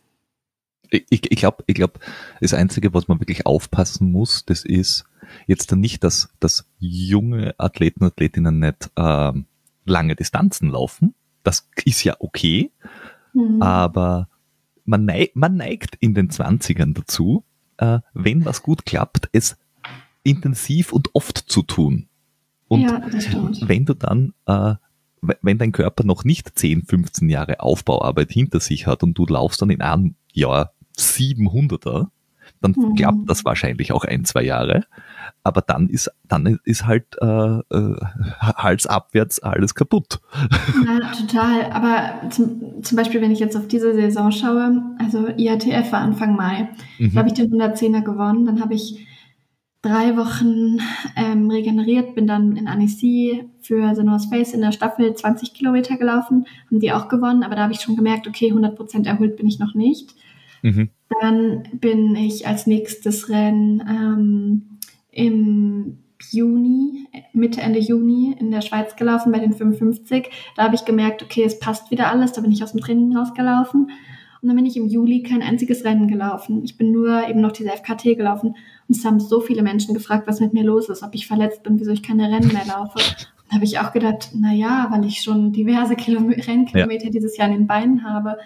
Ich, 0.90 1.06
ich 1.10 1.38
glaube, 1.38 1.64
ich 1.68 1.76
glaub, 1.76 2.00
das 2.40 2.54
Einzige, 2.54 2.94
was 2.94 3.08
man 3.08 3.20
wirklich 3.20 3.46
aufpassen 3.46 4.12
muss, 4.12 4.46
das 4.46 4.64
ist 4.64 5.06
jetzt 5.46 5.72
dann 5.72 5.82
nicht, 5.82 6.04
dass, 6.04 6.30
dass 6.40 6.70
junge 6.80 7.56
Athleten 7.58 8.04
und 8.04 8.12
Athletinnen 8.12 8.60
nicht 8.60 8.90
äh, 8.96 9.34
lange 9.86 10.16
Distanzen 10.16 10.70
laufen. 10.70 11.14
Das 11.44 11.70
ist 11.86 12.04
ja 12.04 12.16
okay, 12.20 12.72
mhm. 13.34 13.62
aber 13.62 14.30
man, 14.86 15.06
neigt, 15.06 15.36
man 15.36 15.58
neigt 15.58 15.96
in 16.00 16.14
den 16.14 16.30
20ern 16.30 16.94
dazu, 16.94 17.44
äh, 17.78 18.00
wenn 18.14 18.46
was 18.46 18.64
gut 18.64 18.86
klappt, 18.86 19.30
es 19.32 19.58
intensiv 20.24 20.92
und 20.92 21.10
oft 21.14 21.38
zu 21.38 21.64
tun. 21.64 22.08
Und 22.68 22.82
ja, 22.82 23.02
wenn 23.62 23.86
du 23.86 23.94
dann, 23.94 24.34
äh, 24.46 24.76
wenn 25.22 25.58
dein 25.58 25.72
Körper 25.72 26.04
noch 26.04 26.26
nicht 26.26 26.58
10, 26.58 26.84
15 26.84 27.30
Jahre 27.30 27.62
Aufbauarbeit 27.62 28.32
hinter 28.32 28.60
sich 28.60 28.88
hat 28.88 29.04
und 29.04 29.18
du 29.18 29.26
laufst 29.26 29.62
dann 29.62 29.70
in 29.70 29.82
einem 29.82 30.16
Jahr 30.34 30.74
700er, 30.98 32.10
dann 32.62 32.74
mhm. 32.76 32.96
klappt 32.96 33.30
das 33.30 33.46
wahrscheinlich 33.46 33.92
auch 33.92 34.04
ein, 34.04 34.26
zwei 34.26 34.44
Jahre. 34.44 34.84
Aber 35.44 35.62
dann 35.62 35.88
ist, 35.88 36.12
dann 36.28 36.60
ist 36.64 36.86
halt 36.86 37.06
äh, 37.22 37.26
äh, 37.26 37.96
halsabwärts 38.42 39.40
alles 39.40 39.76
kaputt. 39.76 40.20
Ja, 40.86 41.12
total. 41.12 41.72
Aber 41.72 42.30
zum, 42.30 42.84
zum 42.84 42.96
Beispiel, 42.96 43.22
wenn 43.22 43.32
ich 43.32 43.40
jetzt 43.40 43.56
auf 43.56 43.68
diese 43.68 43.94
Saison 43.94 44.32
schaue, 44.32 44.82
also 45.00 45.28
IATF 45.30 45.92
war 45.92 46.02
Anfang 46.02 46.36
Mai, 46.36 46.70
mhm. 47.00 47.14
da 47.14 47.20
habe 47.20 47.30
ich 47.30 47.36
den 47.36 47.52
110er 47.52 48.02
gewonnen, 48.02 48.46
dann 48.46 48.62
habe 48.62 48.74
ich 48.74 49.08
drei 49.82 50.18
Wochen 50.18 50.80
ähm, 51.16 51.50
regeneriert, 51.50 52.16
bin 52.16 52.28
dann 52.28 52.56
in 52.56 52.68
Annecy 52.68 53.46
für 53.62 53.96
The 53.96 54.04
North 54.04 54.26
Face 54.26 54.54
in 54.54 54.62
der 54.62 54.72
Staffel 54.72 55.14
20 55.14 55.54
Kilometer 55.54 55.98
gelaufen, 55.98 56.46
haben 56.68 56.80
die 56.80 56.92
auch 56.92 57.08
gewonnen, 57.08 57.44
aber 57.44 57.56
da 57.56 57.64
habe 57.64 57.74
ich 57.74 57.82
schon 57.82 57.96
gemerkt, 57.96 58.28
okay, 58.28 58.52
100% 58.52 59.06
erholt 59.06 59.38
bin 59.38 59.48
ich 59.48 59.60
noch 59.60 59.76
nicht. 59.76 60.14
Mhm. 60.62 60.90
Dann 61.22 61.64
bin 61.74 62.16
ich 62.16 62.48
als 62.48 62.68
nächstes 62.68 63.30
Rennen 63.30 63.82
ähm, 63.88 64.80
im 65.12 66.00
Juni, 66.32 67.08
Mitte, 67.34 67.62
Ende 67.62 67.80
Juni 67.80 68.36
in 68.40 68.52
der 68.52 68.62
Schweiz 68.62 68.96
gelaufen 68.96 69.32
bei 69.32 69.40
den 69.40 69.54
55. 69.54 70.30
Da 70.56 70.64
habe 70.64 70.76
ich 70.76 70.86
gemerkt, 70.86 71.24
okay, 71.24 71.44
es 71.44 71.60
passt 71.60 71.92
wieder 71.92 72.12
alles. 72.12 72.34
Da 72.34 72.42
bin 72.42 72.52
ich 72.52 72.64
aus 72.64 72.72
dem 72.72 72.82
Training 72.82 73.16
rausgelaufen. 73.16 73.92
Und 74.42 74.50
dann 74.50 74.56
bin 74.56 74.66
ich 74.66 74.78
im 74.78 74.88
Juli 74.88 75.24
kein 75.24 75.42
einziges 75.42 75.84
Rennen 75.84 76.08
gelaufen. 76.08 76.64
Ich 76.64 76.78
bin 76.78 76.92
nur 76.92 77.28
eben 77.28 77.42
noch 77.42 77.52
diese 77.52 77.70
FKT 77.70 78.18
gelaufen. 78.18 78.56
Und 78.88 78.98
es 78.98 79.04
haben 79.06 79.20
so 79.20 79.40
viele 79.40 79.64
Menschen 79.64 79.94
gefragt, 79.94 80.28
was 80.28 80.40
mit 80.40 80.54
mir 80.54 80.64
los 80.64 80.90
ist, 80.90 81.04
ob 81.04 81.16
ich 81.16 81.28
verletzt 81.28 81.64
bin, 81.64 81.80
wieso 81.80 81.92
ich 81.92 82.04
keine 82.04 82.32
Rennen 82.32 82.52
mehr 82.54 82.66
laufe. 82.68 83.00
Da 83.50 83.56
habe 83.56 83.66
ich 83.66 83.80
auch 83.80 83.94
gedacht, 83.94 84.32
na 84.36 84.54
ja, 84.54 84.88
weil 84.92 85.06
ich 85.06 85.22
schon 85.22 85.54
diverse 85.54 85.96
Kilom 85.96 86.30
Rennkilometer 86.30 87.06
ja. 87.06 87.12
dieses 87.12 87.38
Jahr 87.38 87.48
in 87.48 87.54
den 87.56 87.68
Beinen 87.68 88.04
habe. 88.04 88.38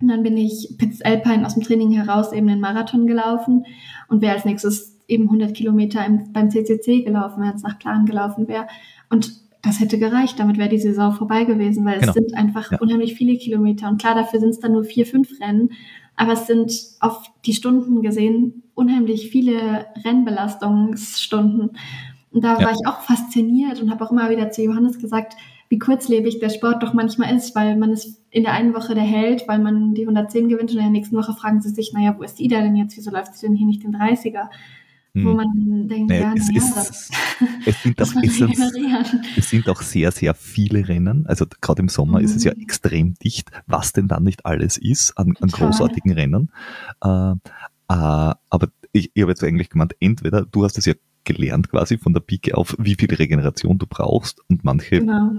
Und 0.00 0.08
dann 0.08 0.22
bin 0.22 0.36
ich 0.36 0.74
Pitts 0.78 1.02
Alpine 1.02 1.46
aus 1.46 1.54
dem 1.54 1.62
Training 1.62 1.92
heraus 1.92 2.32
eben 2.32 2.48
den 2.48 2.60
Marathon 2.60 3.06
gelaufen 3.06 3.64
und 4.08 4.20
wäre 4.22 4.34
als 4.34 4.44
nächstes 4.44 4.98
eben 5.08 5.24
100 5.24 5.54
Kilometer 5.54 6.04
im, 6.04 6.32
beim 6.32 6.50
CCC 6.50 7.02
gelaufen, 7.02 7.42
wenn 7.42 7.54
es 7.54 7.62
nach 7.62 7.78
Plan 7.78 8.06
gelaufen 8.06 8.48
wäre. 8.48 8.66
Und 9.10 9.32
das 9.62 9.80
hätte 9.80 9.98
gereicht, 9.98 10.38
damit 10.38 10.58
wäre 10.58 10.68
die 10.68 10.78
Saison 10.78 11.12
vorbei 11.12 11.44
gewesen, 11.44 11.84
weil 11.84 12.00
genau. 12.00 12.08
es 12.08 12.14
sind 12.14 12.34
einfach 12.34 12.72
ja. 12.72 12.78
unheimlich 12.80 13.14
viele 13.14 13.36
Kilometer. 13.36 13.88
Und 13.88 14.00
klar, 14.00 14.14
dafür 14.14 14.40
sind 14.40 14.50
es 14.50 14.60
dann 14.60 14.72
nur 14.72 14.84
vier, 14.84 15.06
fünf 15.06 15.40
Rennen, 15.40 15.70
aber 16.16 16.32
es 16.32 16.46
sind 16.46 16.72
auf 17.00 17.24
die 17.44 17.54
Stunden 17.54 18.02
gesehen 18.02 18.62
unheimlich 18.74 19.30
viele 19.30 19.86
Rennbelastungsstunden. 20.04 21.70
Und 22.32 22.44
da 22.44 22.58
ja. 22.58 22.64
war 22.64 22.72
ich 22.72 22.86
auch 22.86 23.00
fasziniert 23.00 23.80
und 23.80 23.90
habe 23.90 24.04
auch 24.04 24.10
immer 24.10 24.30
wieder 24.30 24.50
zu 24.50 24.62
Johannes 24.62 24.98
gesagt, 24.98 25.34
wie 25.68 25.78
kurzlebig 25.78 26.38
der 26.40 26.50
Sport 26.50 26.82
doch 26.82 26.94
manchmal 26.94 27.34
ist, 27.34 27.54
weil 27.54 27.76
man 27.76 27.90
ist 27.90 28.22
in 28.30 28.44
der 28.44 28.52
einen 28.52 28.74
Woche 28.74 28.94
der 28.94 29.04
Held, 29.04 29.48
weil 29.48 29.58
man 29.58 29.94
die 29.94 30.02
110 30.02 30.48
gewinnt 30.48 30.70
und 30.70 30.76
in 30.76 30.82
der 30.82 30.90
nächsten 30.90 31.16
Woche 31.16 31.32
fragen 31.32 31.60
sie 31.60 31.70
sich, 31.70 31.92
naja, 31.92 32.14
wo 32.18 32.22
ist 32.22 32.40
Ida 32.40 32.60
denn 32.60 32.76
jetzt? 32.76 32.96
Wieso 32.96 33.10
läuft 33.10 33.34
sie 33.34 33.46
denn 33.46 33.56
hier 33.56 33.66
nicht 33.66 33.82
den 33.82 33.96
30er? 33.96 34.48
Wo 35.16 35.30
hm. 35.30 35.36
man 35.36 35.88
denkt, 35.88 36.10
nee, 36.10 36.20
ja, 36.20 36.34
es, 36.36 36.48
naja, 36.48 36.58
ist, 36.58 37.12
es, 37.66 37.82
sind 37.82 38.02
auch, 38.02 38.12
es, 38.20 38.36
sind, 38.36 38.58
es 39.36 39.50
sind 39.50 39.68
auch 39.68 39.80
sehr, 39.80 40.10
sehr 40.10 40.34
viele 40.34 40.88
Rennen. 40.88 41.24
Also 41.28 41.46
gerade 41.60 41.82
im 41.82 41.88
Sommer 41.88 42.18
mhm. 42.18 42.24
ist 42.24 42.34
es 42.34 42.42
ja 42.42 42.52
mhm. 42.52 42.62
extrem 42.62 43.14
dicht, 43.14 43.50
was 43.68 43.92
denn 43.92 44.08
dann 44.08 44.24
nicht 44.24 44.44
alles 44.44 44.76
ist 44.76 45.16
an, 45.16 45.34
an 45.40 45.50
großartigen 45.50 46.12
Rennen. 46.12 46.50
Äh, 47.00 47.30
äh, 47.30 47.34
aber 47.88 48.68
ich, 48.90 49.12
ich 49.14 49.22
habe 49.22 49.30
jetzt 49.30 49.44
eigentlich 49.44 49.70
gemeint, 49.70 49.94
entweder 50.00 50.46
du 50.46 50.64
hast 50.64 50.78
es 50.78 50.86
ja 50.86 50.94
gelernt 51.24 51.70
quasi 51.70 51.98
von 51.98 52.12
der 52.12 52.20
Pike 52.20 52.56
auf, 52.56 52.76
wie 52.78 52.94
viel 52.94 53.12
Regeneration 53.12 53.78
du 53.78 53.86
brauchst 53.86 54.40
und 54.48 54.64
manche 54.64 55.00
genau. 55.00 55.32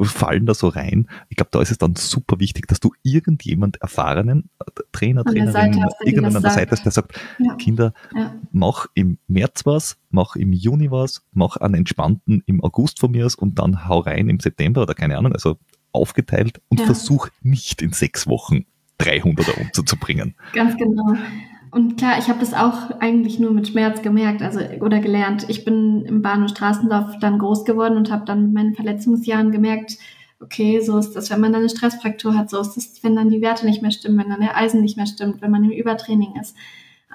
fallen 0.00 0.46
da 0.46 0.54
so 0.54 0.68
rein. 0.68 1.08
Ich 1.28 1.36
glaube, 1.36 1.50
da 1.52 1.60
ist 1.60 1.70
es 1.70 1.78
dann 1.78 1.96
super 1.96 2.40
wichtig, 2.40 2.66
dass 2.68 2.80
du 2.80 2.92
irgendjemand 3.02 3.76
erfahrenen 3.80 4.50
äh, 4.58 4.82
Trainer, 4.92 5.24
Trainerin, 5.24 5.84
irgendwann 6.04 6.36
an 6.36 6.42
der 6.42 6.50
Seite 6.52 6.72
hast, 6.72 6.84
der 6.84 6.92
sagt, 6.92 7.20
ja. 7.38 7.54
Kinder, 7.56 7.92
ja. 8.14 8.34
mach 8.52 8.86
im 8.94 9.18
März 9.28 9.66
was, 9.66 9.98
mach 10.10 10.36
im 10.36 10.52
Juni 10.52 10.90
was, 10.90 11.24
mach 11.32 11.56
einen 11.56 11.74
entspannten 11.74 12.42
im 12.46 12.62
August 12.62 13.00
von 13.00 13.10
mir 13.10 13.26
aus 13.26 13.34
und 13.34 13.58
dann 13.58 13.88
hau 13.88 14.00
rein 14.00 14.28
im 14.28 14.40
September 14.40 14.82
oder 14.82 14.94
keine 14.94 15.18
Ahnung, 15.18 15.32
also 15.32 15.58
aufgeteilt 15.92 16.60
und 16.68 16.80
ja. 16.80 16.86
versuch 16.86 17.28
nicht 17.42 17.82
in 17.82 17.92
sechs 17.92 18.26
Wochen 18.26 18.64
300er 18.98 19.60
umzubringen. 19.60 20.34
Ganz 20.52 20.76
genau. 20.76 21.14
Und 21.72 21.96
klar, 21.96 22.18
ich 22.18 22.28
habe 22.28 22.38
das 22.38 22.52
auch 22.52 22.90
eigentlich 23.00 23.40
nur 23.40 23.50
mit 23.50 23.66
Schmerz 23.66 24.02
gemerkt, 24.02 24.42
also 24.42 24.60
oder 24.80 25.00
gelernt. 25.00 25.46
Ich 25.48 25.64
bin 25.64 26.04
im 26.04 26.20
Bahn- 26.20 26.42
und 26.42 26.50
Straßenlauf 26.50 27.18
dann 27.18 27.38
groß 27.38 27.64
geworden 27.64 27.96
und 27.96 28.12
habe 28.12 28.26
dann 28.26 28.42
mit 28.44 28.52
meinen 28.52 28.74
Verletzungsjahren 28.74 29.50
gemerkt, 29.50 29.96
okay, 30.38 30.80
so 30.80 30.98
ist 30.98 31.12
das, 31.16 31.30
wenn 31.30 31.40
man 31.40 31.52
dann 31.52 31.62
eine 31.62 31.70
Stressfraktur 31.70 32.36
hat, 32.36 32.50
so 32.50 32.60
ist 32.60 32.76
das, 32.76 33.02
wenn 33.02 33.16
dann 33.16 33.30
die 33.30 33.40
Werte 33.40 33.64
nicht 33.64 33.80
mehr 33.80 33.90
stimmen, 33.90 34.18
wenn 34.18 34.28
dann 34.28 34.40
der 34.40 34.56
Eisen 34.56 34.82
nicht 34.82 34.98
mehr 34.98 35.06
stimmt, 35.06 35.40
wenn 35.40 35.50
man 35.50 35.64
im 35.64 35.70
Übertraining 35.70 36.34
ist. 36.38 36.54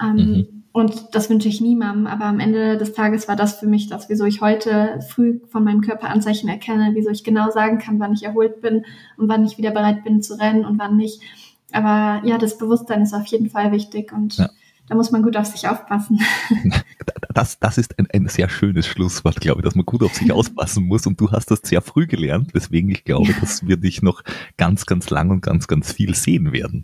Ähm, 0.02 0.16
mhm. 0.16 0.46
Und 0.72 1.14
das 1.14 1.30
wünsche 1.30 1.48
ich 1.48 1.60
niemandem, 1.60 2.08
aber 2.08 2.24
am 2.24 2.40
Ende 2.40 2.76
des 2.78 2.92
Tages 2.92 3.28
war 3.28 3.36
das 3.36 3.60
für 3.60 3.66
mich 3.66 3.88
das, 3.88 4.08
wieso 4.08 4.24
ich 4.24 4.40
heute 4.40 5.00
früh 5.08 5.40
von 5.48 5.62
meinem 5.62 5.82
Körper 5.82 6.08
Anzeichen 6.08 6.48
erkenne, 6.48 6.90
wieso 6.94 7.10
ich 7.10 7.22
genau 7.22 7.50
sagen 7.50 7.78
kann, 7.78 8.00
wann 8.00 8.12
ich 8.12 8.24
erholt 8.24 8.60
bin 8.60 8.84
und 9.16 9.28
wann 9.28 9.44
ich 9.44 9.56
wieder 9.56 9.70
bereit 9.70 10.02
bin 10.02 10.20
zu 10.20 10.34
rennen 10.34 10.64
und 10.64 10.78
wann 10.78 10.96
nicht. 10.96 11.20
Aber 11.72 12.26
ja, 12.26 12.38
das 12.38 12.58
Bewusstsein 12.58 13.02
ist 13.02 13.14
auf 13.14 13.26
jeden 13.26 13.50
Fall 13.50 13.72
wichtig 13.72 14.12
und 14.12 14.36
ja. 14.36 14.48
da 14.88 14.94
muss 14.94 15.10
man 15.10 15.22
gut 15.22 15.36
auf 15.36 15.46
sich 15.46 15.68
aufpassen. 15.68 16.20
Das, 17.34 17.60
das 17.60 17.78
ist 17.78 17.96
ein, 18.00 18.08
ein 18.12 18.26
sehr 18.26 18.48
schönes 18.48 18.86
Schlusswort, 18.86 19.40
glaube 19.40 19.60
ich, 19.60 19.64
dass 19.64 19.76
man 19.76 19.86
gut 19.86 20.02
auf 20.02 20.12
sich 20.12 20.32
aufpassen 20.32 20.86
muss 20.86 21.06
und 21.06 21.20
du 21.20 21.30
hast 21.30 21.52
das 21.52 21.60
sehr 21.62 21.82
früh 21.82 22.08
gelernt, 22.08 22.52
weswegen 22.52 22.90
ich 22.90 23.04
glaube, 23.04 23.28
ja. 23.28 23.34
dass 23.38 23.64
wir 23.64 23.76
dich 23.76 24.02
noch 24.02 24.22
ganz, 24.56 24.86
ganz 24.86 25.08
lang 25.10 25.30
und 25.30 25.40
ganz, 25.40 25.68
ganz 25.68 25.92
viel 25.92 26.16
sehen 26.16 26.52
werden. 26.52 26.82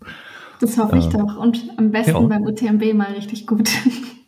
Das 0.61 0.79
hoffe 0.79 0.97
ich 0.99 1.07
äh, 1.07 1.11
doch. 1.11 1.37
Und 1.37 1.69
am 1.77 1.91
besten 1.91 2.13
ja. 2.13 2.21
beim 2.21 2.43
UTMB 2.43 2.95
mal 2.95 3.13
richtig 3.13 3.47
gut. 3.47 3.69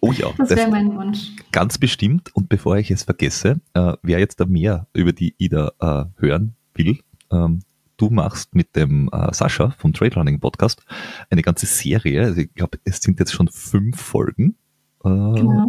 Oh 0.01 0.13
ja. 0.13 0.29
Das 0.37 0.51
wäre 0.51 0.71
mein 0.71 0.95
Wunsch. 0.95 1.31
Ganz 1.53 1.79
bestimmt. 1.79 2.35
Und 2.35 2.49
bevor 2.49 2.77
ich 2.77 2.91
es 2.91 3.05
vergesse, 3.05 3.61
äh, 3.75 3.95
wer 4.03 4.19
jetzt 4.19 4.41
da 4.41 4.47
mehr 4.47 4.87
über 4.93 5.13
die 5.13 5.35
Ida 5.39 5.73
äh, 5.81 6.05
hören 6.21 6.55
will, 6.75 6.99
ähm, 7.31 7.61
du 7.97 8.11
machst 8.11 8.55
mit 8.55 8.77
dem 8.77 9.09
äh, 9.13 9.33
Sascha 9.33 9.71
vom 9.79 9.93
Trade 9.93 10.15
Running 10.17 10.41
Podcast 10.41 10.83
eine 11.31 11.43
ganze 11.43 11.67
Serie. 11.67 12.23
Also 12.23 12.41
ich 12.43 12.55
glaube, 12.55 12.79
es 12.85 13.01
sind 13.01 13.19
jetzt 13.19 13.33
schon 13.33 13.49
fünf 13.49 14.01
Folgen. 14.01 14.57
Äh, 15.05 15.09
genau. 15.09 15.67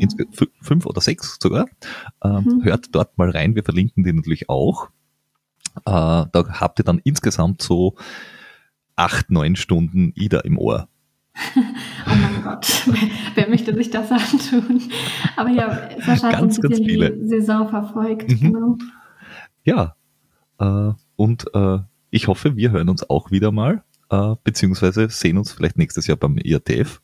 Fünf 0.62 0.86
oder 0.86 1.02
sechs 1.02 1.38
sogar. 1.42 1.68
Ähm, 2.24 2.44
mhm. 2.44 2.64
Hört 2.64 2.88
dort 2.94 3.18
mal 3.18 3.30
rein. 3.30 3.56
Wir 3.56 3.64
verlinken 3.64 4.04
die 4.04 4.14
natürlich 4.14 4.50
auch. 4.50 4.90
Äh, 5.86 6.26
da 6.32 6.46
habt 6.60 6.80
ihr 6.80 6.86
dann 6.86 7.00
insgesamt 7.04 7.62
so 7.62 7.96
acht, 8.96 9.30
neun 9.30 9.56
Stunden 9.56 10.12
Ida 10.16 10.40
im 10.40 10.58
Ohr. 10.58 10.88
oh 11.56 11.60
mein 12.10 12.42
Gott, 12.44 12.84
wer, 12.88 13.10
wer, 13.36 13.50
möchte 13.50 13.76
sich 13.76 13.92
das 13.92 14.12
antun? 14.12 14.82
Aber 15.36 15.50
ja, 15.50 15.90
Sascha 16.04 16.30
hat 16.30 16.40
ganz, 16.40 16.58
ein 16.58 16.70
bisschen 16.70 17.22
die 17.22 17.28
Saison 17.28 17.70
verfolgt. 17.70 18.30
Mhm. 18.30 18.40
Genau. 18.40 18.78
Ja, 19.64 19.96
äh, 20.60 20.94
und 21.16 21.46
äh, 21.54 21.80
ich 22.18 22.28
hoffe, 22.28 22.56
wir 22.56 22.72
hören 22.72 22.90
uns 22.90 23.10
auch 23.10 23.32
wieder 23.32 23.52
mal, 23.52 23.84
äh, 24.10 24.36
beziehungsweise 24.44 25.10
sehen 25.10 25.38
uns 25.38 25.54
vielleicht 25.54 25.78
nächstes 25.78 26.08
Jahr 26.08 26.18
beim 26.18 26.38
IATF. 26.38 27.02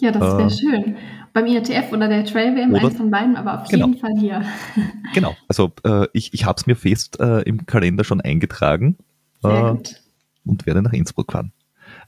Ja, 0.00 0.10
das 0.10 0.22
wäre 0.22 0.46
äh, 0.46 0.50
schön. 0.50 0.96
Beim 1.32 1.46
IATF 1.46 1.92
oder 1.92 2.08
der 2.08 2.24
Trail 2.24 2.56
WM, 2.56 2.74
eins 2.74 2.96
von 2.96 3.10
beiden, 3.10 3.36
aber 3.36 3.62
auf 3.62 3.68
genau. 3.68 3.88
jeden 3.88 3.98
Fall 3.98 4.14
hier. 4.18 4.42
genau, 5.14 5.36
also 5.48 5.72
äh, 5.84 6.06
ich, 6.14 6.32
ich 6.32 6.46
habe 6.46 6.56
es 6.58 6.66
mir 6.66 6.76
fest 6.76 7.20
äh, 7.20 7.42
im 7.42 7.66
Kalender 7.66 8.04
schon 8.04 8.20
eingetragen. 8.22 8.96
Sehr 9.42 9.72
gut 9.72 10.00
und 10.46 10.66
werde 10.66 10.82
nach 10.82 10.92
Innsbruck 10.92 11.32
fahren. 11.32 11.52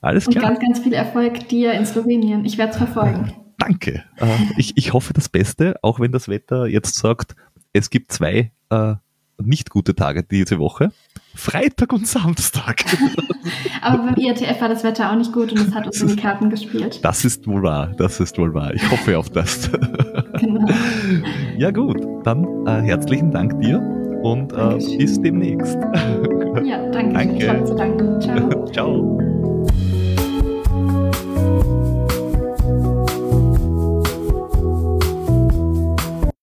Alles 0.01 0.27
klar. 0.27 0.45
Und 0.45 0.51
ganz, 0.51 0.61
ganz 0.61 0.79
viel 0.81 0.93
Erfolg 0.93 1.49
dir 1.49 1.73
in 1.73 1.85
Slowenien. 1.85 2.45
Ich 2.45 2.57
werde 2.57 2.73
es 2.73 2.79
verfolgen. 2.79 3.33
Danke. 3.59 4.05
Äh, 4.17 4.37
ich, 4.57 4.77
ich 4.77 4.93
hoffe 4.93 5.13
das 5.13 5.29
Beste, 5.29 5.77
auch 5.83 5.99
wenn 6.01 6.13
das 6.13 6.29
Wetter 6.29 6.67
jetzt 6.67 6.95
sagt, 6.95 7.35
es 7.73 7.91
gibt 7.91 8.13
zwei 8.13 8.53
äh, 8.71 8.95
nicht 9.43 9.71
gute 9.71 9.95
Tage 9.95 10.23
diese 10.23 10.59
Woche. 10.59 10.93
Freitag 11.39 11.93
und 11.93 12.07
Samstag. 12.07 12.85
Aber 13.81 13.99
beim 13.99 14.17
IATF 14.17 14.61
war 14.61 14.69
das 14.69 14.83
Wetter 14.83 15.13
auch 15.13 15.17
nicht 15.17 15.33
gut 15.33 15.53
und 15.53 15.61
es 15.61 15.73
hat 15.73 15.87
uns 15.87 16.01
in 16.01 16.09
die 16.09 16.17
Karten 16.17 16.51
gespielt. 16.51 16.99
Das 17.05 17.25
ist 17.25 17.47
wohl 17.47 17.63
wahr, 17.63 17.93
das 17.97 18.19
ist 18.19 18.37
wohl 18.39 18.53
wahr. 18.53 18.75
Ich 18.75 18.91
hoffe 18.91 19.17
auf 19.17 19.31
das. 19.31 19.71
Genau. 20.39 20.69
Ja 21.57 21.73
gut, 21.73 22.01
dann 22.25 22.45
äh, 22.67 22.83
herzlichen 22.83 23.33
Dank 23.33 23.61
dir 23.61 23.81
und 24.23 24.53
äh, 24.53 24.97
bis 24.97 25.21
demnächst. 25.21 25.77
Ja, 26.65 26.87
danke. 26.93 27.15
danke. 27.15 27.37
Ich 27.37 27.49
habe 27.49 27.65
zu 27.65 27.75
danken. 27.75 28.21
Ciao. 28.21 28.65
Ciao. 28.73 29.38